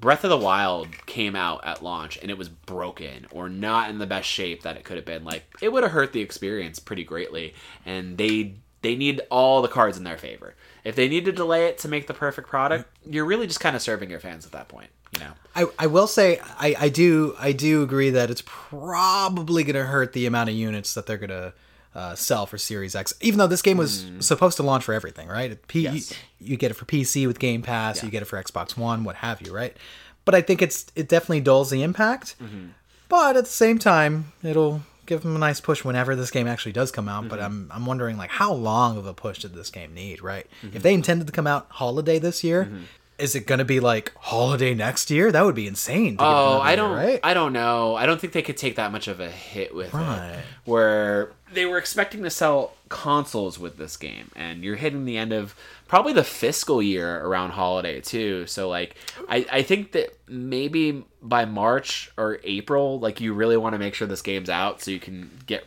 Breath 0.00 0.24
of 0.24 0.30
the 0.30 0.38
Wild 0.38 0.88
came 1.06 1.36
out 1.36 1.64
at 1.64 1.82
launch 1.82 2.18
and 2.22 2.30
it 2.30 2.38
was 2.38 2.48
broken 2.48 3.26
or 3.30 3.48
not 3.48 3.90
in 3.90 3.98
the 3.98 4.06
best 4.06 4.28
shape 4.28 4.62
that 4.62 4.76
it 4.76 4.84
could 4.84 4.96
have 4.96 5.04
been. 5.04 5.24
Like, 5.24 5.44
it 5.60 5.70
would 5.72 5.82
have 5.82 5.92
hurt 5.92 6.12
the 6.12 6.20
experience 6.20 6.78
pretty 6.78 7.04
greatly, 7.04 7.54
and 7.84 8.16
they 8.16 8.54
they 8.82 8.96
need 8.96 9.20
all 9.30 9.60
the 9.60 9.68
cards 9.68 9.98
in 9.98 10.04
their 10.04 10.16
favor. 10.16 10.54
If 10.84 10.96
they 10.96 11.08
need 11.08 11.26
to 11.26 11.32
delay 11.32 11.66
it 11.66 11.78
to 11.78 11.88
make 11.88 12.06
the 12.06 12.14
perfect 12.14 12.48
product, 12.48 12.86
you're 13.04 13.26
really 13.26 13.46
just 13.46 13.60
kind 13.60 13.76
of 13.76 13.82
serving 13.82 14.08
your 14.08 14.20
fans 14.20 14.46
at 14.46 14.52
that 14.52 14.68
point. 14.68 14.88
You 15.12 15.20
know. 15.20 15.32
I, 15.54 15.66
I 15.80 15.86
will 15.88 16.06
say 16.06 16.40
I, 16.58 16.76
I 16.78 16.88
do 16.88 17.34
I 17.38 17.52
do 17.52 17.82
agree 17.82 18.10
that 18.10 18.30
it's 18.30 18.42
probably 18.46 19.64
going 19.64 19.74
to 19.74 19.84
hurt 19.84 20.12
the 20.12 20.26
amount 20.26 20.48
of 20.48 20.54
units 20.54 20.94
that 20.94 21.06
they're 21.06 21.18
going 21.18 21.30
to 21.30 21.52
uh, 21.94 22.14
sell 22.14 22.46
for 22.46 22.58
Series 22.58 22.94
X. 22.94 23.14
Even 23.20 23.38
though 23.38 23.46
this 23.46 23.62
game 23.62 23.76
was 23.76 24.04
mm. 24.04 24.22
supposed 24.22 24.56
to 24.58 24.62
launch 24.62 24.84
for 24.84 24.92
everything, 24.94 25.28
right? 25.28 25.66
P- 25.68 25.80
Yes. 25.80 26.12
you, 26.38 26.56
get 26.56 26.70
it 26.70 26.74
for 26.74 26.84
PC 26.84 27.26
with 27.26 27.38
Game 27.38 27.62
Pass, 27.62 28.02
you 28.02 28.10
get 28.10 28.22
it 28.22 28.26
for 28.26 28.42
Xbox 28.42 28.76
One, 28.76 29.04
what 29.04 29.16
have 29.16 29.42
you, 29.42 29.52
right? 29.52 29.76
But 30.24 30.34
I 30.34 30.42
think 30.42 30.62
it's 30.62 30.86
it 30.94 31.08
definitely 31.08 31.40
dulls 31.40 31.70
the 31.70 31.82
impact. 31.82 32.36
Mm-hmm. 32.40 32.68
But 33.08 33.36
at 33.36 33.44
the 33.44 33.50
same 33.50 33.78
time, 33.78 34.32
it'll 34.42 34.82
give 35.06 35.22
them 35.22 35.34
a 35.34 35.38
nice 35.38 35.60
push 35.60 35.84
whenever 35.84 36.14
this 36.14 36.30
game 36.30 36.46
actually 36.46 36.72
does 36.72 36.92
come 36.92 37.08
out. 37.08 37.28
But 37.28 37.40
mm-hmm. 37.40 37.46
I'm 37.46 37.72
I'm 37.72 37.86
wondering 37.86 38.16
like 38.16 38.30
how 38.30 38.52
long 38.52 38.96
of 38.96 39.06
a 39.06 39.14
push 39.14 39.40
did 39.40 39.54
this 39.54 39.70
game 39.70 39.92
need, 39.92 40.22
right? 40.22 40.46
If 40.62 40.68
mm-hmm. 40.68 40.78
they 40.78 40.94
intended 40.94 41.26
to 41.26 41.32
come 41.32 41.46
out 41.46 41.66
holiday 41.70 42.18
this 42.18 42.44
year. 42.44 42.70
Is 43.18 43.34
it 43.34 43.46
gonna 43.46 43.66
be 43.66 43.80
like 43.80 44.12
holiday 44.16 44.72
next 44.72 45.10
year? 45.10 45.30
That 45.30 45.44
would 45.44 45.54
be 45.54 45.66
insane. 45.66 46.16
Oh, 46.18 46.58
I 46.58 46.74
don't. 46.74 46.96
right? 46.96 47.20
I 47.22 47.34
don't 47.34 47.52
know. 47.52 47.94
I 47.94 48.06
don't 48.06 48.18
think 48.18 48.32
they 48.32 48.40
could 48.40 48.56
take 48.56 48.76
that 48.76 48.92
much 48.92 49.08
of 49.08 49.20
a 49.20 49.30
hit 49.30 49.74
with 49.74 49.92
Right. 49.92 50.36
it. 50.36 50.44
Where 50.64 51.32
they 51.52 51.66
were 51.66 51.78
expecting 51.78 52.22
to 52.22 52.30
sell 52.30 52.74
consoles 52.88 53.58
with 53.58 53.76
this 53.76 53.96
game, 53.96 54.30
and 54.36 54.62
you're 54.62 54.76
hitting 54.76 55.04
the 55.04 55.16
end 55.16 55.32
of 55.32 55.54
probably 55.88 56.12
the 56.12 56.24
fiscal 56.24 56.82
year 56.82 57.24
around 57.24 57.50
holiday 57.50 58.00
too. 58.00 58.46
So 58.46 58.68
like, 58.68 58.94
I 59.28 59.46
I 59.50 59.62
think 59.62 59.92
that 59.92 60.16
maybe 60.28 61.04
by 61.22 61.44
March 61.44 62.10
or 62.16 62.40
April, 62.44 63.00
like 63.00 63.20
you 63.20 63.32
really 63.34 63.56
want 63.56 63.74
to 63.74 63.78
make 63.78 63.94
sure 63.94 64.06
this 64.06 64.22
game's 64.22 64.50
out 64.50 64.80
so 64.80 64.90
you 64.90 65.00
can 65.00 65.30
get 65.46 65.64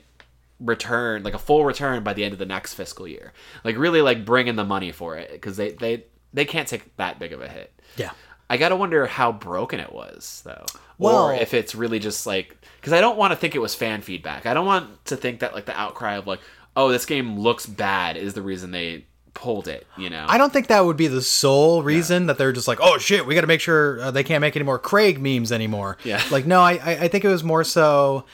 return 0.60 1.24
like 1.24 1.34
a 1.34 1.40
full 1.40 1.66
return 1.66 2.04
by 2.04 2.14
the 2.14 2.24
end 2.24 2.34
of 2.34 2.40
the 2.40 2.46
next 2.46 2.74
fiscal 2.74 3.08
year. 3.08 3.34
Like 3.64 3.78
really 3.78 4.02
like 4.02 4.26
bring 4.26 4.48
in 4.48 4.56
the 4.56 4.64
money 4.64 4.92
for 4.92 5.18
it 5.18 5.32
because 5.32 5.58
they 5.58 5.72
they 5.72 6.06
they 6.34 6.46
can't 6.46 6.68
take 6.68 6.96
that 6.98 7.20
big 7.20 7.34
of 7.34 7.42
a 7.42 7.48
hit. 7.48 7.74
Yeah. 7.98 8.12
I 8.50 8.58
gotta 8.58 8.76
wonder 8.76 9.06
how 9.08 9.32
broken 9.32 9.80
it 9.80 9.94
was, 9.94 10.42
though, 10.46 10.66
Well- 11.04 11.30
or 11.30 11.34
if 11.34 11.54
it's 11.54 11.76
really 11.76 12.00
just 12.00 12.26
like 12.26 12.56
because 12.80 12.94
I 12.94 13.00
don't 13.02 13.18
want 13.18 13.32
to 13.32 13.38
think 13.38 13.56
it 13.56 13.60
was 13.60 13.74
fan 13.76 14.02
feedback. 14.02 14.46
I 14.46 14.54
don't 14.54 14.66
want 14.66 15.06
to 15.06 15.16
think 15.16 15.40
that 15.40 15.54
like 15.54 15.66
the 15.66 15.80
outcry 15.80 16.16
of 16.16 16.28
like, 16.28 16.40
oh, 16.76 16.90
this 16.90 17.06
game 17.06 17.40
looks 17.40 17.66
bad 17.66 18.18
is 18.18 18.34
the 18.34 18.42
reason 18.42 18.72
they 18.72 19.06
pulled 19.34 19.68
it. 19.68 19.88
You 19.98 20.10
know, 20.10 20.26
I 20.28 20.38
don't 20.38 20.52
think 20.54 20.68
that 20.68 20.84
would 20.86 20.98
be 20.98 21.08
the 21.08 21.22
sole 21.22 21.82
reason 21.82 22.26
that 22.28 22.38
they're 22.38 22.52
just 22.52 22.68
like, 22.68 22.80
oh 22.82 22.98
shit, 22.98 23.26
we 23.26 23.36
got 23.36 23.42
to 23.42 23.48
make 23.48 23.62
sure 23.62 24.02
uh, 24.02 24.12
they 24.12 24.24
can't 24.24 24.42
make 24.42 24.56
any 24.56 24.66
more 24.66 24.78
Craig 24.80 25.20
memes 25.22 25.52
anymore. 25.52 25.98
Yeah. 26.04 26.22
Like, 26.32 26.46
no, 26.46 26.60
I, 26.62 26.74
I 26.74 26.92
I 27.04 27.08
think 27.08 27.24
it 27.26 27.30
was 27.30 27.44
more 27.44 27.64
so 27.64 28.26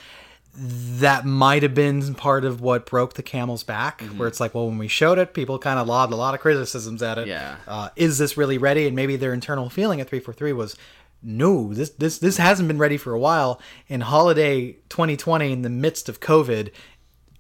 that 0.55 1.25
might 1.25 1.63
have 1.63 1.73
been 1.75 2.13
part 2.15 2.43
of 2.43 2.59
what 2.59 2.85
broke 2.85 3.13
the 3.13 3.23
camel's 3.23 3.63
back, 3.63 3.99
Mm-hmm. 4.01 4.17
where 4.17 4.27
it's 4.27 4.39
like, 4.39 4.53
well, 4.55 4.67
when 4.67 4.77
we 4.77 4.87
showed 4.87 5.17
it, 5.19 5.33
people 5.33 5.59
kind 5.59 5.79
of 5.79 5.87
lobbed 5.87 6.11
a 6.11 6.15
lot 6.15 6.33
of 6.33 6.39
criticisms 6.41 7.01
at 7.03 7.17
it. 7.17 7.27
Yeah. 7.27 7.57
Uh, 7.67 7.89
is 7.95 8.17
this 8.17 8.35
really 8.35 8.57
ready? 8.57 8.87
And 8.87 8.95
maybe 8.95 9.15
their 9.15 9.33
internal 9.33 9.69
feeling 9.69 10.01
at 10.01 10.09
343 10.09 10.53
was, 10.53 10.75
no, 11.21 11.73
this 11.73 11.89
this 11.91 12.19
this 12.19 12.37
hasn't 12.37 12.67
been 12.67 12.77
ready 12.77 12.97
for 12.97 13.13
a 13.13 13.19
while. 13.19 13.61
And 13.89 14.03
holiday 14.03 14.73
2020, 14.89 15.51
in 15.51 15.61
the 15.61 15.69
midst 15.69 16.07
of 16.09 16.19
COVID, 16.19 16.71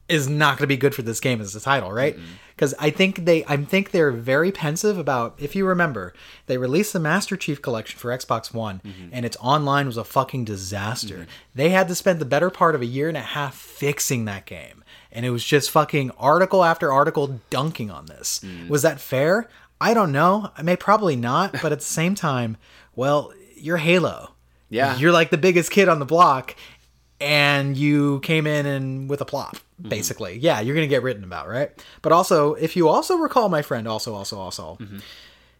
is 0.09 0.27
not 0.27 0.57
going 0.57 0.63
to 0.63 0.67
be 0.67 0.75
good 0.75 0.95
for 0.95 1.03
this 1.03 1.19
game 1.19 1.39
as 1.39 1.55
a 1.55 1.61
title, 1.61 1.91
right? 1.91 2.17
Because 2.55 2.73
I 2.79 2.89
think 2.89 3.23
they, 3.23 3.45
I 3.45 3.55
think 3.57 3.91
they're 3.91 4.11
very 4.11 4.51
pensive 4.51 4.97
about. 4.97 5.35
If 5.37 5.55
you 5.55 5.65
remember, 5.65 6.13
they 6.47 6.57
released 6.57 6.91
the 6.91 6.99
Master 6.99 7.37
Chief 7.37 7.61
Collection 7.61 7.97
for 7.97 8.09
Xbox 8.09 8.53
One, 8.53 8.81
mm-hmm. 8.83 9.09
and 9.13 9.25
its 9.25 9.37
online 9.39 9.85
was 9.85 9.95
a 9.95 10.03
fucking 10.03 10.43
disaster. 10.43 11.15
Mm-hmm. 11.19 11.29
They 11.55 11.69
had 11.69 11.87
to 11.87 11.95
spend 11.95 12.19
the 12.19 12.25
better 12.25 12.49
part 12.49 12.75
of 12.75 12.81
a 12.81 12.85
year 12.85 13.07
and 13.07 13.15
a 13.15 13.21
half 13.21 13.55
fixing 13.55 14.25
that 14.25 14.45
game, 14.45 14.83
and 15.11 15.25
it 15.25 15.29
was 15.29 15.45
just 15.45 15.71
fucking 15.71 16.11
article 16.17 16.65
after 16.65 16.91
article 16.91 17.39
dunking 17.49 17.91
on 17.91 18.07
this. 18.07 18.41
Mm. 18.43 18.67
Was 18.67 18.81
that 18.81 18.99
fair? 18.99 19.47
I 19.79 19.93
don't 19.93 20.11
know. 20.11 20.51
I 20.57 20.61
may 20.61 20.75
probably 20.75 21.15
not, 21.15 21.53
but 21.61 21.71
at 21.71 21.79
the 21.79 21.85
same 21.85 22.13
time, 22.13 22.57
well, 22.95 23.31
you're 23.61 23.77
Halo. 23.77 24.31
Yeah. 24.69 24.97
you're 24.97 25.11
like 25.11 25.31
the 25.31 25.37
biggest 25.37 25.71
kid 25.71 25.89
on 25.89 25.97
the 25.97 26.05
block, 26.05 26.55
and 27.19 27.75
you 27.75 28.19
came 28.21 28.47
in 28.47 28.65
and 28.65 29.09
with 29.09 29.21
a 29.21 29.25
plop 29.25 29.55
mm-hmm. 29.55 29.89
basically. 29.89 30.37
Yeah 30.37 30.59
you're 30.59 30.75
gonna 30.75 30.87
get 30.87 31.03
written 31.03 31.23
about 31.23 31.47
right? 31.47 31.71
But 32.01 32.11
also 32.11 32.53
if 32.53 32.75
you 32.75 32.87
also 32.87 33.17
recall 33.17 33.49
my 33.49 33.61
friend 33.61 33.87
also 33.87 34.13
also 34.13 34.39
also 34.39 34.77
mm-hmm. 34.79 34.99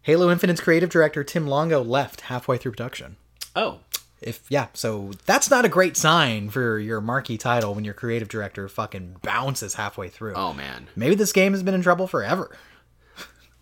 halo 0.01 0.31
infinite's 0.31 0.61
creative 0.61 0.89
director 0.89 1.23
tim 1.23 1.47
longo 1.47 1.83
left 1.83 2.21
halfway 2.21 2.57
through 2.57 2.71
production. 2.71 3.17
Oh, 3.55 3.79
if 4.21 4.43
yeah 4.49 4.67
so 4.73 5.11
that's 5.25 5.49
not 5.49 5.65
a 5.65 5.69
great 5.69 5.97
sign 5.97 6.49
for 6.49 6.77
your 6.79 7.01
marquee 7.01 7.37
title 7.37 7.73
when 7.73 7.85
your 7.85 7.93
creative 7.93 8.29
director 8.29 8.67
fucking 8.67 9.17
bounces 9.21 9.75
halfway 9.75 10.07
through. 10.07 10.35
Oh 10.35 10.53
man, 10.53 10.87
maybe 10.95 11.15
this 11.15 11.33
game 11.33 11.53
has 11.53 11.63
been 11.63 11.73
in 11.75 11.81
trouble 11.81 12.07
forever 12.07 12.55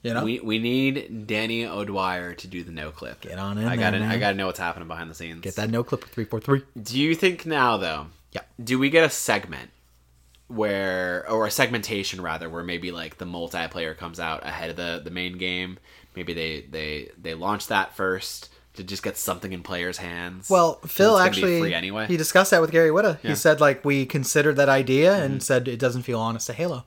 you 0.07 0.13
know 0.13 0.23
we 0.23 0.39
we 0.39 0.59
need 0.59 1.27
Danny 1.27 1.65
O'Dwyer 1.65 2.33
to 2.35 2.47
do 2.47 2.63
the 2.63 2.71
no 2.71 2.91
clip. 2.91 3.21
Get 3.21 3.37
on 3.37 3.57
in 3.57 3.67
I 3.67 3.75
gotta. 3.75 4.03
I 4.03 4.17
gotta 4.17 4.35
know 4.35 4.47
what's 4.47 4.59
happening 4.59 4.87
behind 4.87 5.09
the 5.09 5.15
scenes. 5.15 5.41
get 5.41 5.55
that 5.55 5.69
no 5.69 5.83
clip 5.83 6.01
with 6.01 6.11
343 6.11 6.81
Do 6.81 6.99
you 6.99 7.15
think 7.15 7.45
now 7.45 7.77
though? 7.77 8.07
Yeah. 8.31 8.41
Do 8.63 8.79
we 8.79 8.89
get 8.89 9.03
a 9.03 9.09
segment 9.09 9.71
where, 10.47 11.29
or 11.29 11.45
a 11.45 11.51
segmentation 11.51 12.21
rather, 12.21 12.49
where 12.49 12.63
maybe 12.63 12.91
like 12.91 13.17
the 13.17 13.25
multiplayer 13.25 13.95
comes 13.97 14.19
out 14.19 14.45
ahead 14.45 14.69
of 14.69 14.75
the 14.75 15.01
the 15.03 15.11
main 15.11 15.37
game? 15.37 15.77
Maybe 16.15 16.33
they 16.33 16.61
they 16.61 17.11
they 17.21 17.33
launch 17.33 17.67
that 17.67 17.95
first 17.95 18.49
to 18.77 18.83
just 18.83 19.03
get 19.03 19.17
something 19.17 19.51
in 19.53 19.61
players' 19.63 19.97
hands. 19.97 20.49
Well, 20.49 20.75
Phil 20.85 21.17
it's 21.17 21.35
gonna 21.37 21.47
be 21.47 21.53
actually 21.55 21.73
anyway. 21.73 22.07
he 22.07 22.17
discussed 22.17 22.51
that 22.51 22.61
with 22.61 22.71
Gary 22.71 22.89
Whitta. 22.89 23.19
Yeah. 23.23 23.31
He 23.31 23.35
said 23.35 23.59
like 23.59 23.83
we 23.85 24.05
considered 24.05 24.55
that 24.55 24.69
idea 24.69 25.11
Mm-hmm. 25.13 25.23
and 25.23 25.43
said 25.43 25.67
it 25.67 25.77
doesn't 25.79 26.03
feel 26.03 26.19
honest 26.19 26.47
to 26.47 26.53
Halo. 26.53 26.85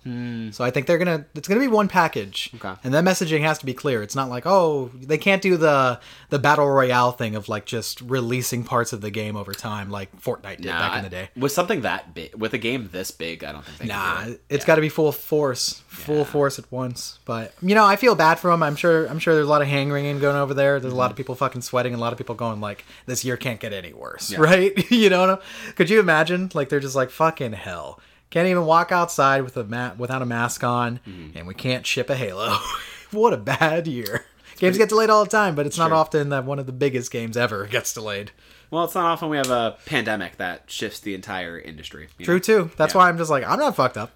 So 0.53 0.65
I 0.65 0.71
think 0.71 0.87
they're 0.87 0.99
gonna 0.99 1.27
it's 1.35 1.47
gonna 1.49 1.61
be 1.61 1.69
one 1.69 1.89
package, 1.89 2.51
Okay. 2.55 2.75
and 2.85 2.95
that 2.95 3.05
messaging 3.05 3.41
has 3.43 3.59
to 3.59 3.67
be 3.67 3.75
clear. 3.75 4.03
It's 4.03 4.15
not 4.17 4.29
like 4.31 4.45
oh 4.47 4.91
they 4.95 5.19
can't 5.19 5.43
do 5.43 5.57
the 5.57 6.01
the 6.31 6.39
battle 6.39 6.69
royale 6.69 7.13
thing 7.13 7.35
of 7.35 7.49
like 7.49 7.67
just 7.67 8.01
releasing 8.03 8.65
parts 8.65 8.93
of 8.93 9.01
the 9.01 9.11
game 9.11 9.37
over 9.37 9.53
time 9.53 9.91
like 9.91 10.09
Fortnite 10.21 10.57
did 10.59 10.67
Nah, 10.67 10.79
back 10.81 10.99
in 10.99 11.05
the 11.05 11.11
day. 11.11 11.29
with 11.37 11.53
something 11.53 11.81
that 11.83 12.15
big, 12.15 12.35
with 12.35 12.55
a 12.55 12.59
game 12.59 12.89
this 12.93 13.11
big, 13.11 13.43
I 13.45 13.53
don't 13.53 13.65
think 13.65 13.79
they 13.79 13.87
Nah, 13.87 14.23
it. 14.23 14.43
it's 14.49 14.63
Yeah. 14.63 14.67
got 14.67 14.75
to 14.77 14.81
be 14.81 14.89
full 14.89 15.13
force, 15.13 15.83
full 15.89 16.19
Yeah. 16.19 16.25
force 16.25 16.59
at 16.59 16.71
once. 16.71 17.19
But 17.25 17.53
you 17.63 17.75
know, 17.75 17.85
I 17.85 17.97
feel 17.97 18.15
bad 18.15 18.39
for 18.39 18.51
him. 18.51 18.63
I'm 18.63 18.77
sure. 18.77 19.07
I'm 19.07 19.19
sure 19.19 19.35
there's 19.35 19.47
a 19.47 19.51
lot 19.51 19.63
of 19.63 19.69
hand 19.69 19.93
wringing 19.93 20.19
going 20.21 20.37
over 20.37 20.55
there. 20.55 20.79
There's 20.81 20.93
a 20.93 20.97
lot 20.97 21.11
of 21.11 21.17
people 21.17 21.35
fucking 21.35 21.63
sweating. 21.63 21.80
And 21.87 21.97
A 21.97 21.99
lot 21.99 22.13
of 22.13 22.19
people 22.19 22.35
going 22.35 22.61
like, 22.61 22.85
"This 23.07 23.25
year 23.25 23.37
can't 23.37 23.61
get 23.61 23.73
any 23.73 23.93
worse," 23.93 24.31
Yeah. 24.31 24.41
right? 24.41 24.91
you 24.91 25.11
know? 25.11 25.41
Could 25.77 25.91
you 25.91 26.01
imagine? 26.01 26.51
Like 26.55 26.69
they're 26.69 26.81
just 26.81 26.97
like, 26.97 27.11
"Fucking 27.11 27.53
hell." 27.55 27.99
Can't 28.31 28.47
even 28.47 28.65
walk 28.65 28.93
outside 28.93 29.43
with 29.43 29.57
a 29.57 29.65
mat 29.65 29.99
without 29.99 30.23
a 30.23 30.27
mask 30.27 30.63
on, 30.63 31.01
Mm-hmm. 31.09 31.37
and 31.39 31.47
we 31.49 31.55
can't 31.55 31.85
ship 31.87 32.09
a 32.11 32.15
Halo. 32.15 32.57
what 33.11 33.33
a 33.33 33.37
bad 33.37 33.87
year. 33.89 34.25
Games 34.59 34.77
get 34.79 34.89
delayed 34.91 35.11
all 35.11 35.25
the 35.25 35.31
time, 35.31 35.55
but 35.55 35.67
it's 35.67 35.79
not 35.79 35.89
Sure. 35.89 35.97
often 35.97 36.29
that 36.29 36.45
one 36.45 36.59
of 36.59 36.67
the 36.67 36.73
biggest 36.73 37.11
games 37.11 37.37
ever 37.37 37.67
gets 37.67 37.93
delayed. 37.95 38.31
Well, 38.71 38.85
it's 38.85 38.95
not 38.95 39.07
often 39.07 39.31
we 39.31 39.37
have 39.39 39.51
a 39.51 39.77
pandemic 39.87 40.37
that 40.37 40.71
shifts 40.71 41.01
the 41.01 41.15
entire 41.15 41.59
industry. 41.59 42.09
True 42.21 42.35
know? 42.37 42.39
too. 42.39 42.71
That's 42.77 42.95
Yeah. 42.95 42.99
why 42.99 43.09
I'm 43.09 43.17
just 43.19 43.31
like, 43.31 43.43
I'm 43.45 43.59
not 43.59 43.75
fucked 43.75 43.97
up. 43.97 44.13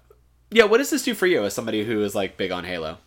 Yeah. 0.51 0.63
What 0.65 0.77
does 0.77 0.91
this 0.91 1.03
do 1.03 1.13
for 1.13 1.25
you 1.27 1.43
as 1.43 1.53
somebody 1.53 1.83
who 1.83 2.01
is 2.03 2.15
like 2.15 2.37
big 2.37 2.51
on 2.51 2.63
Halo? 2.63 2.99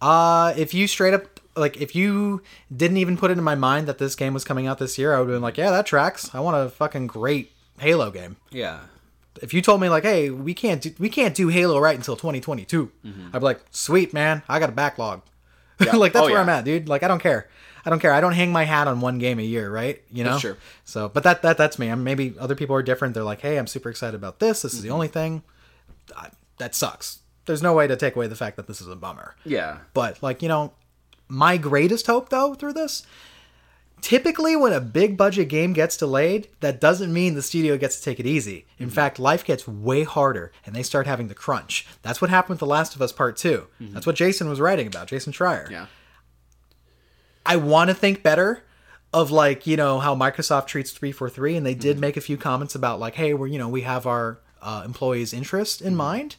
Uh, 0.00 0.52
if 0.56 0.74
you 0.74 0.88
straight 0.88 1.14
up 1.14 1.38
like 1.56 1.76
if 1.80 1.94
you 1.94 2.42
didn't 2.74 2.96
even 2.98 3.16
put 3.16 3.30
it 3.30 3.38
in 3.38 3.44
my 3.44 3.54
mind 3.54 3.86
that 3.88 3.98
this 3.98 4.14
game 4.14 4.34
was 4.34 4.44
coming 4.44 4.66
out 4.66 4.78
this 4.78 4.98
year, 4.98 5.14
I 5.14 5.18
would 5.20 5.28
have 5.28 5.34
been 5.36 5.42
like, 5.42 5.56
yeah, 5.56 5.70
that 5.70 5.86
tracks. 5.86 6.34
I 6.34 6.40
want 6.40 6.56
a 6.56 6.68
fucking 6.70 7.06
great 7.08 7.52
Halo 7.80 8.10
game. 8.10 8.36
Yeah. 8.50 8.80
If 9.42 9.52
you 9.52 9.60
told 9.60 9.80
me 9.82 9.88
like, 9.88 10.04
hey, 10.04 10.30
we 10.30 10.54
can't 10.54 10.80
do, 10.80 10.94
we 10.98 11.08
can't 11.10 11.34
do 11.34 11.48
Halo 11.48 11.78
right 11.78 11.96
until 11.96 12.16
2022, 12.16 12.90
I'd 13.04 13.32
be 13.32 13.38
like, 13.40 13.60
sweet 13.70 14.12
man, 14.14 14.42
I 14.48 14.58
got 14.58 14.70
a 14.70 14.72
backlog. 14.72 15.22
like 15.92 16.12
that's 16.14 16.26
Oh, 16.26 16.30
where 16.30 16.38
I'm 16.40 16.48
at, 16.48 16.64
dude. 16.64 16.88
Like 16.88 17.02
I 17.02 17.08
don't 17.08 17.20
care. 17.22 17.48
I 17.84 17.90
don't 17.90 18.00
care. 18.00 18.12
I 18.12 18.20
don't 18.20 18.32
hang 18.32 18.50
my 18.50 18.64
hat 18.64 18.88
on 18.88 19.00
one 19.00 19.18
game 19.18 19.38
a 19.38 19.42
year, 19.42 19.70
right? 19.70 20.02
You 20.10 20.24
know. 20.24 20.38
So, 20.84 21.08
but 21.10 21.22
that 21.24 21.42
that 21.42 21.56
that's 21.58 21.78
me. 21.78 21.88
I'm 21.88 22.02
maybe 22.02 22.34
other 22.40 22.54
people 22.54 22.74
are 22.76 22.82
different. 22.82 23.12
They're 23.14 23.22
like, 23.22 23.42
hey, 23.42 23.58
I'm 23.58 23.66
super 23.66 23.90
excited 23.90 24.16
about 24.16 24.38
this. 24.40 24.62
This 24.62 24.72
is 24.72 24.78
Mm-hmm. 24.80 24.88
the 24.88 24.94
only 24.94 25.08
thing. 25.08 25.42
I, 26.16 26.30
that 26.58 26.74
sucks. 26.74 27.20
There's 27.44 27.62
no 27.62 27.74
way 27.74 27.86
to 27.86 27.94
take 27.94 28.16
away 28.16 28.26
the 28.26 28.34
fact 28.34 28.56
that 28.56 28.66
this 28.66 28.80
is 28.80 28.88
a 28.88 28.96
bummer. 28.96 29.36
Yeah. 29.44 29.78
But 29.94 30.20
like, 30.22 30.42
you 30.42 30.48
know, 30.48 30.72
my 31.28 31.56
greatest 31.56 32.06
hope 32.06 32.28
though 32.28 32.54
through 32.54 32.74
this, 32.74 33.06
typically 34.00 34.56
when 34.56 34.72
a 34.72 34.80
big 34.80 35.16
budget 35.16 35.48
game 35.48 35.72
gets 35.72 35.96
delayed, 35.96 36.48
that 36.60 36.80
doesn't 36.80 37.12
mean 37.12 37.34
the 37.34 37.42
studio 37.42 37.76
gets 37.76 37.98
to 37.98 38.04
take 38.04 38.20
it 38.20 38.26
easy. 38.26 38.66
In 38.78 38.86
mm-hmm. 38.86 38.94
fact, 38.94 39.18
life 39.18 39.44
gets 39.44 39.66
way 39.66 40.04
harder 40.04 40.52
and 40.64 40.74
they 40.74 40.82
start 40.82 41.06
having 41.06 41.28
the 41.28 41.34
crunch. 41.34 41.86
That's 42.02 42.20
what 42.20 42.30
happened 42.30 42.54
with 42.54 42.60
The 42.60 42.66
Last 42.66 42.94
of 42.94 43.02
Us 43.02 43.12
Part 43.12 43.36
2. 43.36 43.66
Mm-hmm. 43.80 43.94
That's 43.94 44.06
what 44.06 44.16
Jason 44.16 44.48
was 44.48 44.60
writing 44.60 44.86
about, 44.86 45.08
Jason 45.08 45.32
Schreier. 45.32 45.70
Yeah. 45.70 45.86
I 47.44 47.56
want 47.56 47.90
to 47.90 47.94
think 47.94 48.22
better 48.22 48.64
of 49.12 49.30
like, 49.30 49.66
you 49.66 49.76
know, 49.76 49.98
how 49.98 50.14
Microsoft 50.14 50.66
treats 50.66 50.90
343 50.90 51.56
and 51.56 51.66
they 51.66 51.74
did 51.74 51.92
mm-hmm. 51.94 52.00
make 52.02 52.16
a 52.16 52.20
few 52.20 52.36
comments 52.36 52.74
about 52.74 53.00
like, 53.00 53.14
hey, 53.14 53.34
we're, 53.34 53.46
you 53.46 53.58
know, 53.58 53.68
we 53.68 53.82
have 53.82 54.06
our 54.06 54.40
uh, 54.60 54.82
employees' 54.84 55.32
interest 55.32 55.80
in 55.80 55.96
mind. 55.96 56.36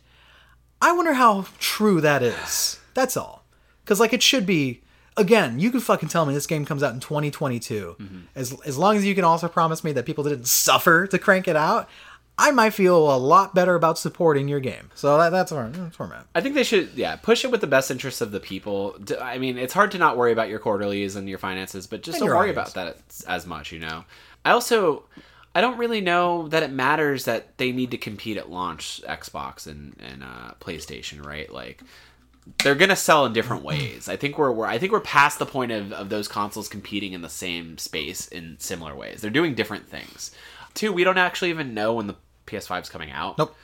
I 0.82 0.92
wonder 0.92 1.14
how 1.14 1.48
true 1.60 2.02
that 2.02 2.22
is. 2.22 2.80
That's 2.94 3.18
all. 3.18 3.47
Cuz 3.88 4.00
like 4.00 4.14
it 4.14 4.22
should 4.22 4.46
be 4.46 4.82
again, 5.16 5.60
you 5.60 5.72
can 5.72 5.80
fucking 5.80 6.10
tell 6.10 6.26
me 6.28 6.34
this 6.34 6.46
game 6.46 6.64
comes 6.64 6.84
out 6.84 6.94
in 6.94 7.00
2022. 7.00 7.96
As 8.36 8.56
as 8.66 8.78
long 8.78 8.98
as 8.98 9.06
you 9.06 9.16
can 9.16 9.24
also 9.24 9.48
promise 9.48 9.84
me 9.84 9.92
that 9.94 10.06
people 10.06 10.24
didn't 10.24 10.48
suffer 10.66 11.08
to 11.08 11.18
crank 11.18 11.48
it 11.48 11.56
out, 11.56 11.90
I 12.40 12.52
might 12.52 12.70
feel 12.70 13.12
a 13.14 13.18
lot 13.18 13.56
better 13.56 13.74
about 13.74 13.98
supporting 13.98 14.48
your 14.48 14.60
game. 14.60 14.92
So 14.94 15.18
that, 15.18 15.32
that's 15.32 15.52
where 15.52 15.68
that's 15.70 15.98
where 15.98 16.08
I'm 16.08 16.14
at. 16.14 16.28
I 16.36 16.42
think 16.42 16.54
they 16.54 16.64
should, 16.64 16.92
yeah, 16.94 17.16
push 17.16 17.44
it 17.44 17.50
with 17.50 17.62
the 17.62 17.68
best 17.68 17.90
interests 17.90 18.22
of 18.22 18.32
the 18.32 18.40
people. 18.40 18.96
I 19.20 19.40
mean, 19.40 19.58
it's 19.58 19.74
hard 19.74 19.90
to 19.92 19.98
not 19.98 20.18
worry 20.18 20.32
about 20.32 20.48
your 20.48 20.60
quarterlies 20.60 21.16
and 21.16 21.28
your 21.28 21.40
finances, 21.40 21.88
but 21.88 22.04
just 22.04 22.20
And 22.20 22.28
don't 22.28 22.38
worry 22.38 22.52
audience. 22.52 22.74
about 22.74 22.96
that 22.96 22.98
as 23.28 23.48
much, 23.48 23.72
you 23.72 23.80
know. 23.80 24.06
I 24.46 24.52
also, 24.52 25.06
I 25.56 25.62
don't 25.62 25.80
really 25.80 26.00
know 26.00 26.48
that 26.50 26.62
it 26.62 26.72
matters 26.72 27.26
that 27.26 27.58
they 27.58 27.72
need 27.72 27.90
to 27.90 27.98
compete 27.98 28.38
at 28.38 28.52
launch, 28.52 29.02
Xbox 29.08 29.66
and 29.66 29.96
and 30.00 30.22
uh, 30.22 30.52
PlayStation, 30.62 31.26
right? 31.26 31.52
Like, 31.52 31.82
they're 32.64 32.76
gonna 32.76 32.96
sell 32.96 33.26
in 33.26 33.34
different 33.34 33.64
mm-hmm. 33.64 33.80
ways. 33.80 34.10
I 34.10 34.16
think 34.16 34.38
we're, 34.38 34.52
we're 34.52 34.66
I 34.66 34.78
think 34.78 34.92
we're 34.92 35.00
past 35.00 35.40
the 35.40 35.46
point 35.46 35.72
of, 35.72 35.92
of 35.92 36.10
those 36.10 36.28
consoles 36.28 36.68
competing 36.68 37.14
in 37.14 37.22
the 37.22 37.30
same 37.30 37.78
space 37.78 38.28
in 38.28 38.58
similar 38.60 38.96
ways. 38.96 39.22
They're 39.22 39.32
doing 39.32 39.56
different 39.56 39.88
things. 39.88 40.32
Two, 40.74 40.94
we 40.94 41.04
don't 41.04 41.18
actually 41.18 41.50
even 41.50 41.74
know 41.74 41.94
when 41.94 42.08
the 42.08 42.16
PS5 42.46 42.84
is 42.84 42.90
coming 42.90 43.12
out. 43.12 43.38
Nope. 43.38 43.56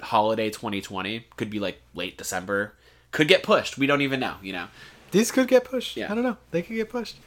Holiday 0.00 0.50
2020 0.50 1.26
could 1.36 1.50
be 1.50 1.60
like 1.60 1.80
late 1.94 2.18
December. 2.18 2.74
Could 3.10 3.28
get 3.28 3.42
pushed. 3.42 3.78
We 3.78 3.86
don't 3.86 4.02
even 4.02 4.20
know. 4.20 4.36
You 4.42 4.52
know. 4.52 4.66
These 5.10 5.30
could 5.30 5.48
get 5.48 5.64
pushed. 5.64 5.96
Yeah. 5.96 6.10
I 6.10 6.14
don't 6.14 6.24
know. 6.24 6.38
They 6.50 6.62
could 6.62 6.76
get 6.76 6.88
pushed. 6.88 7.18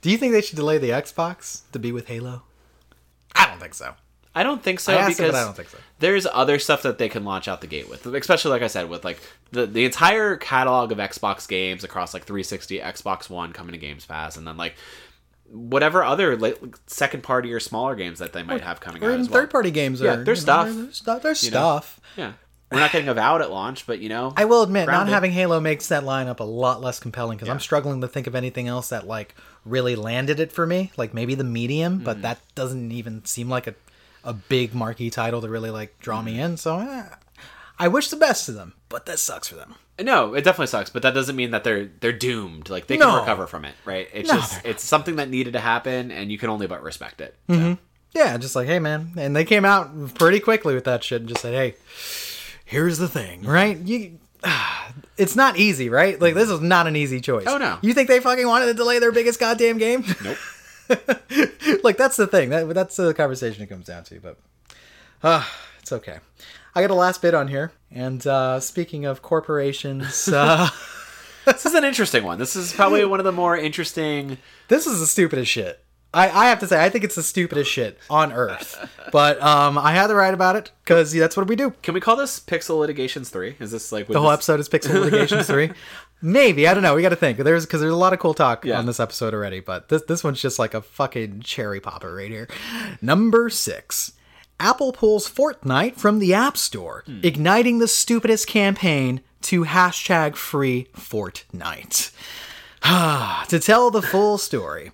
Do 0.00 0.10
you 0.10 0.18
think 0.18 0.32
they 0.32 0.42
should 0.42 0.56
delay 0.56 0.78
the 0.78 0.90
Xbox 0.90 1.62
to 1.72 1.78
be 1.78 1.92
with 1.92 2.08
Halo? 2.08 2.42
I 3.34 3.46
don't 3.46 3.60
think 3.60 3.74
so. 3.74 3.94
I 4.38 4.42
don't 4.42 4.62
think 4.62 4.80
so 4.80 4.92
it, 4.92 5.06
because 5.08 5.32
but 5.32 5.34
I 5.34 5.44
don't 5.44 5.56
think 5.56 5.68
so. 5.68 5.78
there's 5.98 6.26
other 6.26 6.58
stuff 6.58 6.82
that 6.82 6.98
they 6.98 7.08
can 7.08 7.24
launch 7.24 7.48
out 7.48 7.60
the 7.60 7.66
gate 7.66 7.88
with, 7.90 8.06
especially 8.06 8.50
like 8.52 8.62
I 8.62 8.66
said, 8.68 8.88
with 8.88 9.04
like 9.04 9.20
the 9.52 9.66
the 9.66 9.84
entire 9.84 10.36
catalog 10.36 10.92
of 10.92 10.98
Xbox 10.98 11.46
games 11.48 11.84
across 11.84 12.14
like 12.14 12.24
360, 12.24 12.78
Xbox 12.78 13.28
One 13.28 13.52
coming 13.52 13.72
to 13.72 13.78
Games 13.78 14.06
Pass, 14.06 14.36
and 14.36 14.46
then 14.46 14.56
like 14.56 14.74
whatever 15.50 16.04
other 16.04 16.36
like, 16.36 16.58
second 16.86 17.22
party 17.22 17.52
or 17.52 17.60
smaller 17.60 17.94
games 17.94 18.18
that 18.18 18.32
they 18.32 18.42
might 18.42 18.60
have 18.60 18.80
coming 18.80 19.02
Or 19.02 19.06
out 19.06 19.10
even 19.10 19.20
as 19.22 19.30
well. 19.30 19.40
third 19.40 19.50
party 19.50 19.70
games 19.70 20.00
Yeah, 20.00 20.14
are 20.14 20.24
there's 20.24 20.40
you 20.42 20.46
know, 20.46 20.62
stuff. 20.64 20.74
There's 20.76 20.96
stuff. 20.96 21.22
There's 21.22 21.42
You 21.44 21.50
know. 21.52 21.82
Yeah, 22.16 22.32
we're 22.70 22.80
not 22.80 22.92
getting 22.92 23.08
a 23.08 23.12
Avowed 23.12 23.40
at 23.40 23.50
launch, 23.50 23.86
but 23.86 23.98
you 24.00 24.10
know, 24.10 24.34
I 24.36 24.44
will 24.44 24.62
admit, 24.62 24.86
not 24.88 25.08
having 25.08 25.32
Halo 25.32 25.58
makes 25.58 25.88
that 25.88 26.02
lineup 26.04 26.40
a 26.40 26.44
lot 26.44 26.82
less 26.82 27.00
compelling 27.00 27.38
because 27.38 27.48
I'm 27.48 27.60
struggling 27.60 28.02
to 28.02 28.08
think 28.08 28.26
of 28.26 28.34
anything 28.34 28.68
else 28.68 28.90
that 28.90 29.06
like 29.06 29.34
really 29.64 29.96
landed 29.96 30.38
it 30.38 30.52
for 30.52 30.66
me. 30.66 30.92
Like 30.98 31.14
maybe 31.14 31.34
the 31.34 31.44
medium, 31.44 32.00
Mm. 32.00 32.04
but 32.04 32.20
that 32.22 32.40
doesn't 32.54 32.92
even 32.92 33.24
seem 33.24 33.48
like 33.48 33.66
a 33.66 33.74
a 34.28 34.34
big 34.34 34.74
marquee 34.74 35.10
title 35.10 35.40
to 35.40 35.48
really 35.48 35.70
like 35.70 35.98
draw 35.98 36.20
me 36.20 36.34
mm-hmm. 36.34 36.40
in. 36.42 36.56
So 36.58 36.78
eh, 36.78 37.04
I 37.78 37.88
wish 37.88 38.10
the 38.10 38.16
best 38.16 38.46
to 38.46 38.52
them, 38.52 38.74
but 38.88 39.06
that 39.06 39.18
sucks 39.18 39.48
for 39.48 39.54
them. 39.56 39.74
No, 40.00 40.34
it 40.34 40.44
definitely 40.44 40.68
sucks, 40.68 40.90
but 40.90 41.02
that 41.02 41.14
doesn't 41.14 41.34
mean 41.34 41.50
that 41.52 41.64
they're 41.64 41.86
they're 42.00 42.12
doomed. 42.12 42.68
Like 42.68 42.86
they 42.86 42.98
can 42.98 43.08
No. 43.08 43.18
recover 43.18 43.46
from 43.46 43.64
it, 43.64 43.74
right? 43.84 44.08
It's 44.12 44.28
No, 44.28 44.36
just 44.36 44.62
they're 44.62 44.72
it's 44.72 44.84
something 44.84 45.16
that 45.16 45.30
needed 45.30 45.54
to 45.54 45.60
happen, 45.60 46.10
and 46.10 46.30
you 46.30 46.38
can 46.38 46.50
only 46.50 46.66
but 46.66 46.82
respect 46.82 47.20
it. 47.20 47.36
So. 47.48 47.56
Mm-hmm. 47.56 47.72
Yeah, 48.12 48.36
just 48.36 48.54
like 48.54 48.66
hey 48.66 48.78
man, 48.78 49.12
and 49.16 49.34
they 49.34 49.44
came 49.44 49.64
out 49.64 50.14
pretty 50.14 50.40
quickly 50.40 50.74
with 50.74 50.84
that 50.84 51.02
shit 51.02 51.22
and 51.22 51.28
just 51.28 51.42
said 51.42 51.54
hey, 51.54 51.74
here's 52.64 52.98
the 52.98 53.08
thing, 53.08 53.40
mm-hmm. 53.40 53.50
right? 53.50 53.78
You. 53.78 54.18
It's 55.16 55.34
not 55.34 55.56
easy, 55.56 55.88
right? 55.88 56.18
Like 56.20 56.34
this 56.34 56.48
is 56.48 56.60
not 56.60 56.86
an 56.86 56.94
easy 56.94 57.20
choice. 57.20 57.48
Oh, 57.48 57.58
no. 57.58 57.78
You 57.82 57.92
think 57.92 58.06
they 58.06 58.20
fucking 58.20 58.46
wanted 58.46 58.66
to 58.66 58.74
delay 58.74 59.00
their 59.00 59.10
biggest 59.10 59.40
goddamn 59.40 59.76
game? 59.76 60.04
Nope. 60.22 60.38
like 61.82 61.96
that's 61.96 62.16
the 62.16 62.26
thing. 62.26 62.50
That 62.50 62.72
that's 62.74 62.96
the 62.96 63.14
conversation 63.14 63.62
it 63.62 63.68
comes 63.68 63.86
down 63.86 64.04
to. 64.04 64.20
But 64.20 64.38
uh, 65.22 65.44
it's 65.80 65.92
okay. 65.92 66.18
I 66.74 66.80
got 66.80 66.90
a 66.90 66.94
last 66.94 67.22
bit 67.22 67.34
on 67.34 67.48
here. 67.48 67.72
And 67.90 68.24
uh, 68.26 68.60
speaking 68.60 69.04
of 69.04 69.22
corporations, 69.22 70.28
uh, 70.28 70.68
this 71.44 71.66
is 71.66 71.74
an 71.74 71.84
interesting 71.84 72.24
one. 72.24 72.38
This 72.38 72.56
is 72.56 72.72
probably 72.72 73.04
one 73.04 73.20
of 73.20 73.24
the 73.24 73.32
more 73.32 73.56
interesting. 73.56 74.38
this 74.68 74.86
is 74.86 75.00
the 75.00 75.06
stupidest 75.06 75.50
shit. 75.50 75.84
I, 76.14 76.30
I 76.30 76.48
have 76.48 76.60
to 76.60 76.66
say, 76.66 76.82
I 76.82 76.88
think 76.88 77.04
it's 77.04 77.16
the 77.16 77.22
stupidest 77.22 77.70
shit 77.70 77.98
on 78.08 78.32
earth. 78.32 78.90
But 79.12 79.42
um, 79.42 79.76
I 79.76 79.92
had 79.92 80.06
to 80.06 80.14
write 80.14 80.32
about 80.32 80.56
it 80.56 80.72
because 80.82 81.12
that's 81.12 81.36
what 81.36 81.46
we 81.48 81.54
do. 81.56 81.72
Can 81.82 81.92
we 81.92 82.00
call 82.00 82.16
this 82.16 82.40
Pixel 82.40 82.78
Litigations 82.78 83.28
Three? 83.28 83.56
Is 83.60 83.70
this 83.72 83.92
like 83.92 84.06
The 84.06 84.20
whole 84.20 84.30
episode 84.30 84.58
is 84.58 84.68
Pixel 84.68 84.94
Litigations 85.04 85.46
3. 85.46 85.70
Maybe 86.20 86.66
I 86.66 86.74
don't 86.74 86.82
know. 86.82 86.94
We 86.94 87.02
got 87.02 87.10
to 87.10 87.16
think. 87.16 87.38
There's 87.38 87.64
because 87.64 87.80
there's 87.80 87.92
a 87.92 87.96
lot 87.96 88.12
of 88.12 88.18
cool 88.18 88.34
talk 88.34 88.64
Yeah. 88.64 88.78
on 88.78 88.86
this 88.86 88.98
episode 89.00 89.34
already, 89.34 89.60
but 89.60 89.88
this 89.88 90.02
this 90.02 90.24
one's 90.24 90.40
just 90.40 90.58
like 90.58 90.74
a 90.74 90.82
fucking 90.82 91.40
cherry 91.40 91.80
popper 91.80 92.14
right 92.14 92.30
here. 92.30 92.48
Number 93.00 93.48
six. 93.50 94.12
Apple 94.60 94.92
pulls 94.92 95.30
Fortnite 95.30 95.94
from 95.94 96.18
the 96.18 96.34
App 96.34 96.56
Store, 96.56 97.04
hmm. 97.06 97.20
igniting 97.22 97.78
the 97.78 97.86
stupidest 97.86 98.48
campaign 98.48 99.20
to 99.42 99.64
hashtag 99.64 100.34
free 100.34 100.88
Fortnite. 100.96 102.10
to 103.48 103.58
tell 103.60 103.90
the 103.92 104.02
full 104.02 104.36
story, 104.36 104.90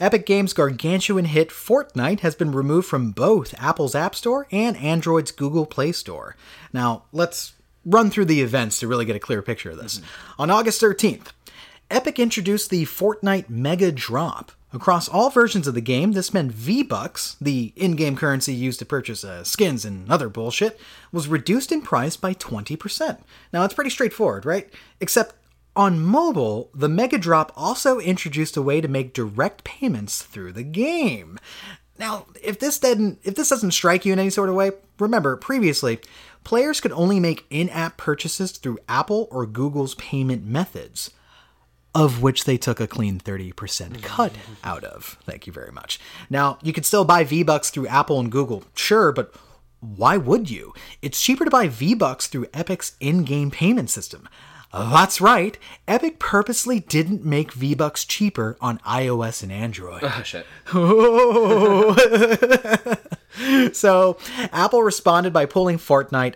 Epic 0.00 0.24
Games' 0.24 0.54
gargantuan 0.54 1.26
hit 1.26 1.50
Fortnite 1.50 2.20
has 2.20 2.34
been 2.34 2.52
removed 2.52 2.88
from 2.88 3.10
both 3.12 3.54
Apple's 3.58 3.94
App 3.94 4.14
Store 4.14 4.46
and 4.50 4.76
Android's 4.78 5.30
Google 5.30 5.66
Play 5.66 5.92
Store. 5.92 6.34
Now, 6.72 7.04
let's 7.12 7.52
run 7.84 8.10
through 8.10 8.26
the 8.26 8.42
events 8.42 8.78
to 8.80 8.88
really 8.88 9.04
get 9.04 9.16
a 9.16 9.20
clear 9.20 9.42
picture 9.42 9.70
of 9.70 9.78
this. 9.78 10.00
On 10.38 10.50
August 10.50 10.80
13th, 10.80 11.28
Epic 11.90 12.18
introduced 12.18 12.70
the 12.70 12.84
Fortnite 12.84 13.50
Mega 13.50 13.92
Drop. 13.92 14.52
Across 14.74 15.10
all 15.10 15.28
versions 15.28 15.66
of 15.66 15.74
the 15.74 15.82
game, 15.82 16.12
this 16.12 16.32
meant 16.32 16.50
V-Bucks, 16.50 17.36
the 17.38 17.74
in-game 17.76 18.16
currency 18.16 18.54
used 18.54 18.78
to 18.78 18.86
purchase 18.86 19.22
uh, 19.22 19.44
skins 19.44 19.84
and 19.84 20.10
other 20.10 20.30
bullshit, 20.30 20.80
was 21.12 21.28
reduced 21.28 21.70
in 21.70 21.82
price 21.82 22.16
by 22.16 22.32
20%. 22.32 23.18
Now, 23.52 23.64
it's 23.64 23.74
pretty 23.74 23.90
straightforward, 23.90 24.46
right? 24.46 24.72
Except 24.98 25.34
on 25.76 26.00
mobile, 26.00 26.70
the 26.74 26.88
Mega 26.88 27.18
Drop 27.18 27.52
also 27.54 27.98
introduced 27.98 28.56
a 28.56 28.62
way 28.62 28.80
to 28.80 28.88
make 28.88 29.12
direct 29.12 29.64
payments 29.64 30.22
through 30.22 30.52
the 30.52 30.62
game. 30.62 31.38
Now, 31.98 32.26
if 32.42 32.58
this 32.58 32.78
didn't 32.78 33.20
if 33.22 33.34
this 33.34 33.48
doesn't 33.48 33.70
strike 33.72 34.04
you 34.04 34.12
in 34.12 34.18
any 34.18 34.30
sort 34.30 34.48
of 34.48 34.54
way, 34.54 34.72
remember 34.98 35.36
previously, 35.36 36.00
players 36.44 36.80
could 36.80 36.92
only 36.92 37.20
make 37.20 37.46
in-app 37.50 37.96
purchases 37.96 38.52
through 38.52 38.78
Apple 38.88 39.28
or 39.30 39.46
Google's 39.46 39.94
payment 39.94 40.44
methods 40.44 41.10
of 41.94 42.22
which 42.22 42.44
they 42.44 42.56
took 42.56 42.80
a 42.80 42.86
clean 42.86 43.20
30% 43.20 43.52
mm-hmm. 43.52 44.00
cut 44.00 44.32
out 44.64 44.82
of. 44.84 45.18
Thank 45.24 45.46
you 45.46 45.52
very 45.52 45.72
much. 45.72 46.00
Now, 46.30 46.56
you 46.62 46.72
could 46.72 46.86
still 46.86 47.04
buy 47.04 47.24
V-Bucks 47.24 47.68
through 47.70 47.88
Apple 47.88 48.18
and 48.18 48.32
Google, 48.32 48.64
sure, 48.74 49.12
but 49.12 49.34
why 49.80 50.16
would 50.16 50.48
you? 50.48 50.72
It's 51.02 51.20
cheaper 51.20 51.44
to 51.44 51.50
buy 51.50 51.68
V-Bucks 51.68 52.28
through 52.28 52.46
Epic's 52.54 52.96
in-game 53.00 53.50
payment 53.50 53.90
system. 53.90 54.26
Oh, 54.72 54.90
that's 54.90 55.20
right. 55.20 55.58
Epic 55.86 56.18
purposely 56.18 56.80
didn't 56.80 57.26
make 57.26 57.52
V-Bucks 57.52 58.06
cheaper 58.06 58.56
on 58.58 58.78
iOS 58.78 59.42
and 59.42 59.52
Android. 59.52 60.02
Oh 60.02 60.22
shit. 60.22 60.46
so 63.72 64.16
Apple 64.52 64.82
responded 64.82 65.32
by 65.32 65.46
pulling 65.46 65.78
Fortnite 65.78 66.34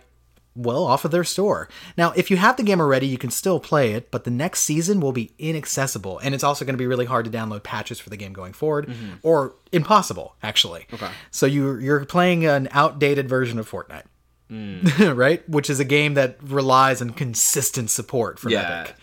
well 0.54 0.84
off 0.84 1.04
of 1.04 1.10
their 1.10 1.24
store. 1.24 1.68
Now, 1.98 2.12
if 2.12 2.30
you 2.30 2.38
have 2.38 2.56
the 2.56 2.62
game 2.62 2.80
already, 2.80 3.06
you 3.06 3.18
can 3.18 3.30
still 3.30 3.60
play 3.60 3.92
it, 3.92 4.10
but 4.10 4.24
the 4.24 4.30
next 4.30 4.60
season 4.60 5.00
will 5.00 5.12
be 5.12 5.32
inaccessible, 5.38 6.18
and 6.20 6.34
it's 6.34 6.42
also 6.44 6.64
going 6.64 6.72
to 6.74 6.78
be 6.78 6.86
really 6.86 7.04
hard 7.04 7.26
to 7.26 7.30
download 7.30 7.62
patches 7.62 8.00
for 8.00 8.08
the 8.08 8.16
game 8.16 8.32
going 8.32 8.54
forward, 8.54 8.90
or 9.22 9.54
impossible 9.72 10.34
actually. 10.42 10.86
Okay. 10.94 11.10
So 11.30 11.44
you 11.46 11.76
you're 11.78 12.04
playing 12.06 12.46
an 12.46 12.68
outdated 12.72 13.28
version 13.28 13.58
of 13.58 13.70
Fortnite. 13.70 14.04
right? 15.14 15.46
Which 15.48 15.68
is 15.68 15.80
a 15.80 15.84
game 15.84 16.14
that 16.14 16.38
relies 16.42 17.02
on 17.02 17.10
consistent 17.10 17.90
support 17.90 18.38
from 18.38 18.52
Yeah. 18.52 18.82
Epic. 18.84 18.96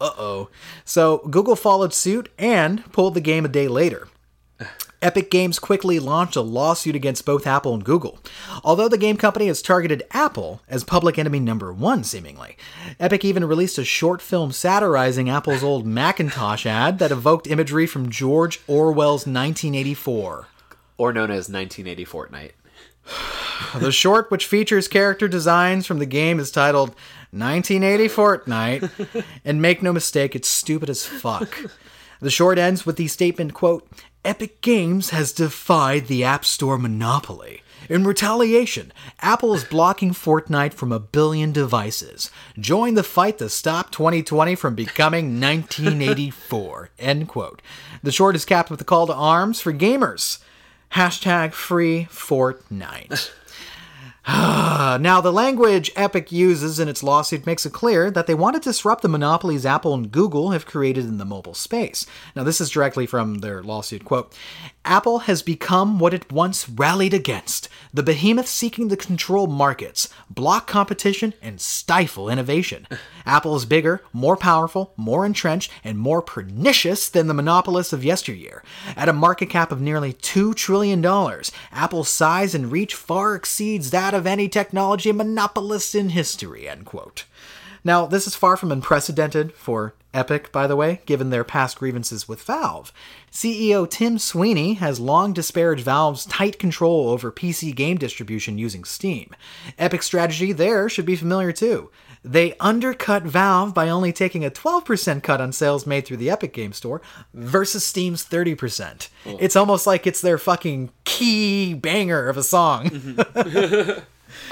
Uh 0.00 0.10
oh. 0.16 0.48
So 0.84 1.18
Google 1.30 1.56
followed 1.56 1.92
suit 1.92 2.30
and 2.38 2.90
pulled 2.92 3.14
the 3.14 3.20
game 3.20 3.44
a 3.44 3.48
day 3.48 3.68
later. 3.68 4.08
Epic 5.04 5.30
Games 5.30 5.58
quickly 5.58 5.98
launched 5.98 6.34
a 6.34 6.40
lawsuit 6.40 6.96
against 6.96 7.26
both 7.26 7.46
Apple 7.46 7.74
and 7.74 7.84
Google. 7.84 8.18
Although 8.64 8.88
the 8.88 8.96
game 8.96 9.18
company 9.18 9.48
has 9.48 9.60
targeted 9.60 10.02
Apple 10.12 10.62
as 10.66 10.82
public 10.82 11.18
enemy 11.18 11.40
number 11.40 11.74
one, 11.74 12.04
seemingly, 12.04 12.56
Epic 12.98 13.22
even 13.22 13.44
released 13.44 13.76
a 13.76 13.84
short 13.84 14.22
film 14.22 14.50
satirizing 14.50 15.28
Apple's 15.28 15.62
old 15.62 15.84
Macintosh 15.84 16.64
ad 16.64 16.98
that 17.00 17.12
evoked 17.12 17.46
imagery 17.46 17.86
from 17.86 18.08
George 18.08 18.62
Orwell's 18.66 19.26
1984. 19.26 20.46
Or 20.96 21.12
known 21.12 21.30
as 21.30 21.50
1980 21.50 22.04
Fortnite. 22.06 22.52
The 23.78 23.92
short, 23.92 24.32
which 24.32 24.46
features 24.46 24.88
character 24.88 25.28
designs 25.28 25.86
from 25.86 26.00
the 26.00 26.06
game, 26.06 26.40
is 26.40 26.50
titled 26.50 26.88
1980 27.30 28.08
Fortnite, 28.08 29.24
and 29.44 29.62
make 29.62 29.80
no 29.80 29.92
mistake, 29.92 30.34
it's 30.34 30.48
stupid 30.48 30.90
as 30.90 31.06
fuck. 31.06 31.56
The 32.20 32.30
short 32.30 32.58
ends 32.58 32.84
with 32.84 32.96
the 32.96 33.06
statement, 33.06 33.54
quote, 33.54 33.88
Epic 34.24 34.62
Games 34.62 35.10
has 35.10 35.32
defied 35.32 36.06
the 36.06 36.24
App 36.24 36.46
Store 36.46 36.78
monopoly. 36.78 37.62
In 37.90 38.04
retaliation, 38.04 38.90
Apple 39.20 39.52
is 39.52 39.64
blocking 39.64 40.12
Fortnite 40.12 40.72
from 40.72 40.92
a 40.92 40.98
billion 40.98 41.52
devices. 41.52 42.30
Join 42.58 42.94
the 42.94 43.02
fight 43.02 43.36
to 43.38 43.50
stop 43.50 43.90
2020 43.90 44.54
from 44.54 44.74
becoming 44.74 45.38
1984. 45.38 46.90
End 46.98 47.28
quote. 47.28 47.60
The 48.02 48.12
short 48.12 48.34
is 48.34 48.46
capped 48.46 48.70
with 48.70 48.80
a 48.80 48.84
call 48.84 49.06
to 49.08 49.14
arms 49.14 49.60
for 49.60 49.74
gamers. 49.74 50.38
Hashtag 50.92 51.52
free 51.52 52.08
Fortnite. 52.10 53.30
Ah, 54.26 54.96
now, 55.00 55.20
the 55.20 55.32
language 55.32 55.90
Epic 55.96 56.32
uses 56.32 56.80
in 56.80 56.88
its 56.88 57.02
lawsuit 57.02 57.44
makes 57.44 57.66
it 57.66 57.72
clear 57.72 58.10
that 58.10 58.26
they 58.26 58.34
want 58.34 58.54
to 58.54 58.60
disrupt 58.60 59.02
the 59.02 59.08
monopolies 59.08 59.66
Apple 59.66 59.92
and 59.92 60.10
Google 60.10 60.52
have 60.52 60.64
created 60.64 61.04
in 61.04 61.18
the 61.18 61.26
mobile 61.26 61.52
space. 61.52 62.06
Now, 62.34 62.42
this 62.42 62.60
is 62.60 62.70
directly 62.70 63.06
from 63.06 63.40
their 63.40 63.62
lawsuit 63.62 64.04
quote 64.04 64.34
Apple 64.84 65.20
has 65.20 65.42
become 65.42 65.98
what 65.98 66.12
it 66.12 66.30
once 66.30 66.68
rallied 66.68 67.14
against 67.14 67.70
the 67.92 68.02
behemoth 68.02 68.46
seeking 68.46 68.88
to 68.88 68.96
control 68.96 69.46
markets, 69.46 70.08
block 70.28 70.66
competition, 70.66 71.32
and 71.40 71.60
stifle 71.60 72.28
innovation. 72.28 72.86
Apple 73.26 73.56
is 73.56 73.64
bigger, 73.64 74.02
more 74.12 74.36
powerful, 74.36 74.92
more 74.96 75.24
entrenched, 75.24 75.70
and 75.82 75.98
more 75.98 76.20
pernicious 76.20 77.08
than 77.08 77.28
the 77.28 77.34
monopolists 77.34 77.92
of 77.92 78.04
yesteryear. 78.04 78.62
At 78.96 79.08
a 79.08 79.14
market 79.14 79.48
cap 79.48 79.72
of 79.72 79.80
nearly 79.80 80.12
$2 80.12 80.54
trillion, 80.54 81.04
Apple's 81.72 82.10
size 82.10 82.54
and 82.54 82.70
reach 82.70 82.94
far 82.94 83.34
exceeds 83.34 83.90
that 83.90 84.12
of 84.12 84.26
any 84.26 84.48
technology 84.48 85.12
monopolist 85.12 85.94
in 85.94 86.10
history. 86.10 86.68
End 86.68 86.84
quote. 86.84 87.24
Now, 87.84 88.06
this 88.06 88.26
is 88.26 88.34
far 88.34 88.56
from 88.56 88.72
unprecedented 88.72 89.52
for 89.52 89.94
Epic, 90.14 90.52
by 90.52 90.66
the 90.66 90.76
way, 90.76 91.00
given 91.06 91.30
their 91.30 91.44
past 91.44 91.78
grievances 91.78 92.28
with 92.28 92.42
Valve. 92.42 92.92
CEO 93.34 93.90
Tim 93.90 94.16
Sweeney 94.16 94.74
has 94.74 95.00
long 95.00 95.32
disparaged 95.32 95.84
Valve's 95.84 96.24
tight 96.24 96.56
control 96.56 97.10
over 97.10 97.32
PC 97.32 97.74
game 97.74 97.98
distribution 97.98 98.58
using 98.58 98.84
Steam. 98.84 99.34
Epic's 99.76 100.06
strategy 100.06 100.52
there 100.52 100.88
should 100.88 101.04
be 101.04 101.16
familiar 101.16 101.50
too. 101.50 101.90
They 102.22 102.54
undercut 102.60 103.24
Valve 103.24 103.74
by 103.74 103.88
only 103.88 104.12
taking 104.12 104.44
a 104.44 104.50
12% 104.50 105.24
cut 105.24 105.40
on 105.40 105.50
sales 105.52 105.84
made 105.84 106.06
through 106.06 106.18
the 106.18 106.30
Epic 106.30 106.52
Game 106.54 106.72
Store 106.72 107.02
versus 107.34 107.84
Steam's 107.84 108.24
30%. 108.24 109.08
Hmm. 109.24 109.34
It's 109.40 109.56
almost 109.56 109.84
like 109.84 110.06
it's 110.06 110.20
their 110.20 110.38
fucking 110.38 110.90
key 111.02 111.74
banger 111.74 112.28
of 112.28 112.36
a 112.36 112.42
song. 112.44 112.88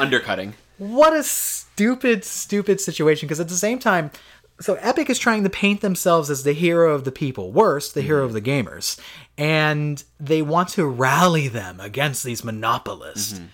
Undercutting. 0.01 0.55
what 0.79 1.15
a 1.15 1.23
stupid, 1.23 2.25
stupid 2.25 2.81
situation. 2.81 3.29
Because 3.29 3.41
at 3.41 3.49
the 3.49 3.55
same 3.55 3.79
time, 3.79 4.11
so 4.61 4.74
Epic 4.74 5.11
is 5.11 5.19
trying 5.19 5.43
to 5.45 5.51
paint 5.51 5.81
themselves 5.81 6.31
as 6.31 6.45
the 6.45 6.53
hero 6.53 6.95
of 6.95 7.05
the 7.05 7.12
people, 7.12 7.53
worse, 7.53 7.93
the 7.93 8.03
hero 8.03 8.24
of 8.24 8.33
the 8.33 8.41
gamers, 8.41 8.99
and 9.37 10.03
they 10.20 10.43
want 10.43 10.69
to 10.70 10.87
rally 10.87 11.49
them 11.49 11.81
against 11.81 12.23
these 12.24 12.45
monopolists. 12.45 13.35
Mm-hmm. 13.35 13.47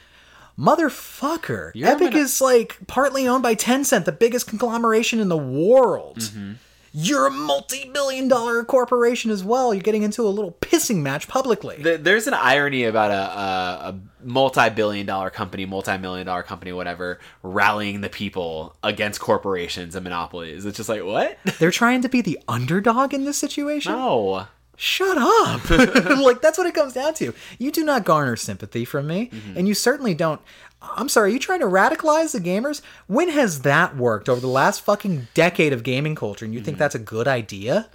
Motherfucker, 0.59 1.71
You're 1.75 1.89
a 1.89 1.93
Epic 1.93 2.13
mono- 2.13 2.19
is 2.19 2.41
like 2.41 2.79
partly 2.87 3.29
owned 3.29 3.43
by 3.43 3.55
Tencent, 3.55 4.05
the 4.05 4.13
biggest 4.13 4.49
conglomeration 4.49 5.21
in 5.21 5.29
the 5.29 5.37
world. 5.37 6.19
Mm-hmm. 6.19 6.53
You're 6.93 7.27
a 7.27 7.31
multi-billion 7.31 8.29
dollar 8.29 8.65
corporation 8.65 9.31
as 9.31 9.45
well. 9.45 9.75
You're 9.75 9.83
getting 9.83 10.03
into 10.03 10.27
a 10.27 10.29
little 10.29 10.53
pissing 10.61 11.03
match 11.03 11.29
publicly. 11.29 11.77
There's 11.77 12.27
an 12.27 12.35
irony 12.35 12.85
about 12.85 13.11
a, 13.11 13.15
a, 13.15 13.89
a 13.89 14.01
multi-billion-dollar 14.25 15.31
company, 15.31 15.65
multi-million-dollar 15.67 16.43
company, 16.45 16.73
whatever, 16.73 17.19
rallying 17.43 18.01
the 18.01 18.09
people 18.09 18.77
against 18.83 19.21
corporations 19.21 19.95
and 19.95 20.05
monopolies. 20.05 20.65
It's 20.65 20.77
just 20.77 20.89
like 20.89 21.05
what? 21.05 21.39
They're 21.59 21.71
trying 21.71 22.03
to 22.03 22.09
be 22.09 22.21
the 22.21 22.39
underdog 22.49 23.15
in 23.15 23.25
this 23.25 23.39
situation. 23.39 23.93
No. 23.93 24.47
shut 24.77 25.19
up 25.19 25.69
like 26.21 26.41
that's 26.41 26.57
what 26.57 26.65
it 26.65 26.73
comes 26.73 26.93
down 26.93 27.13
to 27.13 27.35
you 27.59 27.73
do 27.73 27.83
not 27.83 28.05
garner 28.05 28.37
sympathy 28.37 28.85
from 28.85 29.09
me 29.09 29.27
mm-hmm. 29.27 29.59
and 29.59 29.67
you 29.67 29.75
certainly 29.75 30.15
don't 30.15 30.41
i'm 30.81 31.09
sorry 31.09 31.31
are 31.31 31.33
you 31.33 31.39
trying 31.39 31.61
to 31.61 31.67
radicalize 31.67 32.33
the 32.33 32.41
gamers? 32.41 32.81
When 33.07 33.29
has 33.31 33.63
that 33.63 33.97
worked 33.97 34.29
over 34.29 34.41
the 34.41 34.47
last 34.47 34.83
fucking 34.83 35.29
decade 35.35 35.73
of 35.73 35.83
gaming 35.83 36.15
culture 36.15 36.45
and 36.45 36.55
you 36.55 36.61
think 36.61 36.77
mm-hmm. 36.77 36.83
that's 36.83 36.95
a 36.95 37.01
good 37.01 37.29
idea? 37.29 37.89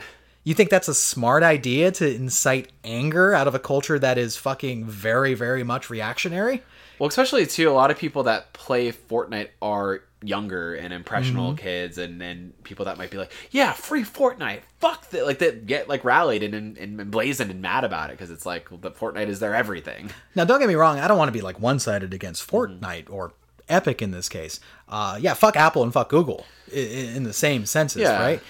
You 0.44 0.54
think 0.54 0.70
that's 0.70 0.90
a 0.90 0.94
smart 0.94 1.42
idea 1.42 1.92
to 1.94 2.14
incite 2.14 2.72
anger 2.84 3.34
out 3.34 3.48
of 3.48 3.56
a 3.56 3.60
culture 3.60 3.98
that 3.98 4.18
is 4.18 4.36
fucking 4.36 4.86
very 4.86 5.34
very 5.34 5.64
much 5.64 5.90
reactionary 5.90 6.62
Well, 7.04 7.10
especially 7.10 7.46
too, 7.46 7.70
a 7.70 7.74
lot 7.74 7.92
of 7.92 7.98
people 7.98 8.24
that 8.24 8.54
play 8.54 8.90
Fortnite 8.94 9.50
are 9.62 10.04
younger 10.24 10.74
and 10.74 10.94
impressionable 10.94 11.48
Mm-hmm. 11.50 11.58
kids, 11.58 11.98
and 11.98 12.22
then 12.22 12.54
people 12.64 12.86
that 12.86 12.98
might 12.98 13.12
be 13.12 13.18
like, 13.18 13.34
"Yeah, 13.52 13.74
free 13.74 14.04
Fortnite, 14.06 14.62
fuck 14.80 15.10
that!" 15.10 15.26
Like 15.26 15.40
that 15.40 15.66
get 15.66 15.90
like 15.90 16.06
rallied 16.06 16.44
and 16.44 16.56
and, 16.56 16.78
and 16.78 17.14
and 17.14 17.62
mad 17.62 17.84
about 17.84 18.10
it 18.10 18.14
because 18.14 18.32
it's 18.32 18.46
like 18.46 18.72
well, 18.72 18.78
the 18.80 18.90
Fortnite 18.92 19.28
is 19.28 19.42
their 19.42 19.54
everything. 19.54 20.12
Now, 20.34 20.46
don't 20.46 20.60
get 20.60 20.70
me 20.70 20.76
wrong. 20.76 20.98
I 20.98 21.10
don't 21.10 21.18
want 21.18 21.28
to 21.28 21.34
be 21.34 21.42
like 21.42 21.60
one-sided 21.60 22.14
against 22.14 22.50
Fortnite 22.50 23.10
or 23.10 23.34
Epic 23.68 24.02
in 24.02 24.12
this 24.12 24.30
case. 24.30 24.62
Uh, 24.88 25.18
yeah, 25.20 25.34
fuck 25.34 25.58
Apple 25.58 25.84
and 25.84 25.92
fuck 25.92 26.08
Google 26.08 26.46
in, 26.72 27.18
in 27.18 27.24
the 27.24 27.34
same 27.34 27.66
senses, 27.66 28.04
Yeah. 28.04 28.18
right? 28.18 28.42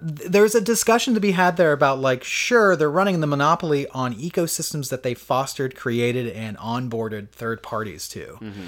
Th- 0.00 0.30
There's 0.30 0.54
a 0.54 0.60
discussion 0.60 1.14
to 1.14 1.20
be 1.20 1.32
had 1.32 1.56
there 1.56 1.72
about 1.72 1.98
like, 1.98 2.24
sure, 2.24 2.76
they're 2.76 2.90
running 2.90 3.20
the 3.20 3.26
monopoly 3.26 3.86
on 3.88 4.14
ecosystems 4.14 4.90
that 4.90 5.02
they 5.02 5.14
fostered, 5.14 5.76
created, 5.76 6.28
and 6.28 6.56
onboarded 6.58 7.30
third 7.30 7.62
parties 7.62 8.08
to. 8.08 8.38
Mm-hmm. 8.40 8.66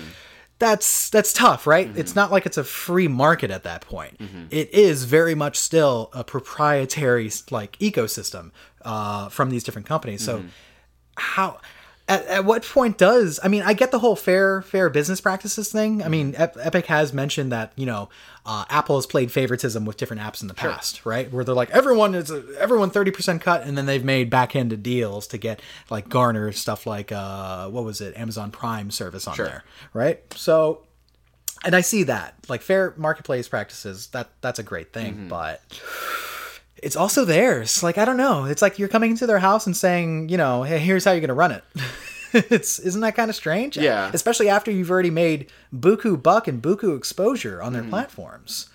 That's 0.59 1.11
that's 1.11 1.33
tough, 1.33 1.67
right? 1.67 1.89
Mm-hmm. 1.89 1.99
It's 1.99 2.15
not 2.15 2.31
like 2.31 2.47
it's 2.47 2.59
a 2.59 2.63
free 2.63 3.09
market 3.09 3.51
at 3.51 3.65
that 3.65 3.81
point. 3.81 4.19
Mm-hmm. 4.19 4.45
It 4.51 4.73
is 4.73 5.05
very 5.05 5.35
much 5.35 5.59
still 5.59 6.09
a 6.13 6.23
proprietary 6.23 7.33
like 7.51 7.77
ecosystem 7.79 8.53
uh, 8.85 9.29
from 9.29 9.51
these 9.51 9.65
different 9.65 9.89
companies. 9.89 10.25
So 10.25 10.45
how 11.17 11.59
at, 12.09 12.27
at 12.27 12.45
what 12.45 12.65
point 12.65 12.99
does 12.99 13.39
i 13.43 13.49
mean 13.49 13.63
i 13.63 13.73
get 13.73 13.91
the 13.93 13.99
whole 14.01 14.17
fair 14.17 14.61
fair 14.63 14.91
business 14.91 15.21
practices 15.21 15.71
thing. 15.71 16.03
I 16.03 16.09
mean 16.09 16.35
Ep- 16.37 16.57
epic 16.61 16.87
has 16.87 17.13
mentioned 17.13 17.53
that 17.53 17.73
you 17.77 17.87
know 17.87 18.09
uh, 18.45 18.65
apple 18.69 18.97
has 18.97 19.07
played 19.07 19.31
favoritism 19.31 19.85
with 19.85 19.97
different 19.97 20.21
apps 20.21 20.43
in 20.43 20.49
the 20.49 20.55
past 20.55 21.07
right? 21.07 21.33
Where 21.33 21.45
they're 21.45 21.55
like 21.55 21.71
everyone 21.71 22.15
is 22.17 22.31
a, 22.31 22.43
everyone 22.59 22.91
30% 22.91 23.41
cut 23.41 23.63
and 23.65 23.79
then 23.79 23.87
they've 23.87 24.05
made 24.05 24.31
back-ended 24.31 24.83
deals 24.83 25.29
to 25.29 25.39
get 25.39 25.63
like 25.91 26.09
garner 26.09 26.51
stuff 26.53 26.87
like 26.87 27.13
uh 27.13 27.69
what 27.69 27.85
was 27.85 28.01
it? 28.01 28.17
Amazon 28.17 28.51
prime 28.51 28.91
service 28.91 29.29
on 29.29 29.37
there 29.47 29.65
right? 29.95 30.21
So 30.35 30.83
and 31.65 31.77
i 31.77 31.81
see 31.83 32.03
that. 32.05 32.35
Like 32.49 32.63
fair 32.63 32.95
marketplace 32.97 33.47
practices 33.49 34.09
that 34.09 34.31
that's 34.41 34.59
a 34.59 34.65
great 34.65 34.93
thing 34.93 35.29
but 35.29 35.63
it's 36.83 36.97
also 36.97 37.25
theirs. 37.25 37.83
Like 37.83 37.97
I 37.97 38.05
don't 38.05 38.17
know. 38.17 38.45
It's 38.45 38.61
like 38.61 38.79
you're 38.79 38.89
coming 38.89 39.13
into 39.13 39.27
their 39.27 39.39
house 39.39 39.67
and 39.67 39.77
saying, 39.77 40.29
you 40.29 40.37
know, 40.37 40.65
hey, 40.65 40.79
here's 40.79 41.05
how 41.05 41.13
you're 41.13 41.21
gonna 41.21 41.35
run 41.35 41.53
it. 41.53 41.65
it's 42.33 42.79
isn't 42.81 43.01
that 43.01 43.15
kind 43.15 43.31
of 43.31 43.37
strange? 43.37 43.77
Yeah. 43.77 44.11
Especially 44.13 44.49
after 44.49 44.71
you've 44.71 44.91
already 44.91 45.11
made 45.11 45.51
buku 45.75 46.21
buck 46.21 46.49
and 46.49 46.61
buku 46.61 46.97
exposure 46.97 47.63
on 47.63 47.73
their 47.73 47.83
mm-hmm. 47.83 47.91
platforms. 47.91 48.69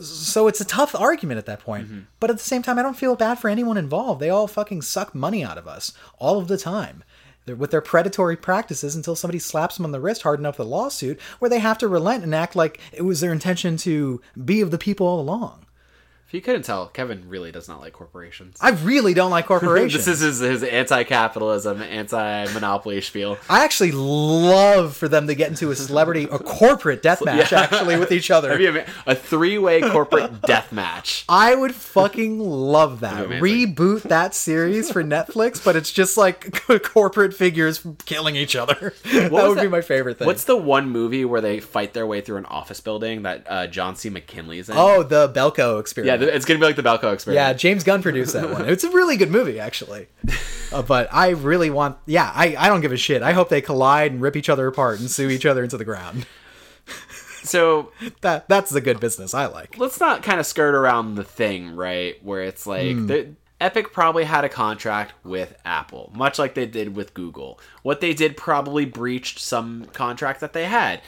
So 0.00 0.48
it's 0.48 0.60
a 0.60 0.64
tough 0.64 0.94
argument 0.94 1.38
at 1.38 1.46
that 1.46 1.60
point. 1.60 1.86
Mm-hmm. 1.86 2.00
But 2.20 2.30
at 2.30 2.36
the 2.36 2.42
same 2.42 2.62
time, 2.62 2.78
I 2.78 2.82
don't 2.82 2.96
feel 2.96 3.16
bad 3.16 3.38
for 3.38 3.48
anyone 3.48 3.78
involved. 3.78 4.20
They 4.20 4.28
all 4.28 4.46
fucking 4.46 4.82
suck 4.82 5.14
money 5.14 5.42
out 5.42 5.56
of 5.56 5.66
us 5.66 5.92
all 6.18 6.38
of 6.38 6.48
the 6.48 6.58
time. 6.58 7.02
They're 7.46 7.56
with 7.56 7.70
their 7.70 7.80
predatory 7.80 8.36
practices 8.36 8.96
until 8.96 9.16
somebody 9.16 9.38
slaps 9.38 9.76
them 9.76 9.84
on 9.84 9.92
the 9.92 10.00
wrist 10.00 10.22
hard 10.22 10.40
enough 10.40 10.58
a 10.58 10.62
lawsuit 10.62 11.20
where 11.38 11.48
they 11.48 11.58
have 11.58 11.78
to 11.78 11.88
relent 11.88 12.24
and 12.24 12.34
act 12.34 12.56
like 12.56 12.80
it 12.92 13.02
was 13.02 13.20
their 13.20 13.32
intention 13.32 13.76
to 13.78 14.20
be 14.44 14.60
of 14.60 14.70
the 14.70 14.78
people 14.78 15.06
all 15.06 15.20
along. 15.20 15.63
You 16.34 16.40
couldn't 16.42 16.62
tell, 16.64 16.88
Kevin 16.88 17.28
really 17.28 17.52
does 17.52 17.68
not 17.68 17.80
like 17.80 17.92
corporations. 17.92 18.56
I 18.60 18.70
really 18.70 19.14
don't 19.14 19.30
like 19.30 19.46
corporations. 19.54 20.04
this 20.04 20.20
is 20.20 20.40
his, 20.40 20.40
his 20.40 20.62
anti-capitalism, 20.64 21.80
anti-monopoly 21.80 23.00
spiel. 23.02 23.38
I 23.48 23.64
actually 23.64 23.92
love 23.92 24.96
for 24.96 25.06
them 25.06 25.28
to 25.28 25.36
get 25.36 25.50
into 25.50 25.70
a 25.70 25.76
celebrity, 25.76 26.24
a 26.24 26.38
corporate 26.40 27.02
death 27.02 27.24
match, 27.24 27.52
Yeah. 27.52 27.60
actually, 27.60 27.96
with 27.98 28.10
each 28.10 28.32
other. 28.32 28.58
Be 28.64 28.66
a 29.06 29.14
three-way 29.14 29.82
corporate 29.82 30.42
death 30.42 30.72
match. 30.72 31.24
I 31.28 31.54
would 31.54 31.72
fucking 31.74 32.40
love 32.40 32.98
that. 33.00 33.14
That'd 33.14 33.30
be 33.30 33.36
amazing. 33.38 33.74
Reboot 33.76 34.02
that 34.02 34.34
series 34.34 34.90
for 34.90 35.04
Netflix, 35.04 35.64
but 35.64 35.76
it's 35.76 35.92
just 35.92 36.16
like 36.16 36.62
corporate 36.82 37.34
figures 37.34 37.86
killing 38.06 38.34
each 38.34 38.56
other. 38.56 38.92
that 39.12 39.30
was 39.30 39.54
would 39.54 39.62
be 39.62 39.68
my 39.68 39.82
favorite 39.82 40.18
thing. 40.18 40.26
What's 40.26 40.44
the 40.46 40.56
one 40.56 40.88
movie 40.90 41.24
where 41.24 41.40
they 41.40 41.60
fight 41.60 41.92
their 41.92 42.06
way 42.08 42.20
through 42.22 42.38
an 42.38 42.46
office 42.46 42.80
building 42.80 43.22
that 43.22 43.46
uh, 43.48 43.66
John 43.68 43.94
C. 43.94 44.10
McGinley's 44.10 44.68
in? 44.68 44.76
oh, 44.76 45.04
the 45.04 45.28
Belko 45.28 45.74
yeah, 45.74 45.78
experiment. 45.78 46.20
th- 46.20 46.23
it's 46.28 46.44
gonna 46.44 46.60
be 46.60 46.66
like 46.66 46.76
the 46.76 46.82
Belko 46.82 47.32
Yeah. 47.32 47.52
James 47.52 47.84
Gunn 47.84 48.02
produced 48.02 48.32
that 48.34 48.50
one. 48.50 48.68
It's 48.68 48.84
a 48.84 48.90
really 48.90 49.16
good 49.16 49.30
movie, 49.30 49.58
actually. 49.60 50.08
Uh, 50.72 50.82
but 50.82 51.08
I 51.12 51.30
really 51.30 51.70
want. 51.70 51.98
Yeah, 52.06 52.30
I, 52.34 52.56
I 52.58 52.68
don't 52.68 52.80
give 52.80 52.92
a 52.92 52.96
shit. 52.96 53.22
I 53.22 53.32
hope 53.32 53.48
they 53.48 53.60
collide 53.60 54.12
and 54.12 54.20
rip 54.20 54.36
each 54.36 54.48
other 54.48 54.66
apart 54.66 54.98
and 55.00 55.10
sue 55.10 55.28
each 55.30 55.46
other 55.46 55.62
into 55.62 55.76
the 55.76 55.84
ground. 55.84 56.26
So 57.42 57.92
That 58.22 58.48
that's 58.48 58.70
the 58.70 58.80
good 58.80 59.00
business 59.00 59.34
I 59.34 59.46
like. 59.46 59.76
let's 59.78 60.00
not 60.00 60.22
kind 60.22 60.40
of 60.40 60.46
skirt 60.46 60.74
around 60.74 61.16
the 61.16 61.24
thing, 61.24 61.76
right? 61.76 62.16
Where 62.24 62.42
it's 62.42 62.66
like 62.66 62.92
Hmm. 62.96 63.06
the, 63.06 63.28
Epic 63.60 63.92
probably 63.92 64.24
had 64.24 64.44
a 64.44 64.48
contract 64.48 65.12
with 65.24 65.54
Apple, 65.64 66.10
much 66.14 66.38
like 66.38 66.54
they 66.54 66.66
did 66.66 66.96
with 66.96 67.14
Google. 67.14 67.58
What 67.82 68.00
they 68.00 68.12
did 68.12 68.36
probably 68.36 68.84
breached 68.84 69.38
some 69.38 69.84
contract 69.92 70.40
that 70.40 70.52
they 70.54 70.64
had. 70.64 71.00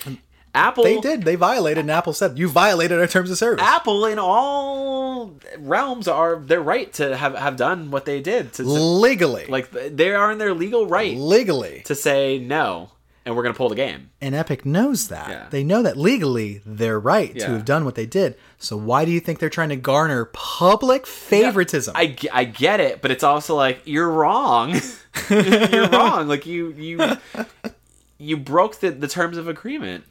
Apple 0.56 0.84
They 0.84 0.98
did. 0.98 1.22
They 1.22 1.36
violated, 1.36 1.78
and 1.78 1.90
Apple 1.90 2.12
said, 2.12 2.38
"You 2.38 2.48
violated 2.48 2.98
our 2.98 3.06
terms 3.06 3.30
of 3.30 3.38
service." 3.38 3.62
Apple 3.64 4.06
in 4.06 4.18
all 4.18 5.34
realms 5.58 6.08
are 6.08 6.36
their 6.36 6.60
right 6.60 6.92
to 6.94 7.16
have 7.16 7.34
have 7.34 7.56
done 7.56 7.90
what 7.90 8.04
they 8.04 8.20
did 8.20 8.52
to, 8.54 8.62
to- 8.64 8.68
legally, 8.68 9.46
like 9.46 9.70
they 9.70 10.12
are 10.12 10.32
in 10.32 10.38
their 10.38 10.54
legal 10.54 10.86
right 10.86 11.16
legally, 11.16 11.82
to 11.84 11.94
say 11.94 12.38
no 12.38 12.90
and 13.26 13.34
we're 13.34 13.42
gonna 13.42 13.54
pull 13.54 13.68
the 13.68 13.74
game. 13.74 14.08
and 14.20 14.36
Epic 14.36 14.64
knows 14.64 15.08
that. 15.08 15.28
Yeah. 15.28 15.46
They 15.50 15.64
know 15.64 15.82
that 15.82 15.96
legally 15.96 16.62
they're 16.64 17.00
right 17.00 17.36
to 17.40 17.46
have 17.48 17.64
done 17.64 17.84
what 17.84 17.96
they 17.96 18.06
did. 18.06 18.36
So 18.58 18.76
why 18.76 19.04
do 19.04 19.10
you 19.10 19.18
think 19.18 19.40
they're 19.40 19.50
trying 19.50 19.70
to 19.70 19.76
garner 19.76 20.26
public 20.26 21.08
favoritism? 21.08 21.92
I, 21.96 22.16
I 22.32 22.44
get 22.44 22.78
it, 22.78 23.02
but 23.02 23.10
it's 23.10 23.24
also 23.24 23.56
like 23.56 23.80
you're 23.84 24.08
wrong. 24.08 24.80
you're 25.28 25.88
wrong. 25.90 26.28
Like 26.28 26.46
you 26.46 26.72
you 26.78 27.16
you 28.18 28.36
broke 28.36 28.78
the, 28.78 28.90
the 28.90 29.08
terms 29.08 29.36
of 29.36 29.48
agreement. 29.48 30.04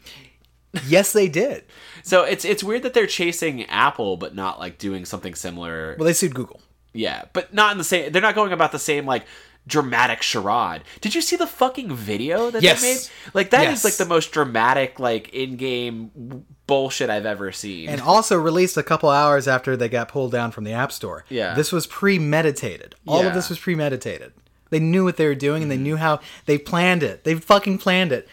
Yes, 0.88 1.12
they 1.14 1.28
did. 1.28 1.64
So 2.04 2.24
it's 2.24 2.46
it's 2.46 2.64
weird 2.64 2.84
that 2.84 2.94
they're 2.94 3.08
chasing 3.08 3.66
Apple 3.66 4.18
but 4.18 4.36
not 4.36 4.60
like 4.60 4.78
doing 4.78 5.06
something 5.06 5.36
similar. 5.36 5.96
Well, 5.98 6.06
they 6.06 6.14
sued 6.14 6.36
Google. 6.36 6.62
Yeah, 6.94 7.26
but 7.34 7.54
not 7.54 7.72
in 7.74 7.78
the 7.78 7.84
same. 7.84 8.12
They're 8.12 8.22
not 8.22 8.36
going 8.36 8.52
about 8.54 8.72
the 8.72 8.80
same 8.80 9.06
like 9.06 9.26
dramatic 9.68 10.22
charade. 10.22 10.84
Did 11.02 11.16
you 11.16 11.22
see 11.22 11.36
the 11.36 11.48
fucking 11.48 11.94
video 11.96 12.52
that 12.52 12.62
Yes. 12.62 12.82
they 12.82 12.94
made? 12.94 13.00
Like 13.34 13.50
that 13.50 13.64
is 13.64 13.84
Yes. 13.84 13.84
like 13.84 13.94
the 13.96 14.06
most 14.06 14.32
dramatic 14.32 15.00
like 15.00 15.30
in-game 15.30 16.46
bullshit 16.68 17.10
I've 17.10 17.26
ever 17.26 17.52
seen. 17.52 17.90
and 17.90 18.00
also 18.00 18.38
released 18.38 18.78
a 18.78 18.84
couple 18.84 19.10
hours 19.10 19.48
after 19.48 19.76
they 19.76 19.90
got 19.90 20.08
pulled 20.08 20.32
down 20.32 20.52
from 20.52 20.64
the 20.66 20.72
App 20.74 20.92
Store. 20.92 21.26
Yeah. 21.30 21.54
This 21.56 21.72
was 21.72 21.88
premeditated. 21.88 22.96
All 23.08 23.22
Yeah. 23.22 23.30
of 23.30 23.34
this 23.34 23.50
was 23.50 23.58
premeditated. 23.60 24.34
They 24.70 24.80
knew 24.80 25.04
what 25.04 25.18
they 25.18 25.26
were 25.28 25.36
doing 25.36 25.64
and 25.64 25.72
they 25.72 25.78
knew 25.78 25.98
how 25.98 26.20
they 26.46 26.58
planned 26.58 27.04
it. 27.04 27.24
They 27.24 27.36
fucking 27.36 27.78
planned 27.80 28.12
it. 28.12 28.28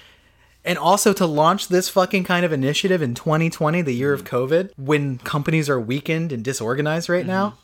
And 0.65 0.79
also 0.79 1.13
to 1.15 1.27
launch 1.27 1.69
this 1.69 1.89
fucking 1.89 2.25
kind 2.25 2.45
of 2.45 2.53
initiative 2.53 3.03
in 3.03 3.15
2020, 3.15 3.83
the 3.83 3.93
year 3.93 4.13
of 4.13 4.25
mm-hmm. 4.25 4.37
COVID, 4.37 4.71
when 4.77 5.19
companies 5.19 5.69
are 5.69 5.81
weakened 5.81 6.33
and 6.33 6.45
disorganized 6.45 7.09
right 7.09 7.27
now. 7.27 7.49
Mm-hmm. 7.49 7.57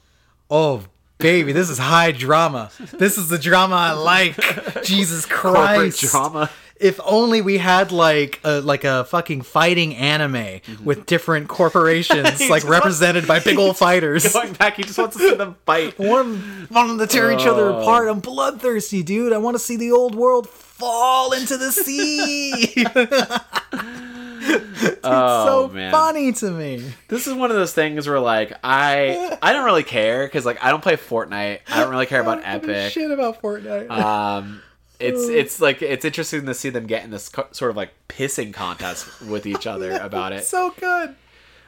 Oh, 0.50 0.84
baby, 1.18 1.52
this 1.52 1.68
is 1.68 1.78
high 1.78 2.12
drama. 2.12 2.70
This 2.92 3.18
is 3.18 3.28
the 3.28 3.38
drama 3.38 3.76
I 3.76 3.92
like. 3.92 4.36
Jesus 4.84 5.26
Christ. 5.26 6.00
Corporate 6.00 6.10
drama. 6.10 6.50
If 6.80 7.00
only 7.04 7.42
we 7.42 7.58
had 7.58 7.90
like 7.90 8.40
a 8.44 8.60
like 8.60 8.84
a 8.84 9.04
fucking 9.04 9.42
fighting 9.42 9.96
anime 9.96 10.34
mm-hmm. 10.34 10.84
with 10.84 11.06
different 11.06 11.48
corporations 11.48 12.48
like 12.50 12.62
represented 12.64 13.26
by 13.26 13.40
big 13.40 13.58
old 13.58 13.76
fighters. 13.86 14.32
Going 14.32 14.52
back, 14.52 14.76
he 14.76 14.84
just 14.84 14.96
wants 14.96 15.16
to 15.16 15.22
see 15.22 15.34
them 15.34 15.56
fight. 15.66 15.98
One 15.98 16.68
wanting 16.70 16.98
to 16.98 17.08
tear 17.08 17.32
each 17.32 17.46
other 17.46 17.70
Oh. 17.70 17.80
apart. 17.80 18.08
I'm 18.08 18.18
oh. 18.18 18.20
bloodthirsty, 18.20 19.02
dude. 19.02 19.32
I 19.32 19.38
want 19.38 19.56
to 19.56 19.58
see 19.58 19.76
the 19.76 19.90
old 19.90 20.14
world 20.14 20.48
fall 20.78 21.32
into 21.32 21.56
the 21.56 21.72
sea. 21.72 22.74
it's 24.40 24.98
Oh, 25.04 25.68
so 25.68 25.74
man. 25.74 25.90
funny 25.90 26.32
to 26.32 26.50
me. 26.50 26.82
This 27.08 27.26
is 27.26 27.34
one 27.34 27.50
of 27.50 27.56
those 27.56 27.72
things 27.72 28.06
where 28.08 28.20
like 28.20 28.52
I 28.64 29.36
I 29.42 29.52
don't 29.52 29.64
really 29.64 29.82
care 29.82 30.26
because 30.26 30.44
like 30.46 30.62
I 30.62 30.70
don't 30.70 30.82
play 30.82 30.96
Fortnite. 30.96 31.60
I 31.68 31.80
don't 31.80 31.90
really 31.90 32.06
care 32.06 32.20
about 32.20 32.44
I 32.44 32.52
don't 32.52 32.60
give 32.62 32.70
a 32.70 32.78
Epic. 32.78 32.92
Shit 32.92 33.10
about 33.10 33.40
Fortnite. 33.42 33.90
Um, 33.90 34.62
it's 35.00 35.28
it's 35.28 35.60
like 35.60 35.82
it's 35.82 36.04
interesting 36.04 36.46
to 36.46 36.54
see 36.54 36.70
them 36.70 36.86
get 36.86 37.04
in 37.04 37.10
this 37.10 37.28
co- 37.28 37.48
sort 37.52 37.70
of 37.70 37.76
like 37.76 37.90
pissing 38.08 38.52
contest 38.52 39.22
with 39.22 39.46
each 39.46 39.66
other 39.66 39.92
about 39.92 40.32
it. 40.32 40.44
so 40.44 40.70
good. 40.78 41.14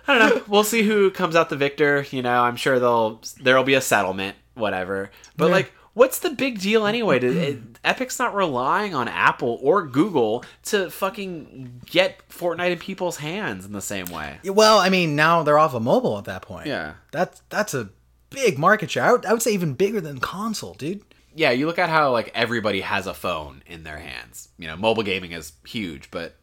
I 0.09 0.19
don't 0.19 0.35
know. 0.37 0.43
We'll 0.49 0.65
see 0.65 0.83
who 0.83 1.11
comes 1.11 1.37
out 1.37 1.51
the 1.51 1.57
victor. 1.57 2.05
You 2.11 2.23
know, 2.23 2.43
I'm 2.43 2.57
sure 2.57 2.79
they'll 2.79 3.21
there'll 3.41 3.65
be 3.65 3.75
a 3.75 3.81
settlement, 3.81 4.37
whatever. 4.55 5.11
But 5.37 5.47
Yeah. 5.47 5.53
like, 5.53 5.73
what's 5.95 6.19
the 6.21 6.31
big 6.31 6.61
deal 6.61 6.87
anyway? 6.87 7.19
To, 7.19 7.27
it, 7.27 7.57
eh, 7.57 7.59
Epic's 7.85 8.19
not 8.19 8.35
relying 8.35 8.95
on 8.95 9.09
Apple 9.09 9.59
or 9.63 9.87
Google 9.87 10.45
to 10.65 10.91
fucking 10.91 11.83
get 11.87 12.29
Fortnite 12.29 12.73
in 12.73 12.79
people's 12.79 13.17
hands 13.19 13.65
in 13.65 13.73
the 13.73 13.81
same 13.81 14.07
way. 14.07 14.39
Well, 14.45 14.79
I 14.79 14.89
mean, 14.89 15.17
now 15.17 15.43
they're 15.43 15.59
off 15.59 15.75
of 15.75 15.83
mobile 15.83 16.19
at 16.19 16.25
that 16.25 16.43
point. 16.43 16.67
Yeah. 16.67 16.95
That's 17.13 17.43
that's 17.49 17.75
a 17.75 17.91
big 18.31 18.59
market 18.59 18.91
share. 18.91 19.05
I 19.05 19.13
would, 19.13 19.27
I 19.27 19.33
would 19.33 19.43
say 19.43 19.53
even 19.53 19.75
bigger 19.75 20.01
than 20.01 20.19
console, 20.19 20.75
dude. 20.75 21.03
yeah, 21.35 21.51
you 21.51 21.67
look 21.67 21.79
at 21.79 21.89
how 21.89 22.13
like 22.13 22.31
everybody 22.35 22.81
has 22.83 23.07
a 23.07 23.15
phone 23.15 23.63
in 23.67 23.83
their 23.85 23.99
hands. 23.99 24.49
You 24.59 24.67
know, 24.69 24.77
mobile 24.77 25.03
gaming 25.03 25.33
is 25.33 25.53
huge, 25.67 26.11
but 26.11 26.37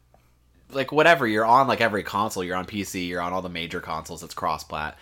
like 0.70 0.92
whatever, 0.92 1.26
you're 1.26 1.46
on 1.46 1.66
like 1.66 1.80
every 1.80 2.02
console. 2.02 2.44
You're 2.44 2.56
on 2.56 2.66
PC. 2.66 3.08
You're 3.08 3.22
on 3.22 3.32
all 3.32 3.42
the 3.42 3.48
major 3.48 3.80
consoles. 3.80 4.22
It's 4.22 4.34
cross-plat. 4.34 4.98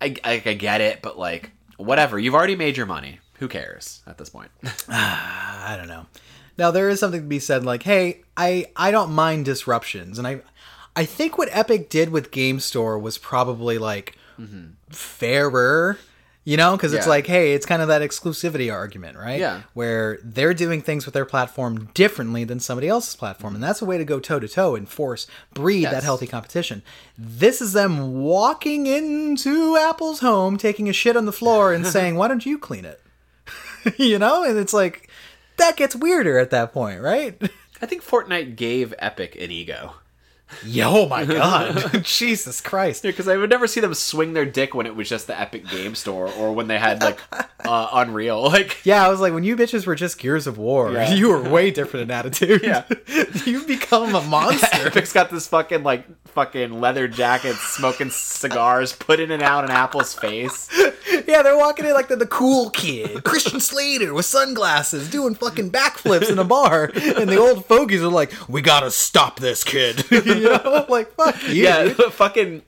I, 0.00 0.16
I, 0.24 0.42
I 0.44 0.54
get 0.54 0.80
it, 0.80 1.02
but 1.02 1.18
like 1.18 1.52
whatever. 1.76 2.18
You've 2.18 2.34
already 2.34 2.56
made 2.56 2.76
your 2.76 2.86
money. 2.86 3.20
Who 3.40 3.48
cares 3.48 4.02
at 4.06 4.18
this 4.18 4.30
point? 4.30 4.50
Ah, 4.88 5.72
I 5.72 5.76
don't 5.76 5.88
know. 5.88 6.06
Now 6.58 6.70
there 6.70 6.90
is 6.90 7.00
something 7.00 7.22
to 7.22 7.26
be 7.26 7.38
said 7.38 7.64
like, 7.64 7.82
hey, 7.82 8.22
I 8.36 8.66
I 8.76 8.90
don't 8.90 9.12
mind 9.12 9.46
disruptions, 9.46 10.18
and 10.18 10.26
I 10.26 10.42
I 10.94 11.06
think 11.06 11.38
what 11.38 11.48
Epic 11.50 11.88
did 11.88 12.10
with 12.10 12.30
Game 12.30 12.60
Store 12.60 12.98
was 12.98 13.16
probably 13.16 13.78
like 13.78 14.18
mm-hmm. 14.38 14.72
fairer, 14.90 15.98
you 16.44 16.58
know, 16.58 16.76
because 16.76 16.92
it's 16.92 17.06
like, 17.06 17.26
hey, 17.26 17.54
it's 17.54 17.64
kind 17.64 17.80
of 17.80 17.88
that 17.88 18.02
exclusivity 18.02 18.70
argument, 18.70 19.16
right? 19.16 19.40
Yeah. 19.40 19.62
Where 19.72 20.18
they're 20.22 20.52
doing 20.52 20.82
things 20.82 21.06
with 21.06 21.14
their 21.14 21.24
platform 21.24 21.88
differently 21.94 22.44
than 22.44 22.60
somebody 22.60 22.88
else's 22.88 23.16
platform, 23.16 23.54
and 23.54 23.64
that's 23.64 23.80
a 23.80 23.86
way 23.86 23.96
to 23.96 24.04
go 24.04 24.20
toe 24.20 24.40
to 24.40 24.48
toe 24.48 24.74
and 24.74 24.86
force 24.86 25.26
breed 25.54 25.86
that 25.86 26.02
healthy 26.02 26.26
competition. 26.26 26.82
This 27.16 27.62
is 27.62 27.72
them 27.72 28.20
walking 28.20 28.86
into 28.86 29.78
Apple's 29.78 30.20
home, 30.20 30.58
taking 30.58 30.90
a 30.90 30.92
shit 30.92 31.16
on 31.16 31.24
the 31.24 31.32
floor, 31.32 31.72
and 31.72 31.86
saying, 31.86 32.16
"Why 32.16 32.28
don't 32.28 32.44
you 32.44 32.58
clean 32.58 32.84
it?" 32.84 33.00
you 33.98 34.18
know, 34.18 34.44
and 34.44 34.58
it's 34.58 34.72
like 34.72 35.08
that 35.56 35.76
gets 35.76 35.96
weirder 35.96 36.38
at 36.38 36.50
that 36.50 36.72
point, 36.72 37.00
right? 37.00 37.40
I 37.82 37.86
think 37.86 38.04
Fortnite 38.04 38.56
gave 38.56 38.94
Epic 38.98 39.36
an 39.36 39.50
ego. 39.50 39.94
Yeah, 40.64 40.88
oh 40.88 41.08
my 41.08 41.24
god, 41.24 42.00
Jesus 42.04 42.60
Christ! 42.60 43.02
Because 43.02 43.28
I 43.28 43.36
would 43.36 43.50
never 43.50 43.66
see 43.66 43.80
them 43.80 43.94
swing 43.94 44.32
their 44.32 44.44
dick 44.44 44.74
when 44.74 44.86
it 44.86 44.94
was 44.96 45.08
just 45.08 45.26
the 45.26 45.38
Epic 45.38 45.66
Game 45.68 45.94
Store 45.94 46.30
or 46.32 46.52
when 46.52 46.68
they 46.68 46.78
had 46.78 47.02
like 47.02 47.18
uh, 47.64 47.88
Unreal. 47.92 48.42
Like, 48.42 48.78
Yeah, 48.84 49.04
I 49.04 49.08
was 49.08 49.20
like, 49.20 49.32
when 49.32 49.44
you 49.44 49.56
bitches 49.56 49.86
were 49.86 49.94
just 49.94 50.18
Gears 50.18 50.46
of 50.46 50.58
War, 50.58 50.92
Yeah. 50.92 51.12
you 51.14 51.28
were 51.28 51.40
way 51.42 51.70
different 51.70 52.04
in 52.04 52.10
attitude. 52.10 52.62
Yeah. 52.62 52.84
you've 53.46 53.66
become 53.66 54.14
a 54.14 54.22
monster. 54.22 54.86
Epic's 54.86 55.12
got 55.12 55.30
this 55.30 55.46
fucking 55.48 55.82
like 55.82 56.04
fucking 56.28 56.80
leather 56.80 57.08
jacket, 57.08 57.54
smoking 57.56 58.10
cigars, 58.10 58.92
putting 58.92 59.30
it 59.30 59.42
out 59.42 59.64
in 59.64 59.70
Apple's 59.70 60.14
face. 60.14 60.68
yeah, 61.26 61.42
they're 61.42 61.56
walking 61.56 61.84
in 61.86 61.92
like 61.94 62.08
the, 62.08 62.16
the 62.16 62.26
cool 62.26 62.70
kid, 62.70 63.24
Christian 63.24 63.60
Slater 63.60 64.14
with 64.14 64.26
sunglasses, 64.26 65.08
doing 65.10 65.34
fucking 65.34 65.70
backflips 65.70 66.30
in 66.30 66.38
a 66.38 66.44
bar, 66.44 66.84
and 66.94 67.28
the 67.28 67.36
old 67.38 67.66
fogies 67.66 68.02
are 68.02 68.08
like, 68.08 68.32
"We 68.48 68.62
gotta 68.62 68.90
stop 68.90 69.40
this 69.40 69.64
kid." 69.64 70.04
you 70.42 70.48
know, 70.48 70.86
like 70.88 71.12
fuck 71.14 71.42
you. 71.48 71.64
Yeah, 71.64 71.88
fucking 72.10 72.62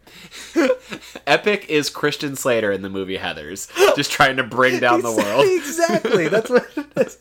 Epic 1.26 1.66
is 1.68 1.90
Christian 1.90 2.36
Slater 2.36 2.72
in 2.72 2.82
the 2.82 2.90
movie 2.90 3.18
Heathers, 3.18 3.68
just 3.96 4.10
trying 4.12 4.36
to 4.36 4.42
bring 4.44 4.80
down 4.80 5.02
the 5.02 5.12
world. 5.12 5.44
exactly. 5.46 6.28
That's 6.28 6.50
what 6.50 6.68
it 6.76 6.86
is. 6.96 7.18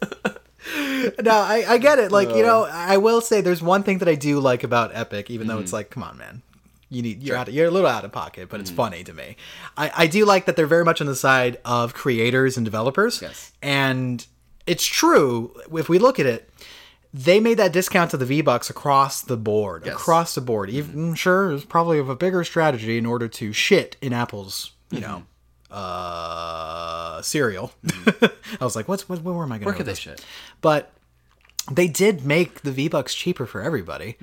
No, 1.24 1.32
I, 1.32 1.66
I 1.68 1.78
get 1.78 2.00
it. 2.00 2.12
Like, 2.12 2.30
you 2.30 2.44
know, 2.44 2.68
I 2.72 2.98
will 2.98 3.22
say 3.22 3.42
there's 3.42 3.62
one 3.62 3.84
thing 3.84 3.98
that 4.00 4.08
I 4.08 4.16
do 4.16 4.40
like 4.40 4.64
about 4.64 4.92
Epic, 4.96 5.30
even 5.30 5.48
though 5.48 5.56
Mm-hmm. 5.56 5.64
it's 5.64 5.74
like, 5.74 5.90
come 5.90 6.04
on, 6.04 6.18
man. 6.18 6.42
You 6.90 7.02
need 7.02 7.24
you're 7.24 7.38
out 7.38 7.52
you're 7.52 7.68
a 7.68 7.72
little 7.72 7.90
out 7.90 8.04
of 8.06 8.12
pocket, 8.12 8.50
but 8.50 8.60
it's 8.60 8.70
Mm-hmm. 8.70 8.78
funny 8.78 9.04
to 9.06 9.14
me. 9.14 9.38
I, 9.78 9.92
I 9.96 10.08
do 10.08 10.26
like 10.26 10.46
that 10.46 10.56
they're 10.58 10.68
very 10.68 10.84
much 10.86 11.00
on 11.02 11.08
the 11.08 11.16
side 11.16 11.58
of 11.66 11.94
creators 11.94 12.58
and 12.58 12.66
developers. 12.66 13.22
Yes. 13.22 13.52
And 13.62 14.26
it's 14.68 14.86
true, 14.86 15.54
if 15.74 15.88
we 15.90 15.98
look 16.00 16.20
at 16.20 16.26
it, 16.26 16.50
they 17.14 17.40
made 17.40 17.58
that 17.58 17.74
discount 17.74 18.12
to 18.12 18.18
the 18.18 18.26
V 18.26 18.42
Bucks 18.42 18.70
across 18.70 19.22
the 19.22 19.38
board. 19.38 19.84
Yes. 19.86 19.96
Across 19.96 20.36
the 20.36 20.42
board. 20.42 20.70
Even 20.70 20.92
mm-hmm. 20.92 21.14
sure 21.14 21.52
it's 21.52 21.66
probably 21.66 22.00
of 22.00 22.10
a 22.10 22.16
bigger 22.16 22.44
strategy 22.44 22.98
in 22.98 23.06
order 23.06 23.28
to 23.28 23.52
shit 23.54 23.98
in 24.02 24.14
Apple's, 24.14 24.72
you 24.90 25.00
mm-hmm. 25.00 25.12
know, 25.12 25.24
uh 25.76 27.22
cereal. 27.22 27.72
Mm-hmm. 27.86 28.26
I 28.62 28.64
was 28.64 28.76
like, 28.76 28.88
what's 28.88 29.08
what 29.10 29.22
where 29.22 29.44
am 29.44 29.52
I 29.52 29.58
going 29.58 29.66
Where 29.66 29.74
to 29.74 29.78
could 29.78 29.88
they 29.88 29.96
shit? 29.96 30.26
but 30.62 30.92
they 31.72 31.88
did 31.88 32.26
make 32.26 32.62
the 32.62 32.72
V 32.72 32.88
Bucks 32.88 33.14
cheaper 33.14 33.46
for 33.46 33.62
everybody, 33.62 34.18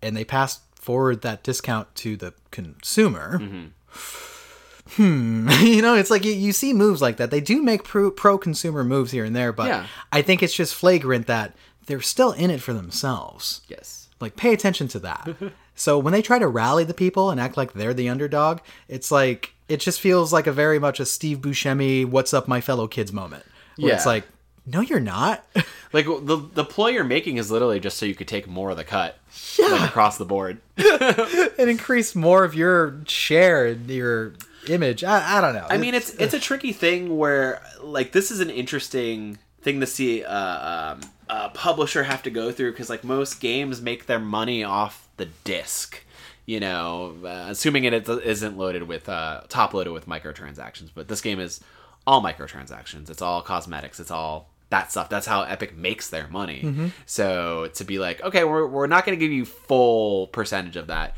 and 0.00 0.16
they 0.16 0.24
passed 0.24 0.60
forward 0.74 1.22
that 1.22 1.42
discount 1.42 1.94
to 1.96 2.16
the 2.16 2.34
consumer. 2.50 3.40
Hmm. 4.96 5.48
You 5.62 5.82
know, 5.82 5.94
it's 5.94 6.10
like 6.10 6.24
you, 6.24 6.32
you 6.32 6.52
see 6.52 6.72
moves 6.72 7.00
like 7.00 7.16
that. 7.16 7.30
They 7.30 7.40
do 7.40 7.62
make 7.62 7.84
pro, 7.84 8.10
pro 8.10 8.36
consumer 8.36 8.84
moves 8.84 9.12
here 9.12 9.24
and 9.24 9.34
there, 9.34 9.52
but 9.52 9.68
Yeah. 9.68 9.86
I 10.12 10.22
think 10.22 10.42
it's 10.42 10.54
just 10.54 10.74
flagrant 10.74 11.26
that 11.26 11.56
they're 11.86 12.00
still 12.00 12.32
in 12.32 12.50
it 12.50 12.60
for 12.60 12.72
themselves. 12.72 13.62
Yes. 13.68 14.08
Like, 14.20 14.36
pay 14.36 14.52
attention 14.52 14.88
to 14.88 14.98
that. 15.00 15.28
so 15.74 15.98
when 15.98 16.12
they 16.12 16.22
try 16.22 16.38
to 16.38 16.48
rally 16.48 16.84
the 16.84 16.94
people 16.94 17.30
and 17.30 17.40
act 17.40 17.56
like 17.56 17.72
they're 17.72 17.94
the 17.94 18.08
underdog, 18.08 18.60
it's 18.88 19.10
like 19.10 19.54
it 19.68 19.80
just 19.80 20.00
feels 20.00 20.32
like 20.32 20.46
a 20.46 20.52
very 20.52 20.78
much 20.78 21.00
a 21.00 21.06
Steve 21.06 21.38
Buscemi 21.38 22.04
"What's 22.04 22.34
up, 22.34 22.48
my 22.48 22.60
fellow 22.60 22.86
kids" 22.86 23.12
moment. 23.12 23.44
Where 23.76 23.92
it's 23.92 24.06
like, 24.06 24.24
no, 24.66 24.80
you're 24.80 25.00
not. 25.00 25.44
Like 25.92 26.06
the 26.06 26.48
the 26.52 26.64
ploy 26.64 26.88
you're 26.88 27.04
making 27.04 27.36
is 27.36 27.52
literally 27.52 27.78
just 27.78 27.98
so 27.98 28.04
you 28.04 28.16
could 28.16 28.26
take 28.26 28.48
more 28.48 28.72
of 28.72 28.76
the 28.76 28.82
cut, 28.82 29.16
like 29.60 29.88
across 29.88 30.18
the 30.18 30.24
board. 30.24 30.60
and 30.76 31.70
increase 31.70 32.16
more 32.16 32.42
of 32.42 32.56
your 32.56 32.96
share 33.06 33.68
in 33.68 33.88
your 33.88 34.34
image. 34.68 35.04
I, 35.04 35.38
I 35.38 35.40
don't 35.40 35.54
know. 35.54 35.68
I 35.70 35.78
mean, 35.78 35.94
it's 35.94 36.12
it's 36.14 36.34
a 36.34 36.40
tricky 36.40 36.72
thing 36.72 37.16
where 37.16 37.62
like 37.80 38.10
this 38.10 38.32
is 38.32 38.40
an 38.40 38.50
interesting 38.50 39.38
thing 39.64 39.80
to 39.80 39.86
see 39.86 40.22
uh, 40.22 40.92
um, 40.92 41.00
a 41.28 41.48
publisher 41.48 42.04
have 42.04 42.22
to 42.22 42.30
go 42.30 42.52
through 42.52 42.72
because 42.72 42.90
like 42.90 43.02
most 43.02 43.40
games 43.40 43.80
make 43.80 44.06
their 44.06 44.20
money 44.20 44.62
off 44.62 45.08
the 45.16 45.26
disc. 45.42 46.02
You 46.46 46.60
know, 46.60 47.16
uh, 47.24 47.46
assuming 47.48 47.84
it 47.84 48.06
isn't 48.06 48.58
loaded 48.58 48.82
with 48.82 49.08
uh, 49.08 49.40
top 49.48 49.72
loaded 49.72 49.92
with 49.92 50.06
microtransactions, 50.06 50.90
but 50.94 51.08
this 51.08 51.22
game 51.22 51.40
is 51.40 51.60
all 52.06 52.22
microtransactions. 52.22 53.08
It's 53.08 53.22
all 53.22 53.40
cosmetics. 53.40 53.98
It's 53.98 54.10
all 54.10 54.50
that 54.68 54.90
stuff. 54.90 55.08
That's 55.08 55.26
how 55.26 55.42
Epic 55.42 55.74
makes 55.74 56.10
their 56.10 56.28
money. 56.28 56.60
So 57.06 57.70
to 57.74 57.84
be 57.84 57.98
like, 57.98 58.20
okay, 58.22 58.44
we're 58.44 58.66
we're 58.66 58.86
not 58.86 59.06
going 59.06 59.18
to 59.18 59.24
give 59.24 59.32
you 59.32 59.46
full 59.46 60.26
percentage 60.28 60.76
of 60.76 60.88
that. 60.88 61.14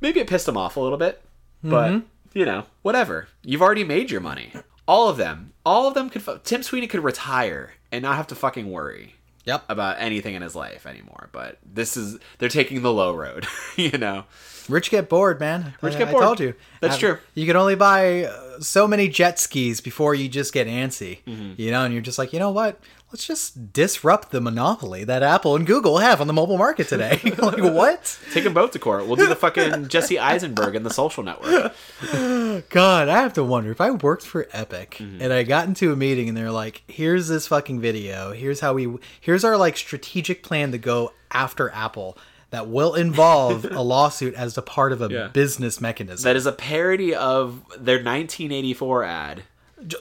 Maybe 0.00 0.18
it 0.18 0.26
pissed 0.26 0.46
them 0.46 0.56
off 0.56 0.76
a 0.76 0.80
little 0.80 0.98
bit, 0.98 1.22
but 1.62 1.90
you 2.34 2.44
know, 2.44 2.64
whatever. 2.82 3.28
You've 3.44 3.62
already 3.62 3.84
made 3.84 4.10
your 4.10 4.20
money. 4.20 4.52
All 4.88 5.08
of 5.08 5.16
them, 5.18 5.52
all 5.64 5.86
of 5.86 5.94
them 5.94 6.10
could. 6.10 6.22
fu- 6.22 6.38
Tim 6.42 6.62
Sweeney 6.64 6.88
could 6.88 7.04
retire 7.04 7.74
and 7.92 8.02
not 8.02 8.16
have 8.16 8.26
to 8.28 8.34
fucking 8.34 8.68
worry. 8.70 9.14
Yep. 9.44 9.64
about 9.70 9.96
anything 9.98 10.34
in 10.34 10.42
his 10.42 10.54
life 10.54 10.84
anymore. 10.84 11.30
But 11.32 11.56
this 11.64 11.96
is 11.96 12.18
they're 12.36 12.50
taking 12.50 12.82
the 12.82 12.92
low 12.92 13.14
road, 13.14 13.46
you 13.76 13.96
know. 13.96 14.24
Rich 14.68 14.90
get 14.90 15.08
bored, 15.08 15.40
man. 15.40 15.72
Rich 15.80 15.94
I- 15.94 15.98
get 15.98 16.08
I 16.08 16.12
bored. 16.12 16.22
told 16.22 16.40
you. 16.40 16.52
That's 16.82 16.96
Uh, 16.96 16.98
true. 16.98 17.18
You 17.34 17.46
can 17.46 17.56
only 17.56 17.74
buy 17.74 18.24
uh, 18.24 18.60
so 18.60 18.86
many 18.86 19.08
jet 19.08 19.38
skis 19.38 19.80
before 19.80 20.14
you 20.14 20.28
just 20.28 20.52
get 20.52 20.66
antsy. 20.66 21.20
Mm-hmm. 21.24 21.52
You 21.56 21.70
know, 21.70 21.82
and 21.84 21.94
you're 21.94 22.02
just 22.02 22.18
like, 22.18 22.34
you 22.34 22.38
know 22.38 22.50
what? 22.50 22.78
Let's 23.10 23.26
just 23.26 23.72
disrupt 23.72 24.32
the 24.32 24.40
monopoly 24.40 25.02
that 25.04 25.22
Apple 25.22 25.56
and 25.56 25.66
Google 25.66 25.96
have 25.98 26.20
on 26.20 26.26
the 26.26 26.34
mobile 26.34 26.58
market 26.58 26.88
today. 26.88 27.18
like, 27.38 27.62
what? 27.62 28.18
Take 28.34 28.44
them 28.44 28.52
both 28.52 28.72
to 28.72 28.78
court. 28.78 29.06
We'll 29.06 29.16
do 29.16 29.26
the 29.26 29.34
fucking 29.34 29.88
Jesse 29.88 30.18
Eisenberg 30.18 30.74
and 30.76 30.84
the 30.84 30.90
Social 30.90 31.22
Network. 31.22 31.72
God, 32.68 33.08
I 33.08 33.22
have 33.22 33.32
to 33.34 33.44
wonder 33.44 33.70
if 33.70 33.80
I 33.80 33.90
worked 33.92 34.26
for 34.26 34.46
Epic 34.52 34.96
Mm-hmm. 35.00 35.22
and 35.22 35.32
I 35.32 35.42
got 35.42 35.66
into 35.68 35.92
a 35.92 35.96
meeting 35.96 36.28
and 36.28 36.36
they're 36.36 36.50
like, 36.50 36.82
"Here's 36.86 37.28
this 37.28 37.46
fucking 37.46 37.80
video. 37.80 38.32
Here's 38.32 38.60
how 38.60 38.74
we. 38.74 38.98
Here's 39.20 39.44
our 39.44 39.56
like 39.56 39.76
strategic 39.76 40.42
plan 40.42 40.72
to 40.72 40.78
go 40.78 41.12
after 41.30 41.70
Apple." 41.70 42.16
That 42.50 42.66
will 42.68 42.94
involve 42.94 43.64
a 43.70 43.82
lawsuit 43.82 44.32
as 44.34 44.56
a 44.56 44.62
part 44.62 44.92
of 44.92 45.02
a 45.02 45.08
Yeah. 45.10 45.28
business 45.28 45.82
mechanism. 45.82 46.24
That 46.26 46.34
is 46.36 46.46
a 46.46 46.52
parody 46.52 47.14
of 47.14 47.62
their 47.78 47.96
1984 48.02 49.04
ad. 49.04 49.42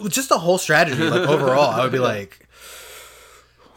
Just 0.07 0.29
the 0.29 0.39
whole 0.39 0.57
strategy 0.57 1.03
like 1.03 1.29
overall 1.29 1.69
i 1.69 1.83
would 1.83 1.91
be 1.91 1.99
like 1.99 2.46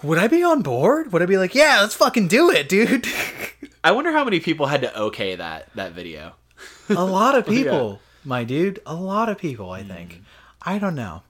would 0.03 0.19
i 0.19 0.27
be 0.27 0.43
on 0.43 0.63
board? 0.63 1.13
Would 1.13 1.23
i 1.23 1.27
be 1.27 1.39
like 1.39 1.55
yeah 1.55 1.81
let's 1.81 1.95
fucking 1.95 2.29
do 2.29 2.51
it 2.51 2.69
dude? 2.69 3.07
I 3.85 3.93
wonder 3.93 4.13
how 4.13 4.25
many 4.25 4.41
people 4.41 4.67
had 4.67 4.83
to 4.83 5.01
okay 5.01 5.37
that 5.37 5.69
that 5.75 5.93
video. 5.93 6.35
a 6.89 7.05
lot 7.05 7.37
of 7.37 7.47
people 7.47 8.01
my 8.25 8.45
dude. 8.45 8.81
A 8.87 8.95
lot 8.95 9.29
of 9.29 9.39
people 9.39 9.71
i 9.71 9.83
think. 9.83 10.23
I 10.63 10.79
don't 10.79 10.95
know. 10.95 11.23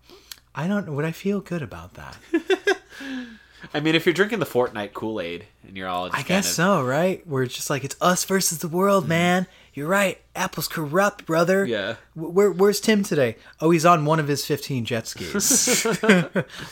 I 0.55 0.67
don't 0.67 0.95
would 0.95 1.05
i 1.05 1.13
feel 1.13 1.41
good 1.41 1.63
about 1.63 1.95
that? 1.95 2.17
I 3.75 3.81
mean, 3.81 3.95
if 3.95 4.07
you're 4.07 4.15
drinking 4.15 4.39
the 4.39 4.47
Fortnite 4.47 4.95
Kool 4.95 5.21
Aid 5.21 5.45
and 5.67 5.77
you're 5.77 5.87
all, 5.87 6.09
just 6.09 6.19
i 6.19 6.23
guess 6.23 6.49
so 6.49 6.83
right? 6.83 7.25
Where 7.27 7.43
it's 7.43 7.55
just 7.55 7.71
like 7.71 7.85
it's 7.85 7.97
us 8.01 8.25
versus 8.25 8.59
the 8.59 8.69
world 8.69 9.05
mm. 9.05 9.09
man. 9.09 9.47
You're 9.73 9.87
right. 9.87 10.19
Apple's 10.35 10.67
corrupt 10.67 11.27
brother. 11.27 11.65
Yeah. 11.65 11.97
Wh- 12.15 12.35
Where, 12.35 12.51
where's 12.51 12.81
tim 12.81 13.05
today? 13.05 13.37
Oh 13.61 13.71
he's 13.71 13.87
on 13.87 14.05
one 14.05 14.19
of 14.19 14.29
his 14.29 14.45
15 14.45 14.85
jet 14.85 15.07
skis. 15.07 15.87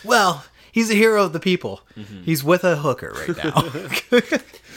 Well 0.04 0.44
he's 0.72 0.90
a 0.90 0.94
hero 0.94 1.24
of 1.24 1.32
the 1.32 1.40
people 1.40 1.82
mm-hmm. 1.96 2.22
he's 2.22 2.42
with 2.44 2.64
a 2.64 2.76
hooker 2.76 3.14
right 3.14 3.44
now 3.44 4.38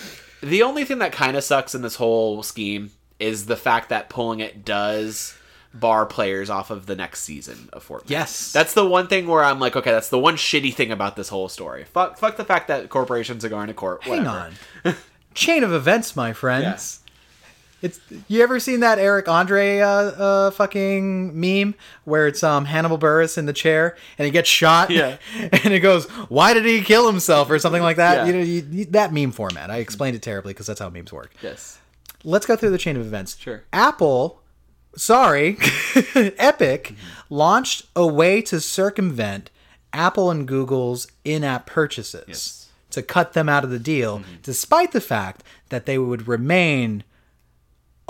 The 0.42 0.64
only 0.64 0.86
thing 0.86 1.00
that 1.00 1.12
kind 1.12 1.38
of 1.38 1.44
sucks 1.44 1.76
in 1.76 1.84
this 1.84 1.96
whole 1.96 2.42
scheme 2.42 2.92
is 3.20 3.46
the 3.46 3.56
fact 3.56 3.90
that 3.90 4.10
pulling 4.10 4.40
it 4.40 4.66
does 4.66 5.38
bar 5.74 6.06
players 6.06 6.50
off 6.50 6.72
of 6.72 6.88
the 6.88 6.96
next 6.96 7.22
season 7.22 7.70
of 7.72 7.88
Fortnite. 7.88 8.10
Yes. 8.10 8.52
That's 8.52 8.74
the 8.74 8.86
one 8.86 9.08
thing 9.08 9.28
where 9.28 9.44
I'm 9.44 9.60
like, 9.60 9.76
okay, 9.76 9.92
that's 9.92 10.10
the 10.10 10.20
one 10.20 10.36
shitty 10.36 10.74
thing 10.74 10.92
about 10.92 11.16
this 11.16 11.30
whole 11.30 11.48
story. 11.48 11.84
Fuck, 11.86 12.18
fuck 12.18 12.38
the 12.38 12.44
fact 12.44 12.68
that 12.70 12.90
corporations 12.90 13.46
are 13.46 13.50
going 13.50 13.68
to 13.68 13.74
court. 13.74 14.04
Hang 14.04 14.26
on. 14.26 14.54
Chain 15.36 15.64
of 15.64 15.72
events, 15.72 16.16
my 16.16 16.34
friends. 16.34 16.64
Yes. 16.64 17.00
It's 17.82 18.00
you 18.28 18.44
ever 18.44 18.60
seen 18.60 18.82
that 18.82 19.00
Eric 19.00 19.28
Andre 19.28 19.80
uh, 19.80 19.88
uh 19.90 20.52
fucking 20.52 21.40
meme 21.40 21.76
where 22.04 22.28
it's 22.28 22.44
um 22.44 22.66
Hannibal 22.66 22.98
Buress 23.00 23.38
in 23.38 23.46
the 23.48 23.54
chair 23.54 23.96
and 24.18 24.26
he 24.26 24.32
gets 24.32 24.48
shot 24.50 24.90
Yeah. 24.92 25.18
and 25.40 25.74
it 25.74 25.80
goes 25.80 26.06
why 26.30 26.54
did 26.54 26.66
he 26.66 26.82
kill 26.82 27.08
himself 27.08 27.50
or 27.50 27.58
something 27.60 27.82
like 27.82 27.98
that 27.98 28.18
Yeah. 28.18 28.26
you 28.26 28.34
know 28.34 28.40
you, 28.40 28.68
you- 28.72 28.86
that 28.86 29.12
meme 29.14 29.32
format 29.32 29.72
I 29.72 29.78
explained 29.78 30.16
it 30.16 30.22
terribly 30.22 30.54
because 30.54 30.68
that's 30.68 30.80
how 30.80 30.90
memes 30.90 31.12
work 31.12 31.34
Yes. 31.42 31.80
let's 32.24 32.46
go 32.46 32.56
through 32.56 32.70
the 32.72 32.78
chain 32.78 32.96
of 32.98 33.02
events 33.06 33.38
Sure. 33.38 33.64
Apple 33.74 34.42
sorry 34.96 35.58
Epic 36.16 36.94
launched 37.30 37.86
a 37.96 38.06
way 38.06 38.42
to 38.44 38.60
circumvent 38.60 39.50
Apple 39.94 40.30
and 40.32 40.48
Google's 40.48 41.08
in-app 41.26 41.66
purchases 41.66 42.24
Yes. 42.28 42.68
to 42.92 43.02
cut 43.02 43.34
them 43.34 43.50
out 43.50 43.64
of 43.64 43.70
the 43.72 43.80
deal, 43.80 44.22
despite 44.44 44.92
the 44.94 45.02
fact 45.02 45.44
that 45.70 45.86
they 45.86 45.98
would 45.98 46.28
remain 46.28 47.04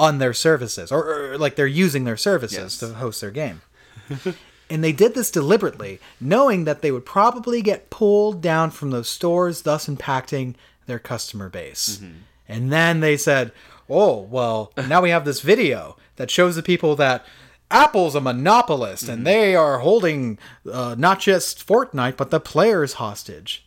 on 0.02 0.18
their 0.18 0.34
services 0.34 0.92
or, 0.92 1.04
or 1.34 1.38
like 1.38 1.56
they're 1.56 1.68
using 1.68 2.06
their 2.06 2.18
services 2.18 2.58
Yes. 2.58 2.78
to 2.80 2.96
host 2.96 3.22
their 3.22 3.30
game. 3.30 3.62
and 4.70 4.84
they 4.84 4.92
did 4.92 5.14
this 5.14 5.30
deliberately, 5.30 6.00
knowing 6.20 6.64
that 6.66 6.82
they 6.82 6.92
would 6.92 7.06
probably 7.06 7.62
get 7.62 7.92
pulled 7.92 8.42
down 8.42 8.72
from 8.72 8.90
those 8.90 9.08
stores, 9.08 9.62
thus 9.62 9.88
impacting 9.88 10.56
their 10.88 10.98
customer 11.00 11.50
base. 11.50 12.02
And 12.50 12.72
then 12.74 13.00
they 13.00 13.16
said, 13.16 13.52
"Oh, 13.88 14.22
well, 14.22 14.74
now 14.88 15.02
we 15.02 15.12
have 15.12 15.24
this 15.24 15.42
video 15.42 15.98
that 16.16 16.32
shows 16.32 16.56
the 16.56 16.64
people 16.64 16.96
that 16.96 17.24
Apple's 17.70 18.16
a 18.16 18.22
monopolist 18.22 19.08
and 19.08 19.26
they 19.26 19.56
are 19.56 19.80
holding 19.80 20.38
uh, 20.70 20.96
not 20.98 21.20
just 21.22 21.66
Fortnite 21.66 22.18
but 22.18 22.32
the 22.32 22.40
players 22.40 22.94
hostage." 22.94 23.66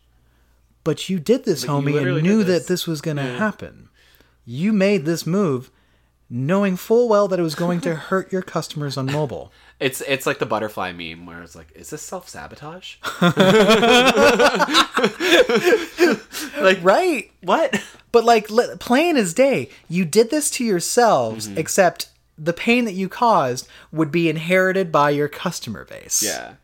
But 0.83 1.09
you 1.09 1.19
did 1.19 1.45
this, 1.45 1.63
you 1.63 1.71
homie, 1.71 1.97
and 1.97 2.23
knew 2.23 2.43
this. 2.45 2.63
that 2.65 2.69
this 2.69 2.87
was 2.87 3.01
going 3.01 3.17
to 3.17 3.23
happen. 3.23 3.89
You 4.45 4.71
made 4.75 5.07
this 5.07 5.25
move 5.27 5.71
knowing 6.37 6.77
full 6.77 7.09
well 7.09 7.29
that 7.29 7.39
it 7.39 7.43
was 7.43 7.55
going 7.55 7.81
to 7.83 7.95
hurt 8.11 8.33
your 8.33 8.43
customers 8.43 8.97
on 8.97 9.07
mobile. 9.07 9.53
It's 9.81 10.01
it's 10.03 10.27
like 10.27 10.39
the 10.41 10.47
butterfly 10.47 10.93
meme 10.93 11.27
where 11.27 11.43
it's 11.43 11.55
like, 11.57 11.71
is 11.75 11.91
this 11.91 12.03
self 12.03 12.29
sabotage? 12.29 12.97
like 16.61 16.79
Right. 16.83 17.31
what? 17.43 17.81
But 18.13 18.25
like 18.25 18.51
li- 18.51 18.77
plain 18.79 19.17
as 19.17 19.35
day, 19.35 19.71
you 19.89 20.05
did 20.05 20.31
this 20.31 20.51
to 20.53 20.65
yourselves 20.65 21.49
Mm-hmm. 21.49 21.59
except 21.59 22.09
the 22.37 22.53
pain 22.53 22.85
that 22.85 22.95
you 22.95 23.09
caused 23.09 23.69
would 23.93 24.11
be 24.11 24.29
inherited 24.29 24.91
by 24.91 25.11
your 25.11 25.29
customer 25.29 25.85
base. 25.85 26.23
Yeah. 26.23 26.55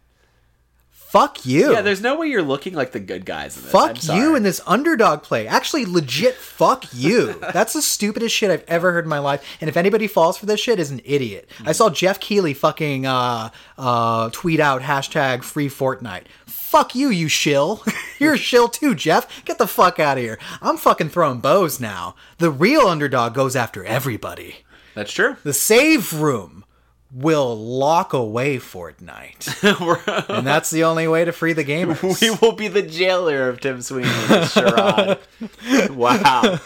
Fuck 1.10 1.44
you. 1.44 1.72
Yeah, 1.72 1.82
there's 1.82 2.00
no 2.00 2.16
way 2.16 2.28
you're 2.28 2.40
looking 2.40 2.72
like 2.72 2.92
the 2.92 3.00
good 3.00 3.26
guys 3.26 3.56
in 3.56 3.64
this. 3.64 3.72
Fuck 3.72 4.04
you 4.04 4.36
in 4.36 4.44
this 4.44 4.60
underdog 4.64 5.24
play. 5.24 5.48
Actually, 5.48 5.84
legit 5.84 6.36
fuck 6.36 6.84
you. 6.94 7.32
That's 7.52 7.72
the 7.72 7.82
stupidest 7.82 8.32
shit 8.32 8.48
I've 8.48 8.64
ever 8.68 8.92
heard 8.92 9.06
in 9.06 9.08
my 9.10 9.18
life. 9.18 9.44
And 9.60 9.68
if 9.68 9.76
anybody 9.76 10.06
falls 10.06 10.38
for 10.38 10.46
this 10.46 10.60
shit, 10.60 10.78
is 10.78 10.92
an 10.92 11.00
idiot. 11.04 11.50
I 11.66 11.72
saw 11.72 11.90
Jeff 11.90 12.20
Keighley 12.20 12.54
fucking 12.54 13.06
uh, 13.06 13.50
uh, 13.76 14.30
tweet 14.30 14.60
out 14.60 14.82
hashtag 14.82 15.42
free 15.42 15.68
Fortnite. 15.68 16.26
Fuck 16.46 16.94
you, 16.94 17.08
you 17.08 17.26
shill. 17.26 17.82
You're 18.20 18.34
a 18.34 18.38
shill 18.38 18.68
too, 18.68 18.94
Jeff. 18.94 19.44
Get 19.44 19.58
the 19.58 19.66
fuck 19.66 19.98
out 19.98 20.16
of 20.16 20.22
here. 20.22 20.38
I'm 20.62 20.76
fucking 20.76 21.08
throwing 21.08 21.40
bows 21.40 21.80
now. 21.80 22.14
The 22.38 22.52
real 22.52 22.82
underdog 22.82 23.34
goes 23.34 23.56
after 23.56 23.84
everybody. 23.84 24.58
That's 24.94 25.12
true. 25.12 25.36
The 25.42 25.54
save 25.54 26.12
room 26.12 26.64
will 27.12 27.56
lock 27.56 28.12
away 28.12 28.58
Fortnite. 28.58 30.28
And 30.28 30.46
that's 30.46 30.70
the 30.70 30.84
only 30.84 31.08
way 31.08 31.24
to 31.24 31.32
free 31.32 31.52
the 31.52 31.64
gamers. 31.66 32.20
we 32.20 32.30
will 32.40 32.52
be 32.52 32.68
the 32.68 32.82
jailer 32.82 33.48
of 33.48 33.60
Tim 33.60 33.82
Sweeney 33.82 34.08
charade. 34.46 35.18
wow. 35.90 36.58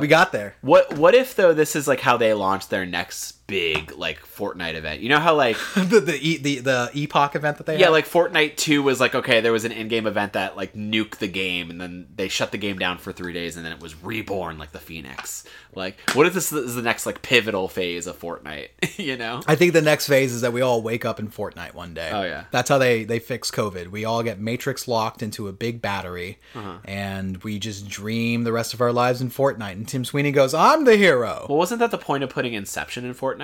we 0.00 0.08
got 0.08 0.32
there. 0.32 0.54
What 0.62 0.96
what 0.96 1.14
if 1.14 1.36
though 1.36 1.52
this 1.52 1.76
is 1.76 1.86
like 1.86 2.00
how 2.00 2.16
they 2.16 2.32
launch 2.34 2.68
their 2.68 2.86
next 2.86 3.37
big 3.48 3.96
like 3.96 4.20
Fortnite 4.20 4.74
event? 4.74 5.00
You 5.00 5.08
know 5.08 5.18
how 5.18 5.34
like 5.34 5.56
the 5.74 5.98
the 6.00 6.16
e- 6.20 6.36
the 6.36 6.60
the 6.60 6.90
epoch 6.94 7.34
event 7.34 7.56
that 7.56 7.66
they 7.66 7.78
yeah, 7.78 7.86
had? 7.86 7.90
like 7.92 8.06
Fortnite 8.06 8.56
2 8.56 8.80
was 8.84 9.00
like 9.00 9.16
okay, 9.16 9.40
there 9.40 9.50
was 9.52 9.64
an 9.64 9.72
in-game 9.72 10.06
event 10.06 10.34
that 10.34 10.56
like 10.56 10.74
nuked 10.74 11.16
the 11.18 11.26
game 11.26 11.70
and 11.70 11.80
then 11.80 12.06
they 12.14 12.28
shut 12.28 12.52
the 12.52 12.58
game 12.58 12.78
down 12.78 12.98
for 12.98 13.12
3 13.12 13.32
days 13.32 13.56
and 13.56 13.64
then 13.66 13.72
it 13.72 13.80
was 13.80 14.00
reborn 14.04 14.58
like 14.58 14.70
the 14.70 14.78
Phoenix. 14.78 15.44
Like 15.74 15.98
what 16.12 16.26
if 16.26 16.34
this 16.34 16.52
is 16.52 16.74
the 16.76 16.82
next 16.82 17.06
like 17.06 17.22
pivotal 17.22 17.66
phase 17.68 18.06
of 18.06 18.18
Fortnite, 18.20 18.68
you 18.98 19.16
know? 19.16 19.40
I 19.48 19.54
think 19.56 19.72
the 19.72 19.82
next 19.82 20.06
phase 20.06 20.32
is 20.32 20.42
that 20.42 20.52
we 20.52 20.60
all 20.60 20.82
wake 20.82 21.04
up 21.04 21.18
in 21.18 21.28
Fortnite 21.28 21.74
one 21.74 21.94
day. 21.94 22.10
Oh, 22.12 22.22
yeah. 22.22 22.44
that's 22.50 22.68
how 22.68 22.78
they 22.78 23.04
they 23.04 23.18
fix 23.18 23.50
COVID. 23.50 23.88
We 23.88 24.04
all 24.04 24.22
get 24.22 24.38
matrix 24.38 24.86
locked 24.86 25.22
into 25.22 25.48
a 25.48 25.52
big 25.52 25.80
battery, 25.80 26.38
Uh-huh. 26.54 26.78
and 26.84 27.42
we 27.42 27.58
just 27.58 27.88
dream 27.88 28.44
the 28.44 28.52
rest 28.52 28.74
of 28.74 28.80
our 28.82 28.92
lives 28.92 29.20
in 29.22 29.30
Fortnite. 29.30 29.72
And 29.72 29.88
Tim 29.88 30.04
Sweeney 30.04 30.32
goes, 30.32 30.52
"I'm 30.52 30.84
the 30.84 30.96
hero." 30.96 31.46
Well, 31.48 31.56
wasn't 31.58 31.78
that 31.80 31.90
the 31.90 31.98
point 31.98 32.22
of 32.24 32.30
putting 32.30 32.52
Inception 32.54 33.04
in 33.04 33.14
Fortnite? 33.14 33.37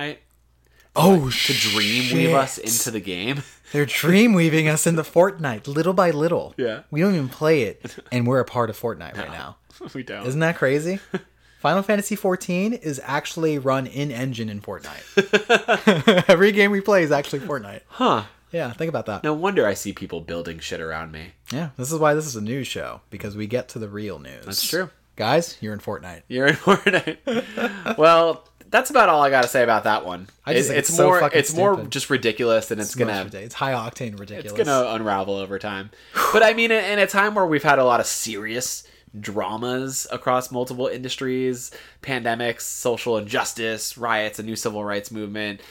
Oh, 0.95 1.29
To 1.29 1.53
dream 1.53 2.15
weave 2.15 2.33
us 2.33 2.57
into 2.57 2.91
the 2.91 2.99
game? 2.99 3.43
They're 3.71 3.85
dream 3.85 4.33
weaving 4.33 4.67
us 4.67 4.87
into 4.87 5.01
Fortnite 5.01 5.67
little 5.67 5.93
by 5.93 6.11
little. 6.11 6.53
Yeah. 6.57 6.83
we 6.91 7.01
don't 7.01 7.15
even 7.15 7.29
play 7.29 7.63
it, 7.63 7.95
and 8.11 8.25
we're 8.27 8.39
a 8.39 8.45
part 8.45 8.69
of 8.69 8.79
Fortnite 8.79 9.17
right 9.17 9.31
now. 9.31 9.57
we 9.93 10.03
don't. 10.03 10.25
Isn't 10.25 10.39
that 10.39 10.57
crazy? 10.57 10.99
Final 11.59 11.81
Fantasy 11.81 12.15
XIV 12.15 12.79
is 12.83 13.01
actually 13.03 13.57
run 13.57 13.87
in 13.87 14.11
engine 14.11 14.49
in 14.49 14.61
Fortnite. 14.61 16.29
Every 16.29 16.51
game 16.51 16.69
we 16.71 16.79
play 16.79 17.01
is 17.03 17.11
actually 17.11 17.39
Fortnite. 17.39 17.81
huh. 17.87 18.25
Yeah, 18.51 18.71
think 18.71 18.87
about 18.87 19.07
that. 19.07 19.23
No 19.23 19.33
wonder 19.33 19.67
I 19.67 19.73
see 19.73 19.91
people 19.91 20.21
building 20.21 20.59
shit 20.59 20.79
around 20.79 21.11
me. 21.11 21.33
Yeah, 21.51 21.69
this 21.75 21.91
is 21.91 21.99
why 21.99 22.13
this 22.13 22.25
is 22.25 22.35
a 22.37 22.41
news 22.41 22.67
show 22.67 23.01
because 23.09 23.35
we 23.35 23.47
get 23.47 23.67
to 23.69 23.79
the 23.79 23.89
real 23.89 24.19
news. 24.19 24.45
That's 24.45 24.65
true. 24.65 24.91
Guys, 25.17 25.57
you're 25.59 25.73
in 25.73 25.79
Fortnite. 25.79 26.21
You're 26.29 26.47
in 26.47 26.55
Fortnite. 26.55 27.97
well, 27.97 28.47
that's 28.69 28.89
about 28.89 29.09
all 29.09 29.21
I 29.21 29.29
got 29.29 29.43
to 29.43 29.47
say 29.47 29.63
about 29.63 29.83
that 29.85 30.05
one. 30.05 30.27
I 30.45 30.53
just 30.53 30.69
It- 30.69 30.77
it's, 30.77 30.89
it's 30.89 30.97
so 30.97 31.05
more 31.07 31.19
fucking 31.19 31.39
it's 31.39 31.53
more 31.55 31.83
just 31.85 32.09
ridiculous 32.09 32.71
and 32.71 32.79
it's, 32.81 32.89
It's 32.89 32.95
gonna 32.95 33.19
ridiculous. 33.19 33.45
It's 33.45 33.55
high 33.55 33.73
octane 33.73 34.19
ridiculous. 34.19 34.59
it's 34.59 34.67
gonna 34.69 34.89
unravel 34.95 35.35
over 35.35 35.57
time. 35.59 35.91
But 36.33 36.43
I 36.43 36.53
mean, 36.53 36.71
in 36.71 36.99
a 36.99 37.07
time 37.07 37.35
where 37.35 37.45
we've 37.45 37.63
had 37.63 37.79
a 37.79 37.85
lot 37.85 37.99
of 37.99 38.05
serious 38.05 38.85
dramas 39.17 40.05
across 40.11 40.51
multiple 40.51 40.87
industries, 40.87 41.71
pandemics, 42.01 42.61
social 42.61 43.17
injustice, 43.17 43.97
riots, 43.97 44.39
a 44.39 44.43
new 44.43 44.55
civil 44.57 44.83
rights 44.83 45.09
movement, 45.11 45.61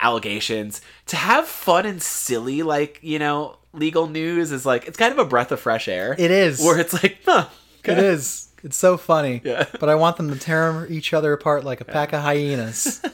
allegations, 0.00 0.80
to 1.06 1.16
have 1.16 1.46
fun 1.46 1.86
and 1.86 2.02
silly 2.02 2.62
like 2.62 2.98
you 3.02 3.18
know 3.18 3.58
legal 3.72 4.06
news 4.06 4.52
is 4.52 4.66
like 4.66 4.86
it's 4.86 4.96
kind 4.96 5.12
of 5.12 5.18
a 5.18 5.24
breath 5.24 5.52
of 5.52 5.60
fresh 5.60 5.88
air. 5.88 6.14
It 6.18 6.30
is. 6.30 6.60
where 6.60 6.78
it's 6.78 6.92
like, 6.92 7.18
huh, 7.24 7.46
It 7.84 7.98
is. 7.98 8.48
It's 8.62 8.76
so 8.76 8.96
funny. 8.96 9.40
Yeah. 9.44 9.66
But 9.80 9.88
I 9.88 9.94
want 9.96 10.16
them 10.16 10.30
to 10.30 10.38
tear 10.38 10.86
each 10.88 11.12
other 11.12 11.32
apart 11.32 11.64
like 11.64 11.80
a 11.80 11.84
pack 11.84 12.12
of 12.12 12.22
hyenas. 12.22 13.02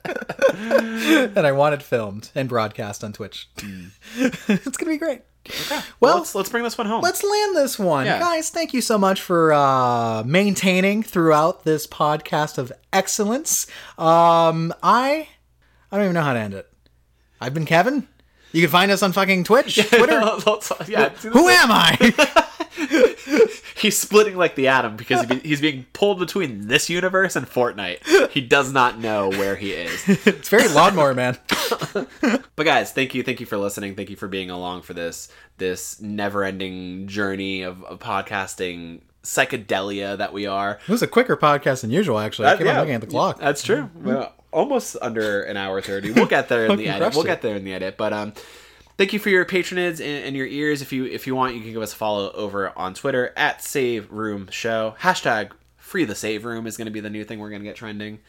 and 0.04 1.38
I 1.46 1.52
want 1.52 1.74
it 1.74 1.82
filmed 1.82 2.30
and 2.34 2.48
broadcast 2.48 3.02
on 3.04 3.12
Twitch. 3.12 3.48
it's 4.16 4.76
gonna 4.76 4.90
be 4.92 4.98
great. 4.98 5.22
well, 5.70 5.82
Well, 6.00 6.18
let's 6.18 6.34
let's 6.34 6.50
bring 6.50 6.64
this 6.64 6.76
one 6.76 6.86
home. 6.86 7.00
let's 7.02 7.22
land 7.22 7.56
this 7.56 7.78
one. 7.78 8.06
Yeah. 8.06 8.18
Guys, 8.18 8.50
thank 8.50 8.74
you 8.74 8.80
so 8.80 8.98
much 8.98 9.20
for 9.22 9.52
uh, 9.52 10.22
maintaining 10.24 11.02
throughout 11.02 11.64
this 11.64 11.86
podcast 11.86 12.58
of 12.58 12.72
excellence. 12.92 13.66
Um, 13.96 14.74
I 14.82 15.28
I 15.90 15.96
don't 15.96 16.04
even 16.04 16.14
know 16.14 16.22
how 16.22 16.34
to 16.34 16.40
end 16.40 16.54
it. 16.54 16.70
I've 17.40 17.54
been 17.54 17.64
Kevin. 17.66 18.06
You 18.52 18.60
can 18.62 18.70
find 18.70 18.90
us 18.90 19.02
on 19.02 19.12
fucking 19.12 19.44
Twitch, 19.44 19.76
Twitter. 19.88 20.20
yeah, 20.88 21.08
Who 21.10 21.48
am 21.48 21.70
I? 21.70 22.46
he's 23.76 23.96
splitting 23.96 24.36
like 24.36 24.54
the 24.54 24.68
atom 24.68 24.96
because 24.96 25.24
he's 25.42 25.60
being 25.60 25.86
pulled 25.92 26.18
between 26.18 26.68
this 26.68 26.88
universe 26.90 27.36
and 27.36 27.48
Fortnite. 27.48 28.30
He 28.30 28.40
does 28.40 28.72
not 28.72 28.98
know 28.98 29.28
where 29.30 29.56
he 29.56 29.72
is. 29.72 30.02
it's 30.26 30.48
very 30.48 30.68
lawnmower 30.68 31.14
man. 31.14 31.38
But 32.56 32.66
guys, 32.66 32.92
thank 32.92 33.14
you, 33.14 33.22
thank 33.22 33.40
you 33.40 33.46
for 33.46 33.56
listening. 33.56 33.94
Thank 33.94 34.10
you 34.10 34.16
for 34.16 34.28
being 34.28 34.50
along 34.50 34.82
for 34.82 34.92
this 34.92 35.32
this 35.56 35.98
never-ending 36.00 37.06
journey 37.06 37.62
of, 37.62 37.82
of 37.84 38.00
podcasting 38.00 39.00
psychedelia 39.22 40.18
that 40.18 40.34
we 40.34 40.46
are. 40.46 40.78
It 40.86 40.92
was 40.92 41.02
a 41.02 41.06
quicker 41.06 41.38
podcast 41.38 41.80
than 41.80 41.90
usual, 41.90 42.18
actually. 42.18 42.48
I 42.48 42.56
keep 42.58 42.66
on 42.66 42.76
looking 42.76 42.94
at 42.94 43.00
the 43.00 43.06
clock. 43.06 43.38
That's 43.38 43.62
true. 43.62 43.88
Well, 43.94 44.34
almost 44.52 44.96
under 45.00 45.42
an 45.42 45.56
hour 45.56 45.80
thirty. 45.80 46.12
We'll 46.12 46.26
get 46.26 46.48
there 46.48 46.66
in 46.66 46.76
the 46.76 46.88
edit. 46.88 47.14
We'll 47.14 47.24
get 47.24 47.40
there 47.42 47.56
in 47.56 47.64
the 47.64 47.72
edit. 47.72 47.96
But 47.96 48.12
um, 48.12 48.34
thank 49.00 49.14
you 49.14 49.18
for 49.18 49.30
your 49.30 49.46
patronage 49.46 49.98
and, 49.98 50.24
and 50.26 50.36
your 50.36 50.46
ears. 50.46 50.82
If 50.82 50.92
you 50.92 51.06
if 51.06 51.26
you 51.26 51.34
want, 51.34 51.54
you 51.54 51.62
can 51.62 51.72
give 51.72 51.80
us 51.80 51.94
a 51.94 51.96
follow 51.96 52.30
over 52.32 52.76
on 52.78 52.92
Twitter 52.92 53.32
at 53.34 53.64
Save 53.64 54.12
Room 54.12 54.48
Show. 54.50 54.94
Hashtag 55.00 55.52
Free 55.78 56.04
the 56.04 56.14
Save 56.14 56.44
Room 56.44 56.66
is 56.66 56.76
going 56.76 56.84
to 56.84 56.92
be 56.92 57.00
the 57.00 57.08
new 57.08 57.24
thing 57.24 57.38
we're 57.38 57.48
going 57.48 57.62
to 57.62 57.66
get 57.66 57.76
trending. 57.76 58.20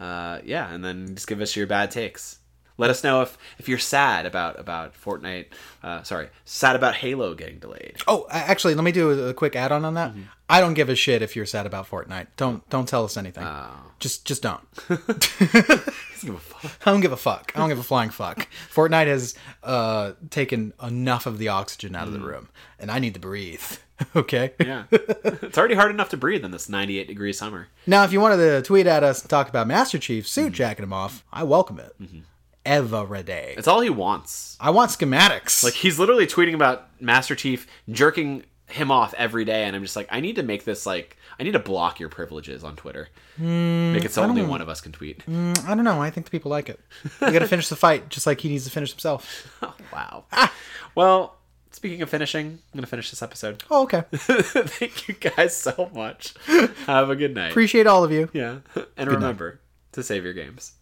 Uh, 0.00 0.40
yeah, 0.44 0.68
and 0.68 0.84
then 0.84 1.14
just 1.14 1.28
give 1.28 1.40
us 1.40 1.54
your 1.54 1.68
bad 1.68 1.92
takes. 1.92 2.40
Let 2.76 2.90
us 2.90 3.02
know 3.02 3.22
if, 3.22 3.38
if 3.58 3.68
you're 3.68 3.78
sad 3.78 4.26
about 4.26 4.58
about 4.58 5.00
Fortnite. 5.00 5.46
Uh, 5.80 6.02
sorry, 6.02 6.28
sad 6.44 6.74
about 6.74 6.96
Halo 6.96 7.34
getting 7.34 7.60
delayed. 7.60 7.98
Oh, 8.08 8.26
actually, 8.28 8.74
let 8.74 8.82
me 8.82 8.92
do 8.92 9.28
a, 9.28 9.32
quick 9.32 9.54
add-on 9.54 9.84
on 9.84 9.94
that. 9.94 10.10
Mm-hmm. 10.10 10.22
I 10.50 10.60
don't 10.60 10.74
give 10.74 10.88
a 10.88 10.96
shit 10.96 11.22
if 11.22 11.36
you're 11.36 11.46
sad 11.46 11.66
about 11.66 11.88
Fortnite. 11.88 12.26
Don't 12.36 12.68
don't 12.68 12.88
tell 12.88 13.04
us 13.04 13.16
anything. 13.16 13.44
Oh. 13.44 13.70
Just 14.00 14.26
just 14.26 14.42
don't. 14.42 14.60
Give 16.24 16.34
a 16.34 16.38
fuck. 16.38 16.72
I 16.86 16.90
don't 16.90 17.00
give 17.00 17.12
a 17.12 17.16
fuck. 17.16 17.52
I 17.54 17.58
don't 17.58 17.68
give 17.68 17.78
a 17.78 17.82
flying 17.82 18.10
fuck. 18.10 18.48
Fortnite 18.72 19.06
has 19.06 19.34
uh, 19.62 20.12
taken 20.30 20.72
enough 20.82 21.26
of 21.26 21.38
the 21.38 21.48
oxygen 21.48 21.94
out 21.94 22.06
of 22.06 22.12
the 22.12 22.18
hmm. 22.18 22.26
room, 22.26 22.48
and 22.78 22.90
I 22.90 22.98
need 22.98 23.14
to 23.14 23.20
breathe. 23.20 23.62
okay. 24.16 24.52
Yeah, 24.60 24.84
it's 24.90 25.56
already 25.56 25.74
hard 25.74 25.90
enough 25.90 26.10
to 26.10 26.16
breathe 26.16 26.44
in 26.44 26.50
this 26.50 26.68
98 26.68 27.08
degree 27.08 27.32
summer. 27.32 27.68
Now, 27.86 28.04
if 28.04 28.12
you 28.12 28.20
wanted 28.20 28.36
to 28.38 28.62
tweet 28.62 28.86
at 28.86 29.02
us 29.02 29.22
and 29.22 29.30
talk 29.30 29.48
about 29.48 29.66
Master 29.66 29.98
Chief 29.98 30.26
suit 30.28 30.48
hmm. 30.48 30.54
jacking 30.54 30.84
him 30.84 30.92
off, 30.92 31.24
I 31.32 31.44
welcome 31.44 31.78
it. 31.78 31.94
Mm-hmm. 32.00 32.20
Every 32.64 33.22
day. 33.22 33.54
It's 33.56 33.68
all 33.68 33.80
he 33.80 33.90
wants. 33.90 34.56
I 34.58 34.70
want 34.70 34.90
schematics. 34.90 35.62
Like 35.62 35.74
he's 35.74 36.00
literally 36.00 36.26
tweeting 36.26 36.54
about 36.54 36.88
Master 37.00 37.36
Chief 37.36 37.64
jerking 37.88 38.42
him 38.68 38.90
off 38.90 39.14
every 39.14 39.44
day, 39.44 39.64
and 39.64 39.76
I'm 39.76 39.82
just 39.82 39.96
like, 39.96 40.08
I 40.10 40.20
need 40.20 40.36
to 40.36 40.42
make 40.42 40.64
this 40.64 40.84
like, 40.84 41.16
I 41.38 41.42
need 41.42 41.52
to 41.52 41.58
block 41.58 42.00
your 42.00 42.08
privileges 42.08 42.64
on 42.64 42.76
Twitter. 42.76 43.08
Hmm, 43.36 43.92
make 43.92 44.04
it 44.04 44.12
so 44.12 44.22
only 44.22 44.42
one 44.42 44.60
of 44.62 44.68
us 44.68 44.80
can 44.80 44.92
tweet. 44.92 45.22
Hmm, 45.22 45.52
I 45.66 45.74
don't 45.74 45.84
know. 45.84 46.00
I 46.00 46.10
think 46.10 46.24
the 46.26 46.30
people 46.30 46.50
like 46.50 46.68
it. 46.70 46.80
You 47.20 47.30
got 47.32 47.40
to 47.40 47.48
finish 47.48 47.68
the 47.68 47.76
fight, 47.76 48.08
just 48.08 48.26
like 48.26 48.40
he 48.40 48.48
needs 48.48 48.64
to 48.64 48.70
finish 48.70 48.90
himself. 48.92 49.52
Oh, 49.62 49.74
wow. 49.92 50.24
Ah. 50.32 50.52
Well, 50.94 51.36
speaking 51.72 52.00
of 52.02 52.08
finishing, 52.10 52.46
I'm 52.46 52.78
gonna 52.78 52.86
finish 52.86 53.10
this 53.10 53.22
episode. 53.22 53.62
Oh, 53.70 53.82
okay. 53.82 54.04
Thank 54.12 55.08
you 55.08 55.14
guys 55.14 55.56
so 55.56 55.90
much. 55.94 56.34
Have 56.86 57.10
a 57.10 57.16
good 57.16 57.34
night. 57.34 57.50
Appreciate 57.50 57.86
all 57.86 58.02
of 58.04 58.12
you. 58.12 58.28
yeah, 58.32 58.58
and 58.96 59.10
remember 59.10 59.60
to 59.92 60.02
save 60.02 60.24
your 60.24 60.32
games. 60.34 60.72